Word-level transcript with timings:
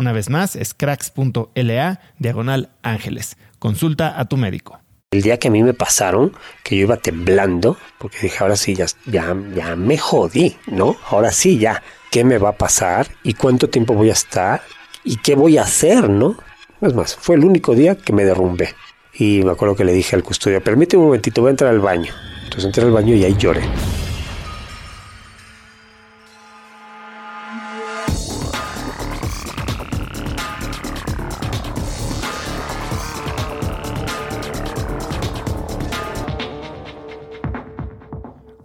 Una 0.00 0.12
vez 0.12 0.30
más, 0.30 0.56
es 0.56 0.72
cracks.la 0.72 2.00
diagonal 2.18 2.70
ángeles. 2.82 3.36
Consulta 3.58 4.18
a 4.18 4.24
tu 4.24 4.38
médico. 4.38 4.80
El 5.10 5.20
día 5.20 5.38
que 5.38 5.48
a 5.48 5.50
mí 5.50 5.62
me 5.62 5.74
pasaron, 5.74 6.32
que 6.64 6.74
yo 6.74 6.84
iba 6.84 6.96
temblando, 6.96 7.76
porque 7.98 8.16
dije, 8.22 8.38
ahora 8.40 8.56
sí, 8.56 8.74
ya, 8.74 8.86
ya, 9.04 9.36
ya 9.54 9.76
me 9.76 9.98
jodí, 9.98 10.56
¿no? 10.68 10.96
Ahora 11.10 11.32
sí, 11.32 11.58
ya, 11.58 11.82
¿qué 12.10 12.24
me 12.24 12.38
va 12.38 12.48
a 12.48 12.56
pasar? 12.56 13.08
¿Y 13.24 13.34
cuánto 13.34 13.68
tiempo 13.68 13.92
voy 13.92 14.08
a 14.08 14.14
estar? 14.14 14.62
¿Y 15.04 15.16
qué 15.16 15.34
voy 15.34 15.58
a 15.58 15.64
hacer, 15.64 16.08
no? 16.08 16.38
Es 16.80 16.94
más, 16.94 17.14
fue 17.14 17.36
el 17.36 17.44
único 17.44 17.74
día 17.74 17.94
que 17.94 18.14
me 18.14 18.24
derrumbé. 18.24 18.70
Y 19.12 19.42
me 19.44 19.50
acuerdo 19.50 19.76
que 19.76 19.84
le 19.84 19.92
dije 19.92 20.16
al 20.16 20.22
custodio, 20.22 20.64
permíteme 20.64 21.02
un 21.02 21.08
momentito, 21.08 21.42
voy 21.42 21.48
a 21.48 21.50
entrar 21.50 21.68
al 21.68 21.80
baño. 21.80 22.14
Entonces 22.44 22.64
entré 22.64 22.84
al 22.84 22.92
baño 22.92 23.14
y 23.14 23.22
ahí 23.22 23.36
lloré. 23.36 23.60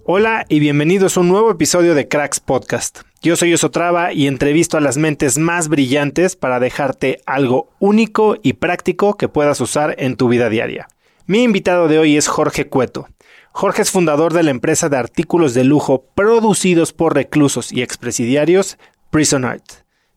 Hola 0.07 0.45
y 0.49 0.59
bienvenidos 0.59 1.17
a 1.17 1.21
un 1.21 1.29
nuevo 1.29 1.49
episodio 1.49 1.95
de 1.95 2.07
Cracks 2.07 2.39
Podcast. 2.39 2.99
Yo 3.23 3.35
soy 3.35 3.55
Osotrava 3.55 4.13
y 4.13 4.27
entrevisto 4.27 4.77
a 4.77 4.79
las 4.79 4.97
mentes 4.97 5.39
más 5.39 5.67
brillantes 5.67 6.35
para 6.35 6.59
dejarte 6.59 7.21
algo 7.25 7.71
único 7.79 8.38
y 8.44 8.53
práctico 8.53 9.17
que 9.17 9.29
puedas 9.29 9.59
usar 9.61 9.95
en 9.97 10.15
tu 10.15 10.27
vida 10.27 10.47
diaria. 10.49 10.88
Mi 11.25 11.41
invitado 11.41 11.88
de 11.88 11.97
hoy 11.97 12.17
es 12.17 12.27
Jorge 12.27 12.67
Cueto. 12.67 13.07
Jorge 13.51 13.81
es 13.81 13.89
fundador 13.89 14.31
de 14.33 14.44
la 14.44 14.51
empresa 14.51 14.89
de 14.89 14.97
artículos 14.97 15.55
de 15.55 15.63
lujo 15.63 16.05
producidos 16.13 16.94
por 16.94 17.15
reclusos 17.15 17.71
y 17.71 17.81
expresidiarios 17.81 18.77
Prison 19.09 19.44
Art. 19.44 19.65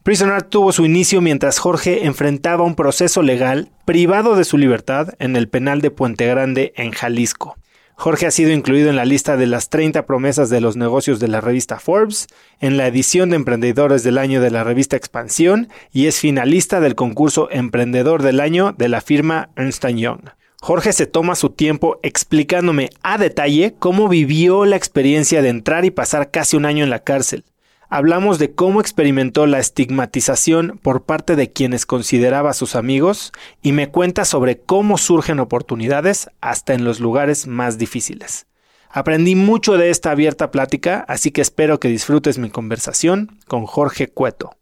Prison 0.03 0.31
Art 0.31 0.51
tuvo 0.51 0.71
su 0.73 0.85
inicio 0.85 1.23
mientras 1.23 1.59
Jorge 1.59 2.05
enfrentaba 2.05 2.63
un 2.63 2.75
proceso 2.75 3.23
legal 3.23 3.71
privado 3.87 4.37
de 4.37 4.45
su 4.45 4.59
libertad 4.59 5.15
en 5.19 5.35
el 5.35 5.49
penal 5.49 5.81
de 5.81 5.91
Puente 5.91 6.27
Grande 6.27 6.75
en 6.77 6.93
Jalisco. 6.93 7.57
Jorge 8.01 8.27
ha 8.27 8.31
sido 8.31 8.53
incluido 8.53 8.91
en 8.91 8.95
la 8.95 9.05
lista 9.05 9.37
de 9.37 9.49
las 9.49 9.71
30 9.71 10.07
promesas 10.07 10.49
de 10.51 10.61
los 10.61 10.77
negocios 10.77 11.19
de 11.19 11.27
la 11.27 11.41
revista 11.41 11.81
Forbes, 11.81 12.29
en 12.61 12.77
la 12.77 12.87
edición 12.87 13.31
de 13.31 13.35
Emprendedores 13.35 14.05
del 14.05 14.19
Año 14.19 14.41
de 14.41 14.53
la 14.53 14.63
revista 14.63 14.95
Expansión 14.97 15.69
y 15.91 16.07
es 16.07 16.21
finalista 16.21 16.79
del 16.79 16.95
concurso 16.95 17.49
Emprendedor 17.51 18.23
del 18.23 18.39
Año 18.39 18.73
de 18.79 18.89
la 18.89 19.01
firma 19.01 19.51
Ernst 19.57 19.85
Young. 19.85 20.31
Jorge 20.61 20.93
se 20.93 21.07
toma 21.07 21.35
su 21.35 21.51
tiempo 21.51 21.99
explicándome 22.05 22.91
a 23.03 23.19
detalle 23.19 23.75
cómo 23.81 24.09
vivió 24.09 24.65
la 24.65 24.77
experiencia 24.77 25.43
de 25.43 25.49
entrar 25.49 25.85
y 25.85 25.91
pasar 25.91 26.31
casi 26.31 26.57
un 26.57 26.67
año 26.67 26.85
en 26.85 26.91
la 26.91 27.01
cárcel, 27.01 27.43
hablamos 27.89 28.39
de 28.39 28.55
cómo 28.55 28.81
experimentó 28.81 29.47
la 29.47 29.59
estigmatización 29.59 30.79
por 30.83 31.05
parte 31.05 31.37
de 31.37 31.53
quienes 31.53 31.87
consideraba 31.87 32.53
sus 32.53 32.75
amigos 32.75 33.33
y 33.63 33.73
me 33.73 33.91
cuenta 33.91 34.25
sobre 34.25 34.61
cómo 34.61 34.99
surgen 34.99 35.41
oportunidades 35.41 36.31
hasta 36.41 36.75
en 36.75 36.85
los 36.85 37.01
lugares 37.01 37.47
más 37.47 37.79
difíciles. 37.79 38.47
Aprendí 38.91 39.35
mucho 39.35 39.77
de 39.77 39.91
esta 39.91 40.11
abierta 40.11 40.51
plática, 40.51 41.05
así 41.09 41.31
que 41.31 41.43
espero 41.43 41.79
que 41.79 41.89
disfrutes 41.89 42.39
mi 42.39 42.51
conversación 42.51 43.39
con 43.47 43.67
Jorge 43.67 44.09
Cueto. 44.09 44.57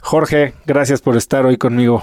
Jorge, 0.00 0.54
gracias 0.64 1.00
por 1.00 1.16
estar 1.16 1.44
hoy 1.44 1.56
conmigo. 1.56 2.02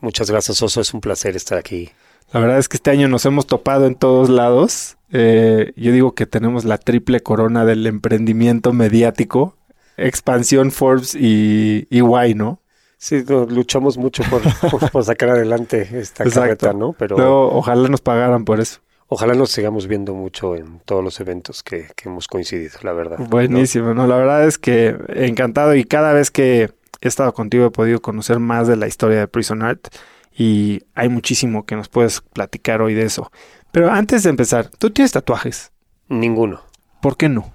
Muchas 0.00 0.30
gracias, 0.30 0.62
Oso. 0.62 0.80
Es 0.80 0.94
un 0.94 1.00
placer 1.00 1.34
estar 1.34 1.58
aquí. 1.58 1.90
La 2.32 2.40
verdad 2.40 2.58
es 2.58 2.68
que 2.68 2.76
este 2.76 2.90
año 2.90 3.08
nos 3.08 3.24
hemos 3.26 3.46
topado 3.46 3.86
en 3.86 3.94
todos 3.94 4.28
lados 4.28 4.98
eh, 5.10 5.72
yo 5.76 5.92
digo 5.92 6.14
que 6.14 6.26
tenemos 6.26 6.64
la 6.64 6.78
triple 6.78 7.20
corona 7.20 7.64
del 7.64 7.86
emprendimiento 7.86 8.72
mediático, 8.72 9.56
expansión 9.96 10.70
Forbes 10.70 11.14
y, 11.14 11.86
y 11.90 12.00
Y, 12.00 12.34
¿no? 12.34 12.60
Sí, 12.98 13.24
luchamos 13.28 13.96
mucho 13.96 14.22
por, 14.92 15.04
sacar 15.04 15.30
adelante 15.30 15.88
esta 15.92 16.24
carreta, 16.24 16.72
¿no? 16.72 16.92
Pero 16.92 17.48
ojalá 17.48 17.88
nos 17.88 18.00
pagaran 18.00 18.44
por 18.44 18.60
eso. 18.60 18.80
Ojalá 19.10 19.32
nos 19.34 19.50
sigamos 19.50 19.86
viendo 19.86 20.12
mucho 20.12 20.54
en 20.54 20.80
todos 20.84 21.02
los 21.02 21.18
eventos 21.20 21.62
que, 21.62 21.86
hemos 22.04 22.28
coincidido, 22.28 22.78
la 22.82 22.92
verdad. 22.92 23.18
Buenísimo, 23.18 23.94
¿no? 23.94 24.06
La 24.06 24.16
verdad 24.16 24.46
es 24.46 24.58
que 24.58 24.96
encantado 25.08 25.74
y 25.74 25.84
cada 25.84 26.12
vez 26.12 26.30
que 26.30 26.70
he 27.00 27.08
estado 27.08 27.32
contigo 27.32 27.64
he 27.64 27.70
podido 27.70 28.02
conocer 28.02 28.38
más 28.40 28.68
de 28.68 28.76
la 28.76 28.86
historia 28.86 29.20
de 29.20 29.28
Prison 29.28 29.62
Art 29.62 29.88
y 30.38 30.84
hay 30.94 31.08
muchísimo 31.08 31.66
que 31.66 31.74
nos 31.74 31.88
puedes 31.88 32.20
platicar 32.20 32.80
hoy 32.80 32.94
de 32.94 33.02
eso. 33.02 33.32
Pero 33.72 33.90
antes 33.90 34.22
de 34.22 34.30
empezar, 34.30 34.68
¿tú 34.68 34.90
tienes 34.90 35.10
tatuajes? 35.10 35.72
Ninguno. 36.08 36.62
¿Por 37.02 37.16
qué 37.16 37.28
no? 37.28 37.52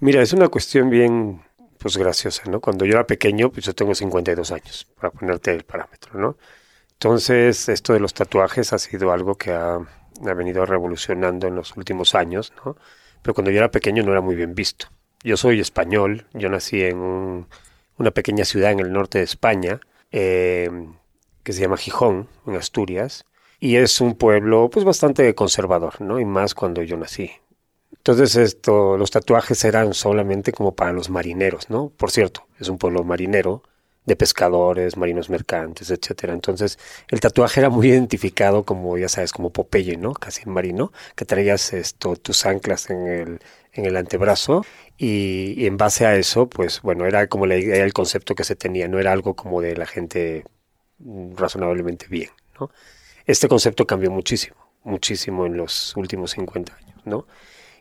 Mira, 0.00 0.22
es 0.22 0.32
una 0.32 0.48
cuestión 0.48 0.88
bien, 0.88 1.42
pues 1.78 1.98
graciosa, 1.98 2.44
¿no? 2.50 2.60
Cuando 2.60 2.86
yo 2.86 2.94
era 2.94 3.06
pequeño, 3.06 3.50
pues 3.50 3.66
yo 3.66 3.74
tengo 3.74 3.94
52 3.94 4.50
años, 4.50 4.88
para 4.98 5.12
ponerte 5.12 5.52
el 5.52 5.64
parámetro, 5.64 6.18
¿no? 6.18 6.38
Entonces, 6.94 7.68
esto 7.68 7.92
de 7.92 8.00
los 8.00 8.14
tatuajes 8.14 8.72
ha 8.72 8.78
sido 8.78 9.12
algo 9.12 9.34
que 9.34 9.52
ha, 9.52 9.78
venido 10.34 10.64
revolucionando 10.64 11.48
en 11.48 11.56
los 11.56 11.76
últimos 11.76 12.14
años, 12.14 12.54
¿no? 12.64 12.76
Pero 13.20 13.34
cuando 13.34 13.50
yo 13.50 13.58
era 13.58 13.70
pequeño 13.70 14.02
no 14.04 14.12
era 14.12 14.22
muy 14.22 14.36
bien 14.36 14.54
visto. 14.54 14.86
Yo 15.22 15.36
soy 15.36 15.60
español, 15.60 16.26
yo 16.32 16.48
nací 16.48 16.82
en 16.82 17.46
una 17.98 18.10
pequeña 18.10 18.46
ciudad 18.46 18.72
en 18.72 18.80
el 18.80 18.90
norte 18.90 19.18
de 19.18 19.24
España, 19.24 19.80
eh, 20.10 20.70
que 21.42 21.52
se 21.52 21.60
llama 21.60 21.76
Gijón, 21.76 22.28
en 22.46 22.56
Asturias, 22.56 23.24
y 23.60 23.76
es 23.76 24.00
un 24.00 24.14
pueblo 24.14 24.70
pues 24.70 24.84
bastante 24.84 25.34
conservador, 25.34 26.00
¿no? 26.00 26.18
Y 26.18 26.24
más 26.24 26.54
cuando 26.54 26.82
yo 26.82 26.96
nací. 26.96 27.30
Entonces 27.96 28.34
esto, 28.36 28.96
los 28.96 29.10
tatuajes 29.10 29.64
eran 29.64 29.94
solamente 29.94 30.52
como 30.52 30.74
para 30.74 30.92
los 30.92 31.10
marineros, 31.10 31.70
¿no? 31.70 31.90
Por 31.90 32.10
cierto, 32.10 32.46
es 32.58 32.68
un 32.68 32.78
pueblo 32.78 33.04
marinero 33.04 33.62
de 34.04 34.16
pescadores, 34.16 34.96
marinos 34.96 35.30
mercantes, 35.30 35.90
etcétera. 35.90 36.32
Entonces, 36.32 36.78
el 37.08 37.20
tatuaje 37.20 37.60
era 37.60 37.70
muy 37.70 37.88
identificado 37.88 38.64
como, 38.64 38.98
ya 38.98 39.08
sabes, 39.08 39.32
como 39.32 39.50
Popeye, 39.50 39.96
¿no? 39.96 40.12
Casi 40.12 40.48
marino, 40.48 40.92
que 41.14 41.24
traías 41.24 41.72
esto, 41.72 42.16
tus 42.16 42.44
anclas 42.46 42.90
en 42.90 43.06
el, 43.06 43.40
en 43.72 43.86
el 43.86 43.96
antebrazo 43.96 44.64
y, 44.98 45.66
en 45.66 45.76
base 45.76 46.06
a 46.06 46.16
eso, 46.16 46.48
pues 46.48 46.82
bueno, 46.82 47.06
era 47.06 47.28
como 47.28 47.46
la 47.46 47.56
idea, 47.56 47.84
el 47.84 47.92
concepto 47.92 48.34
que 48.34 48.44
se 48.44 48.56
tenía, 48.56 48.88
no 48.88 48.98
era 48.98 49.12
algo 49.12 49.34
como 49.34 49.60
de 49.60 49.76
la 49.76 49.86
gente 49.86 50.44
razonablemente 51.36 52.06
bien, 52.08 52.30
¿no? 52.58 52.70
Este 53.26 53.48
concepto 53.48 53.86
cambió 53.86 54.10
muchísimo, 54.10 54.56
muchísimo 54.84 55.46
en 55.46 55.56
los 55.56 55.96
últimos 55.96 56.32
50 56.32 56.74
años, 56.74 57.00
¿no? 57.04 57.26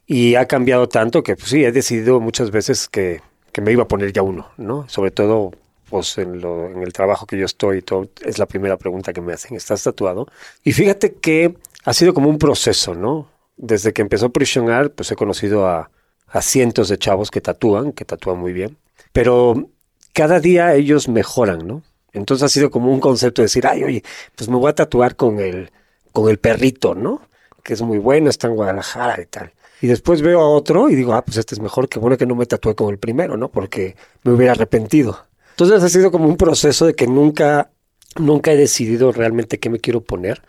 Y 0.05 0.35
ha 0.35 0.47
cambiado 0.47 0.87
tanto 0.89 1.23
que, 1.23 1.35
pues 1.35 1.49
sí, 1.49 1.63
he 1.63 1.71
decidido 1.71 2.19
muchas 2.19 2.51
veces 2.51 2.87
que, 2.87 3.21
que 3.51 3.61
me 3.61 3.71
iba 3.71 3.83
a 3.83 3.87
poner 3.87 4.13
ya 4.13 4.21
uno, 4.21 4.51
¿no? 4.57 4.87
Sobre 4.89 5.11
todo 5.11 5.51
pues 5.89 6.17
en, 6.17 6.41
el 6.81 6.93
trabajo 6.93 7.25
que 7.25 7.37
yo 7.37 7.45
estoy, 7.45 7.81
todo, 7.81 8.07
es 8.23 8.39
la 8.39 8.45
primera 8.45 8.77
pregunta 8.77 9.11
que 9.11 9.19
me 9.19 9.33
hacen, 9.33 9.57
¿estás 9.57 9.83
tatuado? 9.83 10.25
Y 10.63 10.71
fíjate 10.71 11.15
que 11.15 11.57
ha 11.83 11.93
sido 11.93 12.13
como 12.13 12.29
un 12.29 12.37
proceso, 12.37 12.95
¿no? 12.95 13.27
Desde 13.57 13.91
que 13.91 14.01
empezó 14.01 14.31
Prison 14.31 14.69
Art, 14.69 14.93
pues 14.95 15.11
he 15.11 15.17
conocido 15.17 15.67
a, 15.67 15.91
a 16.27 16.41
cientos 16.41 16.87
de 16.87 16.97
chavos 16.97 17.29
que 17.29 17.41
tatúan, 17.41 17.91
que 17.91 18.05
tatúan 18.05 18.39
muy 18.39 18.53
bien, 18.53 18.77
pero 19.11 19.69
cada 20.13 20.39
día 20.39 20.73
ellos 20.75 21.09
mejoran, 21.09 21.67
¿no? 21.67 21.83
Entonces 22.13 22.43
ha 22.43 22.49
sido 22.49 22.69
como 22.69 22.91
un 22.91 22.99
concepto 22.99 23.41
de 23.41 23.45
decir, 23.45 23.65
ay, 23.67 23.83
oye, 23.83 24.03
pues 24.35 24.49
me 24.49 24.57
voy 24.57 24.69
a 24.69 24.75
tatuar 24.75 25.15
con 25.15 25.39
el, 25.39 25.71
con 26.11 26.29
el 26.29 26.37
perrito, 26.37 26.95
¿no? 26.95 27.21
Que 27.63 27.73
es 27.73 27.81
muy 27.81 27.99
bueno, 27.99 28.29
está 28.29 28.47
en 28.47 28.55
Guadalajara 28.55 29.21
y 29.21 29.25
tal. 29.25 29.53
Y 29.81 29.87
después 29.87 30.21
veo 30.21 30.41
a 30.41 30.49
otro 30.49 30.89
y 30.89 30.95
digo, 30.95 31.13
ah, 31.13 31.23
pues 31.23 31.37
este 31.37 31.55
es 31.55 31.61
mejor, 31.61 31.89
que 31.89 31.99
bueno 31.99 32.17
que 32.17 32.25
no 32.25 32.35
me 32.35 32.45
tatué 32.45 32.75
con 32.75 32.91
el 32.91 32.99
primero, 32.99 33.37
¿no? 33.37 33.49
Porque 33.49 33.95
me 34.23 34.33
hubiera 34.33 34.53
arrepentido. 34.53 35.25
Entonces 35.51 35.83
ha 35.83 35.89
sido 35.89 36.11
como 36.11 36.27
un 36.27 36.37
proceso 36.37 36.85
de 36.85 36.93
que 36.93 37.07
nunca, 37.07 37.71
nunca 38.17 38.51
he 38.51 38.57
decidido 38.57 39.11
realmente 39.11 39.59
qué 39.59 39.69
me 39.69 39.79
quiero 39.79 40.01
poner, 40.01 40.43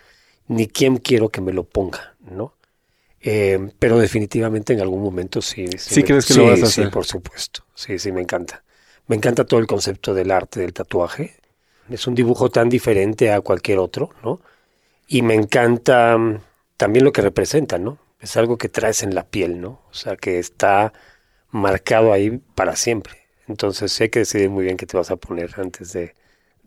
ni 0.48 0.66
quién 0.66 0.98
quiero 0.98 1.30
que 1.30 1.40
me 1.40 1.52
lo 1.52 1.64
ponga, 1.64 2.14
¿no? 2.30 2.54
Eh, 3.20 3.70
pero 3.78 3.98
definitivamente 3.98 4.72
en 4.72 4.80
algún 4.80 5.02
momento 5.02 5.40
sí. 5.40 5.66
¿Sí, 5.78 6.02
crees 6.02 6.26
que 6.26 6.34
lo 6.34 6.46
vas 6.46 6.62
a 6.62 6.66
hacer? 6.66 6.86
Sí, 6.86 6.90
por 6.90 7.06
supuesto. 7.06 7.64
Sí, 7.74 7.98
sí, 7.98 8.10
me 8.10 8.20
encanta. 8.20 8.64
Me 9.06 9.16
encanta 9.16 9.44
todo 9.44 9.60
el 9.60 9.66
concepto 9.66 10.12
del 10.12 10.30
arte 10.30 10.60
del 10.60 10.72
tatuaje. 10.72 11.36
Es 11.90 12.06
un 12.06 12.14
dibujo 12.14 12.50
tan 12.50 12.68
diferente 12.68 13.32
a 13.32 13.40
cualquier 13.40 13.78
otro, 13.78 14.10
¿no? 14.22 14.40
Y 15.08 15.22
me 15.22 15.34
encanta 15.34 16.16
mm, 16.16 16.38
también 16.76 17.04
lo 17.04 17.12
que 17.12 17.22
representa, 17.22 17.78
¿no? 17.78 17.98
Es 18.20 18.36
algo 18.36 18.56
que 18.56 18.68
traes 18.68 19.02
en 19.02 19.14
la 19.14 19.24
piel, 19.24 19.60
¿no? 19.60 19.82
O 19.90 19.94
sea, 19.94 20.16
que 20.16 20.38
está 20.38 20.92
marcado 21.50 22.12
ahí 22.12 22.40
para 22.54 22.76
siempre. 22.76 23.14
Entonces 23.48 24.00
hay 24.00 24.08
que 24.08 24.20
decidir 24.20 24.50
muy 24.50 24.64
bien 24.64 24.76
qué 24.76 24.86
te 24.86 24.96
vas 24.96 25.10
a 25.10 25.16
poner 25.16 25.54
antes 25.58 25.92
de, 25.92 26.14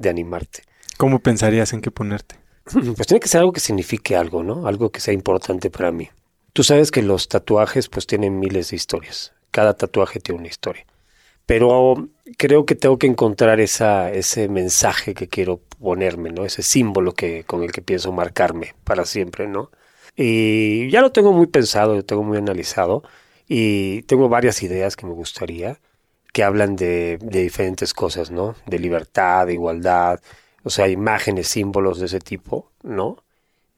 animarte. 0.08 0.64
¿Cómo 0.98 1.20
pensarías 1.20 1.74
en 1.74 1.82
qué 1.82 1.92
ponerte? 1.92 2.36
Pues 2.96 3.08
tiene 3.08 3.20
que 3.20 3.28
ser 3.28 3.40
algo 3.42 3.54
que 3.54 3.60
signifique 3.60 4.16
algo, 4.16 4.44
¿no? 4.44 4.68
Algo 4.68 4.92
que 4.92 5.00
sea 5.00 5.14
importante 5.14 5.70
para 5.70 5.92
mí. 5.92 6.10
Tú 6.54 6.64
sabes 6.64 6.92
que 6.92 7.02
los 7.02 7.28
tatuajes 7.28 7.90
pues 7.90 8.08
tienen 8.08 8.40
miles 8.40 8.70
de 8.70 8.76
historias. 8.76 9.34
Cada 9.52 9.76
tatuaje 9.76 10.20
tiene 10.20 10.40
una 10.40 10.48
historia. 10.48 10.86
Pero 11.46 12.10
creo 12.38 12.66
que 12.66 12.76
tengo 12.76 12.98
que 12.98 13.08
encontrar 13.08 13.60
esa, 13.60 14.12
ese 14.12 14.50
mensaje 14.50 15.14
que 15.14 15.28
quiero 15.28 15.62
ponerme, 15.80 16.32
¿no? 16.32 16.46
Ese 16.46 16.64
símbolo 16.64 17.14
que, 17.14 17.44
con 17.44 17.64
el 17.64 17.72
que 17.72 17.82
pienso 17.82 18.12
marcarme 18.12 18.76
para 18.84 19.06
siempre, 19.06 19.48
¿no? 19.48 19.72
Y 20.16 20.90
ya 20.90 21.02
lo 21.02 21.12
tengo 21.12 21.34
muy 21.34 21.48
pensado, 21.48 21.96
lo 21.96 22.06
tengo 22.06 22.24
muy 22.24 22.38
analizado 22.38 23.04
y 23.48 24.04
tengo 24.04 24.30
varias 24.30 24.64
ideas 24.64 24.96
que 24.96 25.06
me 25.06 25.14
gustaría 25.14 25.80
que 26.36 26.44
hablan 26.44 26.76
de, 26.76 27.18
diferentes 27.22 27.94
cosas, 27.94 28.30
¿no? 28.30 28.56
De 28.66 28.78
libertad, 28.78 29.48
de 29.48 29.54
igualdad, 29.54 30.20
o 30.64 30.70
sea, 30.70 30.90
imágenes, 30.90 31.48
símbolos 31.48 32.00
de 32.00 32.08
ese 32.08 32.20
tipo, 32.20 32.72
¿no? 32.84 33.24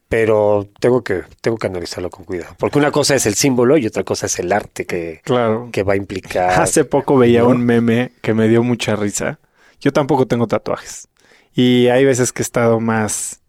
Pero 0.08 0.66
tengo 0.80 1.04
que, 1.04 1.22
tengo 1.42 1.58
que 1.58 1.66
analizarlo 1.66 2.08
con 2.08 2.24
cuidado. 2.24 2.54
Porque 2.58 2.78
una 2.78 2.90
cosa 2.90 3.14
es 3.14 3.26
el 3.26 3.34
símbolo 3.34 3.76
y 3.76 3.86
otra 3.86 4.04
cosa 4.04 4.26
es 4.26 4.38
el 4.38 4.52
arte 4.52 4.86
que, 4.86 5.20
claro. 5.22 5.68
que 5.70 5.82
va 5.82 5.92
a 5.92 5.96
implicar. 5.96 6.60
Hace 6.60 6.84
poco 6.84 7.18
veía 7.18 7.44
un 7.44 7.62
meme 7.62 8.12
que 8.22 8.32
me 8.32 8.48
dio 8.48 8.62
mucha 8.62 8.96
risa. 8.96 9.38
Yo 9.80 9.92
tampoco 9.92 10.26
tengo 10.26 10.46
tatuajes. 10.46 11.08
Y 11.52 11.88
hay 11.88 12.04
veces 12.04 12.32
que 12.32 12.40
he 12.40 12.44
estado 12.44 12.80
más 12.80 13.42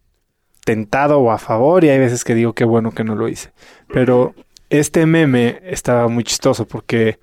tentado 0.66 1.20
o 1.20 1.32
a 1.32 1.38
favor 1.38 1.84
y 1.84 1.90
hay 1.90 2.00
veces 2.00 2.24
que 2.24 2.36
digo 2.36 2.54
qué 2.54 2.66
bueno 2.66 2.92
que 2.92 3.04
no 3.04 3.16
lo 3.16 3.28
hice. 3.30 3.52
Pero 3.92 4.36
este 4.70 5.06
meme 5.06 5.62
estaba 5.64 6.08
muy 6.10 6.24
chistoso 6.24 6.68
porque 6.68 7.20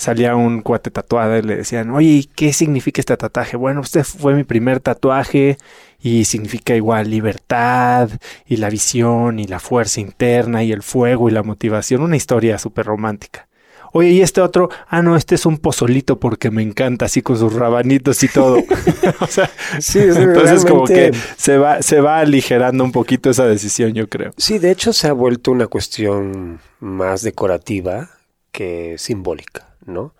salía 0.00 0.34
un 0.34 0.62
cuate 0.62 0.90
tatuado 0.90 1.36
y 1.36 1.42
le 1.42 1.56
decían, 1.56 1.90
oye, 1.90 2.26
¿qué 2.34 2.54
significa 2.54 3.02
este 3.02 3.16
tatuaje? 3.16 3.56
Bueno, 3.56 3.82
este 3.82 4.02
fue 4.02 4.34
mi 4.34 4.44
primer 4.44 4.80
tatuaje 4.80 5.58
y 6.00 6.24
significa 6.24 6.74
igual 6.74 7.10
libertad 7.10 8.08
y 8.46 8.56
la 8.56 8.70
visión 8.70 9.38
y 9.38 9.46
la 9.46 9.60
fuerza 9.60 10.00
interna 10.00 10.64
y 10.64 10.72
el 10.72 10.82
fuego 10.82 11.28
y 11.28 11.32
la 11.32 11.42
motivación. 11.42 12.00
Una 12.00 12.16
historia 12.16 12.56
súper 12.58 12.86
romántica. 12.86 13.46
Oye, 13.92 14.10
y 14.10 14.22
este 14.22 14.40
otro, 14.40 14.70
ah, 14.88 15.02
no, 15.02 15.16
este 15.16 15.34
es 15.34 15.44
un 15.44 15.58
pozolito 15.58 16.18
porque 16.18 16.50
me 16.50 16.62
encanta, 16.62 17.06
así 17.06 17.20
con 17.20 17.36
sus 17.36 17.52
rabanitos 17.52 18.22
y 18.22 18.28
todo. 18.28 18.56
o 19.20 19.26
sea, 19.26 19.50
sí, 19.80 19.98
entonces 19.98 20.64
como 20.64 20.84
que 20.86 21.12
se 21.36 21.58
va, 21.58 21.82
se 21.82 22.00
va 22.00 22.20
aligerando 22.20 22.84
un 22.84 22.92
poquito 22.92 23.28
esa 23.28 23.46
decisión, 23.46 23.92
yo 23.92 24.08
creo. 24.08 24.32
Sí, 24.38 24.58
de 24.58 24.70
hecho 24.70 24.94
se 24.94 25.08
ha 25.08 25.12
vuelto 25.12 25.50
una 25.50 25.66
cuestión 25.66 26.60
más 26.78 27.22
decorativa 27.22 28.08
que 28.52 28.96
simbólica. 28.98 29.70
¿no? 29.86 30.14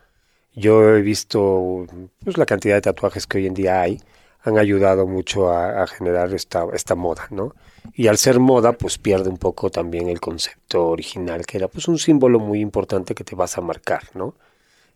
Yo 0.55 0.97
he 0.97 1.03
visto 1.03 1.87
pues, 2.25 2.37
la 2.37 2.47
cantidad 2.47 2.75
de 2.75 2.81
tatuajes 2.83 3.27
que 3.27 3.39
hoy 3.39 3.47
en 3.47 3.55
día 3.55 3.81
hay, 3.81 4.01
han 4.43 4.59
ayudado 4.59 5.07
mucho 5.07 5.51
a, 5.53 5.87
generar 5.87 6.33
esta, 6.35 6.67
esta 6.73 6.95
moda, 6.95 7.27
¿no? 7.31 7.55
Y 7.95 8.09
al 8.09 8.17
ser 8.17 8.41
moda, 8.41 8.73
pues 8.73 8.97
pierde 8.99 9.29
un 9.29 9.37
poco 9.37 9.71
también 9.71 10.09
el 10.09 10.21
concepto 10.21 10.89
original, 10.89 11.45
que 11.45 11.59
era 11.59 11.69
pues 11.69 11.89
un 11.89 11.99
símbolo 11.99 12.39
muy 12.39 12.61
importante 12.61 13.15
que 13.15 13.25
te 13.25 13.37
vas 13.37 13.59
a 13.59 13.61
marcar, 13.61 14.05
¿no? 14.15 14.35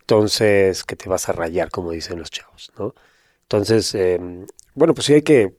Entonces, 0.01 0.85
que 0.85 0.97
te 0.97 1.09
vas 1.09 1.29
a 1.29 1.33
rayar, 1.33 1.71
como 1.71 1.91
dicen 1.91 2.19
los 2.19 2.31
chavos, 2.31 2.73
¿no? 2.79 2.95
Entonces, 3.43 3.95
em, 3.95 4.47
bueno, 4.75 4.95
pues 4.95 5.07
sí 5.07 5.15
hay 5.15 5.23
que 5.23 5.55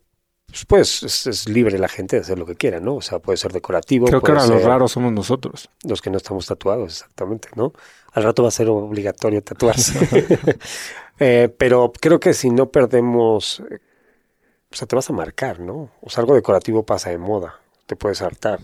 pues, 0.64 1.00
pues 1.02 1.28
es, 1.28 1.50
libre 1.50 1.78
la 1.78 1.90
gente 1.90 2.16
de 2.16 2.22
hacer 2.22 2.40
lo 2.40 2.46
que 2.46 2.56
quiera, 2.56 2.80
¿no? 2.80 2.96
O 2.96 3.02
sea, 3.02 3.20
puede 3.20 3.38
ser 3.38 3.52
decorativo. 3.52 4.08
Creo 4.08 4.22
que 4.22 4.32
ahora 4.32 4.48
los 4.48 4.64
raros 4.64 4.92
somos 4.94 5.12
nosotros. 5.12 5.70
Los 5.84 6.02
que 6.02 6.10
no 6.10 6.18
estamos 6.18 6.46
tatuados, 6.46 6.94
exactamente, 6.94 7.50
¿no? 7.56 7.74
Al 8.14 8.24
rato 8.24 8.44
va 8.44 8.48
a 8.48 8.52
ser 8.52 8.70
obligatorio 8.70 9.44
tatuarse. 9.44 10.58
eh, 11.20 11.54
pero 11.58 11.92
creo 12.00 12.20
que 12.20 12.34
si 12.34 12.50
no 12.50 12.70
perdemos, 12.70 13.60
o 13.60 14.76
sea, 14.76 14.88
te 14.88 14.96
vas 14.96 15.10
a 15.10 15.14
marcar, 15.14 15.60
¿no? 15.60 15.92
O 16.02 16.10
sea, 16.10 16.22
algo 16.22 16.36
decorativo 16.36 16.86
pasa 16.86 17.10
de 17.10 17.18
moda, 17.18 17.60
te 17.86 17.96
puedes 17.96 18.22
hartar. 18.22 18.60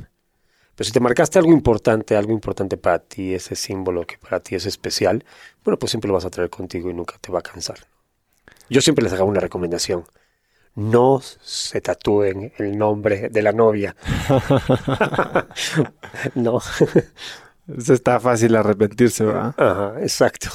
Pero 0.75 0.85
si 0.85 0.93
te 0.93 1.01
marcaste 1.01 1.39
algo 1.39 1.51
importante, 1.51 2.15
algo 2.15 2.31
importante 2.31 2.77
para 2.77 2.99
ti, 2.99 3.33
ese 3.33 3.55
símbolo 3.55 4.05
que 4.05 4.17
para 4.17 4.39
ti 4.39 4.55
es 4.55 4.65
especial, 4.65 5.25
bueno, 5.65 5.77
pues 5.77 5.91
siempre 5.91 6.07
lo 6.07 6.13
vas 6.13 6.25
a 6.25 6.29
traer 6.29 6.49
contigo 6.49 6.89
y 6.89 6.93
nunca 6.93 7.15
te 7.19 7.31
va 7.31 7.39
a 7.39 7.43
cansar. 7.43 7.79
Yo 8.69 8.79
siempre 8.79 9.03
les 9.03 9.11
hago 9.11 9.25
una 9.25 9.41
recomendación 9.41 10.05
no 10.75 11.21
se 11.21 11.81
tatúen 11.81 12.53
el 12.57 12.77
nombre 12.77 13.29
de 13.29 13.41
la 13.41 13.51
novia. 13.51 13.95
no. 16.35 16.59
Eso 17.77 17.93
está 17.93 18.19
fácil 18.19 18.55
arrepentirse, 18.55 19.25
¿verdad? 19.25 19.53
Ajá, 19.57 19.95
exacto. 20.01 20.49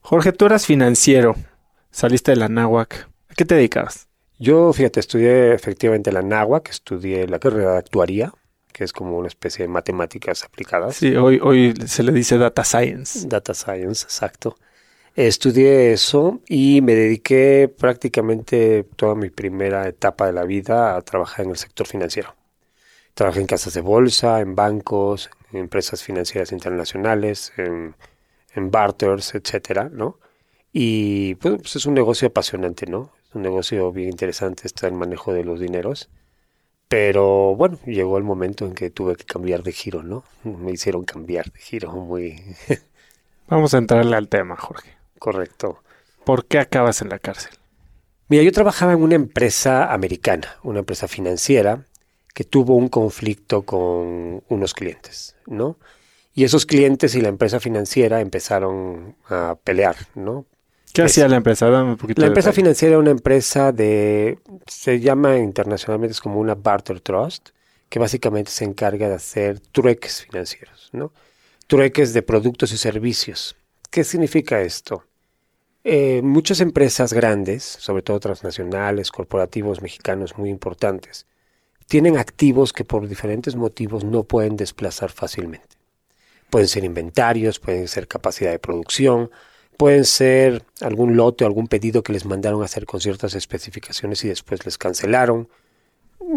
Jorge, 0.00 0.32
tú 0.32 0.46
eras 0.46 0.66
financiero, 0.66 1.34
saliste 1.90 2.32
de 2.32 2.36
la 2.36 2.48
náhuac. 2.48 3.08
¿A 3.28 3.34
qué 3.34 3.44
te 3.44 3.54
dedicabas? 3.54 4.08
Yo, 4.38 4.72
fíjate, 4.72 5.00
estudié 5.00 5.54
efectivamente 5.54 6.12
la 6.12 6.22
náhuac, 6.22 6.68
estudié 6.68 7.26
la 7.28 7.38
carrera 7.38 7.72
de 7.72 7.78
actuaría, 7.78 8.32
que 8.72 8.84
es 8.84 8.92
como 8.92 9.16
una 9.16 9.28
especie 9.28 9.64
de 9.64 9.68
matemáticas 9.68 10.44
aplicadas. 10.44 10.96
Sí, 10.96 11.14
hoy, 11.16 11.40
hoy 11.42 11.74
se 11.86 12.02
le 12.02 12.12
dice 12.12 12.38
data 12.38 12.64
science. 12.64 13.26
Data 13.28 13.54
science, 13.54 14.04
exacto. 14.04 14.56
Estudié 15.16 15.92
eso 15.92 16.40
y 16.48 16.80
me 16.80 16.96
dediqué 16.96 17.68
prácticamente 17.68 18.82
toda 18.96 19.14
mi 19.14 19.30
primera 19.30 19.86
etapa 19.86 20.26
de 20.26 20.32
la 20.32 20.42
vida 20.42 20.96
a 20.96 21.02
trabajar 21.02 21.44
en 21.44 21.52
el 21.52 21.56
sector 21.56 21.86
financiero. 21.86 22.34
Trabajé 23.14 23.40
en 23.40 23.46
casas 23.46 23.74
de 23.74 23.80
bolsa, 23.80 24.40
en 24.40 24.56
bancos, 24.56 25.30
en 25.52 25.60
empresas 25.60 26.02
financieras 26.02 26.50
internacionales, 26.50 27.52
en, 27.56 27.94
barters, 28.72 29.36
etcétera, 29.36 29.88
¿no? 29.88 30.18
Y 30.72 31.36
pues, 31.36 31.76
es 31.76 31.86
un 31.86 31.94
negocio 31.94 32.26
apasionante, 32.28 32.86
¿no? 32.86 33.12
Es 33.28 33.36
un 33.36 33.42
negocio 33.42 33.92
bien 33.92 34.10
interesante, 34.10 34.66
está 34.66 34.88
el 34.88 34.94
manejo 34.94 35.32
de 35.32 35.44
los 35.44 35.60
dineros. 35.60 36.10
Pero 36.88 37.54
bueno, 37.54 37.78
llegó 37.86 38.18
el 38.18 38.24
momento 38.24 38.66
en 38.66 38.74
que 38.74 38.90
tuve 38.90 39.14
que 39.14 39.24
cambiar 39.24 39.62
de 39.62 39.72
giro, 39.72 40.02
¿no? 40.02 40.24
Me 40.42 40.72
hicieron 40.72 41.04
cambiar 41.04 41.52
de 41.52 41.60
giro 41.60 41.92
muy... 41.92 42.42
Vamos 43.48 43.74
a 43.74 43.78
entrarle 43.78 44.16
al 44.16 44.28
tema, 44.28 44.56
Jorge. 44.56 44.93
Correcto. 45.24 45.82
¿Por 46.26 46.44
qué 46.44 46.58
acabas 46.58 47.00
en 47.00 47.08
la 47.08 47.18
cárcel? 47.18 47.52
Mira, 48.28 48.42
yo 48.42 48.52
trabajaba 48.52 48.92
en 48.92 49.00
una 49.00 49.14
empresa 49.14 49.90
americana, 49.90 50.56
una 50.62 50.80
empresa 50.80 51.08
financiera, 51.08 51.86
que 52.34 52.44
tuvo 52.44 52.76
un 52.76 52.90
conflicto 52.90 53.62
con 53.62 54.42
unos 54.50 54.74
clientes, 54.74 55.34
¿no? 55.46 55.78
Y 56.34 56.44
esos 56.44 56.66
clientes 56.66 57.14
y 57.14 57.22
la 57.22 57.30
empresa 57.30 57.58
financiera 57.58 58.20
empezaron 58.20 59.16
a 59.30 59.56
pelear, 59.64 59.96
¿no? 60.14 60.44
¿Qué 60.92 61.00
hacía 61.00 61.26
la 61.26 61.36
empresa? 61.36 61.70
Dame 61.70 61.92
un 61.92 61.96
poquito 61.96 62.20
La 62.20 62.26
empresa 62.26 62.52
financiera 62.52 62.92
era 62.92 62.98
una 62.98 63.10
empresa 63.10 63.72
de, 63.72 64.38
se 64.66 65.00
llama 65.00 65.38
internacionalmente 65.38 66.12
es 66.12 66.20
como 66.20 66.38
una 66.38 66.54
barter 66.54 67.00
trust, 67.00 67.48
que 67.88 67.98
básicamente 67.98 68.50
se 68.50 68.64
encarga 68.66 69.08
de 69.08 69.14
hacer 69.14 69.58
trueques 69.58 70.26
financieros, 70.26 70.90
¿no? 70.92 71.14
Trueques 71.66 72.12
de 72.12 72.20
productos 72.20 72.72
y 72.72 72.76
servicios. 72.76 73.56
¿Qué 73.90 74.04
significa 74.04 74.60
esto? 74.60 75.06
Eh, 75.86 76.22
muchas 76.22 76.60
empresas 76.60 77.12
grandes, 77.12 77.62
sobre 77.62 78.02
todo 78.02 78.18
transnacionales, 78.18 79.12
corporativos 79.12 79.82
mexicanos 79.82 80.38
muy 80.38 80.48
importantes, 80.48 81.26
tienen 81.86 82.16
activos 82.16 82.72
que 82.72 82.86
por 82.86 83.06
diferentes 83.06 83.54
motivos 83.54 84.02
no 84.02 84.24
pueden 84.24 84.56
desplazar 84.56 85.10
fácilmente. 85.12 85.76
Pueden 86.48 86.68
ser 86.68 86.84
inventarios, 86.84 87.60
pueden 87.60 87.86
ser 87.86 88.08
capacidad 88.08 88.50
de 88.50 88.58
producción, 88.58 89.30
pueden 89.76 90.06
ser 90.06 90.64
algún 90.80 91.18
lote 91.18 91.44
o 91.44 91.46
algún 91.46 91.68
pedido 91.68 92.02
que 92.02 92.14
les 92.14 92.24
mandaron 92.24 92.62
a 92.62 92.64
hacer 92.64 92.86
con 92.86 93.02
ciertas 93.02 93.34
especificaciones 93.34 94.24
y 94.24 94.28
después 94.28 94.64
les 94.64 94.78
cancelaron. 94.78 95.50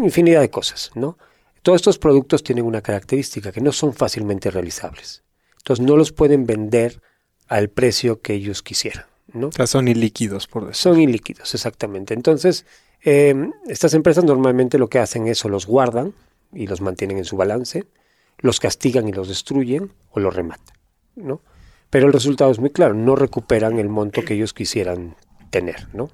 Infinidad 0.02 0.42
de 0.42 0.50
cosas, 0.50 0.90
¿no? 0.94 1.16
Todos 1.62 1.76
estos 1.76 1.98
productos 1.98 2.42
tienen 2.42 2.66
una 2.66 2.82
característica 2.82 3.50
que 3.50 3.62
no 3.62 3.72
son 3.72 3.94
fácilmente 3.94 4.50
realizables. 4.50 5.22
Entonces 5.56 5.86
no 5.86 5.96
los 5.96 6.12
pueden 6.12 6.44
vender 6.44 7.00
al 7.46 7.70
precio 7.70 8.20
que 8.20 8.34
ellos 8.34 8.62
quisieran. 8.62 9.06
¿No? 9.32 9.48
O 9.48 9.52
sea, 9.52 9.66
son 9.66 9.88
ilíquidos, 9.88 10.46
por 10.46 10.66
decir. 10.66 10.76
Son 10.76 11.00
ilíquidos, 11.00 11.54
exactamente. 11.54 12.14
Entonces, 12.14 12.66
eh, 13.04 13.50
estas 13.66 13.94
empresas 13.94 14.24
normalmente 14.24 14.78
lo 14.78 14.88
que 14.88 14.98
hacen 14.98 15.26
es 15.28 15.44
o 15.44 15.48
los 15.48 15.66
guardan 15.66 16.14
y 16.52 16.66
los 16.66 16.80
mantienen 16.80 17.18
en 17.18 17.24
su 17.24 17.36
balance, 17.36 17.84
los 18.38 18.60
castigan 18.60 19.08
y 19.08 19.12
los 19.12 19.28
destruyen 19.28 19.92
o 20.10 20.20
los 20.20 20.34
rematan, 20.34 20.76
¿no? 21.16 21.40
Pero 21.90 22.06
el 22.06 22.12
resultado 22.12 22.50
es 22.50 22.58
muy 22.58 22.70
claro, 22.70 22.94
no 22.94 23.16
recuperan 23.16 23.78
el 23.78 23.88
monto 23.88 24.22
que 24.22 24.34
ellos 24.34 24.52
quisieran 24.52 25.16
tener, 25.50 25.88
¿no? 25.94 26.10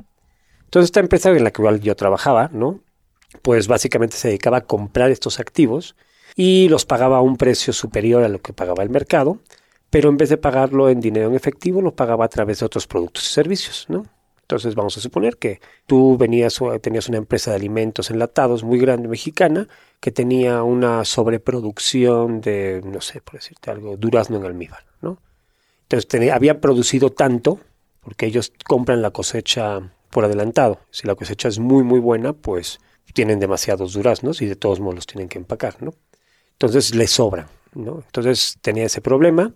Entonces 0.65 0.89
esta 0.89 1.01
empresa 1.01 1.31
en 1.31 1.45
la 1.45 1.51
que 1.51 1.63
yo 1.81 1.97
trabajaba, 1.97 2.51
¿no? 2.53 2.81
Pues 3.43 3.67
básicamente 3.67 4.17
se 4.17 4.29
dedicaba 4.29 4.59
a 4.59 4.65
comprar 4.65 5.11
estos 5.11 5.41
activos 5.41 5.97
y 6.37 6.69
los 6.69 6.85
pagaba 6.85 7.19
a 7.19 7.21
un 7.21 7.37
precio 7.37 7.73
superior 7.73 8.23
a 8.25 8.29
lo 8.29 8.41
que 8.41 8.53
pagaba 8.53 8.83
el 8.83 8.91
mercado, 8.91 9.39
pero 9.95 10.09
en 10.09 10.17
vez 10.17 10.29
de 10.29 10.39
pagarlo 10.39 10.89
en 10.89 11.01
dinero 11.01 11.29
en 11.29 11.37
efectivo, 11.37 11.81
lo 11.81 11.95
pagaba 11.95 12.25
a 12.25 12.29
través 12.29 12.59
de 12.59 12.67
otros 12.67 12.89
productos 12.89 13.29
y 13.29 13.33
servicios, 13.33 13.87
¿no? 13.89 14.05
Entonces 14.41 14.75
vamos 14.75 14.97
a 14.97 15.01
suponer 15.01 15.37
que 15.37 15.61
tú 15.87 16.17
venías 16.19 16.59
tenías 16.83 17.09
una 17.09 17.19
empresa 17.19 17.53
de 17.53 17.59
alimentos 17.59 18.11
enlatados 18.11 18.65
muy 18.65 18.81
grande 18.81 19.07
mexicana 19.07 19.69
que 20.01 20.11
tenía 20.11 20.65
una 20.65 21.05
sobreproducción 21.05 22.41
de, 22.41 22.83
no 22.85 23.01
sé, 23.01 23.21
por 23.21 23.35
decirte 23.35 23.71
algo, 23.71 23.97
durazno 23.97 24.37
en 24.39 24.47
almíbar, 24.47 24.85
¿no? 25.01 25.19
Entonces 25.83 26.09
tenía, 26.09 26.35
había 26.35 26.61
producido 26.61 27.11
tanto, 27.11 27.61
porque 28.01 28.27
ellos 28.27 28.53
compran 28.67 29.01
la 29.01 29.13
cosecha 29.13 29.93
por 30.11 30.25
adelantado. 30.25 30.81
Si 30.91 31.07
la 31.07 31.15
cosecha 31.15 31.47
es 31.47 31.61
muy, 31.61 31.85
muy 31.85 32.01
buena, 32.01 32.33
pues 32.33 32.81
tienen 33.13 33.39
demasiados 33.39 33.93
duraznos 33.93 34.43
y 34.43 34.47
de 34.47 34.57
todos 34.57 34.81
modos 34.81 34.97
los 34.97 35.07
tienen 35.07 35.29
que 35.29 35.39
empacar, 35.39 35.81
¿no? 35.81 35.95
Entonces 36.51 36.97
les 36.97 37.13
sobran, 37.13 37.47
¿no? 37.75 38.03
Entonces 38.05 38.59
tenía 38.61 38.87
ese 38.87 39.01
problema, 39.01 39.55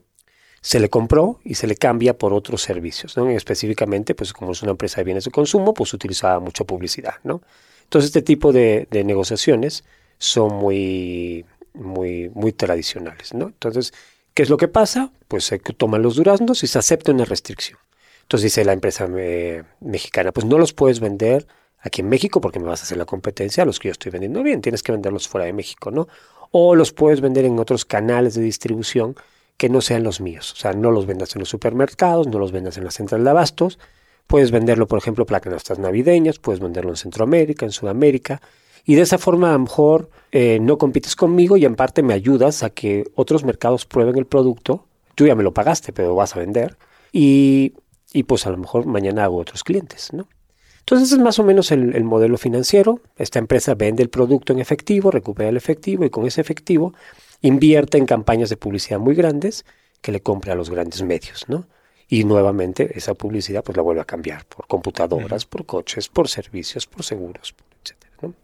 se 0.60 0.80
le 0.80 0.88
compró 0.88 1.40
y 1.44 1.54
se 1.54 1.66
le 1.66 1.76
cambia 1.76 2.16
por 2.18 2.32
otros 2.32 2.62
servicios, 2.62 3.16
¿no? 3.16 3.28
específicamente, 3.30 4.14
pues 4.14 4.32
como 4.32 4.52
es 4.52 4.62
una 4.62 4.72
empresa 4.72 5.00
de 5.00 5.04
bienes 5.04 5.24
de 5.24 5.30
consumo, 5.30 5.74
pues 5.74 5.92
utilizaba 5.94 6.40
mucha 6.40 6.64
publicidad, 6.64 7.14
¿no? 7.24 7.42
Entonces 7.84 8.08
este 8.08 8.22
tipo 8.22 8.52
de, 8.52 8.86
negociaciones 8.90 9.84
son 10.18 10.54
muy, 10.56 11.46
muy, 11.72 12.30
muy 12.34 12.52
tradicionales. 12.52 13.32
Entonces, 13.32 13.94
¿qué 14.34 14.42
es 14.42 14.50
lo 14.50 14.58
que 14.58 14.68
pasa? 14.68 15.10
Pues 15.26 15.44
se 15.44 15.58
toman 15.58 16.02
los 16.02 16.16
duraznos 16.16 16.62
y 16.64 16.66
se 16.66 16.78
acepta 16.78 17.12
una 17.12 17.24
restricción. 17.24 17.78
Entonces 18.22 18.52
dice 18.52 18.64
la 18.66 18.74
empresa 18.74 19.08
eh, 19.16 19.62
mexicana, 19.80 20.32
pues 20.32 20.44
no 20.44 20.58
los 20.58 20.74
puedes 20.74 21.00
vender 21.00 21.46
aquí 21.80 22.02
en 22.02 22.10
México 22.10 22.42
porque 22.42 22.58
me 22.58 22.66
vas 22.66 22.80
a 22.80 22.82
hacer 22.82 22.98
la 22.98 23.06
competencia 23.06 23.62
a 23.62 23.66
los 23.66 23.78
que 23.78 23.88
yo 23.88 23.92
estoy 23.92 24.12
vendiendo 24.12 24.42
bien, 24.42 24.60
tienes 24.60 24.82
que 24.82 24.92
venderlos 24.92 25.28
fuera 25.28 25.46
de 25.46 25.54
México, 25.54 25.90
¿no? 25.90 26.08
O 26.50 26.74
los 26.74 26.92
puedes 26.92 27.22
vender 27.22 27.46
en 27.46 27.58
otros 27.58 27.86
canales 27.86 28.34
de 28.34 28.42
distribución 28.42 29.16
que 29.58 29.68
no 29.68 29.82
sean 29.82 30.04
los 30.04 30.22
míos. 30.22 30.52
O 30.52 30.56
sea, 30.56 30.72
no 30.72 30.90
los 30.90 31.04
vendas 31.04 31.36
en 31.36 31.40
los 31.40 31.50
supermercados, 31.50 32.26
no 32.26 32.38
los 32.38 32.52
vendas 32.52 32.78
en 32.78 32.84
la 32.84 32.90
central 32.90 33.24
de 33.24 33.30
abastos. 33.30 33.78
Puedes 34.26 34.50
venderlo, 34.50 34.88
por 34.88 34.98
ejemplo, 34.98 35.26
para 35.26 35.40
canastas 35.40 35.78
navideñas, 35.78 36.38
puedes 36.38 36.60
venderlo 36.60 36.90
en 36.90 36.96
Centroamérica, 36.96 37.66
en 37.66 37.72
Sudamérica. 37.72 38.40
Y 38.86 38.94
de 38.94 39.02
esa 39.02 39.18
forma 39.18 39.50
a 39.50 39.52
lo 39.52 39.58
mejor 39.58 40.10
eh, 40.32 40.58
no 40.62 40.78
compites 40.78 41.14
conmigo 41.14 41.58
y 41.58 41.66
en 41.66 41.74
parte 41.74 42.02
me 42.02 42.14
ayudas 42.14 42.62
a 42.62 42.70
que 42.70 43.04
otros 43.14 43.44
mercados 43.44 43.84
prueben 43.84 44.16
el 44.16 44.24
producto. 44.24 44.86
Tú 45.14 45.26
ya 45.26 45.34
me 45.34 45.42
lo 45.42 45.52
pagaste, 45.52 45.92
pero 45.92 46.14
vas 46.14 46.36
a 46.36 46.38
vender. 46.38 46.78
Y, 47.12 47.74
y 48.12 48.22
pues 48.22 48.46
a 48.46 48.50
lo 48.50 48.56
mejor 48.56 48.86
mañana 48.86 49.24
hago 49.24 49.36
otros 49.36 49.64
clientes, 49.64 50.12
¿no? 50.12 50.28
Entonces 50.88 51.12
es 51.12 51.18
más 51.18 51.38
o 51.38 51.44
menos 51.44 51.70
el, 51.70 52.02
modelo 52.04 52.38
financiero. 52.38 53.02
Esta 53.16 53.38
empresa 53.38 53.74
vende 53.74 54.02
el 54.02 54.08
producto 54.08 54.54
en 54.54 54.58
efectivo, 54.58 55.10
recupera 55.10 55.50
el 55.50 55.58
efectivo 55.58 56.06
y 56.06 56.08
con 56.08 56.26
ese 56.26 56.40
efectivo 56.40 56.94
invierte 57.40 57.98
en 57.98 58.06
campañas 58.06 58.50
de 58.50 58.56
publicidad 58.56 58.98
muy 58.98 59.14
grandes 59.14 59.64
que 60.00 60.12
le 60.12 60.20
compre 60.20 60.52
a 60.52 60.54
los 60.54 60.70
grandes 60.70 61.02
medios, 61.02 61.48
¿no? 61.48 61.66
Y 62.08 62.24
nuevamente 62.24 62.96
esa 62.96 63.14
publicidad 63.14 63.62
pues 63.62 63.76
la 63.76 63.82
vuelve 63.82 64.00
a 64.00 64.04
cambiar 64.04 64.44
por 64.46 64.66
computadoras, 64.66 65.44
por 65.44 65.66
coches, 65.66 66.08
por 66.08 66.28
servicios, 66.28 66.86
por 66.86 67.04
seguros, 67.04 67.54
etcétera. 67.82 68.12
¿no? 68.22 68.34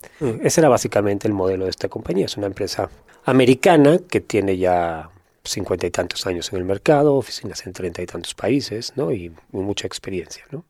Ese 0.43 0.61
era 0.61 0.69
básicamente 0.69 1.27
el 1.27 1.33
modelo 1.33 1.65
de 1.65 1.71
esta 1.71 1.89
compañía. 1.89 2.27
Es 2.27 2.37
una 2.37 2.47
empresa 2.47 2.91
americana 3.25 3.99
que 3.99 4.21
tiene 4.21 4.59
ya 4.59 5.11
cincuenta 5.43 5.87
y 5.87 5.91
tantos 5.91 6.27
años 6.27 6.53
en 6.53 6.59
el 6.59 6.65
mercado, 6.65 7.15
oficinas 7.15 7.67
en 7.67 7.73
treinta 7.73 8.03
y 8.03 8.07
tantos 8.07 8.35
países, 8.35 8.93
¿no? 8.97 9.13
Y 9.13 9.33
mucha 9.53 9.87
experiencia, 9.87 10.45
¿no? 10.51 10.65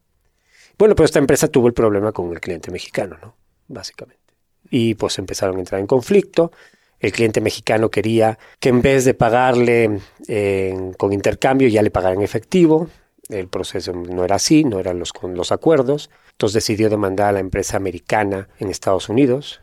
Bueno, 0.78 0.95
pero 0.95 1.04
esta 1.04 1.19
empresa 1.19 1.49
tuvo 1.49 1.66
el 1.66 1.75
problema 1.75 2.12
con 2.12 2.33
el 2.33 2.40
cliente 2.40 2.71
mexicano, 2.71 3.16
¿no? 3.21 3.35
Básicamente. 3.69 4.23
Y 4.71 4.95
pues 4.95 5.19
empezaron 5.19 5.57
a 5.57 5.61
entrar 5.61 5.81
en 5.81 5.87
conflicto 5.87 6.52
el 7.01 7.13
cliente 7.13 7.41
mexicano 7.41 7.91
quería 7.91 8.39
que 8.61 8.71
en 8.71 8.83
vez 8.83 9.05
de 9.05 9.15
pagarle 9.15 10.01
eh, 10.27 10.93
con 10.97 11.13
intercambio 11.13 11.69
ya 11.69 11.83
le 11.83 11.91
pagara 11.91 12.15
en 12.15 12.23
efectivo. 12.23 12.89
El 13.29 13.49
proceso 13.49 13.93
no 13.93 14.25
era 14.25 14.37
así, 14.37 14.65
no 14.65 14.79
eran 14.79 14.99
los, 14.99 15.13
con 15.13 15.35
los 15.35 15.53
acuerdos. 15.53 16.11
Entonces 16.33 16.55
decidió 16.55 16.91
demandar 16.91 17.29
a 17.29 17.33
la 17.33 17.41
empresa 17.41 17.77
americana 17.77 18.49
en 18.59 18.71
Estados 18.71 19.09
Unidos. 19.09 19.61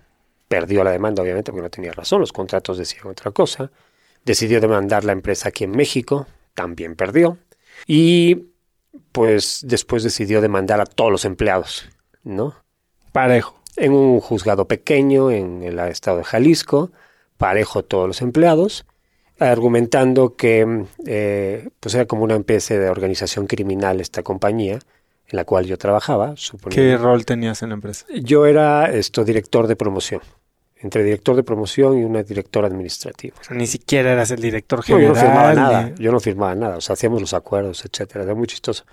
Perdió 0.48 0.84
la 0.84 0.92
demanda, 0.92 1.24
obviamente, 1.24 1.52
porque 1.52 1.64
no 1.64 1.70
tenía 1.70 1.92
razón, 1.94 2.20
los 2.20 2.34
contratos 2.34 2.78
decían 2.78 3.08
otra 3.08 3.32
cosa. 3.32 3.72
Decidió 4.26 4.60
demandar 4.60 5.04
la 5.04 5.12
empresa 5.12 5.50
aquí 5.50 5.64
en 5.64 5.72
México, 5.72 6.28
también 6.54 6.96
perdió. 6.96 7.38
Y 7.88 8.50
pues 9.12 9.62
después 9.66 10.04
decidió 10.04 10.42
demandar 10.42 10.82
a 10.82 10.86
todos 10.86 11.12
los 11.12 11.26
empleados, 11.26 11.90
¿no? 12.24 12.56
Parejo. 13.12 13.62
En 13.78 13.94
un 13.94 14.20
juzgado 14.20 14.68
pequeño 14.68 15.32
en 15.32 15.64
el 15.64 15.80
estado 15.80 16.18
de 16.18 16.24
Jalisco 16.24 16.92
parejo 17.42 17.84
todos 17.84 18.08
los 18.08 18.22
empleados, 18.22 18.86
argumentando 19.40 20.36
que 20.36 20.86
eh, 21.08 21.70
pues 21.80 21.96
era 21.96 22.06
como 22.06 22.24
una 22.24 22.36
especie 22.36 22.78
de 22.78 22.88
organización 22.88 23.48
criminal 23.48 24.00
esta 24.00 24.22
compañía 24.22 24.76
en 24.76 25.38
la 25.38 25.44
cual 25.44 25.66
yo 25.66 25.80
trabajaba. 25.80 26.36
¿Qué 26.70 26.98
rol 26.98 27.26
tenías 27.26 27.64
en 27.64 27.70
la 27.70 27.76
empresa? 27.76 28.06
Yo 28.14 28.46
era 28.46 28.92
esto 28.92 29.24
director 29.24 29.66
de 29.66 29.76
promoción, 29.76 30.22
entre 30.78 31.04
director 31.04 31.36
de 31.36 31.42
promoción 31.42 31.98
y 31.98 32.04
una 32.04 32.22
directora 32.22 32.68
administrativa. 32.68 33.36
ni 33.50 33.66
siquiera 33.66 34.12
eras 34.12 34.30
el 34.30 34.40
director 34.40 34.84
general. 34.84 35.08
yo 35.08 35.14
no 35.16 35.20
firmaba 35.20 35.54
nada, 35.56 35.96
yo 35.98 36.12
no 36.12 36.20
firmaba 36.20 36.54
nada, 36.54 36.78
o 36.78 36.82
sea, 36.82 36.94
hacíamos 36.94 37.22
los 37.22 37.34
acuerdos, 37.34 37.84
etcétera, 37.84 38.24
era 38.24 38.36
muy 38.36 38.46
chistoso. 38.46 38.86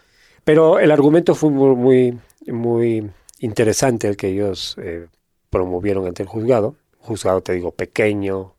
Pero 0.45 0.79
el 0.79 0.91
argumento 0.91 1.35
fue 1.35 1.51
muy, 1.51 2.19
muy, 2.47 3.11
interesante 3.41 4.09
el 4.09 4.17
que 4.17 4.29
ellos 4.29 4.75
eh, 4.81 5.07
promovieron 5.51 6.07
ante 6.07 6.23
el 6.23 6.29
juzgado 6.31 6.77
juzgado, 7.09 7.41
te 7.41 7.53
digo, 7.53 7.73
pequeño, 7.73 8.55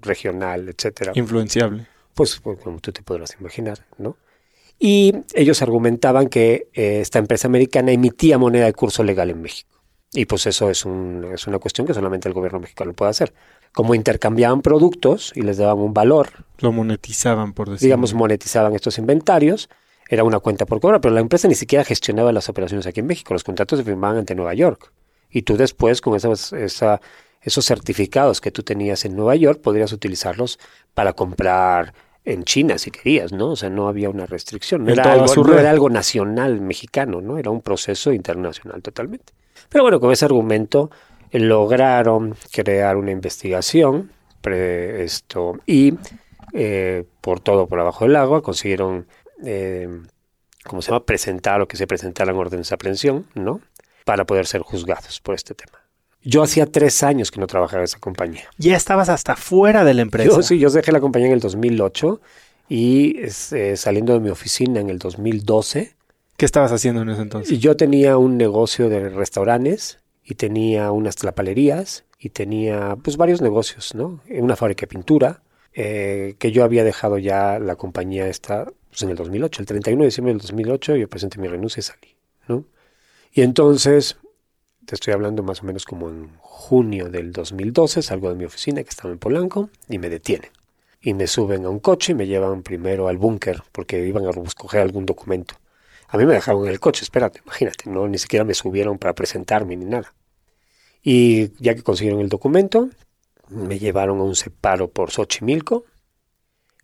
regional, 0.00 0.68
etcétera. 0.68 1.12
Influenciable. 1.14 1.86
Pues, 2.14 2.40
pues, 2.40 2.58
como 2.58 2.78
tú 2.80 2.92
te 2.92 3.02
podrás 3.02 3.36
imaginar, 3.40 3.86
¿no? 3.98 4.16
Y 4.78 5.14
ellos 5.34 5.62
argumentaban 5.62 6.28
que 6.28 6.68
eh, 6.74 7.00
esta 7.00 7.18
empresa 7.18 7.46
americana 7.46 7.92
emitía 7.92 8.36
moneda 8.36 8.66
de 8.66 8.72
curso 8.72 9.04
legal 9.04 9.30
en 9.30 9.40
México. 9.40 9.80
Y 10.12 10.26
pues 10.26 10.46
eso 10.46 10.68
es, 10.68 10.84
un, 10.84 11.30
es 11.32 11.46
una 11.46 11.58
cuestión 11.58 11.86
que 11.86 11.94
solamente 11.94 12.28
el 12.28 12.34
gobierno 12.34 12.60
mexicano 12.60 12.92
puede 12.92 13.10
hacer. 13.10 13.32
Como 13.72 13.94
intercambiaban 13.94 14.60
productos 14.60 15.32
y 15.34 15.42
les 15.42 15.56
daban 15.56 15.78
un 15.78 15.94
valor. 15.94 16.44
Lo 16.58 16.70
monetizaban, 16.70 17.54
por 17.54 17.70
decirlo. 17.70 17.86
Digamos, 17.86 18.12
monetizaban 18.12 18.74
estos 18.74 18.98
inventarios. 18.98 19.70
Era 20.08 20.24
una 20.24 20.40
cuenta 20.40 20.66
por 20.66 20.80
cobrar, 20.80 21.00
pero 21.00 21.14
la 21.14 21.20
empresa 21.20 21.48
ni 21.48 21.54
siquiera 21.54 21.84
gestionaba 21.84 22.32
las 22.32 22.50
operaciones 22.50 22.86
aquí 22.86 23.00
en 23.00 23.06
México. 23.06 23.32
Los 23.32 23.44
contratos 23.44 23.78
se 23.78 23.84
firmaban 23.84 24.18
ante 24.18 24.34
Nueva 24.34 24.52
York. 24.52 24.92
Y 25.30 25.42
tú 25.42 25.56
después, 25.56 26.02
con 26.02 26.14
esa, 26.14 26.32
esa 26.32 27.00
esos 27.42 27.64
certificados 27.66 28.40
que 28.40 28.50
tú 28.50 28.62
tenías 28.62 29.04
en 29.04 29.16
Nueva 29.16 29.36
York, 29.36 29.60
podrías 29.60 29.92
utilizarlos 29.92 30.58
para 30.94 31.12
comprar 31.12 31.94
en 32.24 32.44
China 32.44 32.78
si 32.78 32.90
querías, 32.90 33.32
¿no? 33.32 33.50
O 33.50 33.56
sea, 33.56 33.68
no 33.68 33.88
había 33.88 34.08
una 34.08 34.26
restricción. 34.26 34.84
No, 34.84 34.92
era 34.92 35.12
algo, 35.12 35.34
no 35.44 35.58
era 35.58 35.70
algo, 35.70 35.90
nacional 35.90 36.60
mexicano, 36.60 37.20
¿no? 37.20 37.38
Era 37.38 37.50
un 37.50 37.60
proceso 37.60 38.12
internacional 38.12 38.80
totalmente. 38.80 39.32
Pero 39.68 39.82
bueno, 39.82 39.98
con 39.98 40.12
ese 40.12 40.24
argumento 40.24 40.90
lograron 41.32 42.36
crear 42.52 42.96
una 42.96 43.10
investigación 43.10 44.10
esto, 44.50 45.58
y 45.66 45.94
eh, 46.52 47.04
por 47.20 47.40
todo 47.40 47.66
por 47.68 47.80
abajo 47.80 48.04
del 48.04 48.16
agua 48.16 48.42
consiguieron, 48.42 49.06
eh, 49.44 49.88
¿cómo 50.64 50.82
se 50.82 50.90
llama?, 50.90 51.04
presentar 51.04 51.60
o 51.60 51.68
que 51.68 51.76
se 51.76 51.86
presentaran 51.86 52.36
órdenes 52.36 52.68
de 52.68 52.74
aprehensión, 52.74 53.26
¿no?, 53.34 53.60
para 54.04 54.24
poder 54.24 54.46
ser 54.46 54.62
juzgados 54.62 55.20
por 55.20 55.34
este 55.34 55.54
tema. 55.54 55.81
Yo 56.24 56.42
hacía 56.42 56.66
tres 56.66 57.02
años 57.02 57.30
que 57.30 57.40
no 57.40 57.46
trabajaba 57.46 57.80
en 57.80 57.84
esa 57.84 57.98
compañía. 57.98 58.44
Ya 58.58 58.76
estabas 58.76 59.08
hasta 59.08 59.36
fuera 59.36 59.84
de 59.84 59.94
la 59.94 60.02
empresa. 60.02 60.30
Yo, 60.30 60.42
sí, 60.42 60.58
yo 60.58 60.70
dejé 60.70 60.92
la 60.92 61.00
compañía 61.00 61.28
en 61.28 61.34
el 61.34 61.40
2008 61.40 62.20
y 62.68 63.18
eh, 63.20 63.76
saliendo 63.76 64.12
de 64.14 64.20
mi 64.20 64.30
oficina 64.30 64.80
en 64.80 64.90
el 64.90 64.98
2012. 64.98 65.94
¿Qué 66.36 66.44
estabas 66.44 66.72
haciendo 66.72 67.02
en 67.02 67.10
ese 67.10 67.22
entonces? 67.22 67.58
Yo 67.58 67.76
tenía 67.76 68.18
un 68.18 68.36
negocio 68.36 68.88
de 68.88 69.08
restaurantes 69.08 69.98
y 70.24 70.36
tenía 70.36 70.90
unas 70.92 71.16
tlapalerías 71.16 72.04
y 72.18 72.30
tenía 72.30 72.96
pues 73.02 73.16
varios 73.16 73.42
negocios, 73.42 73.94
¿no? 73.94 74.20
Una 74.30 74.56
fábrica 74.56 74.82
de 74.82 74.86
pintura, 74.86 75.42
eh, 75.74 76.36
que 76.38 76.52
yo 76.52 76.64
había 76.64 76.84
dejado 76.84 77.18
ya 77.18 77.58
la 77.58 77.76
compañía 77.76 78.28
esta 78.28 78.66
pues, 78.90 79.02
en 79.02 79.10
el 79.10 79.16
2008, 79.16 79.62
el 79.62 79.66
31 79.66 80.02
de 80.02 80.06
diciembre 80.06 80.32
del 80.34 80.40
2008 80.40 80.96
yo 80.96 81.08
presenté 81.08 81.38
mi 81.38 81.48
renuncia 81.48 81.80
y 81.80 81.82
salí, 81.82 82.16
¿no? 82.46 82.64
Y 83.32 83.42
entonces, 83.42 84.18
te 84.86 84.94
estoy 84.94 85.14
hablando 85.14 85.42
más 85.42 85.62
o 85.62 85.66
menos 85.66 85.84
como 85.84 86.08
en 86.08 86.30
junio 86.38 87.08
del 87.08 87.32
2012, 87.32 88.02
salgo 88.02 88.28
de 88.28 88.34
mi 88.34 88.44
oficina 88.44 88.82
que 88.82 88.90
estaba 88.90 89.12
en 89.12 89.18
Polanco 89.18 89.70
y 89.88 89.98
me 89.98 90.08
detienen. 90.08 90.50
Y 91.00 91.14
me 91.14 91.26
suben 91.26 91.64
a 91.64 91.68
un 91.68 91.80
coche 91.80 92.12
y 92.12 92.14
me 92.14 92.26
llevan 92.26 92.62
primero 92.62 93.08
al 93.08 93.18
búnker 93.18 93.62
porque 93.72 94.06
iban 94.06 94.26
a 94.26 94.32
recoger 94.32 94.80
algún 94.80 95.06
documento. 95.06 95.54
A 96.08 96.18
mí 96.18 96.26
me 96.26 96.34
dejaron 96.34 96.66
en 96.66 96.72
el 96.72 96.80
coche, 96.80 97.04
espérate, 97.04 97.40
imagínate, 97.44 97.90
no 97.90 98.06
ni 98.06 98.18
siquiera 98.18 98.44
me 98.44 98.54
subieron 98.54 98.98
para 98.98 99.14
presentarme 99.14 99.76
ni 99.76 99.86
nada. 99.86 100.12
Y 101.02 101.52
ya 101.62 101.74
que 101.74 101.82
consiguieron 101.82 102.20
el 102.20 102.28
documento, 102.28 102.88
me 103.48 103.78
llevaron 103.78 104.20
a 104.20 104.22
un 104.22 104.36
separo 104.36 104.88
por 104.88 105.10
Xochimilco. 105.10 105.84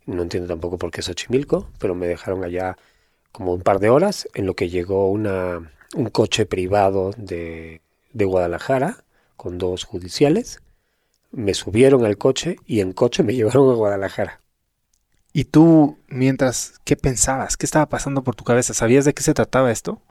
No 0.05 0.23
entiendo 0.23 0.47
tampoco 0.47 0.77
por 0.77 0.91
qué 0.91 1.01
Xochimilco, 1.01 1.69
pero 1.79 1.95
me 1.95 2.07
dejaron 2.07 2.43
allá 2.43 2.77
como 3.31 3.53
un 3.53 3.61
par 3.61 3.79
de 3.79 3.89
horas 3.89 4.27
en 4.33 4.45
lo 4.45 4.55
que 4.55 4.69
llegó 4.69 5.09
una, 5.09 5.71
un 5.95 6.09
coche 6.09 6.45
privado 6.45 7.11
de, 7.15 7.81
de 8.13 8.25
Guadalajara 8.25 9.03
con 9.35 9.57
dos 9.57 9.83
judiciales. 9.83 10.61
Me 11.31 11.53
subieron 11.53 12.05
al 12.05 12.17
coche 12.17 12.57
y 12.65 12.81
en 12.81 12.93
coche 12.93 13.23
me 13.23 13.33
llevaron 13.35 13.69
a 13.69 13.73
Guadalajara. 13.73 14.41
¿Y 15.31 15.45
tú, 15.45 15.97
mientras, 16.07 16.79
qué 16.85 16.95
pensabas? 16.95 17.55
¿Qué 17.55 17.65
estaba 17.65 17.87
pasando 17.87 18.23
por 18.23 18.35
tu 18.35 18.43
cabeza? 18.43 18.73
¿Sabías 18.73 19.05
de 19.05 19.13
qué 19.13 19.21
se 19.21 19.33
trataba 19.33 19.71
esto? 19.71 20.01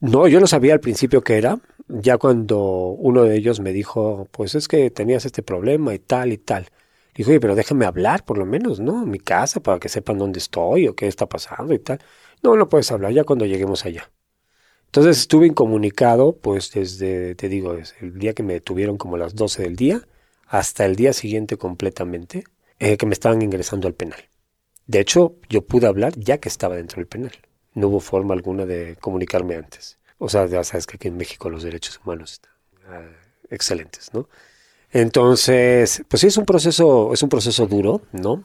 No, 0.00 0.26
yo 0.26 0.40
no 0.40 0.46
sabía 0.46 0.74
al 0.74 0.80
principio 0.80 1.22
qué 1.22 1.38
era. 1.38 1.60
Ya 1.88 2.18
cuando 2.18 2.58
uno 2.58 3.22
de 3.22 3.36
ellos 3.36 3.60
me 3.60 3.72
dijo, 3.72 4.28
pues 4.32 4.54
es 4.54 4.68
que 4.68 4.90
tenías 4.90 5.24
este 5.24 5.42
problema 5.42 5.94
y 5.94 5.98
tal 5.98 6.32
y 6.32 6.38
tal. 6.38 6.68
Dijo, 7.14 7.30
oye, 7.30 7.40
pero 7.40 7.54
déjame 7.54 7.86
hablar 7.86 8.24
por 8.24 8.38
lo 8.38 8.46
menos, 8.46 8.80
¿no? 8.80 9.04
En 9.04 9.10
mi 9.10 9.20
casa 9.20 9.60
para 9.60 9.78
que 9.78 9.88
sepan 9.88 10.18
dónde 10.18 10.38
estoy 10.40 10.88
o 10.88 10.96
qué 10.96 11.06
está 11.06 11.26
pasando 11.28 11.72
y 11.72 11.78
tal. 11.78 12.00
No, 12.42 12.56
no 12.56 12.68
puedes 12.68 12.90
hablar 12.90 13.12
ya 13.12 13.24
cuando 13.24 13.46
lleguemos 13.46 13.84
allá. 13.84 14.10
Entonces 14.94 15.18
estuve 15.18 15.48
incomunicado, 15.48 16.36
pues 16.36 16.70
desde, 16.70 17.34
te 17.34 17.48
digo, 17.48 17.76
el 18.00 18.18
día 18.18 18.32
que 18.32 18.44
me 18.44 18.52
detuvieron 18.52 18.96
como 18.96 19.16
las 19.16 19.34
12 19.34 19.64
del 19.64 19.76
día 19.76 20.00
hasta 20.46 20.84
el 20.84 20.94
día 20.94 21.12
siguiente 21.12 21.56
completamente, 21.56 22.44
eh, 22.78 22.96
que 22.96 23.06
me 23.06 23.12
estaban 23.12 23.42
ingresando 23.42 23.88
al 23.88 23.94
penal. 23.94 24.20
De 24.86 25.00
hecho, 25.00 25.34
yo 25.48 25.62
pude 25.62 25.88
hablar 25.88 26.14
ya 26.16 26.38
que 26.38 26.48
estaba 26.48 26.76
dentro 26.76 26.96
del 26.96 27.08
penal 27.08 27.32
no 27.74 27.88
hubo 27.88 28.00
forma 28.00 28.34
alguna 28.34 28.66
de 28.66 28.96
comunicarme 29.00 29.56
antes. 29.56 29.98
O 30.18 30.28
sea, 30.28 30.46
ya 30.46 30.64
sabes 30.64 30.86
que 30.86 30.96
aquí 30.96 31.08
en 31.08 31.16
México 31.16 31.50
los 31.50 31.62
derechos 31.62 32.00
humanos 32.02 32.32
están 32.32 32.52
ah, 32.88 33.10
excelentes, 33.50 34.10
¿no? 34.14 34.28
Entonces, 34.90 36.02
pues 36.08 36.20
sí, 36.20 36.28
es 36.28 36.36
un 36.36 36.46
proceso, 36.46 37.12
es 37.12 37.22
un 37.22 37.28
proceso 37.28 37.66
duro, 37.66 38.02
¿no? 38.12 38.44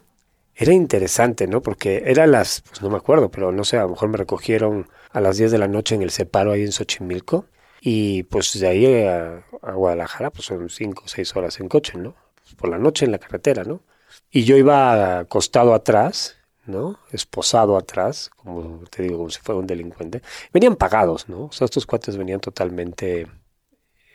Era 0.56 0.74
interesante, 0.74 1.48
¿no? 1.48 1.62
Porque 1.62 2.03
era 2.06 2.27
las, 2.27 2.62
pues 2.62 2.82
no 2.82 2.89
me 2.89 2.98
acuerdo, 2.98 3.29
pero 3.31 3.51
no 3.51 3.64
sé, 3.64 3.77
a 3.77 3.83
lo 3.83 3.90
mejor 3.90 4.09
me 4.09 4.18
recogieron 4.18 4.88
a 5.12 5.22
las 5.22 5.38
10 5.38 5.51
de 5.51 5.57
la 5.57 5.68
noche 5.68 5.96
en 5.96 6.01
el 6.01 6.12
separo 6.12 6.51
ahí 6.51 6.64
en 6.64 6.72
Xochimilco 6.72 7.46
y 7.81 8.24
pues 8.24 8.59
de 8.59 8.68
ahí 8.68 9.03
a, 9.05 9.46
Guadalajara 9.74 10.31
pues 10.31 10.46
son 10.46 10.70
5 10.70 11.03
o 11.05 11.07
6 11.07 11.35
horas 11.35 11.59
en 11.59 11.70
coche, 11.70 11.98
¿no? 11.98 12.16
Pues 12.44 12.55
por 12.55 12.70
la 12.70 12.77
noche 12.77 13.05
en 13.05 13.12
la 13.12 13.20
carretera, 13.20 13.64
¿no? 13.64 13.81
Y 14.29 14.44
yo 14.44 14.57
iba 14.57 15.20
acostado 15.20 15.74
atrás 15.74 16.35
¿no? 16.70 17.00
Esposado 17.12 17.77
atrás, 17.77 18.29
como 18.35 18.83
te 18.90 19.03
digo, 19.03 19.18
como 19.18 19.29
si 19.29 19.40
fuera 19.42 19.59
un 19.59 19.68
delincuente. 19.68 20.22
Venían 20.53 20.75
pagados, 20.75 21.27
¿no? 21.27 21.46
O 21.46 21.51
sea, 21.51 21.66
estos 21.66 21.85
cuates 21.85 22.16
venían 22.16 22.40
totalmente 22.40 23.27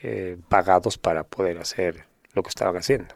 eh, 0.03 0.38
pagados 0.49 0.97
para 0.97 1.25
poder 1.25 1.59
hacer 1.59 2.07
lo 2.33 2.42
que 2.42 2.49
estaban 2.49 2.77
haciendo. 2.77 3.14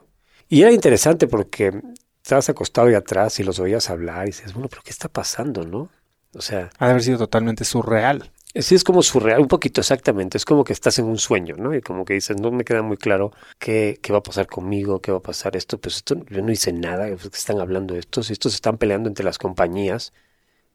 Y 0.49 0.63
era 0.63 0.73
interesante 0.73 1.27
porque 1.27 1.81
estabas 2.29 2.51
acostado 2.51 2.91
y 2.91 2.95
atrás 2.95 3.41
y 3.41 3.43
los 3.43 3.59
oías 3.59 3.89
hablar 3.89 4.25
y 4.25 4.33
dices, 4.33 4.53
bueno, 4.53 4.69
pero 4.69 4.83
¿qué 4.83 4.91
está 4.91 5.09
pasando, 5.09 5.65
no? 5.65 5.89
O 6.35 6.43
sea... 6.43 6.69
Ha 6.79 6.85
de 6.85 6.91
haber 6.91 7.03
sido 7.03 7.17
totalmente 7.17 7.65
surreal. 7.65 8.31
Sí, 8.55 8.75
es 8.75 8.85
como 8.85 9.01
surreal, 9.01 9.41
un 9.41 9.49
poquito 9.49 9.81
exactamente. 9.81 10.37
Es 10.37 10.45
como 10.45 10.63
que 10.63 10.75
estás 10.75 10.99
en 10.99 11.07
un 11.07 11.17
sueño, 11.17 11.57
¿no? 11.57 11.75
Y 11.75 11.81
como 11.81 12.05
que 12.05 12.13
dices, 12.13 12.39
no 12.39 12.51
me 12.51 12.65
queda 12.65 12.83
muy 12.83 12.99
claro 12.99 13.33
qué, 13.59 13.99
qué 14.03 14.13
va 14.13 14.19
a 14.19 14.23
pasar 14.23 14.47
conmigo, 14.47 15.01
qué 15.01 15.11
va 15.11 15.19
a 15.19 15.23
pasar 15.23 15.57
esto. 15.57 15.79
Pues 15.79 15.97
esto, 15.97 16.17
yo 16.29 16.43
no 16.43 16.53
hice 16.53 16.71
nada, 16.71 17.09
están 17.09 17.61
hablando 17.61 17.95
de 17.95 18.01
estos, 18.01 18.31
estos 18.31 18.53
están 18.53 18.77
peleando 18.77 19.09
entre 19.09 19.25
las 19.25 19.39
compañías. 19.39 20.13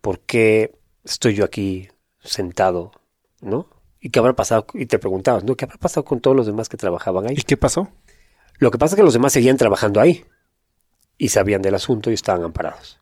¿Por 0.01 0.21
qué 0.21 0.73
estoy 1.03 1.35
yo 1.35 1.45
aquí 1.45 1.89
sentado, 2.19 2.93
¿no? 3.41 3.67
¿Y 3.99 4.09
qué 4.09 4.17
habrá 4.17 4.33
pasado? 4.33 4.65
Y 4.73 4.87
te 4.87 4.97
preguntabas, 4.97 5.43
¿no? 5.43 5.55
¿Qué 5.55 5.65
habrá 5.65 5.77
pasado 5.77 6.03
con 6.03 6.19
todos 6.19 6.35
los 6.35 6.47
demás 6.47 6.67
que 6.67 6.77
trabajaban 6.77 7.27
ahí? 7.27 7.35
¿Y 7.37 7.43
qué 7.43 7.57
pasó? 7.57 7.89
Lo 8.57 8.71
que 8.71 8.79
pasa 8.79 8.95
es 8.95 8.97
que 8.97 9.03
los 9.03 9.13
demás 9.13 9.33
seguían 9.33 9.57
trabajando 9.57 10.01
ahí 10.01 10.25
y 11.17 11.29
sabían 11.29 11.61
del 11.61 11.75
asunto 11.75 12.11
y 12.11 12.13
estaban 12.13 12.43
amparados. 12.43 12.99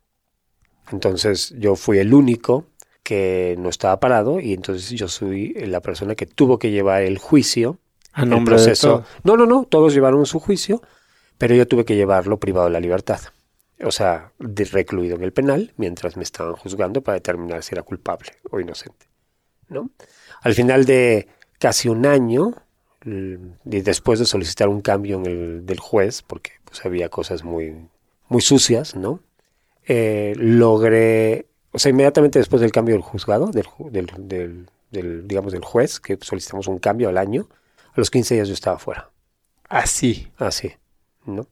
Entonces 0.90 1.54
yo 1.58 1.76
fui 1.76 1.98
el 1.98 2.12
único 2.14 2.66
que 3.02 3.56
no 3.58 3.68
estaba 3.68 3.98
parado 3.98 4.40
y 4.40 4.52
entonces 4.52 4.90
yo 4.90 5.08
soy 5.08 5.54
la 5.54 5.80
persona 5.80 6.14
que 6.14 6.26
tuvo 6.26 6.58
que 6.58 6.70
llevar 6.70 7.02
el 7.02 7.18
juicio. 7.18 7.78
A 8.12 8.24
nombre 8.24 8.60
de 8.60 8.74
todo. 8.74 9.04
No, 9.24 9.36
no, 9.36 9.46
no, 9.46 9.64
todos 9.64 9.94
llevaron 9.94 10.26
su 10.26 10.38
juicio, 10.38 10.82
pero 11.38 11.54
yo 11.54 11.66
tuve 11.66 11.84
que 11.84 11.96
llevarlo 11.96 12.38
privado 12.38 12.66
de 12.66 12.72
la 12.72 12.80
libertad. 12.80 13.20
O 13.82 13.90
sea, 13.90 14.32
recluido 14.38 15.16
en 15.16 15.22
el 15.22 15.32
penal 15.32 15.72
mientras 15.76 16.16
me 16.16 16.22
estaban 16.22 16.54
juzgando 16.54 17.02
para 17.02 17.14
determinar 17.14 17.62
si 17.62 17.74
era 17.74 17.82
culpable 17.82 18.32
o 18.50 18.60
inocente. 18.60 19.06
¿no? 19.68 19.90
Al 20.42 20.54
final 20.54 20.84
de 20.84 21.26
casi 21.58 21.88
un 21.88 22.06
año, 22.06 22.54
y 23.04 23.80
después 23.80 24.18
de 24.18 24.26
solicitar 24.26 24.68
un 24.68 24.80
cambio 24.80 25.16
en 25.16 25.26
el, 25.26 25.66
del 25.66 25.80
juez, 25.80 26.22
porque 26.22 26.52
pues, 26.64 26.84
había 26.84 27.08
cosas 27.08 27.42
muy, 27.42 27.88
muy 28.32 28.42
sucias, 28.42 28.96
¿no? 28.96 29.20
Eh, 29.86 30.34
logré 30.36 31.46
o 31.72 31.78
sea, 31.78 31.90
inmediatamente 31.90 32.38
después 32.38 32.60
del 32.60 32.70
cambio 32.70 32.94
del 32.94 33.02
juzgado, 33.02 33.50
del, 33.50 33.66
del, 33.88 34.66
del, 34.90 35.26
digamos, 35.26 35.52
del 35.52 35.64
juez, 35.64 36.00
que 36.00 36.18
solicitamos 36.20 36.66
un 36.68 36.78
cambio 36.78 37.08
al 37.08 37.16
año, 37.16 37.48
a 37.88 37.94
los 37.96 38.10
15 38.10 38.34
días 38.34 38.48
yo 38.48 38.54
estaba 38.54 38.78
fuera. 38.78 39.10
Así. 39.68 40.28
Así, 40.36 40.72
¿no? 41.24 41.46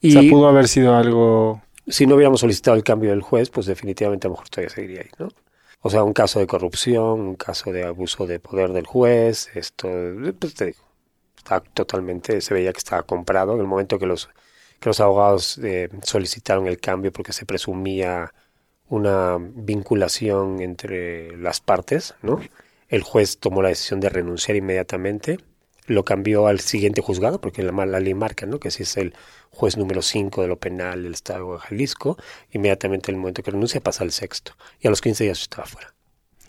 Y 0.00 0.16
o 0.16 0.20
sea, 0.20 0.30
pudo 0.30 0.48
haber 0.48 0.66
sido 0.66 0.96
algo... 0.96 1.62
Si 1.86 2.06
no 2.06 2.16
hubiéramos 2.16 2.40
solicitado 2.40 2.76
el 2.76 2.82
cambio 2.82 3.10
del 3.10 3.22
juez, 3.22 3.50
pues 3.50 3.66
definitivamente 3.66 4.26
a 4.26 4.30
lo 4.30 4.32
mejor 4.34 4.48
todavía 4.48 4.74
seguiría 4.74 5.00
ahí, 5.00 5.10
¿no? 5.18 5.28
O 5.80 5.90
sea, 5.90 6.02
un 6.02 6.12
caso 6.12 6.40
de 6.40 6.46
corrupción, 6.46 7.20
un 7.20 7.36
caso 7.36 7.72
de 7.72 7.84
abuso 7.84 8.26
de 8.26 8.40
poder 8.40 8.72
del 8.72 8.86
juez, 8.86 9.48
esto, 9.54 9.88
pues 10.38 10.54
te 10.54 10.66
digo, 10.66 10.78
está 11.36 11.60
totalmente, 11.60 12.40
se 12.40 12.54
veía 12.54 12.72
que 12.72 12.78
estaba 12.78 13.02
comprado 13.02 13.54
en 13.54 13.60
el 13.60 13.66
momento 13.66 13.98
que 13.98 14.06
los, 14.06 14.28
que 14.82 14.90
los 14.90 15.00
abogados 15.00 15.58
eh, 15.58 15.88
solicitaron 16.02 16.66
el 16.66 16.78
cambio 16.78 17.12
porque 17.12 17.32
se 17.32 17.46
presumía 17.46 18.34
una 18.88 19.38
vinculación 19.38 20.60
entre 20.60 21.36
las 21.38 21.60
partes, 21.60 22.14
¿no? 22.20 22.40
El 22.88 23.02
juez 23.02 23.38
tomó 23.38 23.62
la 23.62 23.68
decisión 23.68 24.00
de 24.00 24.10
renunciar 24.10 24.56
inmediatamente, 24.56 25.38
lo 25.86 26.04
cambió 26.04 26.48
al 26.48 26.60
siguiente 26.60 27.00
juzgado, 27.00 27.40
porque 27.40 27.62
la, 27.62 27.86
la 27.86 28.00
ley 28.00 28.12
marca, 28.14 28.44
¿no? 28.44 28.58
Que 28.58 28.70
si 28.70 28.82
es 28.82 28.96
el 28.96 29.14
juez 29.50 29.76
número 29.76 30.02
5 30.02 30.42
de 30.42 30.48
lo 30.48 30.58
penal 30.58 31.04
del 31.04 31.14
Estado 31.14 31.54
de 31.54 31.60
Jalisco, 31.60 32.18
inmediatamente 32.50 33.10
en 33.10 33.14
el 33.14 33.20
momento 33.20 33.42
que 33.42 33.52
renuncia 33.52 33.80
pasa 33.80 34.02
al 34.02 34.10
sexto. 34.10 34.52
Y 34.80 34.88
a 34.88 34.90
los 34.90 35.00
15 35.00 35.24
días 35.24 35.40
estaba 35.40 35.64
fuera. 35.64 35.94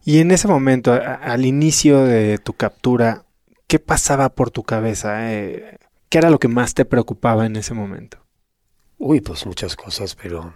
Y 0.04 0.20
en 0.20 0.32
ese 0.32 0.48
momento, 0.48 0.92
al 0.92 1.46
inicio 1.46 2.04
de 2.04 2.40
tu 2.40 2.54
captura, 2.54 3.26
¿qué 3.68 3.80
pasaba 3.80 4.30
por 4.30 4.50
tu 4.50 4.64
cabeza? 4.64 5.32
Eh, 5.32 5.78
¿Qué 6.10 6.18
era 6.18 6.30
lo 6.30 6.40
que 6.40 6.48
más 6.48 6.74
te 6.74 6.84
preocupaba 6.84 7.46
en 7.46 7.56
ese 7.56 7.74
momento? 7.74 8.23
Uy, 8.98 9.22
pues 9.22 9.46
muchas 9.46 9.76
cosas, 9.76 10.16
pero 10.16 10.54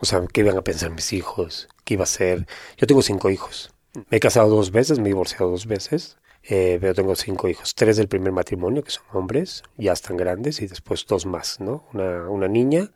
o 0.00 0.06
sea, 0.06 0.22
¿qué 0.32 0.40
iban 0.40 0.56
a 0.56 0.62
pensar 0.62 0.90
mis 0.90 1.12
hijos? 1.12 1.68
¿Qué 1.84 1.94
iba 1.94 2.04
a 2.04 2.06
ser? 2.06 2.46
Yo 2.78 2.86
tengo 2.86 3.02
cinco 3.02 3.28
hijos. 3.28 3.70
Me 4.08 4.16
he 4.16 4.20
casado 4.20 4.48
dos 4.48 4.70
veces, 4.70 4.98
me 4.98 5.04
he 5.04 5.08
divorciado 5.08 5.50
dos 5.50 5.66
veces, 5.66 6.16
eh, 6.42 6.78
pero 6.80 6.94
tengo 6.94 7.14
cinco 7.16 7.48
hijos. 7.48 7.74
Tres 7.74 7.98
del 7.98 8.08
primer 8.08 8.32
matrimonio, 8.32 8.82
que 8.82 8.90
son 8.90 9.04
hombres, 9.12 9.62
ya 9.76 9.92
están 9.92 10.16
grandes, 10.16 10.62
y 10.62 10.66
después 10.66 11.04
dos 11.06 11.26
más, 11.26 11.60
¿no? 11.60 11.84
Una, 11.92 12.30
una 12.30 12.48
niña 12.48 12.92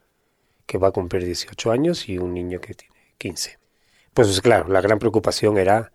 que 0.64 0.78
va 0.78 0.88
a 0.88 0.92
cumplir 0.92 1.24
18 1.26 1.72
años 1.72 2.08
y 2.08 2.16
un 2.16 2.32
niño 2.32 2.60
que 2.60 2.72
tiene 2.72 2.94
15. 3.18 3.58
Pues, 4.14 4.40
claro, 4.40 4.68
la 4.68 4.80
gran 4.80 4.98
preocupación 4.98 5.58
era 5.58 5.92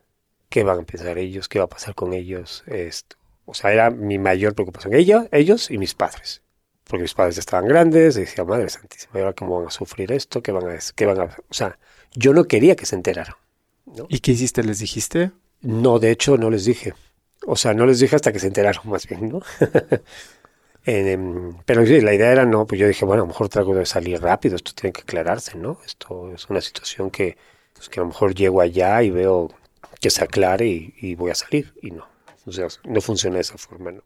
qué 0.50 0.64
van 0.64 0.80
a 0.82 0.84
pensar 0.84 1.18
ellos, 1.18 1.50
qué 1.50 1.58
va 1.58 1.66
a 1.66 1.70
pasar 1.70 1.96
con 1.96 2.14
ellos, 2.14 2.64
esto. 2.68 3.16
O 3.46 3.56
sea, 3.56 3.74
era 3.74 3.90
mi 3.90 4.20
mayor 4.20 4.54
preocupación. 4.54 4.94
Ella, 4.94 5.28
ellos 5.32 5.72
y 5.72 5.80
mis 5.80 5.96
padres. 5.96 6.44
Porque 6.90 7.04
mis 7.04 7.14
padres 7.14 7.38
estaban 7.38 7.68
grandes, 7.68 8.18
y 8.18 8.22
decía, 8.22 8.44
madre 8.44 8.68
santísima, 8.68 9.12
¿y 9.14 9.20
ahora 9.20 9.34
cómo 9.34 9.60
van 9.60 9.68
a 9.68 9.70
sufrir 9.70 10.12
esto? 10.12 10.42
¿Qué 10.42 10.52
van 10.52 10.68
a, 10.68 10.80
qué 10.96 11.06
van 11.06 11.22
a...? 11.22 11.26
O 11.26 11.54
sea, 11.54 11.78
yo 12.16 12.34
no 12.34 12.46
quería 12.46 12.76
que 12.76 12.88
se 12.88 12.96
enteraran. 12.96 13.36
¿no? 13.86 14.08
¿Y 14.10 14.22
qué 14.22 14.32
hiciste? 14.32 14.64
¿Les 14.64 14.80
dijiste? 14.80 15.30
No, 15.62 16.00
de 16.00 16.10
hecho, 16.10 16.36
no 16.38 16.50
les 16.50 16.66
dije. 16.66 16.96
O 17.46 17.56
sea, 17.56 17.76
no 17.76 17.86
les 17.86 18.00
dije 18.00 18.16
hasta 18.16 18.34
que 18.34 18.40
se 18.40 18.48
enteraron, 18.48 18.90
más 18.90 19.08
bien, 19.08 19.30
¿no? 19.30 19.40
eh, 20.88 21.18
pero 21.64 21.86
sí, 21.86 22.02
la 22.02 22.16
idea 22.16 22.32
era, 22.32 22.46
no, 22.46 22.66
pues 22.66 22.82
yo 22.82 22.88
dije, 22.88 23.06
bueno, 23.06 23.22
a 23.22 23.26
lo 23.26 23.28
mejor 23.28 23.50
traigo 23.50 23.76
de 23.76 23.86
salir 23.86 24.20
rápido, 24.20 24.56
esto 24.56 24.72
tiene 24.74 24.92
que 24.92 25.02
aclararse, 25.02 25.60
¿no? 25.60 25.78
Esto 25.86 26.34
es 26.34 26.50
una 26.50 26.60
situación 26.60 27.12
que, 27.12 27.38
pues, 27.76 27.88
que 27.88 28.00
a 28.00 28.04
lo 28.04 28.08
mejor 28.08 28.34
llego 28.34 28.62
allá 28.62 29.04
y 29.04 29.12
veo 29.12 29.52
que 30.02 30.10
se 30.10 30.24
aclare 30.24 30.66
y, 30.66 30.96
y 31.00 31.14
voy 31.14 31.30
a 31.30 31.36
salir, 31.36 31.72
y 31.84 31.92
no. 31.92 32.08
O 32.48 32.52
sea, 32.52 32.66
no 32.84 33.00
funciona 33.00 33.36
de 33.36 33.42
esa 33.42 33.60
forma, 33.60 33.92
¿no? 33.92 34.02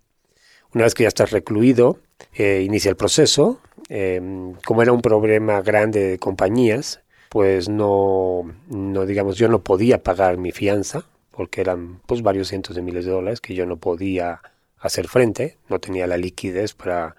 Una 0.74 0.86
vez 0.86 0.96
que 0.96 1.04
ya 1.04 1.10
estás 1.10 1.32
recluido, 1.32 2.00
eh, 2.34 2.62
inicia 2.66 2.90
el 2.90 2.96
proceso. 2.96 3.60
Eh, 3.90 4.22
como 4.66 4.82
era 4.82 4.92
un 4.92 5.02
problema 5.02 5.62
grande 5.62 6.04
de 6.04 6.20
compañías, 6.20 7.02
pues 7.30 7.70
no, 7.70 8.44
no, 8.70 9.06
digamos, 9.06 9.38
yo 9.38 9.48
no 9.50 9.64
podía 9.64 10.04
pagar 10.04 10.38
mi 10.38 10.52
fianza, 10.52 11.06
porque 11.32 11.62
eran 11.62 12.00
pues 12.06 12.22
varios 12.22 12.48
cientos 12.48 12.76
de 12.76 12.82
miles 12.82 13.06
de 13.06 13.12
dólares 13.12 13.42
que 13.42 13.56
yo 13.56 13.66
no 13.66 13.78
podía 13.78 14.42
hacer 14.80 15.08
frente, 15.08 15.58
no 15.70 15.80
tenía 15.80 16.08
la 16.08 16.18
liquidez 16.18 16.74
para, 16.74 17.16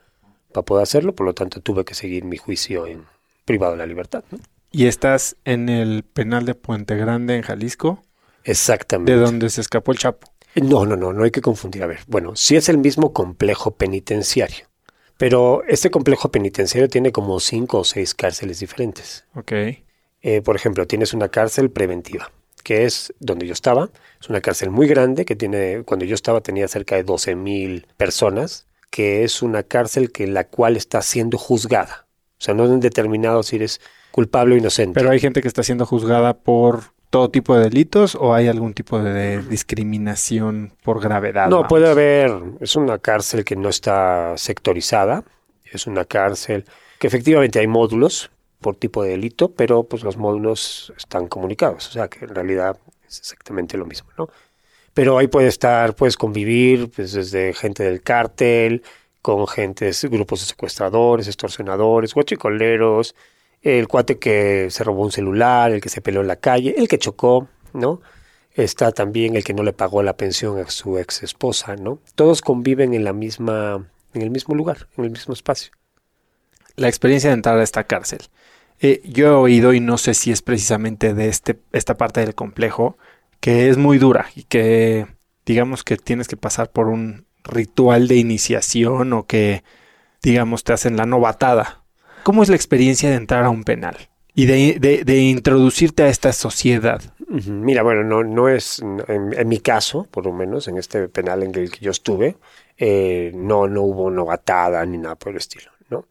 para 0.52 0.64
poder 0.64 0.82
hacerlo, 0.84 1.14
por 1.14 1.26
lo 1.26 1.34
tanto 1.34 1.60
tuve 1.60 1.84
que 1.84 1.94
seguir 1.94 2.24
mi 2.24 2.36
juicio 2.36 2.86
en 2.86 3.04
privado 3.44 3.72
de 3.72 3.78
la 3.78 3.86
libertad. 3.86 4.24
¿no? 4.30 4.38
¿Y 4.70 4.86
estás 4.86 5.36
en 5.44 5.68
el 5.68 6.02
penal 6.02 6.46
de 6.46 6.54
Puente 6.54 6.96
Grande, 6.96 7.36
en 7.36 7.42
Jalisco? 7.42 8.02
Exactamente. 8.44 9.12
De 9.12 9.18
donde 9.18 9.50
se 9.50 9.60
escapó 9.60 9.92
el 9.92 9.98
Chapo. 9.98 10.28
No, 10.56 10.86
no, 10.86 10.96
no, 10.96 11.12
no 11.12 11.24
hay 11.24 11.30
que 11.30 11.40
confundir. 11.40 11.82
A 11.82 11.86
ver, 11.86 12.00
bueno, 12.06 12.36
sí 12.36 12.56
es 12.56 12.68
el 12.68 12.78
mismo 12.78 13.12
complejo 13.12 13.72
penitenciario, 13.72 14.66
pero 15.16 15.62
este 15.68 15.90
complejo 15.90 16.30
penitenciario 16.30 16.88
tiene 16.88 17.12
como 17.12 17.38
cinco 17.40 17.80
o 17.80 17.84
seis 17.84 18.14
cárceles 18.14 18.60
diferentes. 18.60 19.24
Ok. 19.34 19.52
Eh, 20.22 20.40
por 20.42 20.56
ejemplo, 20.56 20.86
tienes 20.86 21.12
una 21.12 21.28
cárcel 21.28 21.70
preventiva, 21.70 22.32
que 22.62 22.84
es 22.84 23.12
donde 23.20 23.46
yo 23.46 23.52
estaba. 23.52 23.90
Es 24.20 24.28
una 24.28 24.40
cárcel 24.40 24.70
muy 24.70 24.86
grande 24.86 25.24
que 25.24 25.36
tiene, 25.36 25.82
cuando 25.84 26.04
yo 26.06 26.14
estaba 26.14 26.40
tenía 26.40 26.66
cerca 26.66 26.96
de 26.96 27.04
12 27.04 27.36
mil 27.36 27.86
personas, 27.96 28.66
que 28.90 29.24
es 29.24 29.42
una 29.42 29.62
cárcel 29.62 30.10
que 30.12 30.26
la 30.26 30.44
cual 30.44 30.76
está 30.76 31.02
siendo 31.02 31.36
juzgada. 31.36 32.06
O 32.38 32.44
sea, 32.44 32.54
no 32.54 32.64
han 32.64 32.80
determinado 32.80 33.42
si 33.42 33.56
eres 33.56 33.80
culpable 34.10 34.54
o 34.54 34.58
inocente. 34.58 34.94
Pero 34.94 35.10
hay 35.10 35.20
gente 35.20 35.42
que 35.42 35.48
está 35.48 35.62
siendo 35.62 35.86
juzgada 35.86 36.38
por 36.38 36.93
todo 37.14 37.30
tipo 37.30 37.54
de 37.54 37.62
delitos 37.62 38.16
o 38.16 38.34
hay 38.34 38.48
algún 38.48 38.74
tipo 38.74 38.98
de 38.98 39.40
discriminación 39.40 40.72
por 40.82 41.00
gravedad? 41.00 41.46
No, 41.48 41.58
vamos? 41.58 41.68
puede 41.68 41.88
haber, 41.88 42.32
es 42.58 42.74
una 42.74 42.98
cárcel 42.98 43.44
que 43.44 43.54
no 43.54 43.68
está 43.68 44.36
sectorizada, 44.36 45.22
es 45.64 45.86
una 45.86 46.06
cárcel 46.06 46.64
que 46.98 47.06
efectivamente 47.06 47.60
hay 47.60 47.68
módulos 47.68 48.32
por 48.60 48.74
tipo 48.74 49.04
de 49.04 49.10
delito, 49.10 49.52
pero 49.52 49.84
pues 49.84 50.02
los 50.02 50.16
módulos 50.16 50.92
están 50.96 51.28
comunicados, 51.28 51.86
o 51.86 51.92
sea 51.92 52.08
que 52.08 52.24
en 52.24 52.34
realidad 52.34 52.78
es 53.06 53.20
exactamente 53.20 53.78
lo 53.78 53.86
mismo, 53.86 54.10
¿no? 54.18 54.28
Pero 54.92 55.16
ahí 55.16 55.28
puede 55.28 55.46
estar, 55.46 55.94
puedes 55.94 56.16
convivir 56.16 56.90
pues, 56.90 57.12
desde 57.12 57.54
gente 57.54 57.84
del 57.84 58.02
cártel, 58.02 58.82
con 59.22 59.46
gente, 59.46 59.88
grupos 60.10 60.40
de 60.40 60.46
secuestradores, 60.46 61.28
extorsionadores, 61.28 62.12
guachicoleros, 62.12 63.14
el 63.64 63.88
cuate 63.88 64.18
que 64.18 64.68
se 64.70 64.84
robó 64.84 65.02
un 65.02 65.10
celular, 65.10 65.72
el 65.72 65.80
que 65.80 65.88
se 65.88 66.02
peleó 66.02 66.20
en 66.20 66.28
la 66.28 66.36
calle, 66.36 66.74
el 66.76 66.86
que 66.86 66.98
chocó, 66.98 67.48
¿no? 67.72 68.00
Está 68.52 68.92
también 68.92 69.34
el 69.34 69.42
que 69.42 69.54
no 69.54 69.62
le 69.62 69.72
pagó 69.72 70.02
la 70.02 70.16
pensión 70.16 70.60
a 70.60 70.70
su 70.70 70.98
ex 70.98 71.22
esposa, 71.22 71.74
¿no? 71.74 71.98
Todos 72.14 72.42
conviven 72.42 72.94
en 72.94 73.02
la 73.02 73.12
misma, 73.12 73.86
en 74.12 74.22
el 74.22 74.30
mismo 74.30 74.54
lugar, 74.54 74.86
en 74.96 75.04
el 75.04 75.10
mismo 75.10 75.34
espacio. 75.34 75.72
La 76.76 76.88
experiencia 76.88 77.30
de 77.30 77.34
entrar 77.34 77.58
a 77.58 77.62
esta 77.62 77.84
cárcel. 77.84 78.20
Eh, 78.80 79.00
yo 79.04 79.26
he 79.26 79.30
oído, 79.30 79.72
y 79.72 79.80
no 79.80 79.96
sé 79.96 80.14
si 80.14 80.30
es 80.30 80.42
precisamente 80.42 81.14
de 81.14 81.28
este, 81.28 81.58
esta 81.72 81.96
parte 81.96 82.20
del 82.20 82.34
complejo, 82.34 82.98
que 83.40 83.68
es 83.68 83.76
muy 83.78 83.98
dura 83.98 84.26
y 84.34 84.44
que 84.44 85.06
digamos 85.46 85.84
que 85.84 85.96
tienes 85.96 86.28
que 86.28 86.36
pasar 86.36 86.70
por 86.70 86.88
un 86.88 87.26
ritual 87.44 88.08
de 88.08 88.16
iniciación 88.16 89.12
o 89.12 89.26
que 89.26 89.62
digamos 90.22 90.64
te 90.64 90.72
hacen 90.72 90.96
la 90.96 91.06
novatada. 91.06 91.83
¿Cómo 92.24 92.42
es 92.42 92.48
la 92.48 92.56
experiencia 92.56 93.10
de 93.10 93.16
entrar 93.16 93.44
a 93.44 93.50
un 93.50 93.64
penal 93.64 93.96
y 94.34 94.46
de, 94.46 95.18
introducirte 95.18 96.04
a 96.04 96.08
esta 96.08 96.32
sociedad? 96.32 97.02
Mira, 97.28 97.82
bueno, 97.82 98.24
no, 98.24 98.48
es, 98.48 98.80
en, 98.80 99.48
mi 99.48 99.60
caso, 99.60 100.08
por 100.10 100.24
lo 100.24 100.32
menos, 100.32 100.66
en 100.66 100.78
este 100.78 101.08
penal 101.10 101.42
en 101.42 101.54
el 101.54 101.70
que 101.70 101.80
yo 101.80 101.90
estuve, 101.90 102.38
eh, 102.78 103.30
no, 103.34 103.68
no 103.68 103.82
hubo 103.82 104.10
novatada 104.10 104.86
ni 104.86 104.96
nada 104.96 105.16
por 105.16 105.32
el 105.32 105.36
estilo, 105.36 105.70
¿no? 105.90 106.06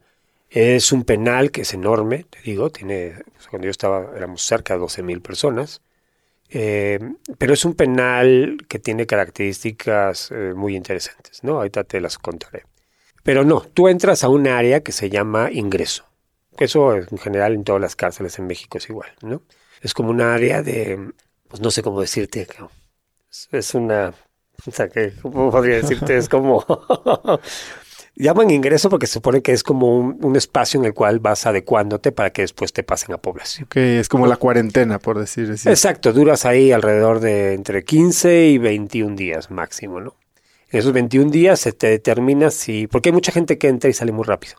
Es 0.50 0.92
un 0.92 1.02
penal 1.02 1.50
que 1.50 1.62
es 1.62 1.74
enorme, 1.74 2.26
te 2.30 2.38
digo, 2.44 2.70
tiene, 2.70 3.14
cuando 3.50 3.66
yo 3.66 3.72
estaba, 3.72 4.12
éramos 4.16 4.42
cerca 4.42 4.74
de 4.74 4.80
12 4.80 5.02
mil 5.02 5.20
personas, 5.20 5.82
eh, 6.48 7.00
pero 7.38 7.54
es 7.54 7.64
un 7.64 7.74
penal 7.74 8.58
que 8.68 8.78
tiene 8.78 9.06
características 9.06 10.30
eh, 10.30 10.52
muy 10.54 10.76
interesantes, 10.76 11.42
¿no? 11.42 11.56
Ahorita 11.56 11.82
te 11.82 12.00
las 12.00 12.18
contaré. 12.18 12.62
Pero 13.24 13.42
no, 13.42 13.62
tú 13.62 13.88
entras 13.88 14.22
a 14.22 14.28
un 14.28 14.46
área 14.46 14.80
que 14.80 14.92
se 14.92 15.10
llama 15.10 15.50
ingreso. 15.50 16.04
Eso 16.58 16.94
en 16.94 17.18
general 17.18 17.54
en 17.54 17.64
todas 17.64 17.80
las 17.80 17.96
cárceles 17.96 18.38
en 18.38 18.46
México 18.46 18.78
es 18.78 18.88
igual, 18.88 19.10
¿no? 19.22 19.42
Es 19.80 19.92
como 19.92 20.10
un 20.10 20.20
área 20.20 20.62
de, 20.62 21.12
pues 21.48 21.60
no 21.60 21.70
sé 21.70 21.82
cómo 21.82 22.00
decirte, 22.00 22.46
es, 23.50 23.74
una, 23.74 24.14
o 24.66 24.70
sea, 24.70 24.88
que, 24.88 25.14
¿cómo 25.20 25.50
podría 25.50 25.76
decirte? 25.76 26.16
Es 26.16 26.28
como, 26.28 26.64
llaman 28.14 28.50
ingreso 28.50 28.88
porque 28.88 29.06
se 29.06 29.14
supone 29.14 29.42
que 29.42 29.52
es 29.52 29.62
como 29.62 29.98
un, 29.98 30.18
un 30.22 30.36
espacio 30.36 30.78
en 30.78 30.86
el 30.86 30.94
cual 30.94 31.18
vas 31.18 31.46
adecuándote 31.46 32.12
para 32.12 32.30
que 32.30 32.42
después 32.42 32.72
te 32.72 32.84
pasen 32.84 33.14
a 33.14 33.18
población. 33.18 33.66
Que 33.68 33.98
es 33.98 34.08
como 34.08 34.26
la 34.26 34.36
cuarentena, 34.36 34.98
por 34.98 35.18
decir 35.18 35.50
así. 35.50 35.68
Exacto, 35.68 36.12
duras 36.12 36.44
ahí 36.44 36.72
alrededor 36.72 37.20
de 37.20 37.54
entre 37.54 37.84
15 37.84 38.46
y 38.46 38.58
21 38.58 39.16
días 39.16 39.50
máximo, 39.50 40.00
¿no? 40.00 40.14
En 40.74 40.80
esos 40.80 40.92
21 40.92 41.30
días 41.30 41.60
se 41.60 41.72
te 41.72 41.86
determina 41.86 42.50
si, 42.50 42.88
porque 42.88 43.10
hay 43.10 43.12
mucha 43.12 43.30
gente 43.30 43.58
que 43.58 43.68
entra 43.68 43.88
y 43.88 43.92
sale 43.92 44.10
muy 44.10 44.24
rápido. 44.24 44.56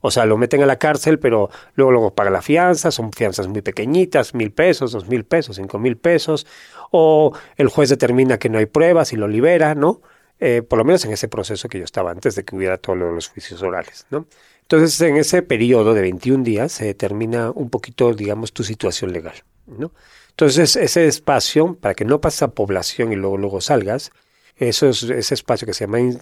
O 0.00 0.10
sea, 0.10 0.26
lo 0.26 0.36
meten 0.36 0.60
a 0.60 0.66
la 0.66 0.80
cárcel, 0.80 1.20
pero 1.20 1.50
luego 1.76 1.92
luego 1.92 2.14
paga 2.16 2.30
la 2.30 2.42
fianza, 2.42 2.90
son 2.90 3.12
fianzas 3.12 3.46
muy 3.46 3.62
pequeñitas, 3.62 4.34
mil 4.34 4.50
pesos, 4.50 4.90
dos 4.90 5.06
mil 5.06 5.24
pesos, 5.24 5.54
cinco 5.54 5.78
mil 5.78 5.96
pesos, 5.96 6.48
o 6.90 7.32
el 7.54 7.68
juez 7.68 7.90
determina 7.90 8.40
que 8.40 8.48
no 8.48 8.58
hay 8.58 8.66
pruebas 8.66 9.12
y 9.12 9.16
lo 9.16 9.28
libera, 9.28 9.76
¿no? 9.76 10.02
Eh, 10.40 10.62
por 10.62 10.80
lo 10.80 10.84
menos 10.84 11.04
en 11.04 11.12
ese 11.12 11.28
proceso 11.28 11.68
que 11.68 11.78
yo 11.78 11.84
estaba 11.84 12.10
antes 12.10 12.34
de 12.34 12.44
que 12.44 12.56
hubiera 12.56 12.76
todos 12.76 12.98
los 12.98 13.28
juicios 13.28 13.62
orales, 13.62 14.08
¿no? 14.10 14.26
Entonces, 14.62 15.00
en 15.00 15.16
ese 15.16 15.42
periodo 15.42 15.94
de 15.94 16.00
21 16.00 16.42
días 16.42 16.72
se 16.72 16.86
determina 16.86 17.52
un 17.52 17.70
poquito, 17.70 18.12
digamos, 18.14 18.52
tu 18.52 18.64
situación 18.64 19.12
legal, 19.12 19.44
¿no? 19.66 19.92
Entonces, 20.30 20.74
ese 20.74 21.06
espacio, 21.06 21.76
para 21.80 21.94
que 21.94 22.04
no 22.04 22.20
pases 22.20 22.42
a 22.42 22.48
población 22.48 23.12
y 23.12 23.14
luego, 23.14 23.36
luego 23.36 23.60
salgas, 23.60 24.10
eso 24.56 24.88
es, 24.88 25.02
ese 25.04 25.34
espacio 25.34 25.66
que 25.66 25.74
se 25.74 25.84
llama 25.86 26.00
in- 26.00 26.20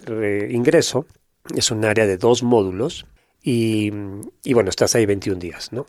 ingreso, 0.51 1.07
es 1.55 1.71
un 1.71 1.85
área 1.85 2.07
de 2.07 2.16
dos 2.16 2.43
módulos, 2.43 3.07
y, 3.43 3.90
y 4.45 4.53
bueno, 4.53 4.71
estás 4.71 4.95
ahí 4.95 5.07
21 5.07 5.38
días, 5.38 5.73
¿no? 5.73 5.87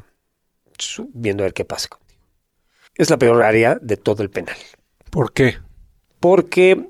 Viendo 1.13 1.43
a 1.43 1.45
ver 1.47 1.53
qué 1.53 1.65
pasa 1.65 1.89
contigo. 1.89 2.21
Es 2.95 3.09
la 3.09 3.17
peor 3.17 3.43
área 3.43 3.75
de 3.81 3.97
todo 3.97 4.23
el 4.23 4.29
penal. 4.29 4.55
¿Por 5.09 5.33
qué? 5.33 5.57
Porque 6.19 6.89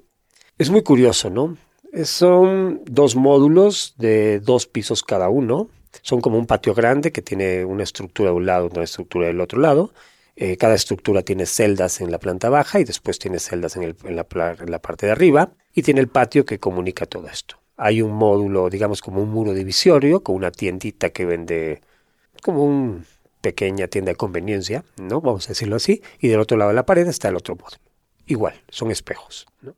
es 0.58 0.70
muy 0.70 0.84
curioso, 0.84 1.30
¿no? 1.30 1.58
Son 2.04 2.82
dos 2.86 3.16
módulos 3.16 3.96
de 3.98 4.40
dos 4.40 4.66
pisos 4.68 5.04
cada 5.04 5.30
uno. 5.30 5.70
Son 6.04 6.22
como 6.22 6.38
un 6.38 6.46
patio 6.46 6.74
grande 6.74 7.12
que 7.12 7.22
tiene 7.22 7.66
una 7.66 7.84
estructura 7.84 8.30
de 8.30 8.36
un 8.38 8.46
lado, 8.46 8.70
una 8.74 8.84
estructura 8.84 9.28
del 9.28 9.42
otro 9.42 9.60
lado. 9.60 9.92
Eh, 10.36 10.58
cada 10.58 10.76
estructura 10.76 11.22
tiene 11.24 11.46
celdas 11.46 12.02
en 12.02 12.10
la 12.12 12.17
planta 12.20 12.50
baja 12.50 12.80
y 12.80 12.84
después 12.84 13.20
tiene 13.20 13.39
celdas 13.39 13.76
en, 13.76 13.84
el- 13.84 13.96
la 14.15 14.80
parte 14.80 15.06
de 15.06 15.12
arriba 15.12 15.52
y 15.74 15.82
tiene 15.84 16.00
el 16.00 16.08
patio 16.08 16.46
que 16.46 16.60
comunica 16.60 17.06
todo 17.06 17.28
esto. 17.28 17.58
Hay 17.78 18.02
un 18.02 18.13
módulo, 18.13 18.70
digamos, 18.70 19.02
como 19.02 19.22
un 19.22 19.30
muro 19.30 19.54
divisorio 19.54 20.24
con 20.24 20.36
una 20.36 20.52
tiendita 20.52 21.10
que 21.10 21.26
vende 21.26 21.82
como 22.41 22.63
una 22.63 23.04
pequeña 23.41 23.88
tienda 23.88 24.12
de 24.12 24.15
conveniencia, 24.15 24.84
¿no? 24.98 25.20
Vamos 25.22 25.46
a 25.48 25.50
decirlo 25.50 25.76
así. 25.76 26.02
Y 26.20 26.28
del 26.28 26.39
otro 26.39 26.58
lado 26.58 26.70
de 26.70 26.76
la 26.76 26.86
pared 26.86 27.08
está 27.08 27.30
el 27.30 27.36
otro 27.36 27.56
módulo. 27.56 27.82
Igual, 28.28 28.62
son 28.70 28.91
espejos, 28.91 29.48
¿no? 29.62 29.76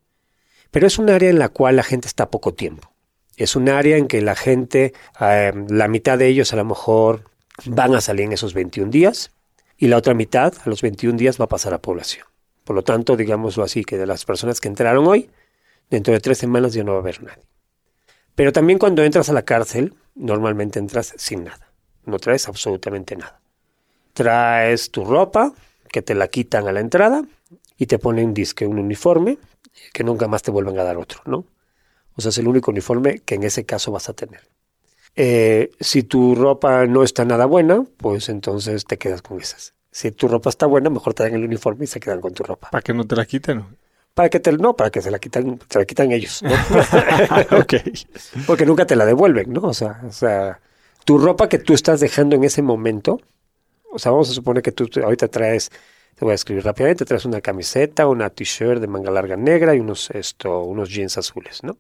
Pero 0.70 0.86
es 0.88 0.98
un 1.00 1.10
área 1.10 1.30
en 1.30 1.39
la 1.39 1.50
cual 1.50 1.76
la 1.78 1.84
gente 1.84 2.08
está 2.08 2.30
poco 2.30 2.54
tiempo. 2.54 2.92
Es 3.38 3.56
un 3.56 3.70
área 3.70 3.98
en 3.98 4.08
que 4.08 4.22
la 4.22 4.36
gente, 4.36 4.94
eh, 5.20 5.54
la 5.70 5.88
mitad 5.88 6.18
de 6.18 6.28
ellos 6.28 6.52
a 6.54 6.56
lo 6.58 6.66
mejor 6.66 7.24
van 7.66 7.96
a 7.96 8.02
salir 8.02 8.26
en 8.26 8.32
esos 8.34 8.54
21 8.54 8.92
días 8.92 9.32
y 9.84 9.88
la 9.89 9.98
otra 9.98 10.13
mitad, 10.13 10.54
a 10.63 10.69
los 10.69 10.82
21 10.82 11.17
días, 11.17 11.41
va 11.41 11.43
a 11.43 11.50
pasar 11.50 11.74
a 11.74 11.82
población. 11.82 12.26
Por 12.63 12.74
lo 12.74 12.84
tanto, 12.84 13.17
digámoslo 13.17 13.65
así, 13.65 13.84
que 13.84 13.98
de 13.98 14.06
las 14.06 14.24
personas 14.24 14.62
que 14.62 14.69
entraron 14.69 15.06
hoy, 15.08 15.30
dentro 15.89 16.13
de 16.13 16.22
tres 16.22 16.38
semanas 16.38 16.72
ya 16.72 16.86
no 16.86 16.93
va 16.93 17.00
a 17.00 17.02
haber 17.02 17.22
nadie. 17.22 17.43
Pero 18.34 18.54
también 18.54 18.80
cuando 18.80 19.04
entras 19.04 19.28
a 19.28 19.34
la 19.34 19.41
cárcel, 19.41 19.93
normalmente 20.15 20.80
entras 20.80 21.13
sin 21.17 21.43
nada. 21.43 21.74
No 22.06 22.17
traes 22.17 22.48
absolutamente 22.48 23.17
nada. 23.17 23.41
Traes 24.13 24.89
tu 24.89 25.04
ropa, 25.04 25.52
que 25.91 26.02
te 26.02 26.15
la 26.15 26.30
quitan 26.30 26.65
a 26.69 26.72
la 26.72 26.80
entrada, 26.80 27.26
y 27.78 27.88
te 27.88 28.00
ponen 28.00 28.34
disque 28.34 28.65
un 28.65 28.80
uniforme, 28.80 29.38
que 29.91 30.06
nunca 30.06 30.30
más 30.30 30.43
te 30.43 30.52
vuelven 30.52 30.80
a 30.80 30.86
dar 30.86 30.96
otro, 30.96 31.19
¿no? 31.26 31.43
O 32.15 32.22
sea, 32.22 32.30
es 32.30 32.38
el 32.38 32.48
único 32.48 32.72
uniforme 32.72 33.19
que 33.19 33.36
en 33.36 33.43
ese 33.43 33.65
caso 33.65 33.91
vas 33.91 34.08
a 34.08 34.13
tener. 34.13 34.48
Eh, 35.15 35.71
si 35.80 36.04
tu 36.04 36.36
ropa 36.36 36.86
no 36.88 37.04
está 37.04 37.23
nada 37.26 37.45
buena, 37.45 37.86
pues 37.97 38.30
entonces 38.30 38.86
te 38.86 38.97
quedas 38.97 39.21
con 39.21 39.39
esas. 39.39 39.73
Si 39.91 40.12
tu 40.12 40.28
ropa 40.28 40.49
está 40.49 40.65
buena, 40.65 40.89
mejor 40.89 41.13
te 41.13 41.23
dan 41.23 41.36
el 41.36 41.43
uniforme 41.43 41.84
y 41.86 41.88
se 41.88 41.99
quedan 41.99 42.19
con 42.19 42.34
tu 42.34 42.43
ropa. 42.43 42.69
Para 42.71 42.82
que 42.82 42.93
no 42.93 43.06
te 43.06 43.15
la 43.15 43.26
quiten. 43.26 43.63
Para 44.15 44.30
que 44.30 44.39
te, 44.39 44.52
no, 44.54 44.76
para 44.76 44.89
que 44.89 45.02
se 45.02 45.12
la 45.12 45.19
quitan, 45.19 45.60
se 45.69 45.80
la 45.80 45.86
quitan 45.86 46.12
ellos. 46.12 46.41
¿no? 46.41 46.52
ok. 47.60 47.73
Porque 48.47 48.65
nunca 48.65 48.86
te 48.86 48.95
la 48.95 49.06
devuelven, 49.06 49.54
¿no? 49.54 49.62
O 49.62 49.73
sea, 49.73 50.02
o 50.08 50.12
sea, 50.12 50.60
tu 51.06 51.17
ropa 51.19 51.47
que 51.47 51.60
tú 51.60 51.73
estás 51.73 51.99
dejando 51.99 52.36
en 52.36 52.43
ese 52.43 52.62
momento, 52.62 53.21
o 53.91 53.99
sea, 53.99 54.12
vamos 54.12 54.30
a 54.30 54.34
suponer 54.34 54.63
que 54.63 54.71
tú 54.71 54.89
ahorita 55.04 55.28
traes, 55.28 55.69
te 56.15 56.26
voy 56.26 56.32
a 56.32 56.36
escribir 56.36 56.63
rápidamente, 56.63 57.06
traes 57.06 57.26
una 57.26 57.41
camiseta, 57.41 58.08
una 58.08 58.30
t-shirt 58.30 58.82
de 58.82 58.88
manga 58.88 59.12
larga 59.12 59.36
negra 59.36 59.76
y 59.76 59.80
unos, 59.80 60.10
esto, 60.12 60.62
unos 60.63 60.89
jeans 60.89 61.17
azules, 61.17 61.63
¿no? 61.63 61.78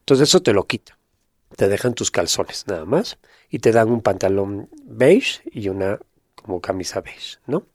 Entonces 0.00 0.28
eso 0.28 0.40
te 0.40 0.52
lo 0.52 0.64
quita. 0.64 0.98
Te 1.58 1.66
dejan 1.68 1.92
tus 1.94 2.12
calzones 2.12 2.64
nada 2.68 2.84
más 2.84 3.18
y 3.50 3.58
te 3.58 3.72
dan 3.72 3.88
un 3.90 4.00
pantalón 4.00 4.68
beige 4.84 5.40
y 5.50 5.68
una 5.70 5.98
como 6.40 6.60
camisa 6.60 7.00
beige, 7.00 7.38
¿no? 7.48 7.66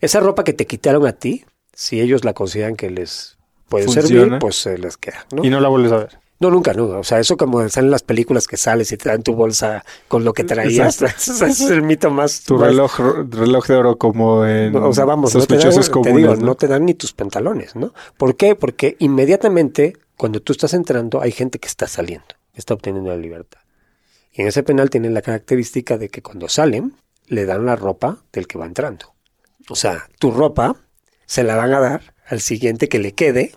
Esa 0.00 0.20
ropa 0.20 0.44
que 0.44 0.52
te 0.52 0.68
quitaron 0.68 1.04
a 1.04 1.14
ti, 1.14 1.44
si 1.72 2.00
ellos 2.00 2.24
la 2.24 2.32
consideran 2.32 2.76
que 2.76 2.90
les 2.90 3.36
puede 3.68 3.86
Funciona. 3.86 4.08
servir, 4.08 4.38
pues 4.38 4.54
se 4.54 4.78
les 4.78 4.96
queda, 4.96 5.26
¿no? 5.34 5.44
Y 5.44 5.50
no 5.50 5.58
la 5.58 5.68
vuelves 5.68 5.90
a 5.90 5.96
ver. 5.96 6.18
No, 6.38 6.48
nunca, 6.50 6.74
nunca. 6.74 6.98
O 6.98 7.02
sea, 7.02 7.18
eso 7.18 7.36
como 7.36 7.68
salen 7.68 7.90
las 7.90 8.02
películas 8.04 8.46
que 8.46 8.56
sales 8.56 8.92
y 8.92 8.96
te 8.96 9.08
dan 9.08 9.24
tu 9.24 9.34
bolsa 9.34 9.84
con 10.06 10.24
lo 10.24 10.32
que 10.32 10.44
traías. 10.44 11.02
Ese 11.02 11.46
es 11.46 11.60
el 11.62 11.82
mito 11.82 12.10
más. 12.10 12.44
Tu 12.44 12.54
más- 12.56 12.68
reloj, 12.68 13.00
reloj 13.30 13.66
de 13.66 13.74
oro 13.74 13.98
como 13.98 14.46
en 14.46 14.72
no, 14.74 14.88
o 14.88 14.92
sea, 14.92 15.04
vamos, 15.06 15.34
no 15.34 15.40
te, 15.40 15.54
dan, 15.54 15.60
sospechosos 15.60 15.86
te 15.86 15.92
comunes. 15.92 16.16
digo, 16.16 16.36
¿no? 16.36 16.46
no 16.46 16.54
te 16.54 16.68
dan 16.68 16.84
ni 16.86 16.94
tus 16.94 17.12
pantalones, 17.12 17.74
¿no? 17.74 17.92
¿Por 18.16 18.36
qué? 18.36 18.54
Porque 18.54 18.96
inmediatamente 19.00 19.96
cuando 20.16 20.40
tú 20.40 20.52
estás 20.52 20.72
entrando 20.74 21.20
hay 21.20 21.32
gente 21.32 21.58
que 21.58 21.66
está 21.66 21.86
saliendo, 21.88 22.26
está 22.54 22.74
obteniendo 22.74 23.10
la 23.10 23.16
libertad. 23.16 23.60
Y 24.32 24.42
en 24.42 24.48
ese 24.48 24.62
penal 24.62 24.90
tienen 24.90 25.14
la 25.14 25.22
característica 25.22 25.96
de 25.96 26.08
que 26.08 26.22
cuando 26.22 26.48
salen 26.48 26.94
le 27.26 27.46
dan 27.46 27.66
la 27.66 27.76
ropa 27.76 28.18
del 28.32 28.46
que 28.46 28.58
va 28.58 28.66
entrando. 28.66 29.14
O 29.68 29.76
sea, 29.76 30.08
tu 30.18 30.30
ropa 30.30 30.76
se 31.26 31.42
la 31.42 31.56
van 31.56 31.72
a 31.72 31.80
dar 31.80 32.14
al 32.26 32.40
siguiente 32.40 32.88
que 32.88 32.98
le 32.98 33.12
quede, 33.12 33.52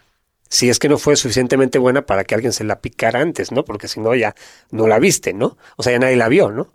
si 0.49 0.69
es 0.69 0.79
que 0.79 0.87
no 0.87 0.97
fue 0.97 1.15
suficientemente 1.15 1.79
buena 1.79 2.05
para 2.05 2.23
que 2.23 2.35
alguien 2.35 2.53
se 2.53 2.63
la 2.63 2.79
picara 2.79 3.21
antes, 3.21 3.51
¿no? 3.51 3.65
Porque 3.65 3.87
si 3.87 3.99
no 3.99 4.15
ya 4.15 4.35
no 4.71 4.87
la 4.87 4.99
viste, 4.99 5.33
¿no? 5.33 5.57
O 5.75 5.83
sea, 5.83 5.93
ya 5.93 5.99
nadie 5.99 6.15
la 6.15 6.29
vio, 6.29 6.51
¿no? 6.51 6.71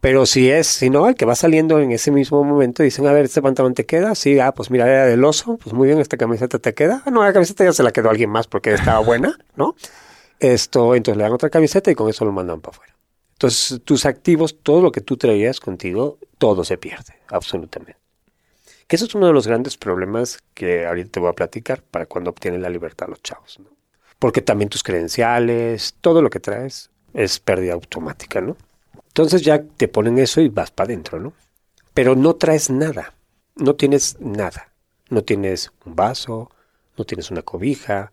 Pero 0.00 0.24
si 0.24 0.50
es, 0.50 0.66
si 0.66 0.88
no, 0.88 1.08
el 1.08 1.14
que 1.14 1.26
va 1.26 1.34
saliendo 1.34 1.78
en 1.78 1.92
ese 1.92 2.10
mismo 2.10 2.42
momento, 2.42 2.82
dicen, 2.82 3.06
a 3.06 3.12
ver, 3.12 3.26
¿este 3.26 3.42
pantalón 3.42 3.74
te 3.74 3.84
queda? 3.84 4.14
Sí, 4.14 4.38
ah, 4.38 4.52
pues 4.52 4.70
mira, 4.70 4.86
era 4.86 5.04
del 5.04 5.22
oso, 5.24 5.58
pues 5.58 5.74
muy 5.74 5.88
bien, 5.88 6.00
esta 6.00 6.16
camiseta 6.16 6.58
te 6.58 6.72
queda. 6.72 7.02
Ah, 7.04 7.10
no, 7.10 7.22
la 7.22 7.34
camiseta 7.34 7.64
ya 7.64 7.72
se 7.74 7.82
la 7.82 7.92
quedó 7.92 8.08
alguien 8.08 8.30
más 8.30 8.46
porque 8.46 8.72
estaba 8.72 9.00
buena, 9.00 9.38
¿no? 9.56 9.76
Esto, 10.40 10.94
entonces 10.94 11.18
le 11.18 11.22
dan 11.22 11.32
otra 11.32 11.50
camiseta 11.50 11.90
y 11.90 11.94
con 11.94 12.08
eso 12.08 12.24
lo 12.24 12.32
mandan 12.32 12.60
para 12.60 12.74
afuera. 12.74 12.96
Entonces, 13.34 13.80
tus 13.84 14.04
activos, 14.06 14.58
todo 14.62 14.82
lo 14.82 14.90
que 14.90 15.00
tú 15.00 15.16
traías 15.16 15.60
contigo, 15.60 16.18
todo 16.38 16.64
se 16.64 16.78
pierde, 16.78 17.14
absolutamente. 17.28 17.96
Que 18.86 18.96
eso 18.96 19.04
es 19.04 19.14
uno 19.14 19.28
de 19.28 19.32
los 19.32 19.46
grandes 19.46 19.76
problemas 19.76 20.38
que 20.52 20.86
ahorita 20.86 21.10
te 21.10 21.20
voy 21.20 21.28
a 21.28 21.34
platicar 21.34 21.82
para 21.82 22.06
cuando 22.06 22.30
obtienen 22.30 22.62
la 22.62 22.70
libertad 22.70 23.08
los 23.08 23.22
chavos, 23.22 23.60
¿no? 23.60 23.66
Porque 24.18 24.42
también 24.42 24.68
tus 24.68 24.82
credenciales, 24.82 25.94
todo 26.00 26.20
lo 26.20 26.28
que 26.28 26.40
traes 26.40 26.90
es 27.14 27.38
pérdida 27.38 27.74
automática, 27.74 28.40
¿no? 28.40 28.56
Entonces 29.06 29.42
ya 29.42 29.62
te 29.62 29.88
ponen 29.88 30.18
eso 30.18 30.40
y 30.40 30.48
vas 30.48 30.70
para 30.70 30.88
adentro, 30.88 31.20
¿no? 31.20 31.32
Pero 31.94 32.16
no 32.16 32.34
traes 32.34 32.68
nada, 32.68 33.14
no 33.54 33.76
tienes 33.76 34.20
nada. 34.20 34.70
No 35.10 35.24
tienes 35.24 35.72
un 35.84 35.96
vaso, 35.96 36.52
no 36.96 37.04
tienes 37.04 37.32
una 37.32 37.42
cobija, 37.42 38.12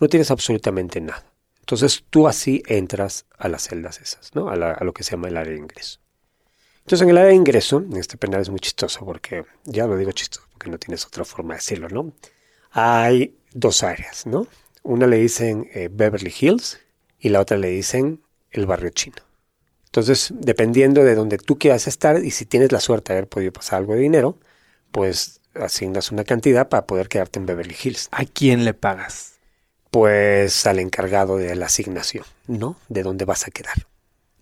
no 0.00 0.08
tienes 0.08 0.32
absolutamente 0.32 1.00
nada. 1.00 1.24
Entonces 1.62 2.04
tú 2.10 2.28
así 2.28 2.62
entras 2.66 3.26
a 3.38 3.48
las 3.48 3.64
celdas 3.68 4.00
esas, 4.00 4.34
¿no? 4.34 4.50
A, 4.50 4.56
la- 4.56 4.72
a 4.72 4.84
lo 4.84 4.92
que 4.94 5.04
se 5.04 5.12
llama 5.12 5.28
el 5.28 5.38
área 5.38 5.54
de 5.54 5.60
ingreso. 5.60 6.00
Entonces 6.80 7.02
en 7.02 7.10
el 7.10 7.18
área 7.18 7.30
de 7.30 7.36
ingreso, 7.36 7.84
este 7.96 8.16
penal 8.18 8.40
es 8.40 8.50
muy 8.50 8.60
chistoso 8.60 9.04
porque, 9.04 9.44
ya 9.64 9.86
lo 9.86 9.96
digo 9.96 10.12
chistoso 10.12 10.46
porque 10.52 10.70
no 10.70 10.78
tienes 10.78 11.06
otra 11.06 11.24
forma 11.24 11.54
de 11.54 11.58
decirlo, 11.58 11.88
¿no? 11.88 12.12
Hay 12.72 13.36
dos 13.52 13.82
áreas, 13.82 14.26
¿no? 14.26 14.46
Una 14.82 15.06
le 15.06 15.18
dicen 15.18 15.68
eh, 15.74 15.88
Beverly 15.92 16.34
Hills 16.38 16.80
y 17.20 17.28
la 17.30 17.40
otra 17.40 17.58
le 17.58 17.68
dicen 17.70 18.22
el 18.50 18.66
barrio 18.66 18.90
chino. 18.90 19.16
Entonces, 19.86 20.32
dependiendo 20.34 21.04
de 21.04 21.14
donde 21.14 21.38
tú 21.38 21.58
quieras 21.58 21.86
estar 21.86 22.24
y 22.24 22.30
si 22.32 22.46
tienes 22.46 22.72
la 22.72 22.80
suerte 22.80 23.12
de 23.12 23.18
haber 23.20 23.28
podido 23.30 23.52
pasar 23.52 23.78
algo 23.78 23.94
de 23.94 24.00
dinero, 24.00 24.38
pues 24.92 25.40
asignas 25.54 26.12
una 26.12 26.24
cantidad 26.24 26.68
para 26.68 26.86
poder 26.86 27.08
quedarte 27.08 27.38
en 27.38 27.46
Beverly 27.46 27.76
Hills. 27.82 28.08
¿A 28.12 28.24
quién 28.24 28.64
le 28.64 28.74
pagas? 28.74 29.34
Pues 29.92 30.66
al 30.66 30.78
encargado 30.78 31.36
de 31.36 31.54
la 31.54 31.66
asignación, 31.66 32.24
¿no? 32.46 32.76
De 32.88 33.02
dónde 33.02 33.26
vas 33.26 33.46
a 33.46 33.50
quedar. 33.50 33.74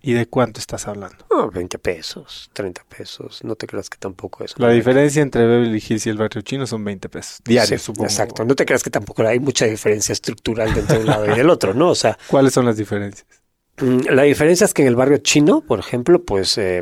¿Y 0.01 0.13
de 0.13 0.25
cuánto 0.25 0.61
estás 0.61 0.87
hablando? 0.87 1.25
Oh, 1.29 1.51
20 1.51 1.77
pesos, 1.77 2.49
30 2.53 2.85
pesos, 2.85 3.43
no 3.43 3.55
te 3.57 3.67
creas 3.67 3.89
que 3.89 3.97
tampoco 3.97 4.45
es. 4.45 4.57
La 4.57 4.69
diferencia 4.69 5.21
entre 5.21 5.45
Beverly 5.45 5.83
Hills 5.85 6.07
y 6.07 6.09
el 6.09 6.17
barrio 6.17 6.41
chino 6.41 6.65
son 6.65 6.85
20 6.85 7.09
pesos. 7.09 7.41
Diarios, 7.43 7.81
Sí, 7.81 7.85
supongo. 7.85 8.05
Exacto, 8.05 8.45
no 8.45 8.55
te 8.55 8.65
creas 8.65 8.81
que 8.81 8.89
tampoco 8.89 9.23
hay 9.27 9.41
mucha 9.41 9.65
diferencia 9.65 10.13
estructural 10.13 10.73
dentro 10.73 10.95
de 10.95 11.01
un 11.01 11.07
lado 11.07 11.25
y 11.25 11.35
del 11.35 11.49
otro, 11.49 11.73
¿no? 11.73 11.89
O 11.89 11.95
sea, 11.95 12.17
¿Cuáles 12.27 12.53
son 12.53 12.65
las 12.65 12.77
diferencias? 12.77 13.27
Mm, 13.81 14.07
La 14.09 14.23
diferencia 14.23 14.63
es 14.63 14.73
que 14.73 14.83
en 14.83 14.87
el 14.87 14.95
barrio 14.95 15.17
chino, 15.17 15.59
por 15.59 15.79
ejemplo, 15.79 16.23
pues 16.23 16.57
eh, 16.57 16.81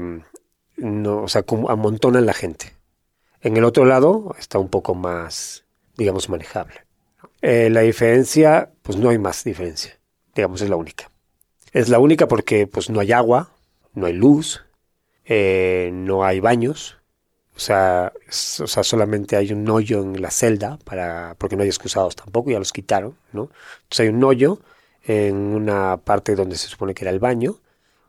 no, 0.77 1.23
o 1.23 1.27
sea, 1.27 1.41
como 1.41 1.71
amontonan 1.71 2.27
la 2.27 2.33
gente. 2.33 2.75
En 3.41 3.57
el 3.57 3.63
otro 3.63 3.83
lado 3.85 4.35
está 4.37 4.59
un 4.59 4.69
poco 4.69 4.93
más, 4.93 5.65
digamos, 5.97 6.29
manejable. 6.29 6.85
Eh, 7.41 7.69
la 7.69 7.81
diferencia, 7.81 8.71
pues 8.81 8.97
no 8.97 9.09
hay 9.09 9.17
más 9.17 9.43
diferencia. 9.43 9.97
Digamos, 10.35 10.61
es 10.61 10.69
la 10.69 10.75
única. 10.75 11.09
Es 11.71 11.89
la 11.89 11.99
única 11.99 12.27
porque 12.27 12.67
pues 12.67 12.89
no 12.89 12.99
hay 12.99 13.11
agua, 13.11 13.51
no 13.93 14.07
hay 14.07 14.13
luz, 14.13 14.65
eh, 15.25 15.89
no 15.93 16.23
hay 16.23 16.39
baños. 16.39 16.97
O 17.55 17.59
sea, 17.59 18.13
o 18.27 18.67
sea, 18.67 18.83
solamente 18.83 19.35
hay 19.35 19.51
un 19.51 19.69
hoyo 19.69 20.01
en 20.01 20.21
la 20.21 20.31
celda 20.31 20.79
para, 20.85 21.35
porque 21.37 21.57
no 21.57 21.63
hay 21.63 21.67
excusados 21.67 22.15
tampoco, 22.15 22.51
ya 22.51 22.59
los 22.59 22.71
quitaron, 22.71 23.17
¿no? 23.33 23.49
Entonces 23.83 23.99
hay 23.99 24.07
un 24.07 24.23
hoyo 24.23 24.59
en 25.03 25.35
una 25.35 25.97
parte 25.97 26.35
donde 26.35 26.55
se 26.55 26.67
supone 26.67 26.93
que 26.93 27.03
era 27.03 27.11
el 27.11 27.19
baño, 27.19 27.57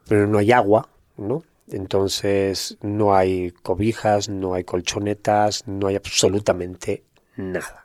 pero 0.08 0.26
no 0.26 0.38
hay 0.38 0.52
agua, 0.52 0.88
¿no? 1.16 1.42
Entonces 1.68 2.78
no 2.80 3.14
hay 3.14 3.52
cobijas, 3.62 4.28
no 4.28 4.54
hay 4.54 4.64
colchonetas, 4.64 5.66
no 5.66 5.88
hay 5.88 5.96
absolutamente 5.96 7.04
nada. 7.36 7.79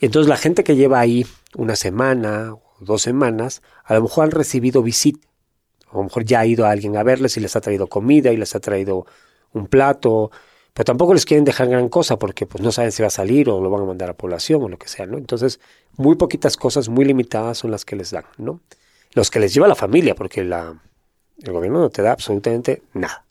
Y 0.00 0.06
entonces 0.06 0.28
la 0.28 0.36
gente 0.36 0.64
que 0.64 0.76
lleva 0.76 0.98
ahí 0.98 1.26
una 1.54 1.76
semana 1.76 2.54
o 2.54 2.62
dos 2.80 3.02
semanas, 3.02 3.62
a 3.84 3.94
lo 3.94 4.02
mejor 4.02 4.24
han 4.24 4.30
recibido 4.30 4.82
visita. 4.82 5.28
A 5.92 5.98
lo 5.98 6.04
mejor 6.04 6.24
ya 6.24 6.40
ha 6.40 6.46
ido 6.46 6.66
alguien 6.66 6.96
a 6.96 7.02
verles 7.02 7.36
y 7.36 7.40
les 7.40 7.54
ha 7.54 7.60
traído 7.60 7.86
comida 7.86 8.32
y 8.32 8.36
les 8.36 8.54
ha 8.54 8.60
traído 8.60 9.06
un 9.52 9.66
plato, 9.66 10.30
pero 10.72 10.84
tampoco 10.84 11.12
les 11.12 11.26
quieren 11.26 11.44
dejar 11.44 11.68
gran 11.68 11.88
cosa 11.88 12.18
porque 12.18 12.46
pues 12.46 12.62
no 12.62 12.72
saben 12.72 12.92
si 12.92 13.02
va 13.02 13.08
a 13.08 13.10
salir 13.10 13.50
o 13.50 13.60
lo 13.60 13.68
van 13.68 13.82
a 13.82 13.86
mandar 13.86 14.08
a 14.08 14.14
población 14.14 14.62
o 14.62 14.68
lo 14.68 14.78
que 14.78 14.88
sea, 14.88 15.06
¿no? 15.06 15.18
Entonces, 15.18 15.60
muy 15.96 16.16
poquitas 16.16 16.56
cosas 16.56 16.88
muy 16.88 17.04
limitadas 17.04 17.58
son 17.58 17.70
las 17.70 17.84
que 17.84 17.96
les 17.96 18.10
dan, 18.12 18.24
¿no? 18.38 18.60
Los 19.12 19.30
que 19.30 19.40
les 19.40 19.52
lleva 19.52 19.68
la 19.68 19.74
familia, 19.74 20.14
porque 20.14 20.44
la, 20.44 20.80
el 21.42 21.52
gobierno 21.52 21.80
no 21.80 21.90
te 21.90 22.02
da 22.02 22.12
absolutamente 22.12 22.82
nada. 22.94 23.26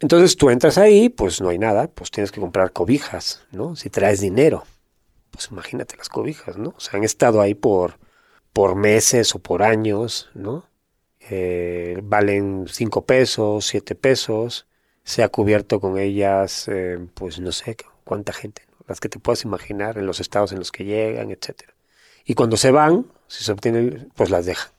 Entonces 0.00 0.36
tú 0.36 0.50
entras 0.50 0.78
ahí, 0.78 1.10
pues 1.10 1.40
no 1.40 1.50
hay 1.50 1.58
nada, 1.58 1.88
pues 1.88 2.10
tienes 2.10 2.32
que 2.32 2.40
comprar 2.40 2.72
cobijas, 2.72 3.44
¿no? 3.52 3.76
Si 3.76 3.90
traes 3.90 4.20
dinero, 4.20 4.64
pues 5.32 5.48
imagínate 5.50 5.96
las 5.96 6.08
cobijas, 6.08 6.56
¿no? 6.56 6.74
O 6.76 6.80
sea, 6.80 6.98
han 6.98 7.04
estado 7.04 7.40
ahí 7.40 7.54
por, 7.54 7.98
por 8.52 8.76
meses 8.76 9.34
o 9.34 9.40
por 9.40 9.64
años, 9.64 10.30
¿no? 10.34 10.66
Eh, 11.30 11.98
valen 12.02 12.66
cinco 12.68 13.04
pesos, 13.04 13.66
siete 13.66 13.94
pesos, 13.94 14.66
se 15.02 15.22
ha 15.22 15.28
cubierto 15.28 15.80
con 15.80 15.98
ellas, 15.98 16.68
eh, 16.68 16.98
pues 17.14 17.40
no 17.40 17.50
sé 17.50 17.76
cuánta 18.04 18.32
gente, 18.32 18.62
las 18.86 19.00
que 19.00 19.08
te 19.08 19.18
puedas 19.18 19.44
imaginar 19.44 19.98
en 19.98 20.06
los 20.06 20.20
estados 20.20 20.52
en 20.52 20.58
los 20.58 20.70
que 20.70 20.84
llegan, 20.84 21.30
etcétera. 21.30 21.74
Y 22.24 22.34
cuando 22.34 22.56
se 22.56 22.70
van, 22.70 23.06
si 23.26 23.42
se 23.44 23.52
obtienen, 23.52 24.12
pues 24.14 24.30
las 24.30 24.46
dejan. 24.46 24.70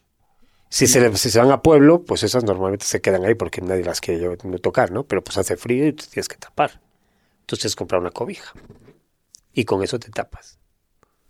Si 0.70 0.88
se, 0.88 1.40
van 1.40 1.52
a 1.52 1.62
pueblo, 1.62 2.04
pues 2.04 2.24
esas 2.24 2.44
normalmente 2.44 2.86
se 2.86 3.00
quedan 3.00 3.26
ahí 3.26 3.36
porque 3.36 3.62
nadie 3.62 3.84
las 3.84 4.02
quiere 4.02 4.38
tocar, 4.60 4.92
¿no? 4.92 5.04
Pero 5.04 5.24
pues 5.24 5.38
hace 5.38 5.56
frío 5.56 5.86
y 5.86 5.94
te 5.94 6.08
tienes 6.08 6.28
que 6.28 6.36
tapar. 6.36 6.82
Entonces 7.42 7.76
comprar 7.76 8.02
una 8.02 8.10
cobija. 8.10 8.54
Y 9.54 9.66
con 9.66 9.84
eso 9.84 10.00
te 10.00 10.10
tapas. 10.10 10.58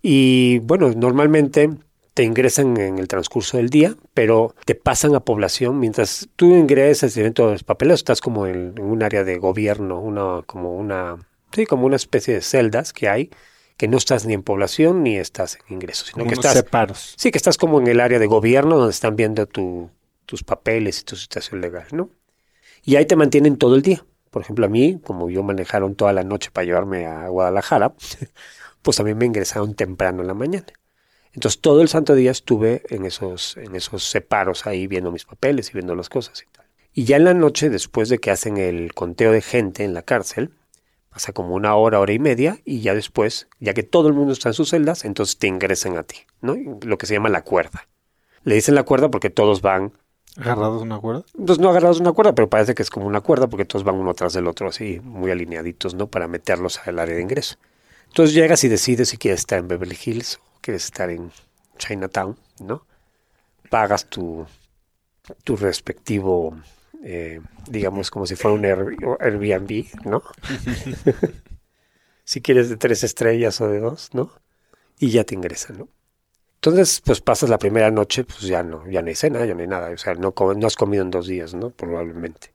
Y 0.02 0.58
bueno, 0.60 0.90
normalmente 0.94 1.70
te 2.14 2.22
ingresan 2.22 2.76
en 2.76 2.98
el 2.98 3.08
transcurso 3.08 3.56
del 3.56 3.70
día, 3.70 3.96
pero 4.12 4.54
te 4.64 4.74
pasan 4.74 5.14
a 5.14 5.20
población 5.20 5.78
mientras 5.80 6.28
tú 6.36 6.54
ingresas 6.54 7.14
dentro 7.14 7.46
de 7.46 7.52
los 7.52 7.64
papeles 7.64 7.94
estás 7.96 8.20
como 8.20 8.46
en, 8.46 8.74
en 8.76 8.84
un 8.84 9.02
área 9.02 9.24
de 9.24 9.38
gobierno, 9.38 10.00
una 10.00 10.42
como 10.46 10.76
una 10.76 11.16
sí, 11.52 11.66
como 11.66 11.86
una 11.86 11.96
especie 11.96 12.34
de 12.34 12.40
celdas 12.40 12.92
que 12.92 13.08
hay 13.08 13.30
que 13.76 13.88
no 13.88 13.96
estás 13.96 14.24
ni 14.26 14.34
en 14.34 14.42
población 14.44 15.02
ni 15.02 15.16
estás 15.16 15.58
en 15.66 15.74
ingresos, 15.74 16.06
sino 16.08 16.18
Como 16.18 16.28
que 16.30 16.34
unos 16.36 16.44
estás 16.46 16.64
separos. 16.64 17.14
Sí, 17.16 17.32
que 17.32 17.38
estás 17.38 17.56
como 17.56 17.80
en 17.80 17.88
el 17.88 17.98
área 18.00 18.20
de 18.20 18.26
gobierno 18.26 18.76
donde 18.76 18.92
están 18.92 19.16
viendo 19.16 19.46
tu- 19.46 19.90
tus 20.26 20.44
papeles 20.44 21.00
y 21.00 21.04
tu 21.04 21.16
situación 21.16 21.60
legal, 21.60 21.86
¿no? 21.90 22.08
Y 22.84 22.94
ahí 22.96 23.06
te 23.06 23.16
mantienen 23.16 23.56
todo 23.56 23.74
el 23.74 23.82
día. 23.82 24.04
Por 24.34 24.42
ejemplo, 24.42 24.66
a 24.66 24.68
mí, 24.68 24.98
como 25.00 25.30
yo 25.30 25.44
manejaron 25.44 25.94
toda 25.94 26.12
la 26.12 26.24
noche 26.24 26.50
para 26.52 26.64
llevarme 26.64 27.06
a 27.06 27.28
Guadalajara, 27.28 27.94
pues 28.82 29.00
mí 29.04 29.14
me 29.14 29.26
ingresaron 29.26 29.74
temprano 29.74 30.22
en 30.22 30.26
la 30.26 30.34
mañana. 30.34 30.66
Entonces 31.34 31.60
todo 31.60 31.82
el 31.82 31.88
santo 31.88 32.16
día 32.16 32.32
estuve 32.32 32.82
en 32.88 33.04
esos, 33.04 33.56
en 33.58 33.76
esos 33.76 34.02
separos 34.02 34.66
ahí 34.66 34.88
viendo 34.88 35.12
mis 35.12 35.24
papeles 35.24 35.70
y 35.70 35.74
viendo 35.74 35.94
las 35.94 36.08
cosas 36.08 36.42
y 36.42 36.50
tal. 36.50 36.66
Y 36.92 37.04
ya 37.04 37.16
en 37.16 37.22
la 37.22 37.32
noche, 37.32 37.70
después 37.70 38.08
de 38.08 38.18
que 38.18 38.32
hacen 38.32 38.56
el 38.56 38.92
conteo 38.92 39.30
de 39.30 39.40
gente 39.40 39.84
en 39.84 39.94
la 39.94 40.02
cárcel, 40.02 40.50
pasa 41.10 41.32
como 41.32 41.54
una 41.54 41.76
hora, 41.76 42.00
hora 42.00 42.12
y 42.12 42.18
media, 42.18 42.58
y 42.64 42.80
ya 42.80 42.92
después, 42.92 43.46
ya 43.60 43.72
que 43.72 43.84
todo 43.84 44.08
el 44.08 44.14
mundo 44.14 44.32
está 44.32 44.48
en 44.48 44.54
sus 44.54 44.70
celdas, 44.70 45.04
entonces 45.04 45.38
te 45.38 45.46
ingresan 45.46 45.96
a 45.96 46.02
ti, 46.02 46.16
¿no? 46.40 46.56
Lo 46.82 46.98
que 46.98 47.06
se 47.06 47.14
llama 47.14 47.28
la 47.28 47.44
cuerda. 47.44 47.86
Le 48.42 48.56
dicen 48.56 48.74
la 48.74 48.82
cuerda 48.82 49.12
porque 49.12 49.30
todos 49.30 49.62
van 49.62 49.92
¿Agarrados 50.36 50.82
una 50.82 50.98
cuerda? 50.98 51.24
Pues 51.46 51.58
no 51.58 51.70
agarrados 51.70 52.00
una 52.00 52.12
cuerda, 52.12 52.34
pero 52.34 52.48
parece 52.48 52.74
que 52.74 52.82
es 52.82 52.90
como 52.90 53.06
una 53.06 53.20
cuerda 53.20 53.46
porque 53.46 53.64
todos 53.64 53.84
van 53.84 53.94
uno 53.94 54.14
tras 54.14 54.32
del 54.32 54.48
otro 54.48 54.68
así, 54.68 55.00
muy 55.00 55.30
alineaditos, 55.30 55.94
¿no? 55.94 56.08
Para 56.08 56.26
meterlos 56.26 56.80
al 56.86 56.98
área 56.98 57.14
de 57.14 57.22
ingreso. 57.22 57.56
Entonces 58.08 58.34
llegas 58.34 58.64
y 58.64 58.68
decides 58.68 59.08
si 59.08 59.16
quieres 59.16 59.40
estar 59.40 59.58
en 59.58 59.68
Beverly 59.68 59.98
Hills 60.04 60.36
o 60.36 60.60
quieres 60.60 60.84
estar 60.84 61.10
en 61.10 61.30
Chinatown, 61.78 62.36
¿no? 62.60 62.84
Pagas 63.70 64.06
tu, 64.06 64.44
tu 65.44 65.56
respectivo, 65.56 66.56
eh, 67.04 67.40
digamos, 67.68 68.10
como 68.10 68.26
si 68.26 68.34
fuera 68.34 68.56
un 68.56 68.64
Airbnb, 69.20 69.86
¿no? 70.04 70.22
si 72.24 72.40
quieres 72.40 72.68
de 72.68 72.76
tres 72.76 73.04
estrellas 73.04 73.60
o 73.60 73.68
de 73.68 73.78
dos, 73.78 74.10
¿no? 74.14 74.32
Y 74.98 75.10
ya 75.10 75.24
te 75.24 75.34
ingresan, 75.34 75.78
¿no? 75.78 75.88
Entonces, 76.64 77.02
pues 77.04 77.20
pasas 77.20 77.50
la 77.50 77.58
primera 77.58 77.90
noche, 77.90 78.24
pues 78.24 78.40
ya 78.40 78.62
no, 78.62 78.88
ya 78.88 79.02
no 79.02 79.08
hay 79.08 79.14
cena, 79.14 79.44
ya 79.44 79.52
no 79.52 79.60
hay 79.60 79.66
nada, 79.66 79.90
o 79.90 79.98
sea, 79.98 80.14
no, 80.14 80.32
no 80.56 80.66
has 80.66 80.76
comido 80.76 81.02
en 81.02 81.10
dos 81.10 81.26
días, 81.26 81.52
¿no? 81.52 81.68
Probablemente. 81.68 82.54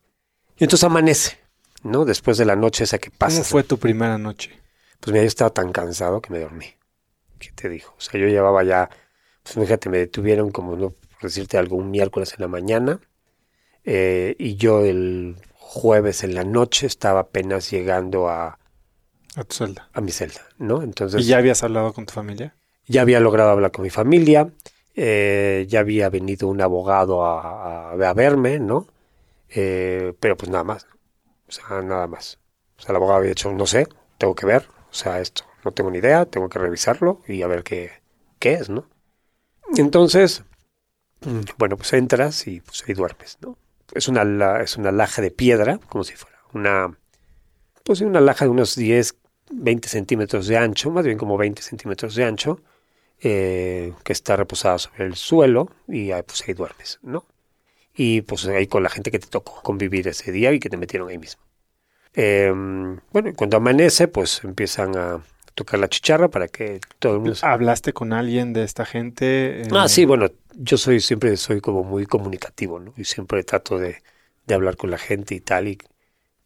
Y 0.57 0.63
entonces 0.63 0.83
amanece, 0.83 1.37
¿no? 1.83 2.05
Después 2.05 2.39
de 2.39 2.45
la 2.45 2.55
noche 2.55 2.85
esa 2.85 2.97
que 2.97 3.11
pasa. 3.11 3.35
¿Cómo 3.35 3.43
fue 3.43 3.63
tu 3.63 3.77
primera 3.77 4.17
noche? 4.17 4.59
Pues 4.99 5.13
mira, 5.13 5.21
yo 5.21 5.27
estaba 5.27 5.51
tan 5.51 5.71
cansado 5.71 6.23
que 6.23 6.33
me 6.33 6.39
dormí. 6.39 6.65
¿Qué 7.37 7.51
te 7.51 7.69
dijo? 7.69 7.93
O 7.99 8.01
sea, 8.01 8.19
yo 8.19 8.25
llevaba 8.25 8.63
ya, 8.63 8.89
pues 9.43 9.53
fíjate, 9.53 9.89
me 9.89 9.99
detuvieron 9.99 10.49
como, 10.49 10.75
no 10.75 10.89
por 10.89 11.21
decirte 11.21 11.59
algo, 11.59 11.75
un 11.75 11.91
miércoles 11.91 12.33
en 12.33 12.41
la 12.41 12.47
mañana. 12.47 12.99
Eh, 13.83 14.35
y 14.39 14.55
yo 14.55 14.85
el 14.85 15.35
jueves 15.53 16.23
en 16.23 16.33
la 16.33 16.43
noche 16.43 16.87
estaba 16.87 17.19
apenas 17.19 17.69
llegando 17.69 18.27
a... 18.27 18.57
A 19.35 19.43
tu 19.43 19.55
celda. 19.55 19.87
A 19.93 20.01
mi 20.01 20.11
celda, 20.11 20.41
¿no? 20.57 20.81
Entonces... 20.81 21.21
¿Y 21.21 21.25
ya 21.25 21.37
habías 21.37 21.61
hablado 21.61 21.93
con 21.93 22.07
tu 22.07 22.13
familia? 22.13 22.55
Ya 22.89 23.03
había 23.03 23.19
logrado 23.19 23.51
hablar 23.51 23.71
con 23.71 23.83
mi 23.83 23.91
familia, 23.91 24.51
eh, 24.95 25.65
ya 25.69 25.81
había 25.81 26.09
venido 26.09 26.47
un 26.47 26.59
abogado 26.59 27.23
a, 27.23 28.13
verme, 28.15 28.59
¿no? 28.59 28.87
Eh, 29.47 30.13
pero 30.19 30.35
pues 30.35 30.49
nada 30.49 30.63
más, 30.63 30.87
o 31.47 31.51
sea, 31.51 31.81
nada 31.83 32.07
más. 32.07 32.39
O 32.77 32.81
sea, 32.81 32.89
el 32.91 32.95
abogado 32.95 33.19
había 33.19 33.29
dicho, 33.29 33.51
no 33.53 33.67
sé, 33.67 33.87
tengo 34.17 34.33
que 34.33 34.47
ver, 34.47 34.65
o 34.89 34.93
sea, 34.93 35.19
esto, 35.19 35.43
no 35.63 35.71
tengo 35.71 35.91
ni 35.91 35.99
idea, 35.99 36.25
tengo 36.25 36.49
que 36.49 36.57
revisarlo 36.57 37.21
y 37.27 37.43
a 37.43 37.47
ver 37.47 37.63
qué, 37.63 37.91
qué 38.39 38.53
es, 38.53 38.69
¿no? 38.69 38.89
Entonces, 39.77 40.43
bueno, 41.57 41.77
pues 41.77 41.93
entras 41.93 42.47
y 42.47 42.61
pues 42.61 42.83
ahí 42.87 42.95
duermes, 42.95 43.37
¿no? 43.41 43.55
Es 43.93 44.07
una, 44.07 44.61
es 44.61 44.77
una 44.77 44.91
laja 44.91 45.21
de 45.21 45.29
piedra, 45.29 45.79
como 45.89 46.03
si 46.03 46.15
fuera 46.15 46.39
una, 46.53 46.97
pues 47.83 48.01
una 48.01 48.19
laja 48.19 48.45
de 48.45 48.51
unos 48.51 48.75
10, 48.75 49.15
20 49.51 49.87
centímetros 49.87 50.47
de 50.47 50.57
ancho, 50.57 50.89
más 50.89 51.05
bien 51.05 51.17
como 51.17 51.37
20 51.37 51.61
centímetros 51.61 52.15
de 52.15 52.23
ancho, 52.23 52.59
eh, 53.21 53.93
que 54.03 54.13
está 54.13 54.35
reposada 54.35 54.77
sobre 54.77 55.05
el 55.05 55.15
suelo 55.15 55.69
y 55.87 56.11
ahí, 56.11 56.23
pues 56.23 56.43
ahí 56.47 56.53
duermes, 56.53 56.99
¿no? 57.01 57.25
Y 57.95 58.21
pues 58.21 58.45
ahí 58.47 58.67
con 58.67 58.83
la 58.83 58.89
gente 58.89 59.11
que 59.11 59.19
te 59.19 59.27
tocó 59.27 59.61
convivir 59.61 60.07
ese 60.07 60.31
día 60.31 60.53
y 60.53 60.59
que 60.59 60.69
te 60.69 60.77
metieron 60.77 61.09
ahí 61.09 61.17
mismo. 61.17 61.41
Eh, 62.13 62.51
bueno, 63.11 63.33
cuando 63.35 63.57
amanece, 63.57 64.07
pues 64.07 64.43
empiezan 64.43 64.97
a 64.97 65.21
tocar 65.53 65.79
la 65.79 65.89
chicharra 65.89 66.29
para 66.29 66.47
que 66.47 66.79
todo 66.99 67.15
el 67.15 67.19
mundo... 67.19 67.35
¿Hablaste 67.41 67.91
con 67.91 68.13
alguien 68.13 68.53
de 68.53 68.63
esta 68.63 68.85
gente? 68.85 69.61
Eh... 69.61 69.67
Ah, 69.71 69.89
sí, 69.89 70.05
bueno, 70.05 70.29
yo 70.55 70.77
soy 70.77 71.01
siempre 71.01 71.35
soy 71.35 71.59
como 71.59 71.83
muy 71.83 72.05
comunicativo, 72.05 72.79
¿no? 72.79 72.93
Y 72.95 73.03
siempre 73.03 73.43
trato 73.43 73.77
de, 73.77 74.01
de 74.47 74.53
hablar 74.53 74.77
con 74.77 74.91
la 74.91 74.97
gente 74.97 75.35
y 75.35 75.41
tal. 75.41 75.67
Y 75.67 75.77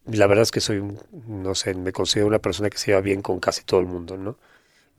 la 0.06 0.26
verdad 0.26 0.42
es 0.42 0.50
que 0.50 0.60
soy, 0.60 0.82
no 1.26 1.54
sé, 1.54 1.74
me 1.74 1.92
considero 1.92 2.26
una 2.26 2.40
persona 2.40 2.70
que 2.70 2.78
se 2.78 2.88
lleva 2.88 3.00
bien 3.00 3.22
con 3.22 3.38
casi 3.40 3.62
todo 3.62 3.80
el 3.80 3.86
mundo, 3.86 4.16
¿no? 4.16 4.36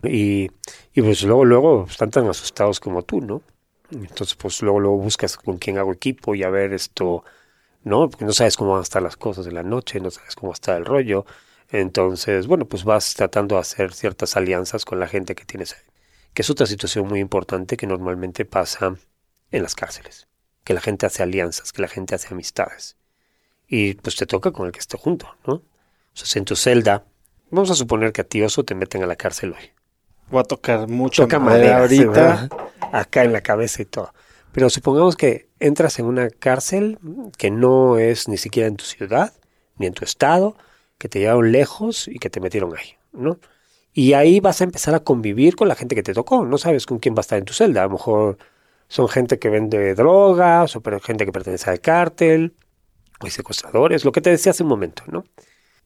Y, 0.03 0.51
y 0.93 1.01
pues 1.01 1.23
luego, 1.23 1.45
luego 1.45 1.86
están 1.89 2.12
tan 2.12 2.27
asustados 2.27 2.79
como 2.79 3.03
tú, 3.03 3.21
¿no? 3.21 3.41
Entonces, 3.91 4.36
pues 4.36 4.62
luego, 4.62 4.79
luego 4.79 4.97
buscas 4.97 5.38
con 5.38 5.58
quién 5.58 5.77
hago 5.77 5.93
equipo 5.93 6.36
y 6.36 6.43
a 6.43 6.49
ver 6.49 6.73
esto, 6.73 7.23
¿no? 7.84 8.10
Porque 8.10 8.25
no 8.25 8.34
sabes 8.34 8.58
cómo 8.58 8.71
van 8.71 8.79
a 8.79 8.84
estar 8.84 9.01
las 9.01 9.17
cosas 9.17 9.45
de 9.45 9.51
la 9.51 9.63
noche, 9.63 9.99
no 9.99 10.12
sabes 10.12 10.36
cómo 10.36 10.53
está 10.53 10.75
el 10.77 10.86
rollo. 10.86 11.25
Entonces, 11.69 12.47
bueno, 12.47 12.65
pues 12.65 12.84
vas 12.84 13.13
tratando 13.15 13.55
de 13.55 13.62
hacer 13.62 13.93
ciertas 13.93 14.36
alianzas 14.38 14.86
con 14.86 14.99
la 14.99 15.08
gente 15.08 15.36
que 15.36 15.45
tienes 15.45 15.73
ahí. 15.73 15.84
Que 16.34 16.41
es 16.41 16.49
otra 16.49 16.65
situación 16.65 17.08
muy 17.08 17.19
importante 17.19 17.77
que 17.77 17.88
normalmente 17.88 18.45
pasa 18.45 18.95
en 19.51 19.63
las 19.63 19.75
cárceles. 19.75 20.27
Que 20.63 20.73
la 20.73 20.81
gente 20.81 21.05
hace 21.05 21.23
alianzas, 21.23 21.71
que 21.71 21.81
la 21.81 21.88
gente 21.88 22.15
hace 22.15 22.34
amistades. 22.34 22.97
Y 23.67 23.95
pues 23.95 24.15
te 24.15 24.25
toca 24.25 24.51
con 24.51 24.67
el 24.67 24.71
que 24.71 24.79
esté 24.79 24.97
junto, 24.97 25.36
¿no? 25.47 25.53
O 25.53 25.63
sea, 26.13 26.39
en 26.39 26.45
tu 26.45 26.55
celda, 26.55 27.05
vamos 27.49 27.71
a 27.71 27.75
suponer 27.75 28.13
que 28.13 28.21
a 28.21 28.23
ti 28.23 28.41
oso 28.41 28.63
te 28.63 28.75
meten 28.75 29.03
a 29.03 29.08
la 29.08 29.15
cárcel 29.15 29.53
hoy. 29.53 29.71
Voy 30.29 30.41
a 30.41 30.43
tocar 30.43 30.88
mucho 30.88 31.23
Toca 31.23 31.39
madera 31.39 31.79
ahorita. 31.79 32.49
Acá 32.91 33.23
en 33.23 33.33
la 33.33 33.41
cabeza 33.41 33.81
y 33.81 33.85
todo. 33.85 34.13
Pero 34.51 34.69
supongamos 34.69 35.15
que 35.15 35.49
entras 35.59 35.99
en 35.99 36.05
una 36.05 36.29
cárcel 36.29 36.97
que 37.38 37.51
no 37.51 37.97
es 37.97 38.27
ni 38.27 38.38
siquiera 38.38 38.67
en 38.67 38.77
tu 38.77 38.85
ciudad, 38.85 39.33
ni 39.77 39.85
en 39.85 39.93
tu 39.93 40.05
estado, 40.05 40.55
que 40.97 41.09
te 41.09 41.19
llevaron 41.19 41.51
lejos 41.51 42.07
y 42.07 42.19
que 42.19 42.29
te 42.29 42.39
metieron 42.39 42.73
ahí, 42.77 42.95
¿no? 43.11 43.38
Y 43.93 44.13
ahí 44.13 44.39
vas 44.39 44.61
a 44.61 44.63
empezar 44.63 44.95
a 44.95 45.01
convivir 45.01 45.55
con 45.55 45.67
la 45.67 45.75
gente 45.75 45.95
que 45.95 46.03
te 46.03 46.13
tocó. 46.13 46.45
No 46.45 46.57
sabes 46.57 46.85
con 46.85 46.99
quién 46.99 47.15
va 47.15 47.19
a 47.19 47.21
estar 47.21 47.39
en 47.39 47.45
tu 47.45 47.53
celda. 47.53 47.81
A 47.81 47.85
lo 47.85 47.91
mejor 47.91 48.38
son 48.88 49.07
gente 49.07 49.39
que 49.39 49.49
vende 49.49 49.95
drogas, 49.95 50.75
o 50.75 50.81
gente 51.01 51.25
que 51.25 51.31
pertenece 51.31 51.69
al 51.69 51.79
cártel, 51.79 52.55
o 53.21 53.25
hay 53.25 53.31
secuestradores, 53.31 54.05
lo 54.05 54.11
que 54.11 54.21
te 54.21 54.29
decía 54.29 54.51
hace 54.51 54.63
un 54.63 54.69
momento, 54.69 55.03
¿no? 55.07 55.23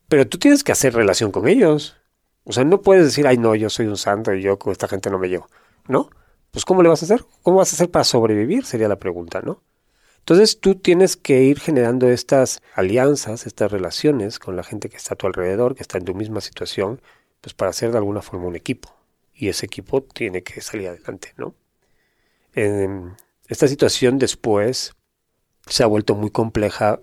Pero 0.08 0.28
tú 0.28 0.40
tienes 0.40 0.64
que 0.64 0.72
hacer 0.72 0.94
relación 0.94 1.32
con 1.32 1.48
ellos. 1.48 1.98
O 2.44 2.54
sea, 2.54 2.64
no 2.64 2.82
puedes 2.82 3.06
decir, 3.06 3.28
ay, 3.28 3.38
no, 3.38 3.56
yo 3.56 3.70
soy 3.70 3.88
un 3.88 3.98
santo 3.98 4.34
y 4.34 4.42
yo 4.42 4.58
con 4.58 4.72
esta 4.72 4.88
gente 4.88 5.10
no 5.10 5.20
me 5.20 5.30
llevo. 5.30 5.48
¿No? 5.88 6.10
Pues, 6.52 6.66
¿cómo 6.66 6.82
le 6.82 6.90
vas 6.90 7.02
a 7.04 7.06
hacer? 7.06 7.24
¿Cómo 7.44 7.58
vas 7.58 7.72
a 7.72 7.76
hacer 7.76 7.92
para 7.92 8.04
sobrevivir? 8.04 8.66
Sería 8.66 8.88
la 8.88 8.98
pregunta, 8.98 9.42
¿no? 9.42 9.62
Entonces, 10.20 10.60
tú 10.60 10.76
tienes 10.76 11.16
que 11.16 11.44
ir 11.44 11.60
generando 11.60 12.08
estas 12.10 12.62
alianzas, 12.76 13.46
estas 13.48 13.72
relaciones 13.72 14.40
con 14.40 14.56
la 14.56 14.64
gente 14.64 14.90
que 14.90 14.98
está 14.98 15.14
a 15.14 15.18
tu 15.18 15.28
alrededor, 15.28 15.76
que 15.76 15.82
está 15.82 15.98
en 15.98 16.06
tu 16.06 16.14
misma 16.14 16.42
situación, 16.42 17.02
pues 17.42 17.54
para 17.54 17.72
hacer 17.72 17.92
de 17.92 17.98
alguna 17.98 18.22
forma 18.22 18.48
un 18.48 18.56
equipo. 18.56 18.94
Y 19.34 19.50
ese 19.50 19.66
equipo 19.66 20.04
tiene 20.04 20.44
que 20.44 20.62
salir 20.62 20.90
adelante, 20.90 21.34
¿no? 21.38 21.56
esta 23.48 23.68
situación 23.68 24.18
después 24.18 24.94
se 25.68 25.84
ha 25.84 25.88
vuelto 25.88 26.14
muy 26.16 26.30
compleja 26.30 27.00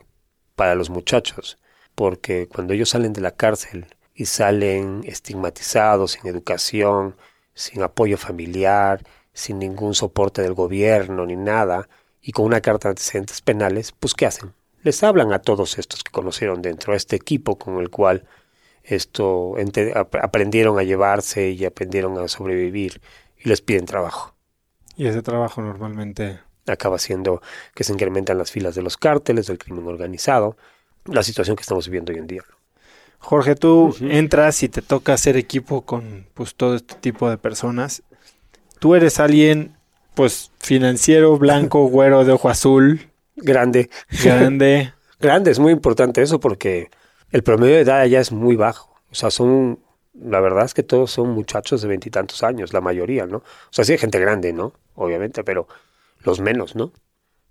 para 0.55 0.75
los 0.75 0.90
muchachos, 0.90 1.57
porque 1.94 2.46
cuando 2.46 2.75
ellos 2.75 2.90
salen 2.90 3.14
de 3.14 3.22
la 3.22 3.31
cárcel 3.31 3.87
y 4.16 4.24
salen 4.24 5.02
estigmatizados, 5.05 6.12
sin 6.12 6.26
educación, 6.26 7.14
sin 7.55 7.83
apoyo 7.83 8.16
familiar, 8.16 9.05
sin 9.33 9.59
ningún 9.59 9.94
soporte 9.94 10.40
del 10.42 10.55
gobierno 10.55 11.26
ni 11.26 11.37
nada, 11.37 11.88
y 12.22 12.33
con 12.33 12.46
una 12.46 12.61
carta 12.61 12.88
de 12.88 12.92
antecedentes 12.92 13.42
penales, 13.42 13.92
pues 13.92 14.14
¿qué 14.14 14.26
hacen? 14.26 14.55
Les 14.83 15.02
hablan 15.02 15.33
a 15.33 15.40
todos 15.40 15.79
estos 15.79 16.02
que 16.02 16.11
conocieron 16.11 16.62
dentro, 16.62 16.92
a 16.92 16.96
este 16.96 17.14
equipo 17.14 17.59
con 17.59 17.79
el 17.79 17.90
cual 17.90 18.24
esto 18.83 19.55
aprendieron 20.22 20.79
a 20.79 20.83
llevarse 20.83 21.50
y 21.50 21.64
aprendieron 21.64 22.18
a 22.18 22.29
sobrevivir 22.29 23.00
y 23.37 23.48
les 23.48 23.61
piden 23.61 23.85
trabajo. 23.85 24.35
Y 24.96 25.07
ese 25.07 25.22
trabajo 25.22 25.61
normalmente 25.61 26.40
acaba 26.66 26.98
siendo 26.98 27.42
que 27.74 27.85
se 27.85 27.92
incrementan 27.92 28.38
las 28.38 28.50
filas 28.50 28.74
de 28.74 28.83
los 28.83 28.96
cárteles, 28.96 29.46
del 29.46 29.59
crimen 29.59 29.87
organizado, 29.87 30.57
la 31.05 31.22
situación 31.22 31.57
que 31.57 31.62
estamos 31.62 31.87
viviendo 31.87 32.12
hoy 32.12 32.18
en 32.18 32.26
día. 32.26 32.42
Jorge, 33.18 33.57
tú 33.57 33.94
entras 34.00 34.62
y 34.62 34.68
te 34.68 34.83
toca 34.83 35.14
hacer 35.14 35.37
equipo 35.37 35.83
con 35.83 36.26
pues 36.35 36.55
todo 36.55 36.76
este 36.76 36.94
tipo 36.96 37.29
de 37.29 37.38
personas. 37.38 38.02
Tú 38.79 38.94
eres 38.94 39.18
alguien 39.18 39.76
pues 40.14 40.50
financiero, 40.59 41.36
blanco, 41.38 41.86
güero, 41.88 42.24
de 42.24 42.32
ojo 42.32 42.49
azul. 42.49 43.11
Grande. 43.36 43.91
Grande. 44.22 44.93
Grande, 45.20 45.51
es 45.51 45.59
muy 45.59 45.72
importante 45.72 46.22
eso 46.22 46.41
porque 46.41 46.91
el 47.30 47.43
promedio 47.43 47.76
de 47.76 47.80
edad 47.82 48.01
allá 48.01 48.20
es 48.20 48.32
muy 48.32 48.57
bajo. 48.57 48.95
O 49.11 49.14
sea, 49.14 49.30
son, 49.30 49.80
la 50.14 50.41
verdad 50.41 50.64
es 50.64 50.74
que 50.74 50.82
todos 50.82 51.11
son 51.11 51.30
muchachos 51.30 51.80
de 51.82 51.88
veintitantos 51.88 52.43
años, 52.43 52.72
la 52.72 52.80
mayoría, 52.80 53.26
¿no? 53.26 53.38
O 53.38 53.70
sea, 53.70 53.84
sí 53.84 53.93
hay 53.93 53.99
gente 53.99 54.20
grande, 54.20 54.53
¿no? 54.53 54.74
Obviamente, 54.95 55.43
pero 55.43 55.68
los 56.22 56.41
menos, 56.41 56.76
¿no? 56.76 56.93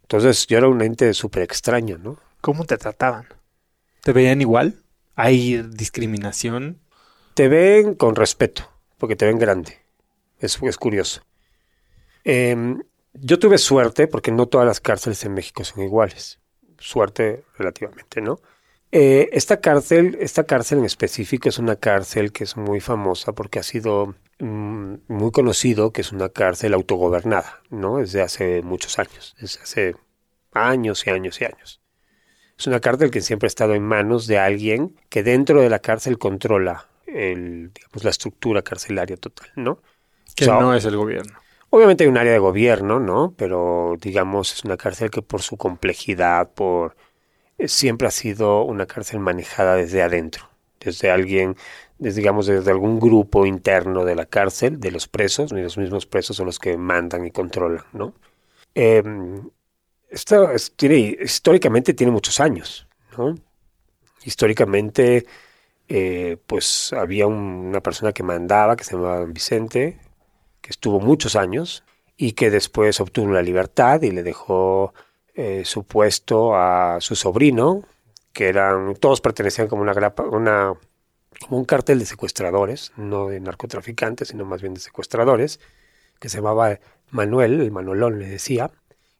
Entonces 0.03 0.45
yo 0.47 0.59
era 0.59 0.67
un 0.67 0.81
ente 0.81 1.13
súper 1.13 1.43
extraño, 1.43 1.97
¿no? 1.97 2.17
¿Cómo 2.41 2.65
te 2.65 2.77
trataban? 2.77 3.25
¿Te 4.03 4.11
veían 4.11 4.41
igual? 4.41 4.84
¿Hay 5.15 5.61
discriminación? 5.61 6.79
Te 7.33 7.47
ven 7.47 7.95
con 7.95 8.15
respeto, 8.15 8.69
porque 8.97 9.15
te 9.15 9.25
ven 9.25 9.39
grande. 9.39 9.77
Es, 10.39 10.61
es 10.61 10.77
curioso. 10.77 11.21
Em, 12.23 12.81
yo 13.13 13.39
tuve 13.39 13.57
suerte, 13.57 14.07
porque 14.07 14.31
no 14.31 14.47
todas 14.47 14.67
las 14.67 14.81
cárceles 14.81 15.23
en 15.23 15.33
México 15.33 15.63
son 15.63 15.83
iguales. 15.83 16.39
Suerte 16.77 17.43
relativamente, 17.57 18.21
¿no? 18.21 18.39
Eh, 18.91 19.29
esta 19.33 19.59
cárcel, 19.59 20.17
esta 20.21 20.45
cárcel 20.45 20.79
en 20.79 20.85
específico 20.85 21.49
es 21.49 21.59
una 21.59 21.75
cárcel 21.75 22.31
que 22.31 22.43
es 22.43 22.55
muy 22.55 22.79
famosa 22.79 23.33
porque 23.33 23.59
ha 23.59 23.63
sido 23.63 24.15
mm, 24.39 24.95
muy 25.07 25.31
conocido 25.31 25.91
que 25.91 26.01
es 26.01 26.11
una 26.11 26.29
cárcel 26.29 26.73
autogobernada, 26.73 27.61
¿no? 27.69 27.97
Desde 27.97 28.21
hace 28.21 28.61
muchos 28.61 28.97
años, 28.99 29.35
desde 29.39 29.61
hace 29.61 29.95
años 30.53 31.05
y 31.05 31.09
años 31.09 31.41
y 31.41 31.45
años. 31.45 31.81
Es 32.57 32.67
una 32.67 32.79
cárcel 32.79 33.11
que 33.11 33.21
siempre 33.21 33.47
ha 33.47 33.49
estado 33.49 33.73
en 33.73 33.83
manos 33.83 34.27
de 34.27 34.37
alguien 34.37 34.95
que 35.09 35.23
dentro 35.23 35.61
de 35.61 35.69
la 35.69 35.79
cárcel 35.79 36.17
controla 36.17 36.87
el, 37.05 37.71
digamos, 37.73 38.03
la 38.03 38.09
estructura 38.09 38.61
carcelaria 38.61 39.17
total, 39.17 39.49
¿no? 39.55 39.81
Que 40.35 40.47
no 40.47 40.73
es 40.73 40.85
el 40.85 40.97
gobierno. 40.97 41.39
Obviamente 41.69 42.03
hay 42.03 42.09
un 42.09 42.17
área 42.17 42.31
de 42.31 42.39
gobierno, 42.39 42.99
¿no? 42.99 43.33
Pero 43.37 43.95
digamos 43.99 44.53
es 44.53 44.63
una 44.63 44.77
cárcel 44.77 45.09
que 45.09 45.21
por 45.21 45.41
su 45.41 45.57
complejidad, 45.57 46.53
por 46.53 46.95
eh, 47.57 47.67
siempre 47.67 48.07
ha 48.07 48.11
sido 48.11 48.63
una 48.63 48.85
cárcel 48.85 49.19
manejada 49.19 49.75
desde 49.75 50.01
adentro, 50.01 50.49
desde 50.79 51.09
alguien, 51.11 51.55
desde, 51.97 52.21
digamos 52.21 52.47
desde 52.47 52.71
algún 52.71 52.99
grupo 52.99 53.45
interno 53.45 54.05
de 54.05 54.15
la 54.15 54.25
cárcel, 54.25 54.79
de 54.79 54.91
los 54.91 55.07
presos, 55.07 55.51
y 55.51 55.55
los 55.55 55.77
mismos 55.77 56.05
presos 56.05 56.37
son 56.37 56.47
los 56.47 56.59
que 56.59 56.77
mandan 56.77 57.25
y 57.25 57.31
controlan, 57.31 57.85
¿no? 57.93 58.13
Em, 58.73 59.49
esto 60.15 60.49
tiene, 60.77 61.17
históricamente 61.21 61.93
tiene 61.93 62.11
muchos 62.11 62.39
años, 62.39 62.87
¿no? 63.17 63.35
Históricamente, 64.23 65.25
eh, 65.89 66.37
pues 66.47 66.93
había 66.93 67.27
una 67.27 67.81
persona 67.81 68.13
que 68.13 68.23
mandaba, 68.23 68.77
que 68.77 68.85
se 68.85 68.93
llamaba 68.93 69.25
Vicente, 69.25 69.99
que 70.61 70.69
estuvo 70.69 71.01
muchos 71.01 71.35
años 71.35 71.83
y 72.15 72.31
que 72.31 72.49
después 72.49 73.01
obtuvo 73.01 73.33
la 73.33 73.41
libertad 73.41 74.01
y 74.03 74.11
le 74.11 74.23
dejó 74.23 74.93
eh, 75.33 75.63
su 75.65 75.83
puesto 75.83 76.55
a 76.55 77.01
su 77.01 77.15
sobrino, 77.15 77.83
que 78.31 78.47
eran, 78.47 78.95
todos 78.95 79.19
pertenecían 79.19 79.67
como 79.67 79.81
una, 79.81 79.93
una 80.31 80.75
como 81.41 81.57
un 81.57 81.65
cartel 81.65 81.99
de 81.99 82.05
secuestradores, 82.05 82.93
no 82.95 83.27
de 83.27 83.41
narcotraficantes, 83.41 84.29
sino 84.29 84.45
más 84.45 84.61
bien 84.61 84.75
de 84.75 84.79
secuestradores, 84.79 85.59
que 86.19 86.29
se 86.29 86.37
llamaba 86.37 86.79
Manuel, 87.09 87.59
el 87.59 87.71
Manolón 87.71 88.17
le 88.17 88.27
decía, 88.27 88.71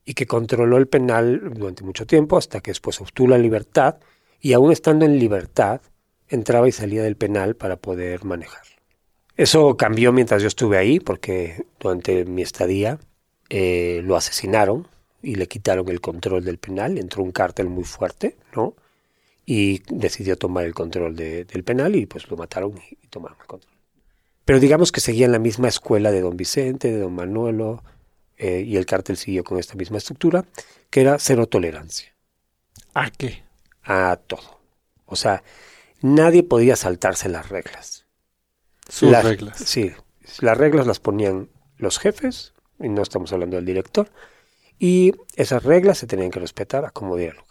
y 0.06 0.14
que 0.14 0.28
controló 0.28 0.78
el 0.78 0.88
penal 0.88 1.51
durante 1.53 1.84
mucho 1.84 2.06
tiempo 2.06 2.38
hasta 2.38 2.62
que 2.62 2.72
después 2.72 3.01
obtuvo 3.01 3.30
la 3.30 3.38
libertad 3.38 3.97
y 4.39 4.53
aún 4.53 4.72
estando 4.72 5.06
en 5.06 5.20
libertad 5.20 5.82
entraba 6.30 6.68
y 6.68 6.72
salía 6.72 7.03
del 7.03 7.18
penal 7.18 7.56
para 7.56 7.78
poder 7.78 8.24
manejar. 8.24 8.64
Eso 9.38 9.76
cambió 9.76 10.14
mientras 10.14 10.41
yo 10.41 10.47
estuve 10.47 10.78
ahí, 10.78 10.99
porque 10.99 11.66
durante 11.80 12.24
mi 12.26 12.41
estadía 12.41 12.99
eh, 13.49 14.01
lo 14.03 14.16
asesinaron 14.16 14.88
y 15.22 15.36
le 15.36 15.47
quitaron 15.47 15.89
el 15.89 15.99
control 15.99 16.43
del 16.45 16.58
penal. 16.58 16.97
Entró 16.97 17.22
un 17.24 17.32
cártel 17.32 17.68
muy 17.68 17.84
fuerte, 17.84 18.38
¿no? 18.56 18.76
Y 19.45 19.82
decidió 19.93 20.38
tomar 20.38 20.66
el 20.66 20.74
control 20.74 21.16
del 21.16 21.64
penal 21.64 21.95
y 21.95 22.06
pues 22.06 22.30
lo 22.30 22.38
mataron 22.38 22.76
y, 22.89 23.08
tomaron 23.08 23.38
el 23.41 23.45
control. 23.45 23.74
Pero 24.45 24.60
digamos 24.60 24.91
que 24.91 25.01
seguían 25.01 25.32
la 25.32 25.39
misma 25.39 25.68
escuela 25.68 26.12
de 26.12 26.22
don 26.22 26.38
Vicente, 26.38 26.91
de 26.91 26.99
don 26.99 27.14
Manuelo, 27.14 27.84
eh, 28.38 28.61
y 28.65 28.77
el 28.77 28.86
cártel 28.86 29.17
siguió 29.17 29.43
con 29.43 29.59
esta 29.59 29.75
misma 29.75 29.97
estructura, 29.97 30.45
que 30.89 31.01
era 31.01 31.17
cero 31.19 31.47
tolerancia. 31.47 32.13
¿A 32.93 33.09
qué? 33.11 33.43
A 33.83 34.17
todo. 34.27 34.59
O 35.05 35.15
sea, 35.15 35.43
nadie 36.01 36.43
podía 36.43 36.75
saltarse 36.75 37.29
las 37.29 37.49
reglas. 37.49 38.05
Sus 38.88 39.11
reglas. 39.23 39.57
Sí, 39.57 39.91
las 40.39 40.57
reglas 40.57 40.88
las 40.88 40.99
ponían 40.99 41.49
los 41.77 41.99
jefes, 41.99 42.53
y 42.79 42.89
no 42.89 43.01
estamos 43.01 43.31
hablando 43.33 43.55
del 43.55 43.65
director, 43.65 44.09
y 44.79 45.13
esas 45.36 45.63
reglas 45.63 45.97
se 45.97 46.07
tenían 46.07 46.31
que 46.31 46.39
respetar 46.39 46.86
a 46.86 46.91
como 46.91 47.15
diera 47.15 47.33
lugar. 47.33 47.45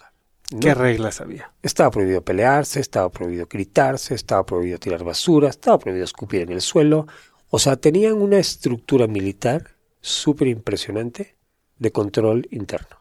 ¿Qué 0.60 0.74
reglas 0.74 1.20
había? 1.20 1.52
Estaba 1.62 1.90
prohibido 1.90 2.22
pelearse, 2.22 2.78
estaba 2.78 3.10
prohibido 3.10 3.46
gritarse, 3.46 4.14
estaba 4.14 4.44
prohibido 4.44 4.78
tirar 4.78 5.02
basura, 5.02 5.48
estaba 5.48 5.78
prohibido 5.78 6.04
escupir 6.04 6.42
en 6.42 6.52
el 6.52 6.60
suelo. 6.60 7.06
O 7.48 7.58
sea, 7.58 7.76
tenían 7.76 8.14
una 8.14 8.38
estructura 8.38 9.06
militar 9.06 9.73
súper 10.04 10.48
impresionante 10.48 11.36
de 11.78 11.90
control 11.90 12.46
interno. 12.50 12.98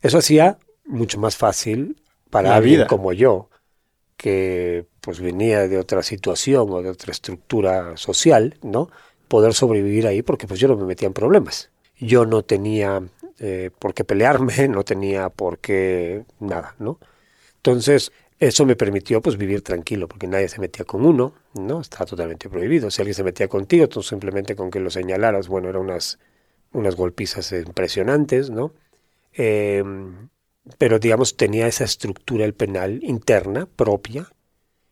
Eso 0.00 0.18
hacía 0.18 0.58
mucho 0.86 1.18
más 1.20 1.36
fácil 1.36 2.02
para 2.30 2.48
La 2.50 2.56
alguien 2.56 2.76
vida. 2.76 2.86
como 2.86 3.12
yo, 3.12 3.50
que 4.16 4.86
pues 5.02 5.20
venía 5.20 5.68
de 5.68 5.78
otra 5.78 6.02
situación 6.02 6.68
o 6.70 6.82
de 6.82 6.88
otra 6.88 7.12
estructura 7.12 7.96
social, 7.98 8.56
¿no? 8.62 8.88
Poder 9.28 9.52
sobrevivir 9.52 10.06
ahí 10.06 10.22
porque 10.22 10.46
pues 10.46 10.58
yo 10.60 10.68
no 10.68 10.76
me 10.76 10.86
metía 10.86 11.06
en 11.08 11.12
problemas. 11.12 11.70
Yo 11.98 12.24
no 12.24 12.42
tenía 12.42 13.02
eh, 13.38 13.70
por 13.78 13.92
qué 13.92 14.04
pelearme, 14.04 14.66
no 14.68 14.82
tenía 14.82 15.28
por 15.28 15.58
qué 15.58 16.24
nada, 16.40 16.74
¿no? 16.78 16.98
Entonces, 17.56 18.12
eso 18.48 18.66
me 18.66 18.76
permitió 18.76 19.20
pues 19.20 19.36
vivir 19.36 19.62
tranquilo, 19.62 20.08
porque 20.08 20.26
nadie 20.26 20.48
se 20.48 20.60
metía 20.60 20.84
con 20.84 21.04
uno, 21.04 21.34
¿no? 21.54 21.80
Estaba 21.80 22.06
totalmente 22.06 22.48
prohibido. 22.48 22.90
Si 22.90 23.02
alguien 23.02 23.14
se 23.14 23.24
metía 23.24 23.48
contigo, 23.48 23.88
tú 23.88 24.02
simplemente 24.02 24.56
con 24.56 24.70
que 24.70 24.80
lo 24.80 24.90
señalaras, 24.90 25.48
bueno, 25.48 25.68
eran 25.68 25.82
unas, 25.82 26.18
unas 26.72 26.96
golpizas 26.96 27.52
impresionantes, 27.52 28.50
¿no? 28.50 28.72
Eh, 29.32 29.82
pero 30.78 30.98
digamos 30.98 31.36
tenía 31.36 31.66
esa 31.66 31.84
estructura 31.84 32.44
el 32.44 32.54
penal 32.54 33.00
interna 33.02 33.66
propia 33.66 34.30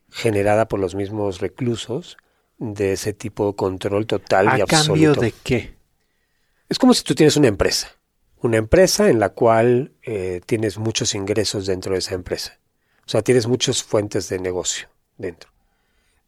generada 0.09 0.67
por 0.67 0.79
los 0.79 0.95
mismos 0.95 1.39
reclusos 1.41 2.17
de 2.59 2.93
ese 2.93 3.13
tipo 3.13 3.47
de 3.47 3.55
control 3.55 4.05
total 4.05 4.47
¿A 4.47 4.57
y 4.59 4.61
absoluto. 4.61 4.87
cambio 4.87 5.13
de 5.15 5.33
qué? 5.43 5.73
Es 6.69 6.77
como 6.77 6.93
si 6.93 7.03
tú 7.03 7.15
tienes 7.15 7.35
una 7.35 7.47
empresa, 7.47 7.91
una 8.39 8.57
empresa 8.57 9.09
en 9.09 9.19
la 9.19 9.29
cual 9.29 9.91
eh, 10.03 10.41
tienes 10.45 10.77
muchos 10.77 11.15
ingresos 11.15 11.65
dentro 11.65 11.93
de 11.93 11.99
esa 11.99 12.13
empresa. 12.13 12.59
O 13.05 13.09
sea, 13.09 13.21
tienes 13.21 13.47
muchas 13.47 13.83
fuentes 13.83 14.29
de 14.29 14.39
negocio 14.39 14.87
dentro. 15.17 15.49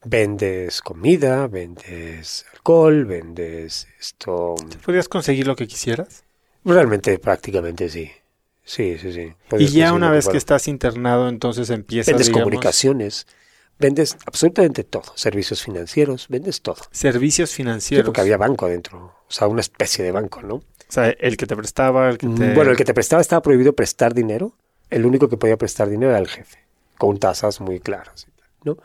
Vendes 0.03 0.82
comida, 0.82 1.47
vendes 1.47 2.45
alcohol, 2.53 3.05
vendes 3.05 3.88
esto. 3.99 4.55
¿Podías 4.86 5.07
conseguir 5.09 5.47
lo 5.47 5.55
que 5.55 5.67
quisieras? 5.67 6.23
Realmente, 6.63 7.17
prácticamente 7.19 7.89
sí. 7.89 8.11
Sí, 8.63 8.97
sí, 8.99 9.13
sí. 9.13 9.34
Y 9.59 9.67
ya 9.67 9.93
una 9.93 10.09
vez 10.11 10.28
que 10.28 10.38
estás 10.38 10.67
internado, 10.67 11.30
entonces 11.30 11.69
empiezas, 11.69 12.13
Vendes 12.13 12.28
digamos, 12.28 12.43
comunicaciones, 12.43 13.28
vendes 13.78 14.17
absolutamente 14.26 14.84
todo, 14.84 15.13
servicios 15.15 15.61
financieros, 15.61 16.28
vendes 16.30 16.61
todo. 16.61 16.78
servicios 16.91 17.51
Sí, 17.51 17.57
financieros. 17.57 18.05
porque 18.05 18.21
había 18.21 18.38
banco 18.38 18.65
adentro, 18.65 19.15
o 19.28 19.32
sea, 19.32 19.47
una 19.47 19.61
especie 19.61 20.03
de 20.03 20.11
banco, 20.11 20.41
¿no? 20.41 20.55
O 20.55 20.63
sea, 20.89 21.09
el 21.09 21.38
que 21.38 21.45
te 21.45 21.55
prestaba, 21.55 22.09
el 22.09 22.17
que 22.17 22.28
te... 22.28 22.53
Bueno, 22.53 22.71
el 22.71 22.78
que 22.78 22.86
te 22.86 22.93
prestaba 22.95 23.21
estaba 23.21 23.41
prohibido 23.43 23.73
prestar 23.73 24.15
dinero, 24.15 24.55
el 24.89 25.05
único 25.05 25.30
que 25.30 25.38
podía 25.38 25.57
prestar 25.57 25.88
dinero 25.89 26.09
era 26.11 26.19
el 26.19 26.28
jefe, 26.28 26.64
con 26.98 27.18
tasas 27.18 27.62
muy 27.62 27.80
claras, 27.80 28.28
¿no? 28.64 28.78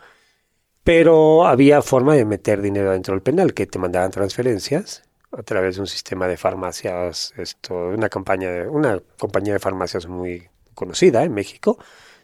Pero 0.83 1.45
había 1.45 1.81
forma 1.81 2.15
de 2.15 2.25
meter 2.25 2.61
dinero 2.61 2.91
dentro 2.91 3.13
del 3.13 3.21
penal, 3.21 3.53
que 3.53 3.67
te 3.67 3.77
mandaban 3.77 4.11
transferencias 4.11 5.03
a 5.31 5.43
través 5.43 5.75
de 5.75 5.81
un 5.81 5.87
sistema 5.87 6.27
de 6.27 6.37
farmacias, 6.37 7.33
esto, 7.37 7.75
una 7.89 8.09
campaña, 8.09 8.49
de, 8.49 8.67
una 8.67 8.99
compañía 9.19 9.53
de 9.53 9.59
farmacias 9.59 10.07
muy 10.07 10.49
conocida 10.73 11.23
en 11.23 11.33
México, 11.33 11.77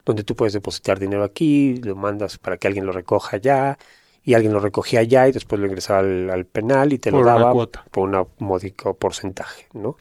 donde 0.04 0.24
tú 0.24 0.36
puedes 0.36 0.54
depositar 0.54 1.00
dinero 1.00 1.24
aquí, 1.24 1.78
lo 1.78 1.96
mandas 1.96 2.38
para 2.38 2.58
que 2.58 2.68
alguien 2.68 2.86
lo 2.86 2.92
recoja 2.92 3.38
allá, 3.38 3.78
y 4.28 4.34
alguien 4.34 4.52
lo 4.52 4.60
recogía 4.60 5.00
allá 5.00 5.30
y 5.30 5.32
después 5.32 5.62
lo 5.62 5.68
ingresaba 5.68 6.00
al, 6.00 6.30
al 6.30 6.46
penal 6.46 6.92
y 6.92 7.00
te 7.00 7.12
Por 7.12 7.22
lo 7.22 7.26
daba 7.26 7.54
por 7.54 8.10
un 8.10 8.28
módico 8.40 8.94
porcentaje, 8.94 9.68
¿no? 9.72 9.96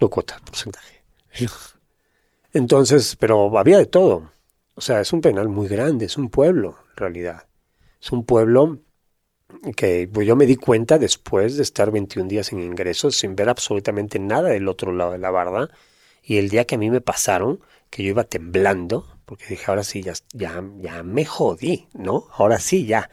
No 0.00 0.08
cuota, 0.08 0.40
porcentaje. 0.42 1.02
Entonces, 2.54 3.16
pero 3.16 3.58
había 3.58 3.76
de 3.76 3.84
todo. 3.84 4.30
O 4.74 4.80
sea, 4.80 5.00
es 5.00 5.12
un 5.12 5.20
penal 5.20 5.48
muy 5.48 5.68
grande, 5.68 6.06
es 6.06 6.16
un 6.16 6.30
pueblo, 6.30 6.78
en 6.90 6.96
realidad. 6.96 7.46
Es 8.00 8.12
un 8.12 8.24
pueblo 8.24 8.80
que 9.76 10.08
pues, 10.12 10.26
yo 10.26 10.36
me 10.36 10.46
di 10.46 10.56
cuenta 10.56 10.98
después 10.98 11.56
de 11.56 11.62
estar 11.62 11.90
21 11.90 12.28
días 12.28 12.48
sin 12.48 12.60
ingresos, 12.60 13.16
sin 13.16 13.36
ver 13.36 13.48
absolutamente 13.48 14.18
nada 14.18 14.48
del 14.48 14.68
otro 14.68 14.92
lado 14.92 15.12
de 15.12 15.18
la 15.18 15.30
barda. 15.30 15.70
Y 16.22 16.38
el 16.38 16.48
día 16.48 16.64
que 16.64 16.74
a 16.74 16.78
mí 16.78 16.90
me 16.90 17.00
pasaron, 17.00 17.60
que 17.90 18.02
yo 18.02 18.10
iba 18.10 18.24
temblando, 18.24 19.06
porque 19.26 19.46
dije, 19.48 19.64
ahora 19.68 19.84
sí, 19.84 20.02
ya, 20.02 20.14
ya, 20.32 20.62
ya 20.80 21.02
me 21.02 21.24
jodí, 21.24 21.86
¿no? 21.94 22.26
Ahora 22.32 22.58
sí, 22.58 22.86
ya, 22.86 23.10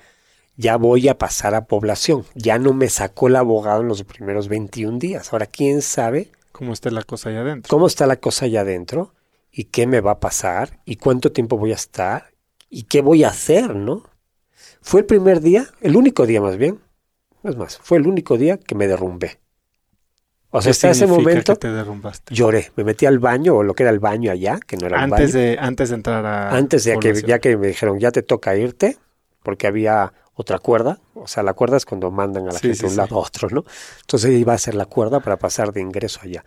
ya 0.57 0.77
voy 0.77 1.09
a 1.09 1.17
pasar 1.17 1.55
a 1.55 1.65
población. 1.65 2.25
Ya 2.35 2.57
no 2.57 2.73
me 2.73 2.89
sacó 2.89 3.27
el 3.27 3.35
abogado 3.35 3.81
en 3.81 3.87
los 3.87 4.03
primeros 4.03 4.47
21 4.47 4.97
días. 4.97 5.31
Ahora, 5.31 5.45
¿quién 5.45 5.81
sabe 5.81 6.31
¿Cómo 6.51 6.73
está 6.73 6.91
la 6.91 7.03
cosa 7.03 7.29
allá 7.29 7.41
adentro? 7.41 7.69
cómo 7.69 7.87
está 7.87 8.05
la 8.07 8.17
cosa 8.17 8.45
allá 8.45 8.61
adentro? 8.61 9.13
¿Y 9.51 9.65
qué 9.65 9.87
me 9.87 10.01
va 10.01 10.11
a 10.11 10.19
pasar? 10.19 10.79
¿Y 10.85 10.95
cuánto 10.97 11.31
tiempo 11.31 11.57
voy 11.57 11.71
a 11.71 11.75
estar? 11.75 12.31
¿Y 12.69 12.83
qué 12.83 13.01
voy 13.01 13.23
a 13.23 13.29
hacer, 13.29 13.75
no? 13.75 14.03
Fue 14.81 15.01
el 15.01 15.05
primer 15.05 15.41
día, 15.41 15.67
el 15.81 15.95
único 15.95 16.25
día 16.25 16.41
más 16.41 16.57
bien. 16.57 16.79
Es 17.43 17.55
más, 17.57 17.77
fue 17.79 17.97
el 17.97 18.07
único 18.07 18.37
día 18.37 18.57
que 18.57 18.75
me 18.75 18.87
derrumbé. 18.87 19.39
O 20.53 20.61
sea, 20.61 20.69
¿Qué 20.69 20.71
hasta 20.71 20.89
ese 20.91 21.07
momento 21.07 21.53
que 21.53 21.59
te 21.59 21.71
derrumbaste? 21.71 22.35
lloré. 22.35 22.71
Me 22.75 22.83
metí 22.83 23.05
al 23.05 23.19
baño, 23.19 23.55
o 23.55 23.63
lo 23.63 23.73
que 23.73 23.83
era 23.83 23.89
el 23.91 23.99
baño 23.99 24.31
allá, 24.31 24.59
que 24.65 24.77
no 24.77 24.87
era 24.87 25.01
Antes 25.01 25.33
baño. 25.33 25.45
de, 25.45 25.57
antes 25.59 25.89
de 25.89 25.95
entrar 25.95 26.25
a... 26.25 26.55
Antes 26.55 26.83
de 26.83 26.99
que, 26.99 27.13
ya 27.25 27.39
que 27.39 27.55
me 27.57 27.67
dijeron, 27.67 27.99
ya 27.99 28.11
te 28.11 28.21
toca 28.21 28.55
irte, 28.57 28.97
porque 29.43 29.67
había 29.67 30.13
otra 30.33 30.59
cuerda. 30.59 30.99
O 31.13 31.27
sea, 31.27 31.43
la 31.43 31.53
cuerda 31.53 31.77
es 31.77 31.85
cuando 31.85 32.11
mandan 32.11 32.43
a 32.49 32.51
la 32.51 32.59
Sí, 32.59 32.59
gente 32.59 32.75
sí, 32.75 32.81
de 32.81 32.87
un 32.87 32.91
sí. 32.91 32.97
lado 32.97 33.15
a 33.15 33.19
otro, 33.19 33.49
¿no? 33.49 33.63
Entonces 34.01 34.31
iba 34.31 34.51
a 34.51 34.55
hacer 34.55 34.75
la 34.75 34.85
cuerda 34.85 35.21
para 35.21 35.37
pasar 35.39 35.71
de 35.71 35.81
ingreso 35.81 36.19
allá. 36.23 36.43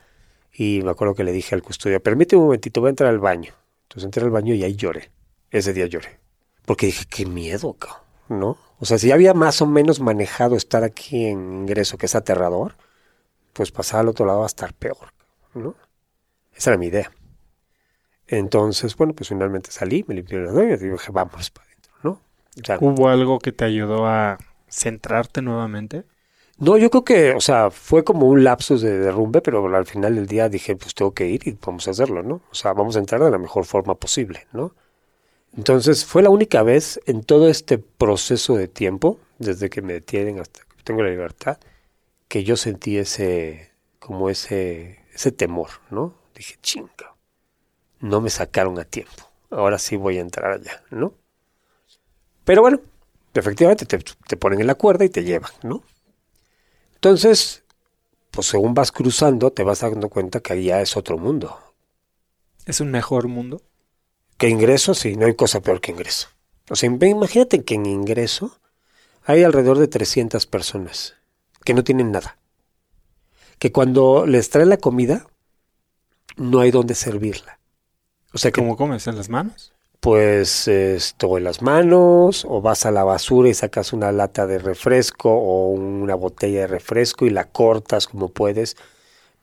Y 0.54 0.82
me 0.82 0.90
acuerdo 0.90 1.14
que 1.14 1.24
le 1.24 1.32
dije 1.32 1.54
al 1.54 1.62
custodio, 1.62 2.00
permíteme 2.00 2.40
un 2.40 2.46
momentito, 2.46 2.80
voy 2.80 2.88
a 2.88 2.90
entrar 2.90 3.10
al 3.10 3.18
baño. 3.18 3.52
Entonces 3.84 4.04
entré 4.04 4.22
al 4.22 4.30
baño 4.30 4.54
y 4.54 4.62
ahí 4.62 4.76
lloré. 4.76 5.10
Ese 5.50 5.72
día 5.72 5.86
lloré. 5.86 6.20
Porque 6.64 6.86
dije, 6.86 7.04
qué 7.08 7.26
miedo, 7.26 7.76
¿no? 8.28 8.56
O 8.78 8.84
sea, 8.84 8.98
si 8.98 9.10
había 9.10 9.34
más 9.34 9.60
o 9.62 9.66
menos 9.66 10.00
manejado 10.00 10.56
estar 10.56 10.84
aquí 10.84 11.26
en 11.26 11.60
ingreso, 11.60 11.98
que 11.98 12.06
es 12.06 12.14
aterrador, 12.14 12.76
pues 13.52 13.70
pasar 13.70 14.00
al 14.00 14.08
otro 14.08 14.26
lado 14.26 14.40
va 14.40 14.44
a 14.44 14.46
estar 14.46 14.72
peor, 14.74 15.12
¿no? 15.54 15.74
Esa 16.54 16.70
era 16.70 16.78
mi 16.78 16.86
idea. 16.86 17.10
Entonces, 18.26 18.96
bueno, 18.96 19.12
pues 19.12 19.28
finalmente 19.28 19.70
salí, 19.70 20.04
me 20.08 20.14
limpié 20.14 20.38
las 20.38 20.54
uñas 20.54 20.80
y 20.82 20.88
dije, 20.88 21.12
vamos 21.12 21.50
para 21.50 21.66
adentro, 21.66 21.92
¿no? 22.02 22.20
¿Hubo 22.80 23.08
algo 23.08 23.38
que 23.38 23.52
te 23.52 23.64
ayudó 23.64 24.06
a 24.06 24.38
centrarte 24.68 25.42
nuevamente? 25.42 26.04
No, 26.58 26.76
yo 26.76 26.88
creo 26.90 27.04
que, 27.04 27.32
o 27.34 27.40
sea, 27.40 27.70
fue 27.70 28.04
como 28.04 28.28
un 28.28 28.44
lapsus 28.44 28.80
de 28.80 28.98
derrumbe, 28.98 29.40
pero 29.40 29.74
al 29.74 29.86
final 29.86 30.14
del 30.14 30.26
día 30.26 30.48
dije, 30.48 30.76
pues 30.76 30.94
tengo 30.94 31.12
que 31.12 31.26
ir 31.26 31.48
y 31.48 31.58
vamos 31.64 31.88
a 31.88 31.90
hacerlo, 31.90 32.22
¿no? 32.22 32.42
O 32.50 32.54
sea, 32.54 32.72
vamos 32.72 32.94
a 32.96 33.00
entrar 33.00 33.22
de 33.22 33.30
la 33.30 33.38
mejor 33.38 33.64
forma 33.64 33.96
posible, 33.96 34.46
¿no? 34.52 34.74
Entonces, 35.56 36.04
fue 36.04 36.22
la 36.22 36.30
única 36.30 36.62
vez 36.62 37.00
en 37.06 37.22
todo 37.24 37.48
este 37.48 37.78
proceso 37.78 38.56
de 38.56 38.68
tiempo, 38.68 39.18
desde 39.38 39.70
que 39.70 39.82
me 39.82 39.94
detienen 39.94 40.40
hasta 40.40 40.60
que 40.60 40.82
tengo 40.84 41.02
la 41.02 41.10
libertad, 41.10 41.58
que 42.28 42.44
yo 42.44 42.56
sentí 42.56 42.98
ese, 42.98 43.72
como 43.98 44.30
ese, 44.30 45.00
ese 45.12 45.32
temor, 45.32 45.70
¿no? 45.90 46.14
Dije, 46.34 46.56
chinga, 46.62 47.16
no 48.00 48.20
me 48.20 48.30
sacaron 48.30 48.78
a 48.78 48.84
tiempo, 48.84 49.30
ahora 49.50 49.78
sí 49.78 49.96
voy 49.96 50.18
a 50.18 50.20
entrar 50.20 50.52
allá, 50.52 50.82
¿no? 50.90 51.14
Pero 52.44 52.62
bueno, 52.62 52.80
efectivamente 53.34 53.86
te, 53.86 53.98
te 53.98 54.36
ponen 54.36 54.60
en 54.60 54.66
la 54.66 54.74
cuerda 54.74 55.04
y 55.04 55.08
te 55.08 55.24
llevan, 55.24 55.52
¿no? 55.62 55.82
Entonces, 57.04 57.64
pues 58.30 58.46
según 58.46 58.72
vas 58.72 58.90
cruzando, 58.90 59.52
te 59.52 59.62
vas 59.62 59.80
dando 59.80 60.08
cuenta 60.08 60.40
que 60.40 60.54
allá 60.54 60.80
es 60.80 60.96
otro 60.96 61.18
mundo. 61.18 61.60
¿Es 62.64 62.80
un 62.80 62.90
mejor 62.90 63.28
mundo? 63.28 63.60
Que 64.38 64.48
ingreso, 64.48 64.94
sí, 64.94 65.14
no 65.14 65.26
hay 65.26 65.34
cosa 65.34 65.60
peor 65.60 65.82
que 65.82 65.92
ingreso. 65.92 66.28
O 66.70 66.76
sea, 66.76 66.88
imagínate 66.88 67.62
que 67.62 67.74
en 67.74 67.84
ingreso 67.84 68.58
hay 69.22 69.42
alrededor 69.42 69.76
de 69.76 69.86
300 69.86 70.46
personas 70.46 71.14
que 71.62 71.74
no 71.74 71.84
tienen 71.84 72.10
nada. 72.10 72.38
Que 73.58 73.70
cuando 73.70 74.24
les 74.24 74.48
traen 74.48 74.70
la 74.70 74.78
comida, 74.78 75.26
no 76.38 76.60
hay 76.60 76.70
dónde 76.70 76.94
servirla. 76.94 77.58
O 78.32 78.38
sea 78.38 78.50
que 78.50 78.62
¿Cómo 78.62 78.78
comes? 78.78 79.06
¿En 79.08 79.16
las 79.16 79.28
manos? 79.28 79.74
Pues 80.04 80.68
esto 80.68 81.38
en 81.38 81.44
las 81.44 81.62
manos 81.62 82.44
o 82.46 82.60
vas 82.60 82.84
a 82.84 82.90
la 82.90 83.04
basura 83.04 83.48
y 83.48 83.54
sacas 83.54 83.94
una 83.94 84.12
lata 84.12 84.46
de 84.46 84.58
refresco 84.58 85.30
o 85.30 85.70
una 85.70 86.14
botella 86.14 86.60
de 86.60 86.66
refresco 86.66 87.24
y 87.24 87.30
la 87.30 87.46
cortas 87.46 88.06
como 88.06 88.28
puedes 88.28 88.76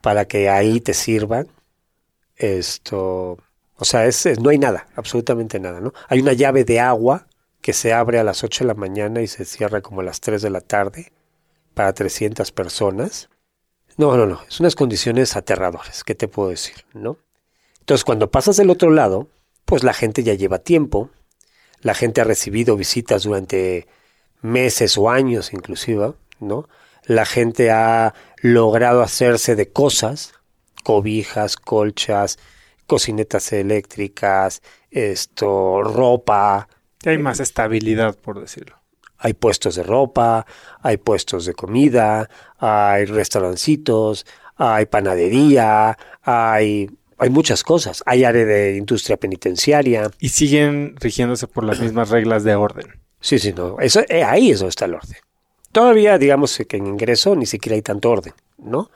para 0.02 0.26
que 0.26 0.50
ahí 0.50 0.80
te 0.80 0.94
sirvan. 0.94 1.48
Esto, 2.36 3.40
o 3.76 3.86
sea, 3.86 4.06
es, 4.06 4.40
no 4.40 4.52
hay 4.52 4.60
nada, 4.60 4.86
absolutamente 4.96 5.60
nada, 5.60 5.82
¿no? 5.82 5.94
Hay 6.10 6.20
una 6.20 6.34
llave 6.34 6.64
de 6.64 6.80
agua 6.80 7.26
que 7.62 7.74
se 7.74 7.92
abre 7.92 8.20
a 8.20 8.24
las 8.24 8.44
8 8.44 8.64
de 8.64 8.68
la 8.68 8.76
mañana 8.76 9.24
y 9.24 9.28
se 9.28 9.46
cierra 9.46 9.82
como 9.82 10.02
a 10.02 10.04
las 10.04 10.22
3 10.22 10.44
de 10.44 10.52
la 10.52 10.62
tarde 10.62 11.12
para 11.74 11.92
300 11.92 12.52
personas. 12.52 13.30
No, 13.98 14.16
no, 14.16 14.28
no, 14.28 14.40
es 14.48 14.60
unas 14.60 14.76
condiciones 14.76 15.36
aterradoras, 15.36 16.04
¿qué 16.04 16.14
te 16.14 16.28
puedo 16.28 16.50
decir, 16.50 16.86
no? 16.94 17.18
Entonces, 17.80 18.06
cuando 18.06 18.30
pasas 18.30 18.58
del 18.58 18.70
otro 18.70 18.92
lado, 18.92 19.28
pues 19.66 19.84
la 19.84 19.94
gente 19.94 20.24
ya 20.24 20.34
lleva 20.34 20.60
tiempo, 20.60 21.10
la 21.82 21.94
gente 21.94 22.22
ha 22.22 22.24
recibido 22.24 22.76
visitas 22.76 23.24
durante 23.24 23.88
meses 24.42 24.98
o 24.98 25.10
años 25.10 25.54
inclusive, 25.54 26.14
¿no? 26.40 26.68
La 27.06 27.26
gente 27.26 27.72
ha 27.72 28.14
logrado 28.42 29.02
hacerse 29.02 29.56
de 29.56 29.72
cosas, 29.72 30.34
cobijas, 30.84 31.58
colchas, 31.58 32.38
cocinetas 32.86 33.52
eléctricas, 33.54 34.62
esto, 34.90 35.82
ropa, 35.82 36.68
Hay 37.06 37.18
más 37.18 37.40
estabilidad, 37.40 38.16
por 38.18 38.40
decirlo. 38.40 38.76
hay 39.18 39.34
puestos 39.34 39.76
de 39.76 39.84
ropa, 39.84 40.46
hay 40.82 40.98
puestos 40.98 41.46
de 41.46 41.54
comida, 41.54 42.30
hay 42.58 43.06
restaurancitos, 43.06 44.26
hay 44.56 44.86
panadería, 44.86 45.98
hay, 46.22 46.92
hay 47.22 47.30
muchas 47.30 47.64
cosas. 47.64 48.02
Hay 48.08 48.24
área 48.24 48.44
de 48.44 48.78
industria 48.78 49.16
penitenciaria. 49.16 50.10
Y 50.20 50.30
siguen 50.30 50.96
rigiéndose 51.00 51.46
por 51.46 51.64
las 51.64 51.80
mismas 51.80 52.10
reglas 52.10 52.44
de 52.44 52.56
orden. 52.56 53.00
Sí, 53.20 53.38
sí, 53.38 53.54
no. 53.54 53.80
Eso, 53.80 54.02
eh, 54.10 54.24
ahí 54.24 54.50
es 54.50 54.60
donde 54.60 54.72
está 54.72 54.86
el 54.86 54.96
orden. 54.96 55.18
Todavía, 55.72 56.18
digamos 56.18 56.60
que 56.68 56.78
en 56.78 56.88
ingreso 56.88 57.36
ni 57.36 57.46
siquiera 57.46 57.76
hay 57.76 57.84
tanto 57.84 58.10
orden, 58.10 58.34
¿no? 58.58 58.90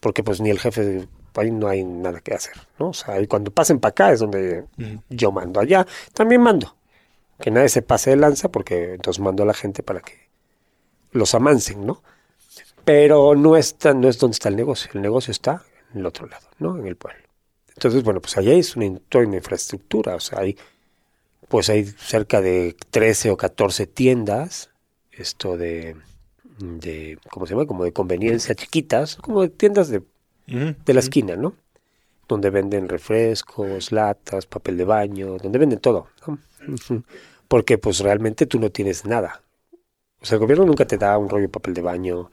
Porque 0.00 0.24
pues 0.24 0.40
ni 0.40 0.50
el 0.50 0.58
jefe, 0.58 1.06
ahí 1.36 1.52
no 1.52 1.68
hay 1.68 1.84
nada 1.84 2.18
que 2.20 2.34
hacer, 2.34 2.54
¿no? 2.80 2.88
O 2.88 2.92
sea, 2.92 3.14
ahí 3.14 3.28
cuando 3.28 3.52
pasen 3.52 3.78
para 3.78 3.90
acá 3.90 4.12
es 4.12 4.18
donde 4.18 4.64
yo 5.08 5.30
mando 5.30 5.60
allá. 5.60 5.86
También 6.12 6.40
mando. 6.40 6.74
Que 7.38 7.52
nadie 7.52 7.68
se 7.68 7.82
pase 7.82 8.10
de 8.10 8.16
lanza 8.16 8.48
porque 8.48 8.94
entonces 8.94 9.22
mando 9.22 9.44
a 9.44 9.46
la 9.46 9.54
gente 9.54 9.84
para 9.84 10.00
que 10.00 10.28
los 11.12 11.36
amancen, 11.36 11.86
¿no? 11.86 12.02
Pero 12.84 13.36
no, 13.36 13.56
está, 13.56 13.94
no 13.94 14.08
es 14.08 14.18
donde 14.18 14.34
está 14.34 14.48
el 14.48 14.56
negocio. 14.56 14.90
El 14.92 15.02
negocio 15.02 15.30
está 15.30 15.62
en 15.94 16.00
el 16.00 16.06
otro 16.06 16.26
lado, 16.26 16.48
¿no? 16.58 16.76
En 16.76 16.88
el 16.88 16.96
pueblo. 16.96 17.29
Entonces, 17.80 18.02
bueno, 18.04 18.20
pues 18.20 18.36
allá 18.36 18.52
es 18.52 18.76
una, 18.76 18.98
toda 19.08 19.24
una 19.24 19.36
infraestructura. 19.36 20.14
O 20.14 20.20
sea, 20.20 20.40
hay, 20.40 20.54
pues 21.48 21.70
hay 21.70 21.86
cerca 21.86 22.42
de 22.42 22.76
13 22.90 23.30
o 23.30 23.38
14 23.38 23.86
tiendas, 23.86 24.70
esto 25.10 25.56
de, 25.56 25.96
de, 26.58 27.18
¿cómo 27.30 27.46
se 27.46 27.54
llama? 27.54 27.66
Como 27.66 27.84
de 27.84 27.92
conveniencia 27.92 28.54
chiquitas, 28.54 29.16
como 29.16 29.42
de 29.42 29.48
tiendas 29.48 29.88
de 29.88 29.98
Ujú. 29.98 30.74
de 30.84 30.94
la 30.94 31.00
Ujú. 31.00 31.06
esquina, 31.06 31.36
¿no? 31.36 31.54
Donde 32.28 32.50
venden 32.50 32.88
refrescos, 32.88 33.92
latas, 33.92 34.44
papel 34.46 34.76
de 34.76 34.84
baño, 34.84 35.38
donde 35.38 35.58
venden 35.58 35.80
todo, 35.80 36.08
¿no? 36.26 36.38
Porque 37.48 37.78
pues 37.78 38.00
realmente 38.00 38.46
tú 38.46 38.58
no 38.60 38.70
tienes 38.70 39.06
nada. 39.06 39.42
O 40.20 40.26
sea, 40.26 40.36
el 40.36 40.40
gobierno 40.40 40.66
nunca 40.66 40.86
te 40.86 40.98
da 40.98 41.16
un 41.18 41.30
rollo 41.30 41.44
de 41.44 41.48
papel 41.48 41.74
de 41.74 41.82
baño, 41.82 42.30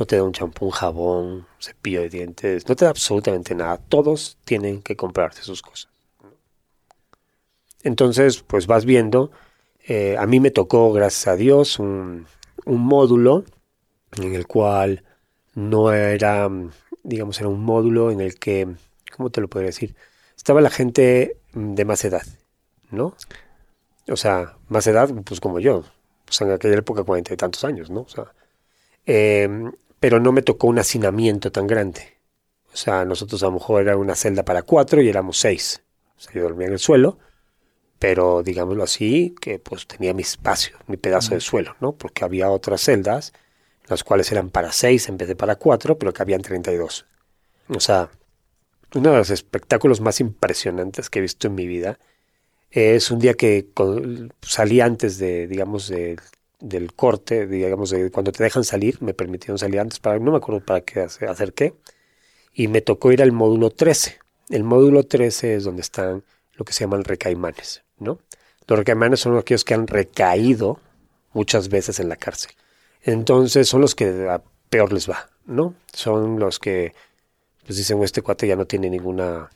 no 0.00 0.06
te 0.06 0.16
da 0.16 0.22
un 0.22 0.32
champú, 0.32 0.64
un 0.64 0.70
jabón, 0.70 1.46
cepillo 1.60 2.00
de 2.00 2.08
dientes, 2.08 2.66
no 2.66 2.74
te 2.74 2.86
da 2.86 2.90
absolutamente 2.90 3.54
nada. 3.54 3.76
Todos 3.76 4.38
tienen 4.46 4.80
que 4.80 4.96
comprarse 4.96 5.42
sus 5.42 5.60
cosas. 5.60 5.90
Entonces, 7.82 8.42
pues 8.42 8.66
vas 8.66 8.86
viendo, 8.86 9.30
eh, 9.86 10.16
a 10.18 10.26
mí 10.26 10.40
me 10.40 10.50
tocó, 10.50 10.90
gracias 10.94 11.28
a 11.28 11.36
Dios, 11.36 11.78
un, 11.78 12.26
módulo 12.64 13.44
en 14.16 14.34
el 14.34 14.46
cual 14.46 15.04
no 15.54 15.92
era, 15.92 16.48
digamos, 17.02 17.38
era 17.38 17.50
un 17.50 17.62
módulo 17.62 18.10
en 18.10 18.22
el 18.22 18.36
que, 18.36 18.68
¿cómo 19.14 19.28
te 19.28 19.42
lo 19.42 19.48
podría 19.48 19.68
decir? 19.68 19.94
Estaba 20.34 20.62
la 20.62 20.70
gente 20.70 21.36
de 21.52 21.84
más 21.84 22.02
edad, 22.06 22.24
¿no? 22.90 23.14
O 24.08 24.16
sea, 24.16 24.56
más 24.68 24.86
edad, 24.86 25.10
pues 25.24 25.40
como 25.40 25.60
yo, 25.60 25.84
pues 26.24 26.40
en 26.40 26.52
aquella 26.52 26.78
época 26.78 27.04
cuarenta 27.04 27.34
y 27.34 27.36
tantos 27.36 27.64
años, 27.64 27.90
¿no? 27.90 28.00
O 28.00 28.08
sea, 28.08 28.32
em, 29.04 29.72
pero 30.00 30.18
no 30.20 30.32
me 30.32 30.42
tocó 30.42 30.66
un 30.66 30.78
hacinamiento 30.78 31.52
tan 31.52 31.66
grande. 31.66 32.18
O 32.72 32.76
sea, 32.76 33.04
nosotros 33.04 33.42
a 33.42 33.46
lo 33.46 33.52
mejor 33.52 33.82
era 33.82 33.96
una 33.96 34.14
celda 34.16 34.44
para 34.44 34.62
cuatro 34.62 35.02
y 35.02 35.08
éramos 35.08 35.38
seis. 35.38 35.82
O 36.16 36.20
sea, 36.20 36.32
yo 36.34 36.42
dormía 36.42 36.66
en 36.68 36.74
el 36.74 36.78
suelo, 36.78 37.18
pero 37.98 38.42
digámoslo 38.42 38.82
así, 38.84 39.34
que 39.40 39.58
pues 39.58 39.86
tenía 39.86 40.14
mi 40.14 40.22
espacio, 40.22 40.76
mi 40.86 40.96
pedazo 40.96 41.34
de 41.34 41.40
suelo, 41.40 41.76
¿no? 41.80 41.92
Porque 41.92 42.24
había 42.24 42.50
otras 42.50 42.80
celdas, 42.80 43.32
las 43.88 44.04
cuales 44.04 44.30
eran 44.32 44.50
para 44.50 44.72
seis 44.72 45.08
en 45.08 45.18
vez 45.18 45.28
de 45.28 45.36
para 45.36 45.56
cuatro, 45.56 45.98
pero 45.98 46.12
que 46.12 46.22
habían 46.22 46.42
32. 46.42 47.06
O 47.68 47.80
sea, 47.80 48.10
uno 48.94 49.10
de 49.12 49.18
los 49.18 49.30
espectáculos 49.30 50.00
más 50.00 50.20
impresionantes 50.20 51.10
que 51.10 51.18
he 51.18 51.22
visto 51.22 51.46
en 51.48 51.54
mi 51.54 51.66
vida 51.66 51.98
es 52.70 53.10
un 53.10 53.18
día 53.18 53.34
que 53.34 53.68
salí 54.42 54.80
antes 54.80 55.18
de, 55.18 55.46
digamos, 55.48 55.88
de- 55.88 56.18
del 56.60 56.92
corte, 56.92 57.46
digamos, 57.46 57.90
de 57.90 58.10
cuando 58.10 58.32
te 58.32 58.42
dejan 58.42 58.64
salir, 58.64 59.02
me 59.02 59.14
permitieron 59.14 59.58
salir 59.58 59.80
antes, 59.80 60.00
no 60.04 60.30
me 60.30 60.36
acuerdo 60.36 60.64
para 60.64 60.82
qué 60.82 61.00
hacer, 61.00 61.52
qué, 61.54 61.74
y 62.52 62.68
me 62.68 62.80
tocó 62.80 63.12
ir 63.12 63.22
al 63.22 63.32
módulo 63.32 63.70
13. 63.70 64.18
El 64.50 64.64
módulo 64.64 65.04
13 65.04 65.56
es 65.56 65.64
donde 65.64 65.82
están 65.82 66.24
lo 66.54 66.64
que 66.64 66.72
se 66.72 66.84
llaman 66.84 67.04
recaimanes, 67.04 67.82
¿no? 67.98 68.18
Los 68.66 68.78
recaimanes 68.78 69.20
son 69.20 69.36
aquellos 69.36 69.64
que 69.64 69.74
han 69.74 69.86
recaído 69.86 70.78
muchas 71.32 71.68
veces 71.68 72.00
en 72.00 72.08
la 72.08 72.16
cárcel. 72.16 72.52
Entonces 73.02 73.68
son 73.68 73.80
los 73.80 73.94
que 73.94 74.28
peor 74.68 74.92
les 74.92 75.08
va, 75.08 75.30
¿no? 75.46 75.74
Son 75.92 76.38
los 76.38 76.58
que, 76.58 76.92
pues 77.66 77.78
dicen, 77.78 78.02
este 78.02 78.22
cuate 78.22 78.46
ya 78.46 78.56
no 78.56 78.66
tiene 78.66 78.90
ninguna 78.90 79.50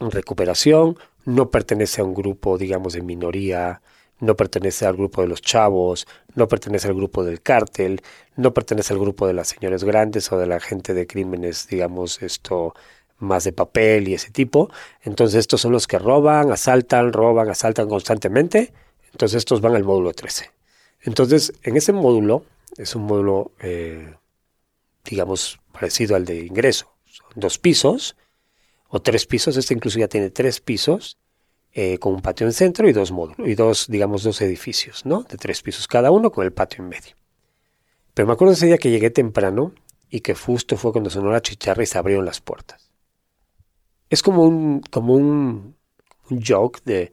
recuperación, 0.00 0.96
no 1.24 1.50
pertenece 1.50 2.00
a 2.00 2.04
un 2.04 2.14
grupo, 2.14 2.56
digamos, 2.56 2.94
de 2.94 3.02
minoría, 3.02 3.82
no 4.20 4.36
pertenece 4.36 4.86
al 4.86 4.96
grupo 4.96 5.22
de 5.22 5.28
los 5.28 5.42
chavos, 5.42 6.06
no 6.34 6.48
pertenece 6.48 6.88
al 6.88 6.94
grupo 6.94 7.24
del 7.24 7.40
cártel, 7.40 8.02
no 8.36 8.52
pertenece 8.52 8.92
al 8.92 8.98
grupo 8.98 9.26
de 9.26 9.34
las 9.34 9.48
señores 9.48 9.84
grandes 9.84 10.30
o 10.32 10.38
de 10.38 10.46
la 10.46 10.60
gente 10.60 10.94
de 10.94 11.06
crímenes, 11.06 11.68
digamos, 11.68 12.22
esto 12.22 12.74
más 13.18 13.44
de 13.44 13.52
papel 13.52 14.08
y 14.08 14.14
ese 14.14 14.30
tipo. 14.30 14.70
Entonces 15.02 15.40
estos 15.40 15.60
son 15.60 15.72
los 15.72 15.86
que 15.86 15.98
roban, 15.98 16.52
asaltan, 16.52 17.12
roban, 17.12 17.48
asaltan 17.48 17.88
constantemente. 17.88 18.72
Entonces 19.12 19.38
estos 19.38 19.60
van 19.60 19.74
al 19.74 19.84
módulo 19.84 20.12
13. 20.12 20.50
Entonces 21.02 21.52
en 21.62 21.76
ese 21.76 21.92
módulo, 21.92 22.44
es 22.76 22.94
un 22.94 23.02
módulo, 23.02 23.52
eh, 23.60 24.14
digamos, 25.04 25.58
parecido 25.72 26.16
al 26.16 26.24
de 26.24 26.44
ingreso. 26.44 26.92
Son 27.04 27.30
dos 27.36 27.58
pisos 27.58 28.16
o 28.88 29.00
tres 29.00 29.26
pisos, 29.26 29.56
este 29.56 29.74
incluso 29.74 29.98
ya 29.98 30.08
tiene 30.08 30.30
tres 30.30 30.60
pisos. 30.60 31.18
Eh, 31.80 31.98
con 32.00 32.12
un 32.12 32.22
patio 32.22 32.44
en 32.44 32.52
centro 32.52 32.88
y 32.88 32.92
dos 32.92 33.12
módulos, 33.12 33.46
y 33.46 33.54
dos, 33.54 33.86
digamos, 33.86 34.24
dos 34.24 34.40
edificios, 34.40 35.06
¿no? 35.06 35.22
De 35.22 35.36
tres 35.36 35.62
pisos 35.62 35.86
cada 35.86 36.10
uno 36.10 36.32
con 36.32 36.44
el 36.44 36.52
patio 36.52 36.82
en 36.82 36.88
medio. 36.88 37.14
Pero 38.14 38.26
me 38.26 38.32
acuerdo 38.32 38.54
ese 38.54 38.66
día 38.66 38.78
que 38.78 38.90
llegué 38.90 39.10
temprano 39.10 39.72
y 40.10 40.22
que 40.22 40.34
justo 40.34 40.76
fue 40.76 40.90
cuando 40.90 41.08
sonó 41.08 41.30
la 41.30 41.40
chicharra 41.40 41.84
y 41.84 41.86
se 41.86 41.96
abrieron 41.96 42.24
las 42.24 42.40
puertas. 42.40 42.90
Es 44.10 44.24
como 44.24 44.42
un, 44.42 44.80
como 44.90 45.14
un, 45.14 45.76
joke 46.28 46.80
de, 46.84 47.12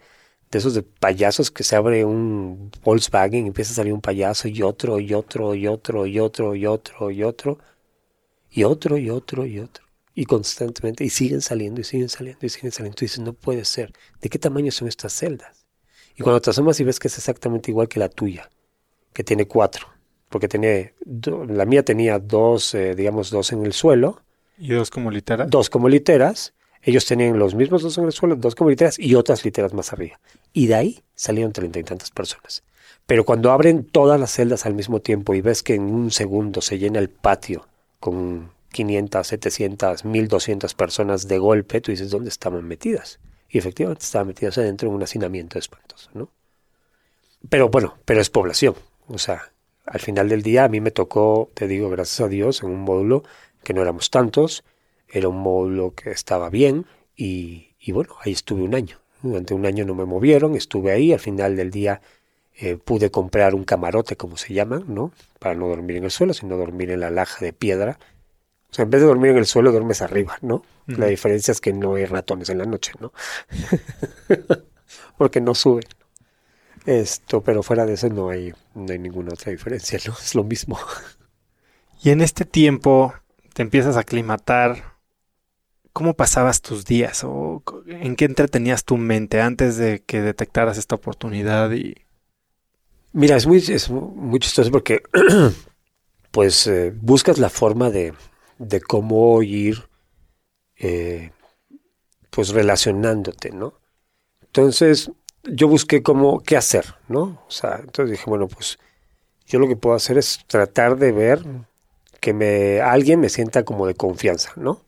de 0.49 0.57
esos 0.57 0.73
de 0.73 0.81
payasos 0.81 1.51
que 1.51 1.63
se 1.63 1.75
abre 1.75 2.03
un 2.03 2.71
Volkswagen 2.83 3.45
y 3.45 3.49
empieza 3.49 3.71
a 3.71 3.75
salir 3.75 3.93
un 3.93 4.01
payaso 4.01 4.47
y 4.47 4.63
otro 4.63 4.99
y 4.99 5.13
otro 5.13 5.53
y 5.53 5.67
otro 5.67 6.07
y 6.07 6.17
otro 6.17 6.55
y 6.55 6.65
otro 6.65 7.11
y 7.11 7.23
otro 7.23 7.59
y 8.49 8.63
otro 8.63 8.97
y 8.97 9.11
otro 9.11 9.45
y 9.45 9.59
otro 9.59 9.84
y 9.84 9.84
constantemente 10.23 11.03
y 11.03 11.09
siguen 11.09 11.41
saliendo 11.41 11.81
y 11.81 11.83
siguen 11.83 12.07
saliendo 12.07 12.45
y 12.45 12.49
siguen 12.49 12.71
saliendo. 12.71 12.95
Tú 12.95 13.03
dices, 13.03 13.19
no 13.19 13.33
puede 13.33 13.65
ser. 13.65 13.91
¿De 14.21 14.29
qué 14.29 14.39
tamaño 14.39 14.71
son 14.71 14.87
estas 14.87 15.11
celdas? 15.11 15.65
Y 16.15 16.23
cuando 16.23 16.41
te 16.41 16.49
asomas 16.49 16.79
y 16.79 16.85
ves 16.85 16.99
que 16.99 17.09
es 17.09 17.17
exactamente 17.17 17.69
igual 17.69 17.89
que 17.89 17.99
la 17.99 18.07
tuya, 18.07 18.49
que 19.11 19.25
tiene 19.25 19.45
cuatro, 19.45 19.87
porque 20.29 20.47
tiene, 20.47 20.93
la 21.49 21.65
mía 21.65 21.83
tenía 21.83 22.19
dos, 22.19 22.73
eh, 22.73 22.95
digamos, 22.95 23.29
dos 23.29 23.51
en 23.51 23.65
el 23.65 23.73
suelo. 23.73 24.21
¿Y 24.57 24.69
dos 24.69 24.89
como 24.89 25.11
literas? 25.11 25.49
Dos 25.49 25.69
como 25.69 25.89
literas. 25.89 26.53
Ellos 26.81 27.05
tenían 27.05 27.37
los 27.37 27.53
mismos 27.53 27.81
dos 27.81 27.97
en 27.97 28.05
el 28.05 28.13
suelo, 28.13 28.37
dos 28.37 28.55
como 28.55 28.69
literas 28.69 28.97
y 28.97 29.15
otras 29.15 29.43
literas 29.43 29.73
más 29.73 29.91
arriba. 29.91 30.19
Y 30.53 30.67
de 30.67 30.75
ahí 30.75 31.03
salieron 31.15 31.51
treinta 31.51 31.79
y 31.79 31.83
tantas 31.83 32.11
personas. 32.11 32.63
Pero 33.05 33.25
cuando 33.25 33.51
abren 33.51 33.83
todas 33.83 34.19
las 34.19 34.31
celdas 34.31 34.65
al 34.65 34.73
mismo 34.73 35.01
tiempo 35.01 35.33
y 35.33 35.41
ves 35.41 35.61
que 35.63 35.75
en 35.75 35.83
un 35.83 36.11
segundo 36.11 36.61
se 36.61 36.79
llena 36.79 36.99
el 36.99 37.09
patio 37.09 37.67
con 37.99 38.51
500, 38.75 39.25
700, 39.25 40.03
1200 40.03 40.73
personas 40.73 41.29
de 41.29 41.37
golpe, 41.37 41.79
tú 41.79 41.91
dices, 41.91 42.09
¿dónde 42.09 42.27
estaban 42.27 42.67
metidas? 42.67 43.19
Y 43.49 43.57
efectivamente 43.57 44.03
estaban 44.03 44.27
metidas 44.27 44.57
adentro 44.57 44.89
en 44.89 44.95
un 44.95 45.03
hacinamiento 45.03 45.57
espantoso, 45.57 46.09
¿no? 46.13 46.29
Pero 47.47 47.69
bueno, 47.69 47.97
pero 48.03 48.19
es 48.19 48.29
población. 48.29 48.75
O 49.07 49.17
sea, 49.17 49.53
al 49.85 50.01
final 50.01 50.27
del 50.27 50.41
día 50.41 50.65
a 50.65 50.67
mí 50.67 50.81
me 50.81 50.91
tocó, 50.91 51.49
te 51.53 51.69
digo, 51.69 51.89
gracias 51.89 52.19
a 52.19 52.27
Dios, 52.27 52.63
en 52.63 52.71
un 52.71 52.81
módulo 52.81 53.23
que 53.63 53.73
no 53.73 53.81
éramos 53.81 54.09
tantos, 54.09 54.65
era 55.07 55.29
un 55.29 55.37
módulo 55.37 55.93
que 55.93 56.11
estaba 56.11 56.49
bien 56.49 56.85
y, 57.15 57.75
bueno, 57.93 58.15
ahí 58.25 58.33
estuve 58.33 58.61
un 58.61 58.75
año. 58.75 58.97
Durante 59.21 59.53
un 59.53 59.65
año 59.65 59.85
no 59.85 59.95
me 59.95 60.03
movieron, 60.03 60.55
estuve 60.55 60.91
ahí, 60.91 61.13
al 61.13 61.19
final 61.19 61.55
del 61.55 61.71
día 61.71 62.01
eh, 62.55 62.75
pude 62.75 63.09
comprar 63.09 63.55
un 63.55 63.63
camarote, 63.63 64.17
como 64.17 64.35
se 64.35 64.53
llama, 64.53 64.83
¿no? 64.85 65.13
Para 65.39 65.55
no 65.55 65.69
dormir 65.69 65.95
en 65.95 66.03
el 66.03 66.11
suelo, 66.11 66.33
sino 66.33 66.57
dormir 66.57 66.91
en 66.91 66.99
la 66.99 67.09
laja 67.09 67.45
de 67.45 67.53
piedra. 67.53 67.99
Sea, 68.75 68.83
en 68.83 68.89
vez 68.89 68.99
de 68.99 69.07
dormir 69.07 69.31
en 69.31 69.37
el 69.37 69.45
suelo, 69.45 69.71
duermes 69.71 70.01
arriba, 70.01 70.37
¿no? 70.41 70.61
La 70.85 71.05
diferencia 71.05 71.53
es 71.53 71.61
que 71.61 71.71
no 71.71 71.95
hay 71.95 72.03
ratones 72.03 72.49
en 72.49 72.57
la 72.57 72.65
noche, 72.65 72.91
¿no? 72.99 73.13
Porque 75.17 75.39
no 75.39 75.55
suben. 75.55 75.85
Esto, 76.85 77.41
pero 77.41 77.63
fuera 77.63 77.85
de 77.85 77.93
eso 77.93 78.09
no 78.09 78.29
hay, 78.29 78.53
no 78.73 78.91
hay 78.91 78.99
ninguna 78.99 79.31
otra 79.31 79.53
diferencia, 79.53 79.97
¿no? 80.05 80.11
Es 80.21 80.35
lo 80.35 80.43
mismo. 80.43 80.77
Y 82.03 82.09
en 82.09 82.19
este 82.19 82.43
tiempo 82.43 83.13
te 83.53 83.61
empiezas 83.61 83.95
a 83.95 84.01
aclimatar. 84.01 84.97
¿Cómo 85.93 86.13
pasabas 86.13 86.61
tus 86.61 86.83
días? 86.83 87.23
¿O 87.23 87.63
en 87.87 88.17
qué 88.17 88.25
entretenías 88.25 88.83
tu 88.83 88.97
mente 88.97 89.39
antes 89.39 89.77
de 89.77 90.03
que 90.03 90.21
detectaras 90.21 90.77
esta 90.77 90.95
oportunidad? 90.95 91.71
Y... 91.71 91.95
Mira, 93.13 93.37
es 93.37 93.47
muy, 93.47 93.59
es 93.59 93.89
muy 93.89 94.39
chistoso 94.39 94.69
porque 94.69 95.01
pues 96.31 96.67
eh, 96.67 96.93
buscas 96.93 97.37
la 97.37 97.49
forma 97.49 97.89
de, 97.89 98.13
de 98.57 98.81
cómo 98.81 99.41
ir 99.43 99.87
eh, 100.77 101.31
pues 102.29 102.49
relacionándote, 102.49 103.51
¿no? 103.51 103.73
Entonces, 104.41 105.11
yo 105.43 105.67
busqué 105.67 106.03
cómo, 106.03 106.41
qué 106.41 106.57
hacer, 106.57 106.95
¿no? 107.07 107.41
O 107.47 107.51
sea, 107.51 107.79
entonces 107.81 108.11
dije, 108.11 108.29
bueno, 108.29 108.47
pues 108.47 108.77
yo 109.45 109.59
lo 109.59 109.67
que 109.67 109.75
puedo 109.75 109.95
hacer 109.95 110.17
es 110.17 110.39
tratar 110.47 110.97
de 110.97 111.11
ver 111.11 111.43
que 112.19 112.33
me, 112.33 112.81
alguien 112.81 113.19
me 113.19 113.29
sienta 113.29 113.63
como 113.63 113.87
de 113.87 113.95
confianza, 113.95 114.53
¿no? 114.55 114.81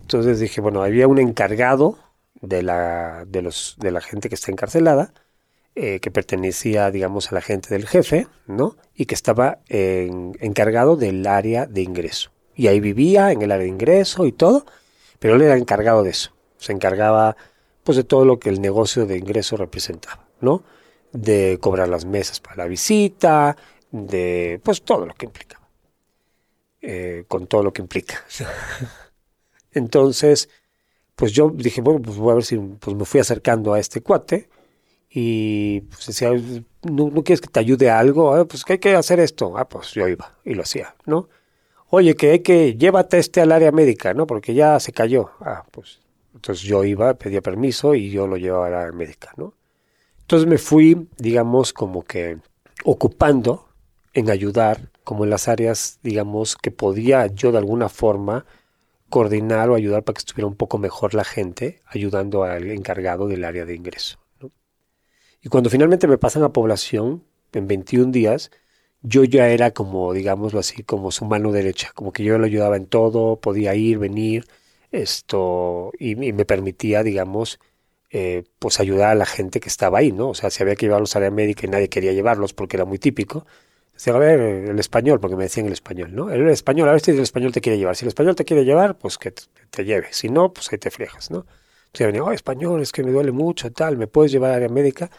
Entonces 0.00 0.40
dije, 0.40 0.60
bueno, 0.60 0.82
había 0.82 1.08
un 1.08 1.18
encargado 1.18 1.98
de 2.40 2.62
la, 2.62 3.24
de 3.26 3.42
los, 3.42 3.76
de 3.78 3.90
la 3.90 4.00
gente 4.00 4.28
que 4.28 4.34
está 4.34 4.50
encarcelada, 4.50 5.12
eh, 5.76 6.00
que 6.00 6.10
pertenecía, 6.10 6.90
digamos, 6.90 7.30
a 7.30 7.34
la 7.34 7.40
gente 7.40 7.68
del 7.70 7.86
jefe, 7.86 8.26
¿no? 8.46 8.76
Y 8.94 9.06
que 9.06 9.14
estaba 9.14 9.58
encargado 9.68 10.96
del 10.96 11.26
área 11.26 11.66
de 11.66 11.82
ingreso. 11.82 12.33
Y 12.54 12.68
ahí 12.68 12.80
vivía 12.80 13.32
en 13.32 13.42
el 13.42 13.52
área 13.52 13.64
de 13.64 13.70
ingreso 13.70 14.26
y 14.26 14.32
todo, 14.32 14.64
pero 15.18 15.34
él 15.34 15.42
era 15.42 15.56
encargado 15.56 16.02
de 16.02 16.10
eso. 16.10 16.32
Se 16.58 16.72
encargaba 16.72 17.36
pues 17.82 17.96
de 17.96 18.04
todo 18.04 18.24
lo 18.24 18.38
que 18.38 18.48
el 18.48 18.60
negocio 18.60 19.06
de 19.06 19.18
ingreso 19.18 19.56
representaba, 19.56 20.26
¿no? 20.40 20.62
De 21.12 21.58
cobrar 21.60 21.88
las 21.88 22.04
mesas 22.04 22.40
para 22.40 22.56
la 22.56 22.66
visita, 22.66 23.56
de 23.90 24.60
pues 24.64 24.82
todo 24.82 25.06
lo 25.06 25.14
que 25.14 25.26
implicaba. 25.26 25.68
Eh, 26.80 27.24
con 27.28 27.46
todo 27.46 27.62
lo 27.62 27.72
que 27.72 27.82
implica. 27.82 28.24
Entonces, 29.72 30.48
pues 31.14 31.32
yo 31.32 31.50
dije, 31.50 31.80
bueno, 31.80 32.02
pues 32.02 32.16
voy 32.16 32.32
a 32.32 32.34
ver 32.34 32.44
si 32.44 32.58
pues 32.58 32.96
me 32.96 33.04
fui 33.04 33.20
acercando 33.20 33.72
a 33.72 33.80
este 33.80 34.02
cuate 34.02 34.48
y 35.08 35.80
pues 35.82 36.06
decía, 36.08 36.30
¿no, 36.82 37.10
¿no 37.10 37.24
quieres 37.24 37.40
que 37.40 37.48
te 37.48 37.60
ayude 37.60 37.88
a 37.90 37.98
algo? 37.98 38.34
Ah, 38.34 38.44
pues 38.44 38.64
que 38.64 38.74
hay 38.74 38.78
que 38.78 38.94
hacer 38.94 39.20
esto. 39.20 39.56
Ah, 39.56 39.68
pues 39.68 39.92
yo 39.92 40.08
iba 40.08 40.36
y 40.44 40.54
lo 40.54 40.62
hacía, 40.62 40.94
¿no? 41.06 41.28
Oye, 41.96 42.16
que 42.16 42.32
hay 42.32 42.38
que 42.40 42.74
llévate 42.74 43.18
este 43.18 43.40
al 43.40 43.52
área 43.52 43.70
médica, 43.70 44.14
¿no? 44.14 44.26
Porque 44.26 44.52
ya 44.52 44.80
se 44.80 44.90
cayó. 44.90 45.30
Ah, 45.38 45.64
pues 45.70 46.00
entonces 46.34 46.64
yo 46.64 46.82
iba, 46.82 47.14
pedía 47.14 47.40
permiso 47.40 47.94
y 47.94 48.10
yo 48.10 48.26
lo 48.26 48.36
llevaba 48.36 48.66
a 48.66 48.70
la 48.86 48.92
médica, 48.92 49.32
¿no? 49.36 49.54
Entonces 50.22 50.48
me 50.48 50.58
fui, 50.58 51.06
digamos, 51.18 51.72
como 51.72 52.02
que 52.02 52.38
ocupando 52.84 53.68
en 54.12 54.28
ayudar, 54.28 54.90
como 55.04 55.22
en 55.22 55.30
las 55.30 55.46
áreas, 55.46 56.00
digamos, 56.02 56.56
que 56.56 56.72
podía 56.72 57.28
yo 57.28 57.52
de 57.52 57.58
alguna 57.58 57.88
forma 57.88 58.44
coordinar 59.08 59.70
o 59.70 59.76
ayudar 59.76 60.02
para 60.02 60.14
que 60.14 60.18
estuviera 60.18 60.48
un 60.48 60.56
poco 60.56 60.78
mejor 60.78 61.14
la 61.14 61.22
gente, 61.22 61.80
ayudando 61.86 62.42
al 62.42 62.72
encargado 62.72 63.28
del 63.28 63.44
área 63.44 63.66
de 63.66 63.76
ingreso. 63.76 64.18
¿no? 64.40 64.50
Y 65.40 65.48
cuando 65.48 65.70
finalmente 65.70 66.08
me 66.08 66.18
pasan 66.18 66.42
a 66.42 66.52
población, 66.52 67.22
en 67.52 67.68
21 67.68 68.10
días, 68.10 68.50
yo 69.04 69.24
ya 69.24 69.48
era 69.50 69.70
como, 69.72 70.12
digámoslo 70.14 70.60
así, 70.60 70.82
como 70.82 71.10
su 71.12 71.26
mano 71.26 71.52
derecha, 71.52 71.92
como 71.94 72.12
que 72.12 72.24
yo 72.24 72.38
lo 72.38 72.46
ayudaba 72.46 72.76
en 72.76 72.86
todo, 72.86 73.38
podía 73.38 73.74
ir, 73.74 73.98
venir, 73.98 74.46
esto 74.92 75.92
y, 75.98 76.16
me 76.16 76.44
permitía, 76.46 77.02
digamos, 77.02 77.60
eh, 78.10 78.44
pues 78.58 78.80
ayudar 78.80 79.10
a 79.10 79.14
la 79.14 79.26
gente 79.26 79.60
que 79.60 79.68
estaba 79.68 79.98
ahí, 79.98 80.12
¿no? 80.12 80.30
O 80.30 80.34
sea, 80.34 80.50
si 80.50 80.62
había 80.62 80.76
que 80.76 80.86
llevarlos 80.86 81.16
a 81.16 81.20
la 81.20 81.30
médica 81.30 81.66
y 81.66 81.70
nadie 81.70 81.88
quería 81.88 82.12
llevarlos 82.12 82.54
porque 82.54 82.76
era 82.76 82.86
muy 82.86 82.98
típico, 82.98 83.46
decía, 83.92 84.14
a 84.14 84.18
ver, 84.18 84.40
el 84.40 84.78
español, 84.78 85.20
porque 85.20 85.36
me 85.36 85.44
decían 85.44 85.66
el 85.66 85.72
español, 85.72 86.14
¿no? 86.14 86.30
El 86.30 86.48
español, 86.48 86.88
a 86.88 86.92
ver 86.92 87.00
si 87.02 87.10
el 87.10 87.20
español 87.20 87.52
te 87.52 87.60
quiere 87.60 87.78
llevar. 87.78 87.96
Si 87.96 88.04
el 88.04 88.08
español 88.08 88.36
te 88.36 88.44
quiere 88.44 88.64
llevar, 88.64 88.96
pues 88.98 89.18
que 89.18 89.32
te, 89.32 89.84
lleve. 89.84 90.08
Si 90.12 90.28
no, 90.30 90.52
pues 90.52 90.72
ahí 90.72 90.78
te 90.78 90.90
friegas, 90.90 91.30
¿no? 91.30 91.46
Entonces 91.86 92.06
venía, 92.06 92.24
oh, 92.24 92.32
español, 92.32 92.80
es 92.82 92.92
que 92.92 93.02
me 93.04 93.12
duele 93.12 93.32
mucho, 93.32 93.70
tal, 93.72 93.96
¿me 93.98 94.06
puedes 94.06 94.32
llevar 94.32 94.52
a 94.52 94.60
la 94.60 94.68
médica? 94.68 95.10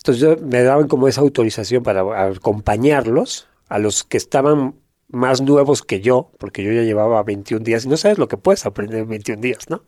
Entonces 0.00 0.40
me 0.42 0.62
daban 0.62 0.88
como 0.88 1.08
esa 1.08 1.20
autorización 1.20 1.82
para 1.82 2.26
acompañarlos 2.26 3.48
a 3.68 3.78
los 3.78 4.04
que 4.04 4.16
estaban 4.16 4.74
más 5.08 5.40
nuevos 5.40 5.82
que 5.82 6.00
yo, 6.00 6.30
porque 6.38 6.62
yo 6.62 6.72
ya 6.72 6.82
llevaba 6.82 7.22
21 7.22 7.64
días 7.64 7.84
y 7.84 7.88
no 7.88 7.96
sabes 7.96 8.18
lo 8.18 8.28
que 8.28 8.36
puedes 8.36 8.64
aprender 8.64 9.00
en 9.00 9.08
21 9.08 9.40
días, 9.40 9.68
¿no? 9.68 9.82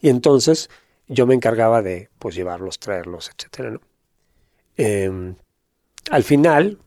Y 0.00 0.08
entonces 0.08 0.68
yo 1.06 1.26
me 1.26 1.34
encargaba 1.34 1.82
de 1.82 2.10
pues 2.18 2.34
llevarlos, 2.34 2.78
traerlos, 2.78 3.30
etcétera, 3.34 3.70
¿no? 3.70 3.80
Em, 4.76 5.34
al 6.10 6.22
final, 6.22 6.78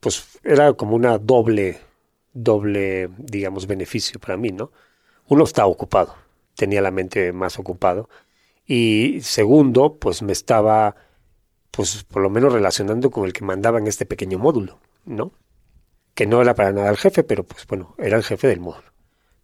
pues 0.00 0.38
era 0.44 0.72
como 0.74 0.96
una 0.96 1.18
doble, 1.18 1.78
doble, 2.32 3.08
digamos, 3.18 3.66
beneficio 3.66 4.20
para 4.20 4.36
mí, 4.36 4.50
¿no? 4.50 4.70
Uno 5.28 5.44
estaba 5.44 5.68
ocupado, 5.68 6.14
tenía 6.54 6.82
la 6.82 6.90
mente 6.90 7.32
más 7.32 7.58
ocupado. 7.58 8.08
Y 8.66 9.20
segundo, 9.22 9.96
pues 9.98 10.22
me 10.22 10.32
estaba, 10.32 10.96
pues 11.78 12.02
por 12.02 12.22
lo 12.22 12.28
menos 12.28 12.52
relacionando 12.52 13.08
con 13.08 13.24
el 13.24 13.32
que 13.32 13.44
mandaba 13.44 13.78
en 13.78 13.86
este 13.86 14.04
pequeño 14.04 14.36
módulo, 14.36 14.80
¿no? 15.04 15.30
que 16.18 16.26
no 16.26 16.42
era 16.42 16.56
para 16.56 16.72
nada 16.72 16.90
el 16.90 16.96
jefe, 16.96 17.22
pero 17.22 17.44
pues 17.44 17.64
bueno, 17.68 17.94
era 17.96 18.16
el 18.16 18.24
jefe 18.24 18.48
del 18.48 18.58
módulo. 18.58 18.88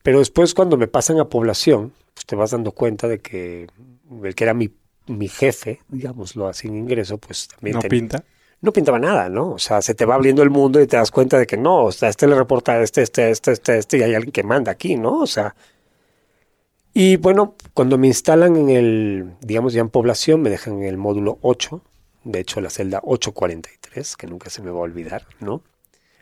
Pero 0.03 0.19
después 0.19 0.55
cuando 0.55 0.77
me 0.77 0.89
pasan 0.89 1.21
a 1.21 1.29
población, 1.29 1.93
pues 2.13 2.27
te 2.27 2.35
vas 2.35 2.51
dando 2.51 2.73
cuenta 2.73 3.07
de 3.07 3.21
que 3.21 3.69
el 4.25 4.35
que 4.35 4.43
era 4.43 4.55
mi, 4.55 4.75
mi 5.07 5.29
jefe, 5.29 5.83
digámoslo 5.87 6.49
así 6.49 6.67
en 6.67 6.75
ingreso, 6.79 7.17
pues 7.19 7.47
también... 7.47 7.77
¿No 7.77 7.83
pinta? 7.83 8.25
No 8.61 8.73
pintaba 8.73 8.99
nada, 8.99 9.29
¿no? 9.29 9.53
O 9.53 9.59
sea, 9.61 9.83
se 9.83 9.95
te 9.95 10.05
va 10.05 10.17
abriendo 10.17 10.43
el 10.43 10.51
mundo 10.51 10.81
y 10.81 10.89
te 10.89 10.97
das 10.97 11.13
cuenta 11.13 11.39
de 11.39 11.47
que 11.47 11.57
no, 11.57 11.85
o 11.85 11.93
sea, 11.93 12.09
este 12.09 12.27
le 12.27 12.35
reporta 12.35 12.73
a 12.73 12.83
este, 12.83 13.03
este, 13.03 13.31
este, 13.31 13.53
este, 13.53 13.79
este, 13.79 13.99
y 13.99 14.03
hay 14.03 14.15
alguien 14.17 14.33
que 14.33 14.43
manda 14.43 14.73
aquí, 14.73 14.97
¿no? 14.97 15.21
O 15.21 15.29
sea... 15.29 15.55
Y 16.93 17.19
bueno, 17.19 17.55
cuando 17.73 17.99
me 17.99 18.09
instalan 18.09 18.57
en 18.57 18.71
el, 18.71 19.35
digamos 19.43 19.75
ya 19.75 19.81
en 19.81 19.91
población, 19.91 20.43
me 20.43 20.51
dejan 20.51 20.79
en 20.79 20.87
el 20.87 20.97
módulo 20.97 21.39
8, 21.43 21.81
de 22.25 22.41
hecho 22.41 22.61
la 22.61 22.71
celda 22.71 23.01
843, 23.03 24.17
que 24.17 24.27
nunca 24.27 24.51
se 24.51 24.63
me 24.63 24.71
va 24.71 24.79
a 24.79 24.83
olvidar, 24.83 25.27
¿no? 25.41 25.63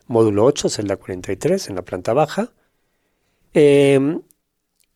módulo 0.08 0.44
8, 0.44 0.68
celda 0.68 0.96
43, 0.96 1.68
en 1.68 1.76
la 1.76 1.82
planta 1.82 2.12
baja, 2.12 2.52
em, 3.54 4.20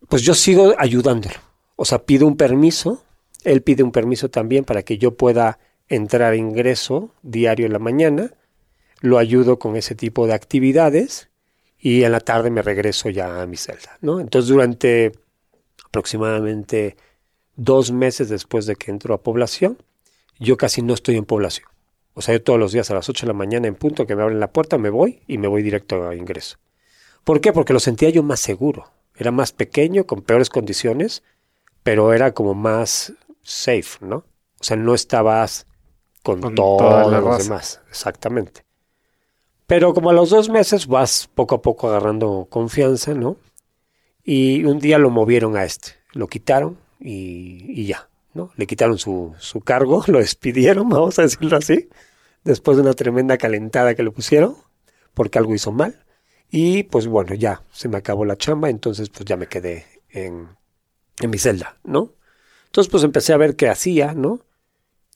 pues 0.08 0.22
yo 0.22 0.34
sigo 0.34 0.74
ayudándolo. 0.78 1.36
O 1.76 1.84
sea, 1.84 2.04
pido 2.04 2.26
un 2.26 2.36
permiso 2.36 3.06
él 3.46 3.62
pide 3.62 3.84
un 3.84 3.92
permiso 3.92 4.28
también 4.28 4.64
para 4.64 4.82
que 4.82 4.98
yo 4.98 5.16
pueda 5.16 5.60
entrar 5.88 6.34
ingreso 6.34 7.14
diario 7.22 7.66
en 7.66 7.72
la 7.72 7.78
mañana, 7.78 8.32
lo 9.00 9.18
ayudo 9.18 9.60
con 9.60 9.76
ese 9.76 9.94
tipo 9.94 10.26
de 10.26 10.34
actividades 10.34 11.28
y 11.78 12.02
en 12.02 12.10
la 12.10 12.18
tarde 12.18 12.50
me 12.50 12.60
regreso 12.60 13.08
ya 13.08 13.40
a 13.40 13.46
mi 13.46 13.56
celda, 13.56 13.98
¿no? 14.00 14.18
Entonces 14.18 14.48
durante 14.48 15.12
aproximadamente 15.84 16.96
dos 17.54 17.92
meses 17.92 18.28
después 18.28 18.66
de 18.66 18.74
que 18.74 18.90
entro 18.90 19.14
a 19.14 19.22
población, 19.22 19.78
yo 20.38 20.56
casi 20.56 20.82
no 20.82 20.94
estoy 20.94 21.16
en 21.16 21.24
población. 21.24 21.68
O 22.14 22.22
sea, 22.22 22.34
yo 22.34 22.42
todos 22.42 22.58
los 22.58 22.72
días 22.72 22.90
a 22.90 22.94
las 22.94 23.08
8 23.08 23.26
de 23.26 23.32
la 23.32 23.38
mañana 23.38 23.68
en 23.68 23.74
punto 23.74 24.06
que 24.06 24.16
me 24.16 24.22
abren 24.22 24.40
la 24.40 24.50
puerta, 24.50 24.78
me 24.78 24.90
voy 24.90 25.20
y 25.26 25.38
me 25.38 25.48
voy 25.48 25.62
directo 25.62 26.08
a 26.08 26.14
ingreso. 26.14 26.58
¿Por 27.24 27.40
qué? 27.40 27.52
Porque 27.52 27.72
lo 27.72 27.80
sentía 27.80 28.08
yo 28.10 28.22
más 28.22 28.40
seguro. 28.40 28.90
Era 29.16 29.30
más 29.30 29.52
pequeño, 29.52 30.04
con 30.04 30.22
peores 30.22 30.48
condiciones, 30.48 31.22
pero 31.82 32.12
era 32.12 32.32
como 32.32 32.54
más 32.54 33.12
safe, 33.42 33.98
¿no? 34.00 34.24
O 34.60 34.64
sea, 34.64 34.76
no 34.76 34.94
estabas 34.94 35.66
con, 36.22 36.54
todos 36.54 37.12
los 37.12 37.38
demás. 37.38 37.80
Exactamente. 37.88 38.64
Pero 39.66 39.94
como 39.94 40.10
a 40.10 40.12
los 40.12 40.30
dos 40.30 40.48
meses 40.48 40.86
vas 40.86 41.28
poco 41.34 41.56
a 41.56 41.62
poco 41.62 41.88
agarrando 41.88 42.46
confianza, 42.50 43.14
¿no? 43.14 43.36
Y 44.22 44.64
un 44.64 44.78
día 44.78 44.98
lo 44.98 45.10
movieron 45.10 45.56
a 45.56 45.64
este, 45.64 45.92
lo 46.12 46.28
quitaron 46.28 46.78
y, 46.98 47.84
ya, 47.86 48.08
Le 48.56 48.66
quitaron 48.66 48.98
su, 48.98 49.34
su, 49.38 49.60
cargo, 49.60 50.04
lo 50.08 50.18
despidieron, 50.18 50.88
vamos 50.88 51.18
a 51.18 51.22
decirlo 51.22 51.56
así, 51.56 51.88
después 52.44 52.76
de 52.76 52.82
una 52.82 52.94
tremenda 52.94 53.38
calentada 53.38 53.94
que 53.94 54.02
le 54.02 54.10
pusieron, 54.10 54.56
porque 55.14 55.38
algo 55.38 55.54
hizo 55.54 55.72
mal. 55.72 56.04
Y 56.50 56.84
pues 56.84 57.06
bueno, 57.06 57.34
ya 57.34 57.62
se 57.72 57.88
me 57.88 57.96
acabó 57.96 58.24
la 58.24 58.36
chamba, 58.36 58.70
entonces 58.70 59.08
pues 59.10 59.24
ya 59.24 59.36
me 59.36 59.46
quedé 59.48 59.84
en, 60.10 60.48
en 61.20 61.30
mi 61.30 61.38
celda, 61.38 61.78
¿no? 61.84 62.12
Entonces 62.66 62.90
pues 62.90 63.02
empecé 63.04 63.32
a 63.32 63.36
ver 63.36 63.56
qué 63.56 63.68
hacía, 63.68 64.14
¿no? 64.14 64.40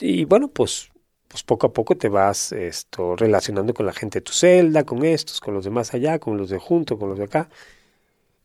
Y 0.00 0.24
bueno, 0.24 0.48
pues, 0.48 0.90
pues 1.28 1.42
poco 1.42 1.66
a 1.66 1.72
poco 1.72 1.96
te 1.96 2.08
vas 2.08 2.52
esto, 2.52 3.16
relacionando 3.16 3.74
con 3.74 3.86
la 3.86 3.92
gente 3.92 4.18
de 4.20 4.22
tu 4.22 4.32
celda, 4.32 4.84
con 4.84 5.04
estos, 5.04 5.40
con 5.40 5.54
los 5.54 5.64
demás 5.64 5.94
allá, 5.94 6.18
con 6.18 6.36
los 6.36 6.50
de 6.50 6.58
junto, 6.58 6.98
con 6.98 7.10
los 7.10 7.18
de 7.18 7.24
acá. 7.24 7.48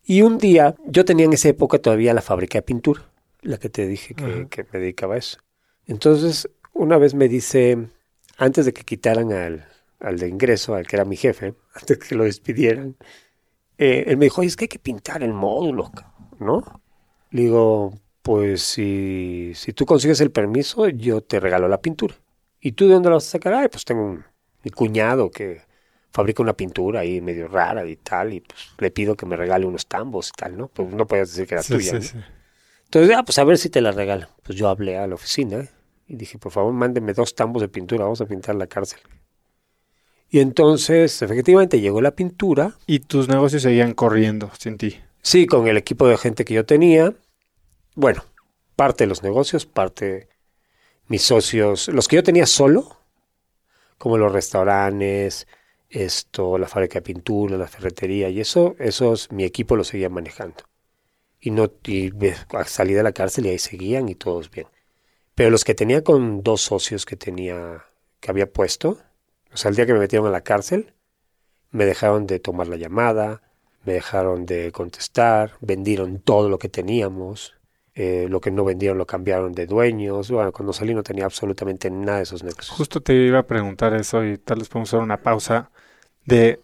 Y 0.05 0.21
un 0.21 0.38
día, 0.38 0.76
yo 0.86 1.05
tenía 1.05 1.26
en 1.26 1.34
esa 1.34 1.49
época 1.49 1.80
todavía 1.80 2.13
la 2.13 2.21
fábrica 2.21 2.59
de 2.59 2.61
pintura, 2.63 3.09
la 3.45 3.57
que 3.57 3.69
te 3.69 3.87
dije 3.87 4.15
que, 4.15 4.47
que 4.49 4.65
me 4.71 4.79
dedicaba 4.79 5.15
a 5.15 5.17
eso. 5.17 5.37
Entonces, 5.85 6.49
una 6.73 6.97
vez 6.97 7.13
me 7.13 7.27
dice, 7.27 7.87
antes 8.37 8.65
de 8.65 8.73
que 8.73 8.83
quitaran 8.83 9.31
al, 9.31 9.67
al 9.99 10.17
de 10.17 10.27
ingreso, 10.27 10.75
al 10.75 10.87
que 10.87 10.95
era 10.95 11.05
mi 11.05 11.15
jefe, 11.15 11.53
antes 11.73 11.99
de 11.99 12.07
que 12.07 12.15
lo 12.15 12.23
despidieran, 12.23 12.95
eh, 13.77 14.05
él 14.07 14.17
me 14.17 14.25
dijo, 14.25 14.41
Oye, 14.41 14.47
es 14.47 14.55
que 14.55 14.65
hay 14.65 14.69
que 14.69 14.79
pintar 14.79 15.23
el 15.23 15.33
módulo, 15.33 15.91
¿no? 16.39 16.81
Le 17.31 17.41
digo, 17.43 17.93
pues 18.21 18.61
si, 18.61 19.51
si 19.55 19.73
tú 19.73 19.85
consigues 19.85 20.21
el 20.21 20.31
permiso, 20.31 20.87
yo 20.89 21.21
te 21.21 21.39
regalo 21.39 21.67
la 21.67 21.81
pintura. 21.81 22.15
¿Y 22.59 22.71
tú 22.71 22.87
de 22.87 22.93
dónde 22.93 23.09
la 23.09 23.15
vas 23.15 23.27
a 23.27 23.31
sacar? 23.31 23.53
Ay, 23.53 23.67
pues 23.69 23.85
tengo 23.85 24.03
un, 24.03 24.25
mi 24.63 24.71
cuñado 24.71 25.29
que 25.29 25.61
fabrica 26.11 26.41
una 26.41 26.53
pintura 26.53 27.01
ahí 27.01 27.19
medio 27.21 27.47
rara 27.47 27.85
y 27.85 27.97
tal, 27.97 28.33
y 28.33 28.39
pues 28.39 28.71
le 28.79 28.89
pido 28.89 29.15
que 29.15 29.25
me 29.25 29.35
regale 29.35 29.65
unos 29.65 29.85
tambos 29.85 30.29
y 30.29 30.31
tal, 30.31 30.57
¿no? 30.57 30.69
Pues 30.69 30.89
no 30.89 31.05
puedes 31.05 31.29
decir 31.29 31.47
que 31.47 31.55
era 31.55 31.63
tuya. 31.63 31.99
Entonces, 32.86 33.15
ah, 33.15 33.23
pues 33.23 33.38
a 33.39 33.43
ver 33.43 33.57
si 33.57 33.69
te 33.69 33.81
la 33.81 33.91
regalo. 33.91 34.27
Pues 34.43 34.57
yo 34.57 34.69
hablé 34.69 34.97
a 34.97 35.07
la 35.07 35.15
oficina 35.15 35.67
y 36.07 36.15
dije, 36.15 36.38
por 36.38 36.51
favor, 36.51 36.73
mándeme 36.73 37.13
dos 37.13 37.36
tambos 37.36 37.61
de 37.61 37.67
pintura, 37.67 38.03
vamos 38.03 38.21
a 38.21 38.25
pintar 38.25 38.55
la 38.55 38.67
cárcel. 38.67 38.99
Y 40.29 40.39
entonces, 40.39 41.21
efectivamente, 41.21 41.79
llegó 41.79 42.01
la 42.01 42.11
pintura. 42.11 42.75
Y 42.88 42.99
tus 42.99 43.27
negocios 43.27 43.61
seguían 43.61 43.93
corriendo 43.93 44.51
sin 44.57 44.77
ti. 44.77 44.99
Sí, 45.21 45.45
con 45.45 45.67
el 45.67 45.77
equipo 45.77 46.07
de 46.07 46.17
gente 46.17 46.45
que 46.45 46.53
yo 46.53 46.65
tenía. 46.65 47.13
Bueno, 47.95 48.23
parte 48.75 49.05
de 49.05 49.07
los 49.07 49.23
negocios, 49.23 49.65
parte 49.65 50.29
mis 51.07 51.21
socios, 51.21 51.88
los 51.89 52.07
que 52.07 52.17
yo 52.17 52.23
tenía 52.23 52.45
solo, 52.45 52.97
como 53.97 54.17
los 54.17 54.31
restaurantes, 54.31 55.47
esto, 55.89 56.57
la 56.57 56.67
fábrica 56.67 56.95
de 56.95 57.03
pintura, 57.03 57.57
la 57.57 57.67
ferretería 57.67 58.29
y 58.29 58.39
eso, 58.41 58.75
esos 58.79 59.31
mi 59.31 59.43
equipo 59.43 59.75
lo 59.75 59.83
seguía 59.83 60.09
manejando. 60.09 60.63
Y 61.45 61.51
no 61.51 61.71
y 61.85 62.11
salí 62.65 62.95
de 62.95 63.03
la 63.03 63.11
cárcel 63.11 63.45
y 63.45 63.49
ahí 63.49 63.59
seguían 63.59 64.09
y 64.09 64.15
todos 64.15 64.49
bien. 64.49 64.65
Pero 65.35 65.51
los 65.51 65.63
que 65.63 65.75
tenía 65.75 66.03
con 66.03 66.41
dos 66.41 66.61
socios 66.61 67.05
que 67.05 67.15
tenía 67.15 67.85
que 68.19 68.31
había 68.31 68.51
puesto, 68.51 68.97
o 69.53 69.57
sea, 69.57 69.69
el 69.69 69.75
día 69.75 69.85
que 69.85 69.93
me 69.93 69.99
metieron 69.99 70.27
a 70.27 70.31
la 70.31 70.41
cárcel, 70.41 70.95
me 71.69 71.85
dejaron 71.85 72.25
de 72.25 72.39
tomar 72.39 72.67
la 72.67 72.77
llamada, 72.77 73.43
me 73.83 73.93
dejaron 73.93 74.47
de 74.47 74.71
contestar, 74.71 75.51
vendieron 75.61 76.19
todo 76.19 76.49
lo 76.49 76.57
que 76.57 76.67
teníamos, 76.67 77.53
eh, 77.93 78.25
lo 78.27 78.41
que 78.41 78.49
no 78.49 78.65
vendieron 78.65 78.97
lo 78.97 79.05
cambiaron 79.05 79.53
de 79.53 79.67
dueños. 79.67 80.31
Bueno, 80.31 80.51
cuando 80.51 80.73
salí 80.73 80.95
no 80.95 81.03
tenía 81.03 81.25
absolutamente 81.25 81.91
nada 81.91 82.17
de 82.17 82.23
esos 82.23 82.43
negocios. 82.43 82.75
Justo 82.75 83.01
te 83.01 83.13
iba 83.13 83.37
a 83.37 83.45
preguntar 83.45 83.93
eso 83.93 84.25
y 84.25 84.39
tal 84.39 84.57
vez 84.57 84.69
podemos 84.69 84.89
hacer 84.89 85.01
una 85.01 85.21
pausa 85.21 85.69
de 86.25 86.59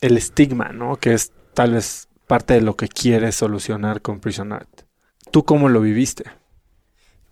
el 0.00 0.16
estigma, 0.16 0.70
¿no? 0.70 0.96
Que 0.96 1.14
es 1.14 1.32
tal 1.54 1.74
vez 1.74 2.08
parte 2.34 2.54
de 2.54 2.62
lo 2.62 2.74
que 2.74 2.88
quieres 2.88 3.36
solucionar 3.36 4.02
con 4.02 4.18
Prison 4.18 4.52
Art. 4.52 4.80
¿Tú 5.30 5.44
cómo 5.44 5.68
lo 5.68 5.80
viviste? 5.80 6.24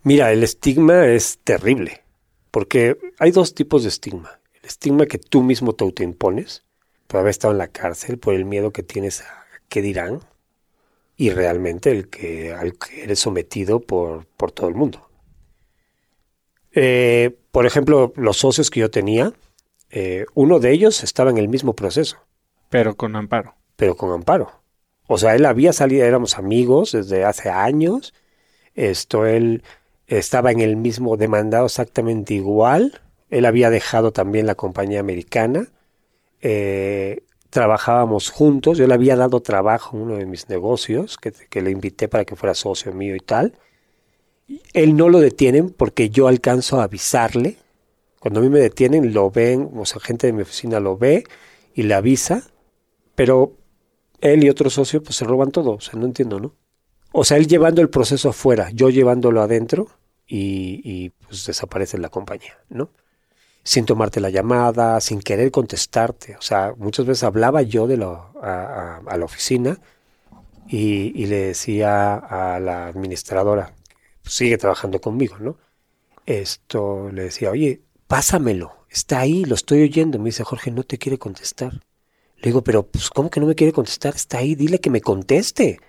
Mira, 0.01 0.31
el 0.31 0.43
estigma 0.43 1.07
es 1.07 1.39
terrible, 1.43 2.05
porque 2.51 2.97
hay 3.19 3.31
dos 3.31 3.53
tipos 3.53 3.83
de 3.83 3.89
estigma. 3.89 4.39
El 4.53 4.63
estigma 4.63 5.05
que 5.05 5.17
tú 5.17 5.43
mismo 5.43 5.73
te 5.73 5.83
autoimpones 5.83 6.63
por 7.07 7.19
haber 7.19 7.31
estado 7.31 7.51
en 7.51 7.57
la 7.57 7.67
cárcel, 7.67 8.17
por 8.17 8.33
el 8.33 8.45
miedo 8.45 8.71
que 8.71 8.81
tienes 8.81 9.19
a 9.23 9.45
qué 9.67 9.81
dirán, 9.81 10.21
y 11.17 11.31
realmente 11.31 11.91
el 11.91 12.07
que, 12.07 12.53
al 12.53 12.77
que 12.77 13.03
eres 13.03 13.19
sometido 13.19 13.81
por, 13.81 14.25
por 14.37 14.53
todo 14.53 14.69
el 14.69 14.75
mundo. 14.75 15.09
Eh, 16.71 17.37
por 17.51 17.65
ejemplo, 17.65 18.13
los 18.15 18.37
socios 18.37 18.69
que 18.69 18.79
yo 18.79 18.89
tenía, 18.89 19.33
eh, 19.89 20.27
uno 20.33 20.61
de 20.61 20.71
ellos 20.71 21.03
estaba 21.03 21.29
en 21.29 21.39
el 21.39 21.49
mismo 21.49 21.75
proceso. 21.75 22.19
Pero 22.69 22.95
con 22.95 23.17
amparo. 23.17 23.55
Pero 23.75 23.97
con 23.97 24.09
amparo. 24.13 24.62
O 25.07 25.17
sea, 25.17 25.35
él 25.35 25.45
había 25.45 25.73
salido, 25.73 26.05
éramos 26.05 26.37
amigos 26.37 26.93
desde 26.93 27.25
hace 27.25 27.49
años. 27.49 28.13
Esto, 28.75 29.25
él 29.25 29.63
estaba 30.07 30.51
en 30.51 30.61
el 30.61 30.75
mismo 30.75 31.17
demandado 31.17 31.65
exactamente 31.65 32.33
igual. 32.33 33.01
Él 33.29 33.45
había 33.45 33.69
dejado 33.69 34.11
también 34.11 34.47
la 34.47 34.55
compañía 34.55 34.99
americana. 34.99 35.67
Eh, 36.41 37.23
trabajábamos 37.49 38.31
juntos, 38.31 38.77
yo 38.79 38.87
le 38.87 38.95
había 38.95 39.15
dado 39.15 39.39
trabajo 39.39 39.95
en 39.95 40.03
uno 40.03 40.15
de 40.15 40.25
mis 40.25 40.49
negocios, 40.49 41.17
que, 41.17 41.61
le 41.61 41.71
invité 41.71 42.07
para 42.07 42.25
que 42.25 42.35
fuera 42.35 42.55
socio 42.55 42.91
mío 42.93 43.15
y 43.15 43.19
tal. 43.19 43.53
Él 44.73 44.95
no 44.97 45.07
lo 45.07 45.19
detienen 45.19 45.69
porque 45.69 46.09
yo 46.09 46.27
alcanzo 46.27 46.81
a 46.81 46.85
avisarle. 46.85 47.57
Cuando 48.19 48.39
a 48.39 48.43
mí 48.43 48.49
me 48.49 48.59
detienen, 48.59 49.13
lo 49.13 49.29
ven, 49.29 49.69
o 49.75 49.85
sea, 49.85 50.01
gente 50.01 50.27
de 50.27 50.33
mi 50.33 50.41
oficina 50.41 50.79
lo 50.79 50.97
ve 50.97 51.25
y 51.75 51.83
le 51.83 51.93
avisa, 51.93 52.43
pero 53.15 53.53
él 54.23 54.43
y 54.43 54.49
otro 54.49 54.69
socio 54.69 55.03
pues 55.03 55.15
se 55.15 55.25
roban 55.25 55.51
todo, 55.51 55.71
o 55.71 55.81
sea, 55.81 55.99
no 55.99 56.05
entiendo, 56.05 56.39
¿no? 56.39 56.55
O 57.11 57.23
sea, 57.23 57.37
él 57.37 57.47
llevando 57.47 57.81
el 57.81 57.89
proceso 57.89 58.29
afuera, 58.29 58.69
yo 58.71 58.89
llevándolo 58.89 59.41
adentro 59.41 59.87
y, 60.27 60.81
y 60.83 61.09
pues 61.09 61.45
desaparece 61.45 61.97
la 61.97 62.09
compañía, 62.09 62.57
¿no? 62.69 62.89
sin 63.63 63.85
tomarte 63.85 64.19
la 64.19 64.29
llamada, 64.29 64.99
sin 64.99 65.21
querer 65.21 65.51
contestarte. 65.51 66.35
O 66.35 66.41
sea, 66.41 66.73
muchas 66.77 67.05
veces 67.05 67.23
hablaba 67.23 67.61
yo 67.61 67.87
de 67.87 67.97
lo, 67.97 68.31
a, 68.41 69.01
la 69.17 69.25
oficina 69.25 69.79
y, 70.67 71.25
le 71.25 71.47
decía 71.47 72.15
a 72.15 72.59
la 72.59 72.87
administradora, 72.87 73.73
sigue 74.23 74.57
trabajando 74.57 74.99
conmigo, 74.99 75.37
¿no? 75.39 75.57
Esto 76.25 77.09
le 77.11 77.23
decía, 77.23 77.51
oye, 77.51 77.81
pásamelo, 78.07 78.85
está 78.89 79.19
ahí, 79.19 79.45
lo 79.45 79.55
estoy 79.55 79.83
oyendo. 79.83 80.19
Me 80.19 80.25
dice, 80.25 80.43
Jorge, 80.43 80.71
no 80.71 80.83
te 80.83 80.97
quiere 80.97 81.17
contestar. 81.17 81.81
Le 82.43 82.49
digo, 82.49 82.63
pero 82.63 82.85
pues, 82.85 83.09
¿cómo 83.09 83.31
que 83.31 83.39
no 83.39 83.47
me 83.47 83.55
quiere 83.55 83.73
contestar? 83.73 84.13
Está 84.13 84.37
ahí, 84.37 84.53
dile 84.53 84.79
que 84.79 84.91
me 84.91 85.01
conteste. 85.01 85.79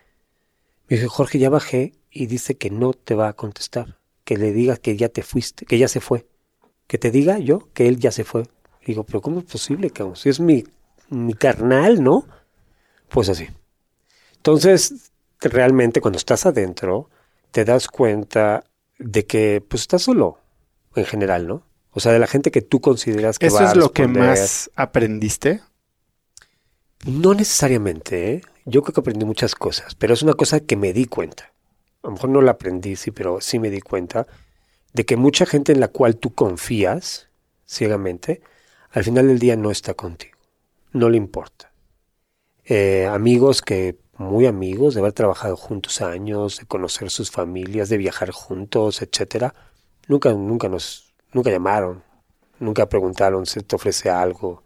Me 0.89 0.97
dice, 0.97 1.09
Jorge, 1.09 1.39
ya 1.39 1.51
bajé 1.51 1.93
y 2.11 2.27
dice 2.27 2.57
que 2.57 2.71
no 2.71 2.95
te 2.95 3.15
va 3.15 3.29
a 3.29 3.35
contestar, 3.35 3.99
que 4.25 4.39
le 4.39 4.53
digas 4.53 4.79
que 4.79 4.97
ya 4.97 5.11
te 5.11 5.23
fuiste, 5.23 5.67
que 5.67 5.77
ya 5.77 5.89
se 5.89 6.01
fue 6.01 6.27
que 6.87 6.99
te 6.99 7.11
diga 7.11 7.39
yo 7.39 7.69
que 7.73 7.89
él 7.89 7.99
ya 7.99 8.13
se 8.13 8.25
fue. 8.25 8.45
digo, 8.87 9.05
pero 9.05 9.21
¿cómo 9.21 9.39
es 9.41 9.45
posible, 9.45 9.91
cabrón? 9.91 10.17
Si 10.17 10.29
es 10.29 10.41
mi, 10.41 10.65
mi 11.09 11.35
carnal, 11.35 12.03
¿no? 12.03 12.27
Pues 13.09 13.29
así. 13.29 13.49
Entonces, 14.37 15.13
realmente 15.41 16.01
cuando 16.01 16.19
estás 16.19 16.45
adentro, 16.47 17.09
te 17.51 17.65
das 17.65 17.89
cuenta 17.89 18.65
de 18.99 19.27
que 19.27 19.63
pues 19.67 19.83
estás 19.83 20.03
solo, 20.03 20.39
en 20.95 21.07
general, 21.07 21.47
¿no? 21.47 21.67
O 21.91 22.01
sea, 22.01 22.13
de 22.13 22.19
la 22.19 22.27
gente 22.27 22.51
que 22.51 22.61
tú 22.61 22.81
consideras 22.81 23.39
que 23.39 23.47
¿Eso 23.47 23.57
va 23.57 23.69
a 23.69 23.73
es 23.73 23.77
lo 23.77 23.93
que 23.93 24.07
más 24.07 24.71
aprendiste? 24.75 25.63
No 27.07 27.35
necesariamente, 27.35 28.33
¿eh? 28.33 28.43
Yo 28.65 28.83
creo 28.83 28.95
que 28.95 29.01
aprendí 29.01 29.27
muchas 29.27 29.55
cosas, 29.55 29.95
pero 29.95 30.15
es 30.15 30.23
una 30.23 30.33
cosa 30.33 30.61
que 30.61 30.77
me 30.77 30.95
di 30.95 31.05
cuenta. 31.05 31.53
A 32.03 32.07
lo 32.09 32.13
mejor 32.13 32.31
no 32.31 32.41
la 32.41 32.53
aprendí, 32.53 32.97
sí, 32.97 33.11
pero 33.11 33.41
sí 33.43 33.59
me 33.59 33.69
di 33.69 33.81
cuenta 33.81 34.27
de 34.95 35.05
que 35.05 35.17
mucha 35.17 35.45
gente 35.45 35.73
en 35.73 35.81
la 35.81 35.89
cual 35.89 36.17
tú 36.17 36.33
confías 36.35 37.29
ciegamente, 37.67 38.41
al 38.91 39.05
final 39.05 39.29
del 39.29 39.39
día 39.39 39.57
no 39.57 39.71
está 39.71 39.93
contigo, 39.93 40.39
no 40.93 41.11
le 41.11 41.19
importa. 41.19 41.73
Eh, 42.65 43.07
amigos 43.07 43.61
que 43.61 43.99
muy 44.17 44.47
amigos, 44.47 44.95
de 44.95 45.01
haber 45.01 45.13
trabajado 45.13 45.57
juntos 45.57 46.01
años, 46.01 46.59
de 46.59 46.67
conocer 46.67 47.11
sus 47.11 47.31
familias, 47.31 47.89
de 47.89 47.99
viajar 47.99 48.31
juntos, 48.31 49.03
etcétera. 49.03 49.55
Nunca, 50.09 50.33
nunca 50.33 50.69
nos, 50.69 51.13
nunca 51.33 51.51
llamaron, 51.51 52.03
nunca 52.61 52.89
preguntaron 52.89 53.45
si 53.47 53.61
te 53.61 53.77
ofrece 53.77 54.11
algo. 54.11 54.63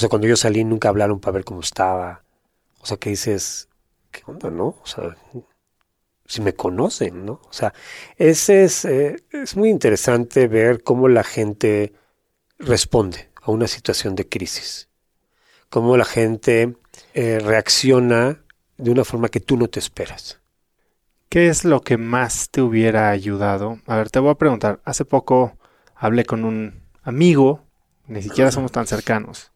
O 0.00 0.02
sea, 0.02 0.08
cuando 0.08 0.26
yo 0.26 0.34
salí 0.34 0.64
nunca 0.64 0.88
hablaron 0.88 1.20
para 1.20 1.34
ver 1.34 1.44
cómo 1.44 1.60
estaba. 1.60 2.22
O 2.80 2.86
sea, 2.86 2.96
que 2.96 3.10
dices, 3.10 3.68
¿qué 4.10 4.22
onda, 4.24 4.50
no? 4.50 4.68
O 4.82 4.86
sea, 4.86 5.14
si 6.24 6.40
me 6.40 6.54
conocen, 6.54 7.26
¿no? 7.26 7.42
O 7.46 7.52
sea, 7.52 7.74
ese 8.16 8.64
es, 8.64 8.86
eh, 8.86 9.22
es 9.30 9.58
muy 9.58 9.68
interesante 9.68 10.48
ver 10.48 10.82
cómo 10.82 11.08
la 11.08 11.22
gente 11.22 11.92
responde 12.58 13.28
a 13.42 13.50
una 13.50 13.66
situación 13.66 14.14
de 14.14 14.26
crisis. 14.26 14.88
Cómo 15.68 15.98
la 15.98 16.06
gente 16.06 16.76
eh, 17.12 17.38
reacciona 17.38 18.42
de 18.78 18.90
una 18.90 19.04
forma 19.04 19.28
que 19.28 19.40
tú 19.40 19.58
no 19.58 19.68
te 19.68 19.80
esperas. 19.80 20.40
¿Qué 21.28 21.48
es 21.48 21.66
lo 21.66 21.82
que 21.82 21.98
más 21.98 22.48
te 22.48 22.62
hubiera 22.62 23.10
ayudado? 23.10 23.80
A 23.84 23.96
ver, 23.98 24.08
te 24.08 24.18
voy 24.18 24.30
a 24.30 24.36
preguntar. 24.36 24.80
Hace 24.82 25.04
poco 25.04 25.58
hablé 25.94 26.24
con 26.24 26.46
un 26.46 26.84
amigo, 27.02 27.66
ni 28.06 28.22
siquiera 28.22 28.50
somos 28.50 28.72
tan 28.72 28.86
cercanos, 28.86 29.52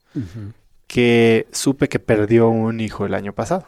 que 0.86 1.46
supe 1.52 1.88
que 1.88 1.98
perdió 1.98 2.48
un 2.48 2.80
hijo 2.80 3.06
el 3.06 3.14
año 3.14 3.32
pasado. 3.32 3.66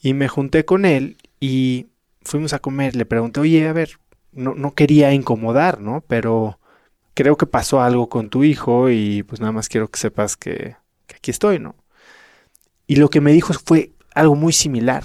Y 0.00 0.14
me 0.14 0.28
junté 0.28 0.64
con 0.64 0.84
él 0.84 1.16
y 1.40 1.86
fuimos 2.22 2.52
a 2.52 2.60
comer. 2.60 2.94
Le 2.94 3.06
pregunté, 3.06 3.40
oye, 3.40 3.66
a 3.68 3.72
ver, 3.72 3.98
no, 4.32 4.54
no 4.54 4.74
quería 4.74 5.12
incomodar, 5.12 5.80
¿no? 5.80 6.04
Pero 6.06 6.58
creo 7.14 7.36
que 7.36 7.46
pasó 7.46 7.80
algo 7.80 8.08
con 8.08 8.30
tu 8.30 8.44
hijo 8.44 8.90
y 8.90 9.24
pues 9.24 9.40
nada 9.40 9.52
más 9.52 9.68
quiero 9.68 9.88
que 9.88 9.98
sepas 9.98 10.36
que, 10.36 10.76
que 11.06 11.16
aquí 11.16 11.30
estoy, 11.30 11.58
¿no? 11.58 11.74
Y 12.86 12.96
lo 12.96 13.10
que 13.10 13.20
me 13.20 13.32
dijo 13.32 13.52
fue 13.52 13.92
algo 14.14 14.34
muy 14.34 14.52
similar. 14.52 15.04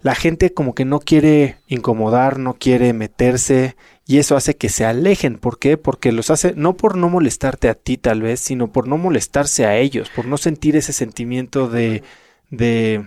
La 0.00 0.14
gente 0.14 0.52
como 0.52 0.74
que 0.74 0.84
no 0.84 1.00
quiere 1.00 1.56
incomodar, 1.66 2.38
no 2.38 2.54
quiere 2.54 2.92
meterse 2.92 3.76
y 4.08 4.16
eso 4.16 4.36
hace 4.36 4.56
que 4.56 4.70
se 4.70 4.86
alejen. 4.86 5.36
¿Por 5.36 5.58
qué? 5.58 5.76
Porque 5.76 6.12
los 6.12 6.30
hace 6.30 6.54
no 6.56 6.78
por 6.78 6.96
no 6.96 7.10
molestarte 7.10 7.68
a 7.68 7.74
ti 7.74 7.98
tal 7.98 8.22
vez, 8.22 8.40
sino 8.40 8.72
por 8.72 8.88
no 8.88 8.96
molestarse 8.96 9.66
a 9.66 9.76
ellos, 9.76 10.08
por 10.08 10.24
no 10.24 10.38
sentir 10.38 10.76
ese 10.76 10.94
sentimiento 10.94 11.68
de, 11.68 12.02
de, 12.48 13.06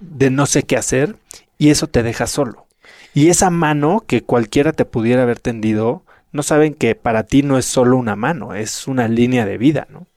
de 0.00 0.28
no 0.28 0.44
sé 0.44 0.64
qué 0.64 0.76
hacer 0.76 1.16
y 1.56 1.70
eso 1.70 1.86
te 1.86 2.02
deja 2.02 2.26
solo. 2.26 2.66
Y 3.14 3.30
esa 3.30 3.48
mano 3.48 4.04
que 4.06 4.22
cualquiera 4.22 4.72
te 4.72 4.84
pudiera 4.84 5.22
haber 5.22 5.40
tendido, 5.40 6.04
no 6.30 6.42
saben 6.42 6.74
que 6.74 6.94
para 6.94 7.22
ti 7.22 7.42
no 7.42 7.56
es 7.56 7.64
solo 7.64 7.96
una 7.96 8.14
mano, 8.14 8.54
es 8.54 8.86
una 8.86 9.08
línea 9.08 9.46
de 9.46 9.56
vida, 9.56 9.86
¿no? 9.88 10.08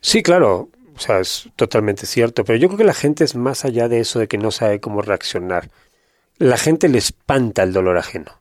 Sí, 0.00 0.20
claro, 0.24 0.68
o 0.96 0.98
sea, 0.98 1.20
es 1.20 1.48
totalmente 1.54 2.06
cierto, 2.06 2.44
pero 2.44 2.58
yo 2.58 2.66
creo 2.66 2.78
que 2.78 2.84
la 2.84 2.92
gente 2.92 3.22
es 3.22 3.36
más 3.36 3.64
allá 3.64 3.88
de 3.88 4.00
eso 4.00 4.18
de 4.18 4.26
que 4.26 4.38
no 4.38 4.50
sabe 4.50 4.80
cómo 4.80 5.00
reaccionar. 5.00 5.70
La 6.38 6.56
gente 6.56 6.88
le 6.88 6.98
espanta 6.98 7.62
el 7.62 7.72
dolor 7.72 7.98
ajeno, 7.98 8.40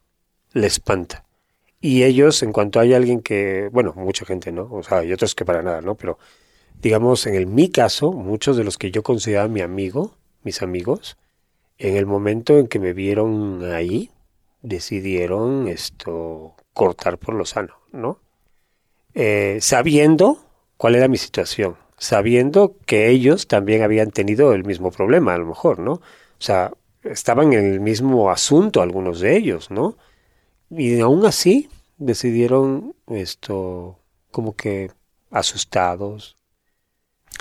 le 0.51 0.65
espanta. 0.65 1.24
Y 1.87 2.03
ellos, 2.03 2.41
en 2.41 2.51
cuanto 2.51 2.79
hay 2.79 2.95
alguien 2.95 3.21
que, 3.21 3.69
bueno, 3.71 3.93
mucha 3.95 4.25
gente, 4.25 4.51
¿no? 4.51 4.67
O 4.71 4.81
sea, 4.81 4.97
hay 5.01 5.13
otros 5.13 5.35
que 5.35 5.45
para 5.45 5.61
nada, 5.61 5.81
¿no? 5.81 5.93
Pero, 5.93 6.17
digamos, 6.81 7.27
en 7.27 7.35
el, 7.35 7.45
mi 7.45 7.69
caso, 7.69 8.11
muchos 8.11 8.57
de 8.57 8.63
los 8.63 8.79
que 8.79 8.89
yo 8.89 9.03
consideraba 9.03 9.47
mi 9.47 9.61
amigo, 9.61 10.15
mis 10.41 10.63
amigos, 10.63 11.15
en 11.77 11.95
el 11.95 12.07
momento 12.07 12.57
en 12.57 12.69
que 12.69 12.79
me 12.79 12.93
vieron 12.93 13.71
ahí, 13.71 14.09
decidieron 14.63 15.67
esto 15.67 16.55
cortar 16.73 17.19
por 17.19 17.35
lo 17.35 17.45
sano, 17.45 17.75
¿no? 17.91 18.17
Eh, 19.13 19.59
sabiendo 19.61 20.39
cuál 20.77 20.95
era 20.95 21.07
mi 21.07 21.17
situación, 21.17 21.75
sabiendo 21.99 22.77
que 22.87 23.11
ellos 23.11 23.45
también 23.45 23.83
habían 23.83 24.09
tenido 24.09 24.53
el 24.53 24.63
mismo 24.63 24.89
problema, 24.89 25.35
a 25.35 25.37
lo 25.37 25.45
mejor, 25.45 25.77
¿no? 25.77 25.91
O 25.91 26.01
sea, 26.39 26.71
estaban 27.03 27.53
en 27.53 27.73
el 27.73 27.79
mismo 27.79 28.31
asunto 28.31 28.81
algunos 28.81 29.19
de 29.19 29.37
ellos, 29.37 29.69
¿no? 29.69 29.97
Y 30.71 30.99
aún 30.99 31.27
así 31.27 31.69
decidieron 31.97 32.95
esto 33.07 33.99
como 34.31 34.55
que 34.55 34.91
asustados. 35.31 36.35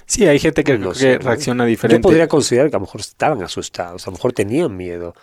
Sí, 0.06 0.26
hay 0.26 0.38
gente 0.38 0.64
que, 0.64 0.78
que 0.78 1.18
reacciona 1.18 1.64
diferente. 1.64 2.02
Yo 2.02 2.08
podría 2.08 2.28
considerar 2.28 2.70
que 2.70 2.76
a 2.76 2.78
lo 2.78 2.86
mejor 2.86 3.00
estaban 3.00 3.42
asustados, 3.42 4.06
a 4.06 4.10
lo 4.10 4.16
mejor 4.16 4.32
tenían 4.32 4.76
miedo. 4.76 5.14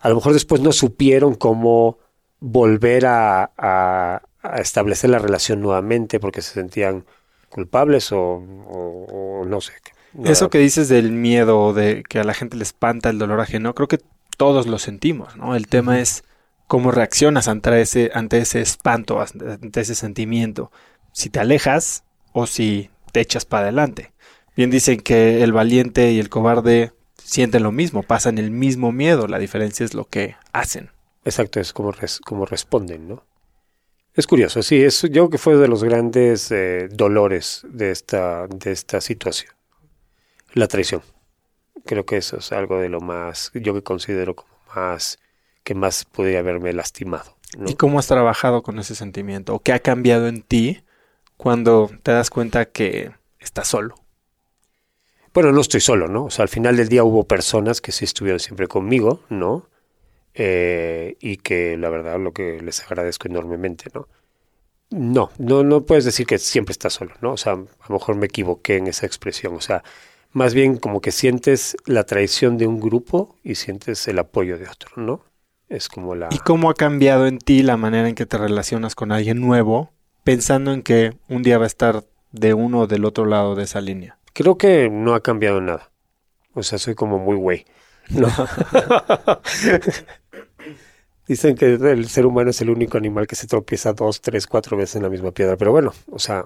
A 0.00 0.08
lo 0.08 0.16
mejor 0.16 0.32
después 0.32 0.60
no 0.60 0.72
supieron 0.72 1.34
cómo 1.34 1.98
volver 2.40 3.06
a, 3.06 3.52
a, 3.56 4.22
a 4.42 4.60
establecer 4.60 5.10
la 5.10 5.18
relación 5.18 5.60
nuevamente 5.60 6.18
porque 6.20 6.42
se 6.42 6.54
sentían 6.54 7.04
culpables 7.48 8.10
o, 8.12 9.44
no 9.46 9.60
sé. 9.60 9.72
Eso 10.24 10.50
que 10.50 10.58
dices 10.58 10.88
del 10.88 11.12
miedo, 11.12 11.72
de 11.72 12.02
que 12.08 12.18
a 12.18 12.24
la 12.24 12.34
gente 12.34 12.56
le 12.56 12.62
espanta 12.62 13.10
el 13.10 13.18
dolor 13.18 13.40
ajeno, 13.40 13.74
creo 13.74 13.88
que 13.88 14.00
todos 14.36 14.66
lo 14.66 14.78
sentimos, 14.78 15.36
¿no? 15.36 15.54
El 15.54 15.68
tema 15.68 16.00
es 16.00 16.24
cómo 16.70 16.92
reaccionas 16.92 17.48
ante 17.48 17.80
ese, 17.80 18.12
ante 18.14 18.38
ese 18.38 18.60
espanto, 18.60 19.20
ante 19.20 19.80
ese 19.80 19.96
sentimiento. 19.96 20.70
Si 21.12 21.28
te 21.28 21.40
alejas 21.40 22.04
o 22.32 22.46
si 22.46 22.90
te 23.10 23.18
echas 23.18 23.44
para 23.44 23.64
adelante. 23.64 24.12
Bien 24.54 24.70
dicen 24.70 25.00
que 25.00 25.42
el 25.42 25.52
valiente 25.52 26.12
y 26.12 26.20
el 26.20 26.28
cobarde 26.28 26.92
sienten 27.16 27.64
lo 27.64 27.72
mismo, 27.72 28.04
pasan 28.04 28.38
el 28.38 28.52
mismo 28.52 28.92
miedo, 28.92 29.26
la 29.26 29.40
diferencia 29.40 29.84
es 29.84 29.94
lo 29.94 30.04
que 30.04 30.36
hacen. 30.52 30.92
Exacto, 31.24 31.58
es 31.58 31.72
como, 31.72 31.90
responden, 32.46 33.08
¿no? 33.08 33.24
Es 34.14 34.28
curioso, 34.28 34.62
sí, 34.62 34.80
es, 34.80 35.02
yo 35.02 35.08
creo 35.08 35.30
que 35.30 35.38
fue 35.38 35.56
de 35.56 35.66
los 35.66 35.82
grandes 35.82 36.52
eh, 36.52 36.86
dolores 36.88 37.66
de 37.68 37.90
esta, 37.90 38.46
de 38.46 38.70
esta 38.70 39.00
situación. 39.00 39.52
La 40.52 40.68
traición. 40.68 41.02
Creo 41.84 42.06
que 42.06 42.18
eso 42.18 42.36
es 42.36 42.52
algo 42.52 42.78
de 42.78 42.90
lo 42.90 43.00
más, 43.00 43.50
yo 43.54 43.74
que 43.74 43.82
considero 43.82 44.36
como 44.36 44.54
más, 44.76 45.18
que 45.70 45.74
más 45.76 46.04
podría 46.04 46.40
haberme 46.40 46.72
lastimado. 46.72 47.36
¿Y 47.64 47.74
cómo 47.74 48.00
has 48.00 48.08
trabajado 48.08 48.64
con 48.64 48.80
ese 48.80 48.96
sentimiento? 48.96 49.54
¿O 49.54 49.60
qué 49.60 49.72
ha 49.72 49.78
cambiado 49.78 50.26
en 50.26 50.42
ti 50.42 50.82
cuando 51.36 51.92
te 52.02 52.10
das 52.10 52.28
cuenta 52.28 52.64
que 52.64 53.12
estás 53.38 53.68
solo? 53.68 53.94
Bueno, 55.32 55.52
no 55.52 55.60
estoy 55.60 55.80
solo, 55.80 56.08
¿no? 56.08 56.24
O 56.24 56.30
sea, 56.30 56.42
al 56.42 56.48
final 56.48 56.76
del 56.76 56.88
día 56.88 57.04
hubo 57.04 57.22
personas 57.22 57.80
que 57.80 57.92
sí 57.92 58.04
estuvieron 58.04 58.40
siempre 58.40 58.66
conmigo, 58.66 59.22
¿no? 59.28 59.68
Eh, 60.34 61.16
y 61.20 61.36
que 61.36 61.76
la 61.76 61.88
verdad 61.88 62.18
lo 62.18 62.32
que 62.32 62.60
les 62.60 62.82
agradezco 62.82 63.28
enormemente, 63.28 63.92
¿no? 63.94 64.08
No, 64.90 65.30
no, 65.38 65.62
no 65.62 65.86
puedes 65.86 66.04
decir 66.04 66.26
que 66.26 66.38
siempre 66.38 66.72
estás 66.72 66.94
solo, 66.94 67.14
¿no? 67.20 67.34
O 67.34 67.36
sea, 67.36 67.52
a 67.52 67.56
lo 67.58 67.94
mejor 67.94 68.16
me 68.16 68.26
equivoqué 68.26 68.78
en 68.78 68.88
esa 68.88 69.06
expresión, 69.06 69.54
o 69.54 69.60
sea, 69.60 69.84
más 70.32 70.52
bien 70.52 70.78
como 70.78 71.00
que 71.00 71.12
sientes 71.12 71.76
la 71.86 72.02
traición 72.02 72.58
de 72.58 72.66
un 72.66 72.80
grupo 72.80 73.36
y 73.44 73.54
sientes 73.54 74.08
el 74.08 74.18
apoyo 74.18 74.58
de 74.58 74.68
otro, 74.68 74.90
¿no? 74.96 75.29
Es 75.70 75.88
como 75.88 76.16
la... 76.16 76.28
¿Y 76.32 76.38
cómo 76.38 76.68
ha 76.68 76.74
cambiado 76.74 77.28
en 77.28 77.38
ti 77.38 77.62
la 77.62 77.76
manera 77.76 78.08
en 78.08 78.16
que 78.16 78.26
te 78.26 78.36
relacionas 78.36 78.96
con 78.96 79.12
alguien 79.12 79.40
nuevo, 79.40 79.92
pensando 80.24 80.72
en 80.72 80.82
que 80.82 81.16
un 81.28 81.44
día 81.44 81.58
va 81.58 81.64
a 81.64 81.68
estar 81.68 82.04
de 82.32 82.54
uno 82.54 82.80
o 82.80 82.86
del 82.88 83.04
otro 83.04 83.24
lado 83.24 83.54
de 83.54 83.62
esa 83.62 83.80
línea? 83.80 84.18
Creo 84.32 84.58
que 84.58 84.90
no 84.90 85.14
ha 85.14 85.22
cambiado 85.22 85.60
nada. 85.60 85.92
O 86.54 86.64
sea, 86.64 86.78
soy 86.78 86.96
como 86.96 87.20
muy 87.20 87.36
güey. 87.36 87.66
No. 88.08 88.26
Dicen 91.28 91.54
que 91.54 91.74
el 91.74 92.08
ser 92.08 92.26
humano 92.26 92.50
es 92.50 92.60
el 92.60 92.70
único 92.70 92.98
animal 92.98 93.28
que 93.28 93.36
se 93.36 93.46
tropieza 93.46 93.92
dos, 93.92 94.20
tres, 94.20 94.48
cuatro 94.48 94.76
veces 94.76 94.96
en 94.96 95.04
la 95.04 95.08
misma 95.08 95.30
piedra. 95.30 95.56
Pero 95.56 95.70
bueno, 95.70 95.92
o 96.10 96.18
sea, 96.18 96.44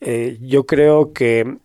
eh, 0.00 0.38
yo 0.40 0.64
creo 0.64 1.12
que 1.12 1.58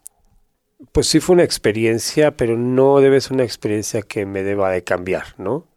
pues 0.91 1.05
sí 1.05 1.19
fue 1.19 1.35
una 1.35 1.43
experiencia, 1.43 2.35
pero 2.35 2.57
no 2.57 2.99
debe 2.99 3.21
ser 3.21 3.33
una 3.33 3.43
experiencia 3.43 4.01
que 4.01 4.25
me 4.25 4.41
deba 4.41 4.71
de 4.71 4.83
cambiar, 4.83 5.35
¿no? 5.37 5.67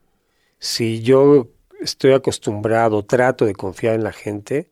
Si 0.59 1.03
yo 1.03 1.49
estoy 1.81 2.13
acostumbrado, 2.13 3.05
trato 3.05 3.45
de 3.45 3.55
confiar 3.55 3.95
en 3.95 4.05
la 4.05 4.13
gente, 4.13 4.71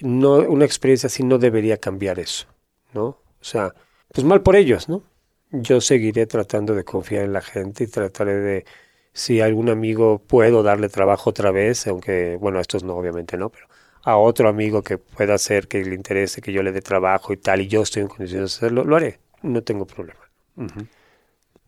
no, 0.00 0.36
una 0.36 0.64
experiencia 0.64 1.08
así 1.08 1.22
no 1.22 1.38
debería 1.38 1.78
cambiar 1.78 2.18
eso, 2.18 2.46
¿no? 2.94 3.04
O 3.06 3.44
sea, 3.44 3.74
pues 4.12 4.24
mal 4.24 4.42
por 4.42 4.56
ellos, 4.56 4.88
¿no? 4.88 5.02
Yo 5.50 5.80
seguiré 5.80 6.26
tratando 6.26 6.74
de 6.74 6.84
confiar 6.84 7.24
en 7.24 7.32
la 7.32 7.40
gente 7.40 7.84
y 7.84 7.86
trataré 7.86 8.34
de 8.34 8.64
si 9.12 9.40
algún 9.40 9.68
amigo 9.68 10.22
puedo 10.26 10.62
darle 10.62 10.88
trabajo 10.88 11.30
otra 11.30 11.50
vez, 11.50 11.86
aunque, 11.86 12.36
bueno, 12.36 12.60
estos 12.60 12.84
no, 12.84 12.94
obviamente 12.94 13.36
no, 13.36 13.48
pero 13.48 13.66
a 14.02 14.16
otro 14.16 14.48
amigo 14.48 14.82
que 14.82 14.98
pueda 14.98 15.34
hacer 15.34 15.68
que 15.68 15.84
le 15.84 15.94
interese 15.94 16.40
que 16.40 16.52
yo 16.52 16.62
le 16.62 16.72
dé 16.72 16.80
trabajo 16.80 17.32
y 17.32 17.36
tal, 17.36 17.60
y 17.60 17.68
yo 17.68 17.82
estoy 17.82 18.02
en 18.02 18.08
condiciones 18.08 18.52
de 18.52 18.56
hacerlo, 18.56 18.84
lo 18.84 18.96
haré, 18.96 19.18
no 19.42 19.62
tengo 19.62 19.86
problema. 19.86 20.20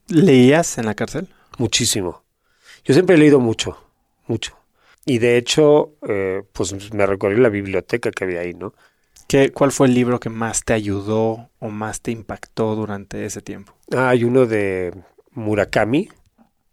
¿Leías 0.08 0.78
en 0.78 0.86
la 0.86 0.94
cárcel? 0.94 1.28
Muchísimo. 1.58 2.22
Yo 2.90 2.94
siempre 2.94 3.14
he 3.14 3.18
leído 3.20 3.38
mucho, 3.38 3.80
mucho. 4.26 4.58
Y 5.06 5.18
de 5.18 5.36
hecho, 5.36 5.92
eh, 6.08 6.42
pues 6.52 6.92
me 6.92 7.06
recorrí 7.06 7.36
la 7.36 7.48
biblioteca 7.48 8.10
que 8.10 8.24
había 8.24 8.40
ahí, 8.40 8.52
¿no? 8.52 8.74
¿Qué, 9.28 9.52
¿Cuál 9.52 9.70
fue 9.70 9.86
el 9.86 9.94
libro 9.94 10.18
que 10.18 10.28
más 10.28 10.64
te 10.64 10.72
ayudó 10.72 11.50
o 11.60 11.68
más 11.68 12.00
te 12.00 12.10
impactó 12.10 12.74
durante 12.74 13.24
ese 13.24 13.42
tiempo? 13.42 13.74
Ah, 13.94 14.08
hay 14.08 14.24
uno 14.24 14.44
de 14.44 14.92
Murakami, 15.30 16.08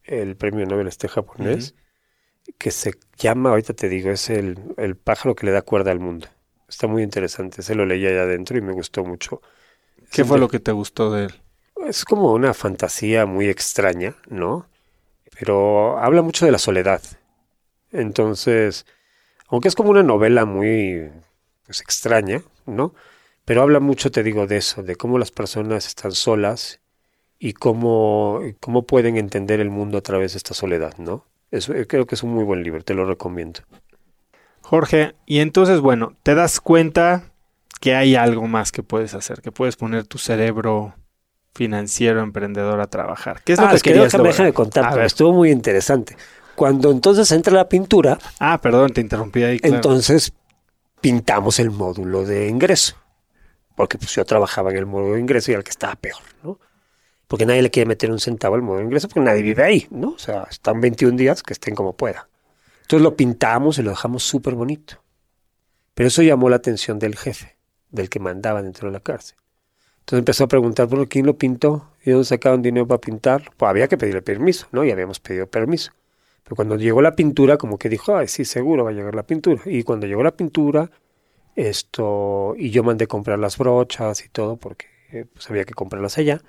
el 0.06 0.36
premio 0.36 0.66
Nobel 0.66 0.88
este 0.88 1.08
japonés, 1.08 1.76
que 2.58 2.72
se 2.72 2.96
llama, 3.20 3.52
ahorita 3.52 3.74
te 3.74 3.88
digo, 3.88 4.10
es 4.10 4.32
el, 4.32 4.58
el, 4.78 4.96
pájaro 4.96 5.36
que 5.36 5.46
le 5.46 5.52
da 5.52 5.62
cuerda 5.62 5.92
al 5.92 6.00
mundo. 6.00 6.30
Está 6.68 6.88
muy 6.88 7.04
interesante, 7.04 7.62
se 7.62 7.76
lo 7.76 7.86
leí 7.86 8.08
allá 8.08 8.24
adentro 8.24 8.58
y 8.58 8.62
me 8.62 8.74
gustó 8.74 9.06
mucho. 9.06 9.40
¿Qué 10.12 10.26
fue 10.26 10.40
lo 10.40 10.48
que 10.48 10.60
te 10.60 10.72
gustó 10.72 11.12
de 11.12 11.26
él? 11.26 11.34
es 11.88 12.06
como 12.06 12.34
una 12.34 12.56
fantasía 12.56 13.28
muy 13.28 13.50
extraña, 13.50 14.16
¿no? 14.30 14.66
Pero 15.40 16.00
habla 16.00 16.22
mucho 16.22 16.46
de 16.46 16.52
la 16.52 16.58
soledad. 16.58 17.02
Entonces, 17.92 18.86
aunque 19.48 19.68
es 19.68 19.76
como 19.76 19.92
una 19.92 20.04
novela 20.04 20.46
muy 20.46 21.10
pues, 21.66 21.82
extraña, 21.82 22.42
¿no? 22.66 22.94
Pero 23.46 23.62
habla 23.62 23.80
mucho, 23.80 24.12
te 24.12 24.24
digo, 24.24 24.48
de 24.48 24.58
eso, 24.58 24.84
de 24.84 24.96
cómo 24.96 25.18
las 25.18 25.32
personas 25.32 25.88
están 25.88 26.12
solas 26.12 26.82
y 27.40 27.54
cómo, 27.54 28.42
cómo 28.60 28.86
pueden 28.86 29.16
entender 29.16 29.60
el 29.60 29.70
mundo 29.70 29.98
a 29.98 30.02
través 30.02 30.34
de 30.34 30.38
esta 30.38 30.54
soledad, 30.54 30.98
¿no? 30.98 31.26
Eso, 31.52 31.74
eh, 31.74 31.88
creo 31.88 32.06
que 32.06 32.16
es 32.16 32.24
un 32.24 32.34
muy 32.34 32.44
buen 32.44 32.64
libro, 32.64 32.84
te 32.84 32.94
lo 32.94 33.06
recomiendo. 33.06 33.62
Jorge, 34.62 35.16
y 35.26 35.40
entonces, 35.40 35.80
bueno, 35.80 36.18
te 36.24 36.36
das 36.36 36.60
cuenta 36.60 37.32
que 37.80 37.96
hay 37.96 38.16
algo 38.16 38.48
más 38.48 38.74
que 38.74 38.84
puedes 38.84 39.14
hacer, 39.14 39.42
que 39.42 39.52
puedes 39.52 39.78
poner 39.78 40.06
tu 40.06 40.18
cerebro 40.18 40.96
financiero 41.58 42.22
emprendedor 42.22 42.80
a 42.80 42.88
trabajar. 42.88 43.42
¿Qué 43.44 43.54
es 43.54 43.60
lo 43.60 43.66
ah, 43.66 43.70
que 43.72 43.76
es 43.78 43.84
que 43.84 43.92
querías 43.92 44.14
déjame, 44.14 45.06
estuvo 45.06 45.34
muy 45.34 45.50
interesante. 45.52 46.16
Cuando 46.56 46.92
entonces 46.92 47.32
entra 47.32 47.54
la 47.54 47.68
pintura, 47.68 48.18
Ah, 48.40 48.62
perdón, 48.62 48.94
te 48.94 49.02
interrumpí 49.02 49.44
ahí. 49.44 49.60
claro. 49.60 49.76
entonces 49.76 50.34
pintamos 51.02 51.60
el 51.60 51.72
módulo 51.72 52.24
de 52.24 52.48
ingreso. 52.48 52.96
Porque 53.76 53.98
pues 53.98 54.14
yo 54.16 54.24
trabajaba 54.26 54.72
en 54.72 54.78
el 54.78 54.86
módulo 54.86 55.16
de 55.16 55.20
ingreso 55.20 55.52
y 55.52 55.56
el 55.56 55.64
que 55.64 55.72
estaba 55.72 55.96
peor, 55.96 56.22
¿no? 56.44 56.60
Porque 57.28 57.46
nadie 57.46 57.62
le 57.62 57.72
quiere 57.72 57.88
meter 57.88 58.12
un 58.12 58.20
centavo 58.20 58.56
al 58.56 58.62
módulo 58.62 58.80
de 58.80 58.86
ingreso 58.86 59.08
porque 59.08 59.20
nadie 59.22 59.42
vive 59.42 59.64
ahí, 59.64 59.88
¿no? 59.90 60.10
O 60.10 60.20
sea, 60.20 60.48
están 60.50 60.80
21 60.80 61.18
días 61.18 61.44
que 61.44 61.54
estén 61.54 61.76
como 61.76 61.94
pueda. 61.94 62.30
Entonces 62.84 63.04
lo 63.04 63.16
pintamos 63.16 63.78
y 63.80 63.84
lo 63.84 63.90
dejamos 63.90 64.24
súper 64.24 64.54
bonito. 64.56 65.04
Pero 65.94 66.08
eso 66.08 66.22
llamó 66.22 66.50
la 66.50 66.58
atención 66.58 67.00
del 67.00 67.16
jefe, 67.16 67.58
del 67.90 68.10
que 68.10 68.20
mandaba 68.20 68.62
dentro 68.62 68.88
de 68.88 68.94
la 68.94 69.00
cárcel. 69.00 69.38
Entonces 70.08 70.20
empezó 70.20 70.46
a 70.46 70.48
preguntar, 70.48 70.88
bueno, 70.88 71.06
¿quién 71.10 71.26
lo 71.26 71.38
pintó? 71.38 71.90
¿Y 72.06 72.12
dónde 72.12 72.24
sacaron 72.24 72.62
dinero 72.62 72.88
para 72.88 73.02
pintar? 73.02 73.52
Pues 73.58 73.70
había 73.70 73.90
que 73.90 73.98
pedirle 73.98 74.22
permiso, 74.22 74.66
¿no? 74.72 74.86
Y 74.86 74.92
habíamos 74.92 75.20
pedido 75.20 75.48
permiso. 75.48 75.92
Pero 76.46 76.56
cuando 76.56 76.78
llegó 76.78 77.02
la 77.02 77.12
pintura, 77.14 77.58
como 77.58 77.78
que 77.78 77.90
dijo, 77.90 78.16
ay, 78.16 78.30
sí, 78.30 78.46
seguro 78.46 78.86
va 78.86 78.92
a 78.92 78.94
llegar 78.94 79.14
la 79.16 79.24
pintura. 79.24 79.62
Y 79.66 79.84
cuando 79.84 80.08
llegó 80.08 80.24
la 80.24 80.32
pintura, 80.32 80.90
esto, 81.58 82.56
y 82.58 82.70
yo 82.70 82.84
mandé 82.84 83.06
comprar 83.06 83.38
las 83.38 83.58
brochas 83.58 84.24
y 84.24 84.30
todo, 84.30 84.56
porque 84.56 84.86
eh, 85.12 85.26
pues 85.34 85.50
había 85.50 85.66
que 85.66 85.74
comprarlas 85.74 86.18
allá. 86.18 86.42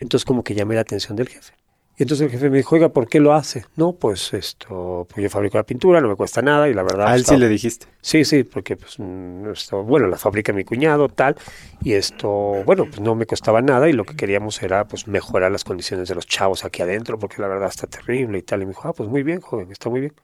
Entonces 0.00 0.24
como 0.24 0.42
que 0.42 0.56
llamé 0.56 0.74
la 0.74 0.80
atención 0.80 1.14
del 1.14 1.28
jefe. 1.28 1.54
Y 1.98 2.04
entonces 2.04 2.26
el 2.26 2.30
jefe 2.30 2.48
me 2.48 2.58
dijo, 2.58 2.76
oiga, 2.76 2.90
¿por 2.90 3.08
qué 3.08 3.18
lo 3.18 3.34
hace? 3.34 3.66
No, 3.74 3.92
pues 3.92 4.32
esto, 4.32 5.04
pues 5.10 5.20
yo 5.20 5.28
fabrico 5.28 5.58
la 5.58 5.64
pintura, 5.64 6.00
no 6.00 6.06
me 6.06 6.14
cuesta 6.14 6.40
nada 6.40 6.68
y 6.68 6.72
la 6.72 6.84
verdad... 6.84 7.08
A 7.08 7.16
él 7.16 7.24
sí 7.26 7.36
le 7.36 7.48
dijiste. 7.48 7.88
Sí, 8.00 8.24
sí, 8.24 8.44
porque 8.44 8.76
pues 8.76 9.00
mm, 9.00 9.50
esto, 9.50 9.82
bueno, 9.82 10.06
la 10.06 10.16
fabrica 10.16 10.52
mi 10.52 10.62
cuñado, 10.62 11.08
tal, 11.08 11.34
y 11.82 11.94
esto, 11.94 12.28
bueno, 12.64 12.84
pues 12.84 13.00
no 13.00 13.16
me 13.16 13.26
costaba 13.26 13.62
nada 13.62 13.88
y 13.88 13.94
lo 13.94 14.04
que 14.04 14.14
queríamos 14.14 14.62
era 14.62 14.86
pues 14.86 15.08
mejorar 15.08 15.50
las 15.50 15.64
condiciones 15.64 16.08
de 16.08 16.14
los 16.14 16.24
chavos 16.28 16.64
aquí 16.64 16.82
adentro, 16.82 17.18
porque 17.18 17.42
la 17.42 17.48
verdad 17.48 17.68
está 17.68 17.88
terrible 17.88 18.38
y 18.38 18.42
tal. 18.42 18.62
Y 18.62 18.66
me 18.66 18.70
dijo, 18.70 18.86
ah, 18.86 18.92
pues 18.92 19.08
muy 19.08 19.24
bien, 19.24 19.40
joven, 19.40 19.72
está 19.72 19.90
muy 19.90 19.98
bien. 19.98 20.14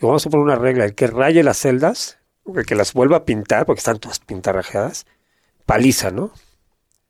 Y 0.00 0.06
vamos 0.06 0.24
a 0.24 0.30
poner 0.30 0.44
una 0.44 0.54
regla, 0.54 0.84
el 0.84 0.94
que 0.94 1.08
raye 1.08 1.42
las 1.42 1.58
celdas, 1.58 2.20
el 2.54 2.64
que 2.64 2.76
las 2.76 2.92
vuelva 2.92 3.16
a 3.16 3.24
pintar, 3.24 3.66
porque 3.66 3.80
están 3.80 3.98
todas 3.98 4.20
pintarrajeadas, 4.20 5.06
paliza, 5.66 6.12
¿no? 6.12 6.30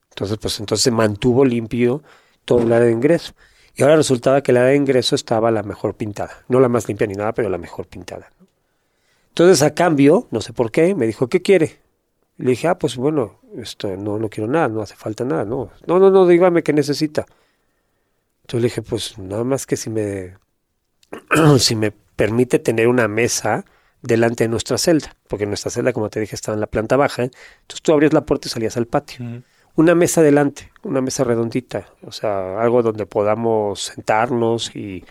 Entonces, 0.09 0.39
pues 0.39 0.59
entonces 0.59 0.85
se 0.85 0.91
mantuvo 0.91 1.45
limpio 1.45 2.03
todo 2.47 2.63
el 2.63 2.73
área 2.73 2.87
de 2.87 2.93
ingreso. 2.93 3.35
Y 3.81 3.83
ahora 3.83 3.97
resultaba 3.97 4.43
que 4.43 4.53
área 4.53 4.65
de 4.65 4.77
ingreso 4.77 5.15
estaba 5.15 5.51
la 5.51 5.63
mejor 5.63 5.95
pintada. 5.95 6.45
No 6.49 6.61
la 6.61 6.69
más 6.69 6.87
limpia 6.87 7.07
ni 7.07 7.15
nada, 7.15 7.33
pero 7.33 7.49
la 7.49 7.57
mejor 7.57 7.87
pintada. 7.87 8.31
Entonces, 9.29 9.63
a 9.63 9.75
cambio, 9.75 10.29
no 10.31 10.43
sé 10.43 10.53
por 10.53 10.71
qué, 10.71 10.95
me 10.95 11.07
dijo, 11.07 11.31
¿qué 11.31 11.41
quiere? 11.41 11.81
Le 12.37 12.51
dije, 12.51 12.69
ah, 12.69 12.79
pues 12.79 12.97
bueno, 12.97 13.41
esto 13.57 13.89
no, 13.97 14.19
no 14.19 14.29
quiero 14.29 14.51
nada, 14.51 14.69
no 14.69 14.83
hace 14.83 14.97
falta 14.97 15.25
nada, 15.25 15.47
no. 15.47 15.71
No, 15.87 15.99
no, 15.99 16.11
no, 16.11 16.27
dígame 16.27 16.63
qué 16.63 16.75
necesita. 16.75 17.25
Entonces 18.43 18.61
le 18.61 18.69
dije, 18.69 18.83
pues 18.83 19.17
nada 19.17 19.45
más 19.45 19.65
que 19.65 19.79
si 19.79 19.89
me, 19.89 20.37
si 21.59 21.75
me 21.75 21.91
permite 21.91 22.59
tener 22.59 22.87
una 22.87 23.09
mesa 23.09 23.65
delante 24.03 24.45
de 24.45 24.49
nuestra 24.49 24.77
celda, 24.77 25.17
porque 25.27 25.47
nuestra 25.47 25.71
celda, 25.71 25.95
como 25.95 26.11
te 26.11 26.21
dije, 26.21 26.35
estaba 26.35 26.55
en 26.55 26.61
la 26.61 26.67
planta 26.67 26.99
baja, 26.99 27.23
entonces 27.23 27.81
tú 27.81 27.95
abrías 27.95 28.13
la 28.13 28.27
puerta 28.27 28.47
y 28.47 28.51
salías 28.51 28.77
al 28.77 28.85
patio. 28.85 29.43
Una 29.77 29.95
mesa 29.95 30.23
delante, 30.23 30.71
una 30.83 31.01
mesa 31.01 31.25
redondita, 31.25 31.87
o 32.03 32.13
sea, 32.13 32.61
algo 32.61 32.83
donde 32.83 33.07
podamos 33.07 33.81
sentarnos 33.81 34.75
y 34.75 35.05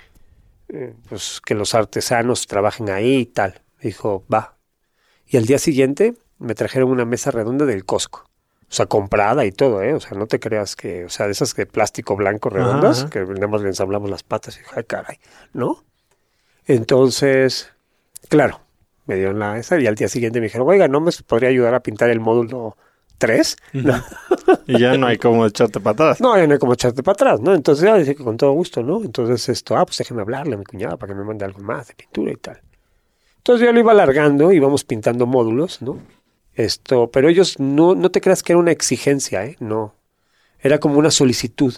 eh, 0.69 0.93
pues 1.07 1.41
que 1.43 1.55
los 1.55 1.73
artesanos 1.73 2.45
trabajen 2.45 2.89
ahí 2.89 3.15
y 3.17 3.25
tal. 3.25 3.61
Dijo, 3.81 4.23
va. 4.31 4.57
Y 5.25 5.37
al 5.37 5.45
día 5.45 5.59
siguiente 5.59 6.15
me 6.37 6.55
trajeron 6.55 6.89
una 6.89 7.05
mesa 7.05 7.31
redonda 7.31 7.65
del 7.65 7.85
Costco. 7.85 8.29
O 8.69 8.71
sea, 8.71 8.85
comprada 8.85 9.45
y 9.45 9.51
todo, 9.51 9.81
¿eh? 9.81 9.95
O 9.95 9.99
sea, 9.99 10.15
no 10.15 10.27
te 10.27 10.39
creas 10.39 10.75
que, 10.75 11.05
o 11.05 11.09
sea, 11.09 11.25
de 11.25 11.31
esas 11.31 11.55
de 11.55 11.65
plástico 11.65 12.15
blanco 12.15 12.49
redondas, 12.49 12.99
Ajá. 13.01 13.09
que 13.09 13.21
nada 13.21 13.47
más 13.47 13.61
le 13.61 13.69
ensamblamos 13.69 14.11
las 14.11 14.21
patas 14.21 14.57
y 14.57 14.61
ay, 14.75 14.83
caray, 14.83 15.17
¿no? 15.53 15.83
Entonces, 16.67 17.71
claro, 18.27 18.61
me 19.07 19.15
dieron 19.15 19.39
la 19.39 19.57
esa 19.57 19.79
y 19.79 19.87
al 19.87 19.95
día 19.95 20.07
siguiente 20.07 20.39
me 20.39 20.45
dijeron, 20.45 20.69
oiga, 20.69 20.87
¿no 20.87 21.01
me 21.01 21.11
podría 21.25 21.49
ayudar 21.49 21.73
a 21.73 21.79
pintar 21.79 22.11
el 22.11 22.19
módulo 22.19 22.77
3? 23.19 23.57
No, 23.73 24.03
Y 24.65 24.79
ya 24.79 24.97
no 24.97 25.05
hay 25.07 25.17
como 25.17 25.45
echarte 25.45 25.79
patadas. 25.79 26.19
no, 26.21 26.35
ya 26.37 26.47
no 26.47 26.53
hay 26.53 26.59
como 26.59 26.73
echarte 26.73 27.03
para 27.03 27.13
atrás, 27.13 27.39
¿no? 27.41 27.53
Entonces, 27.53 27.85
ya 27.85 27.95
dije 27.95 28.15
que 28.15 28.23
con 28.23 28.37
todo 28.37 28.51
gusto, 28.53 28.81
¿no? 28.81 29.03
Entonces, 29.03 29.47
esto, 29.49 29.77
ah, 29.77 29.85
pues 29.85 29.97
déjeme 29.99 30.21
hablarle 30.21 30.55
a 30.55 30.57
mi 30.57 30.63
cuñada 30.65 30.97
para 30.97 31.13
que 31.13 31.19
me 31.19 31.23
mande 31.25 31.45
algo 31.45 31.59
más 31.59 31.87
de 31.89 31.93
pintura 31.93 32.31
y 32.31 32.37
tal. 32.37 32.59
Entonces 33.37 33.65
yo 33.65 33.71
lo 33.73 33.79
iba 33.79 33.91
alargando, 33.91 34.51
íbamos 34.51 34.83
pintando 34.83 35.25
módulos, 35.25 35.81
¿no? 35.81 35.99
Esto, 36.55 37.09
pero 37.11 37.29
ellos 37.29 37.59
no, 37.59 37.95
no 37.95 38.11
te 38.11 38.21
creas 38.21 38.43
que 38.43 38.53
era 38.53 38.59
una 38.59 38.71
exigencia, 38.71 39.45
¿eh? 39.45 39.55
No. 39.59 39.93
Era 40.61 40.79
como 40.79 40.99
una 40.99 41.09
solicitud. 41.09 41.73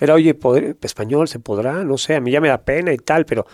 Era, 0.00 0.14
oye, 0.14 0.34
¿poder- 0.34 0.76
español 0.82 1.28
se 1.28 1.38
podrá, 1.38 1.84
no 1.84 1.96
sé, 1.96 2.16
a 2.16 2.20
mí 2.20 2.32
ya 2.32 2.40
me 2.40 2.48
da 2.48 2.62
pena 2.64 2.92
y 2.92 2.96
tal, 2.98 3.24
pero 3.24 3.46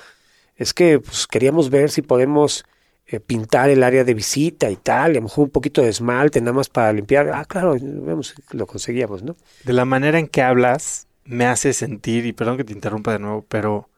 es 0.57 0.73
que 0.73 0.99
pues, 0.99 1.27
queríamos 1.27 1.69
ver 1.69 1.91
si 1.91 2.01
podemos 2.03 2.65
eh, 3.13 3.21
pintar 3.21 3.69
el 3.69 3.83
área 3.83 4.05
de 4.05 4.15
visita 4.15 4.71
y 4.71 4.77
tal, 4.77 5.13
y 5.13 5.19
a 5.19 5.21
lo 5.21 5.25
mejor 5.25 5.45
un 5.45 5.51
poquito 5.51 5.83
de 5.83 5.91
esmalte, 5.91 6.41
nada 6.41 6.55
más 6.55 6.71
para 6.71 6.95
limpiar. 6.95 7.29
Ah, 7.29 7.45
claro, 7.45 7.77
vemos, 7.79 8.35
lo 8.53 8.67
conseguíamos, 8.67 9.23
¿no? 9.23 9.37
De 9.65 9.75
la 9.75 9.85
manera 9.85 10.19
en 10.19 10.29
que 10.29 10.41
hablas, 10.41 11.09
me 11.27 11.45
hace 11.45 11.75
sentir, 11.75 12.25
y 12.25 12.33
perdón 12.33 12.57
que 12.57 12.65
te 12.65 12.73
interrumpa 12.73 13.13
de 13.13 13.19
nuevo, 13.19 13.45
pero 13.47 13.91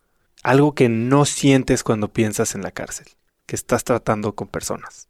algo 0.42 0.74
que 0.74 0.88
no 0.88 1.26
sientes 1.26 1.84
cuando 1.84 2.08
piensas 2.08 2.56
en 2.56 2.62
la 2.62 2.72
cárcel, 2.72 3.06
que 3.46 3.54
estás 3.54 3.84
tratando 3.84 4.34
con 4.34 4.48
personas. 4.48 5.06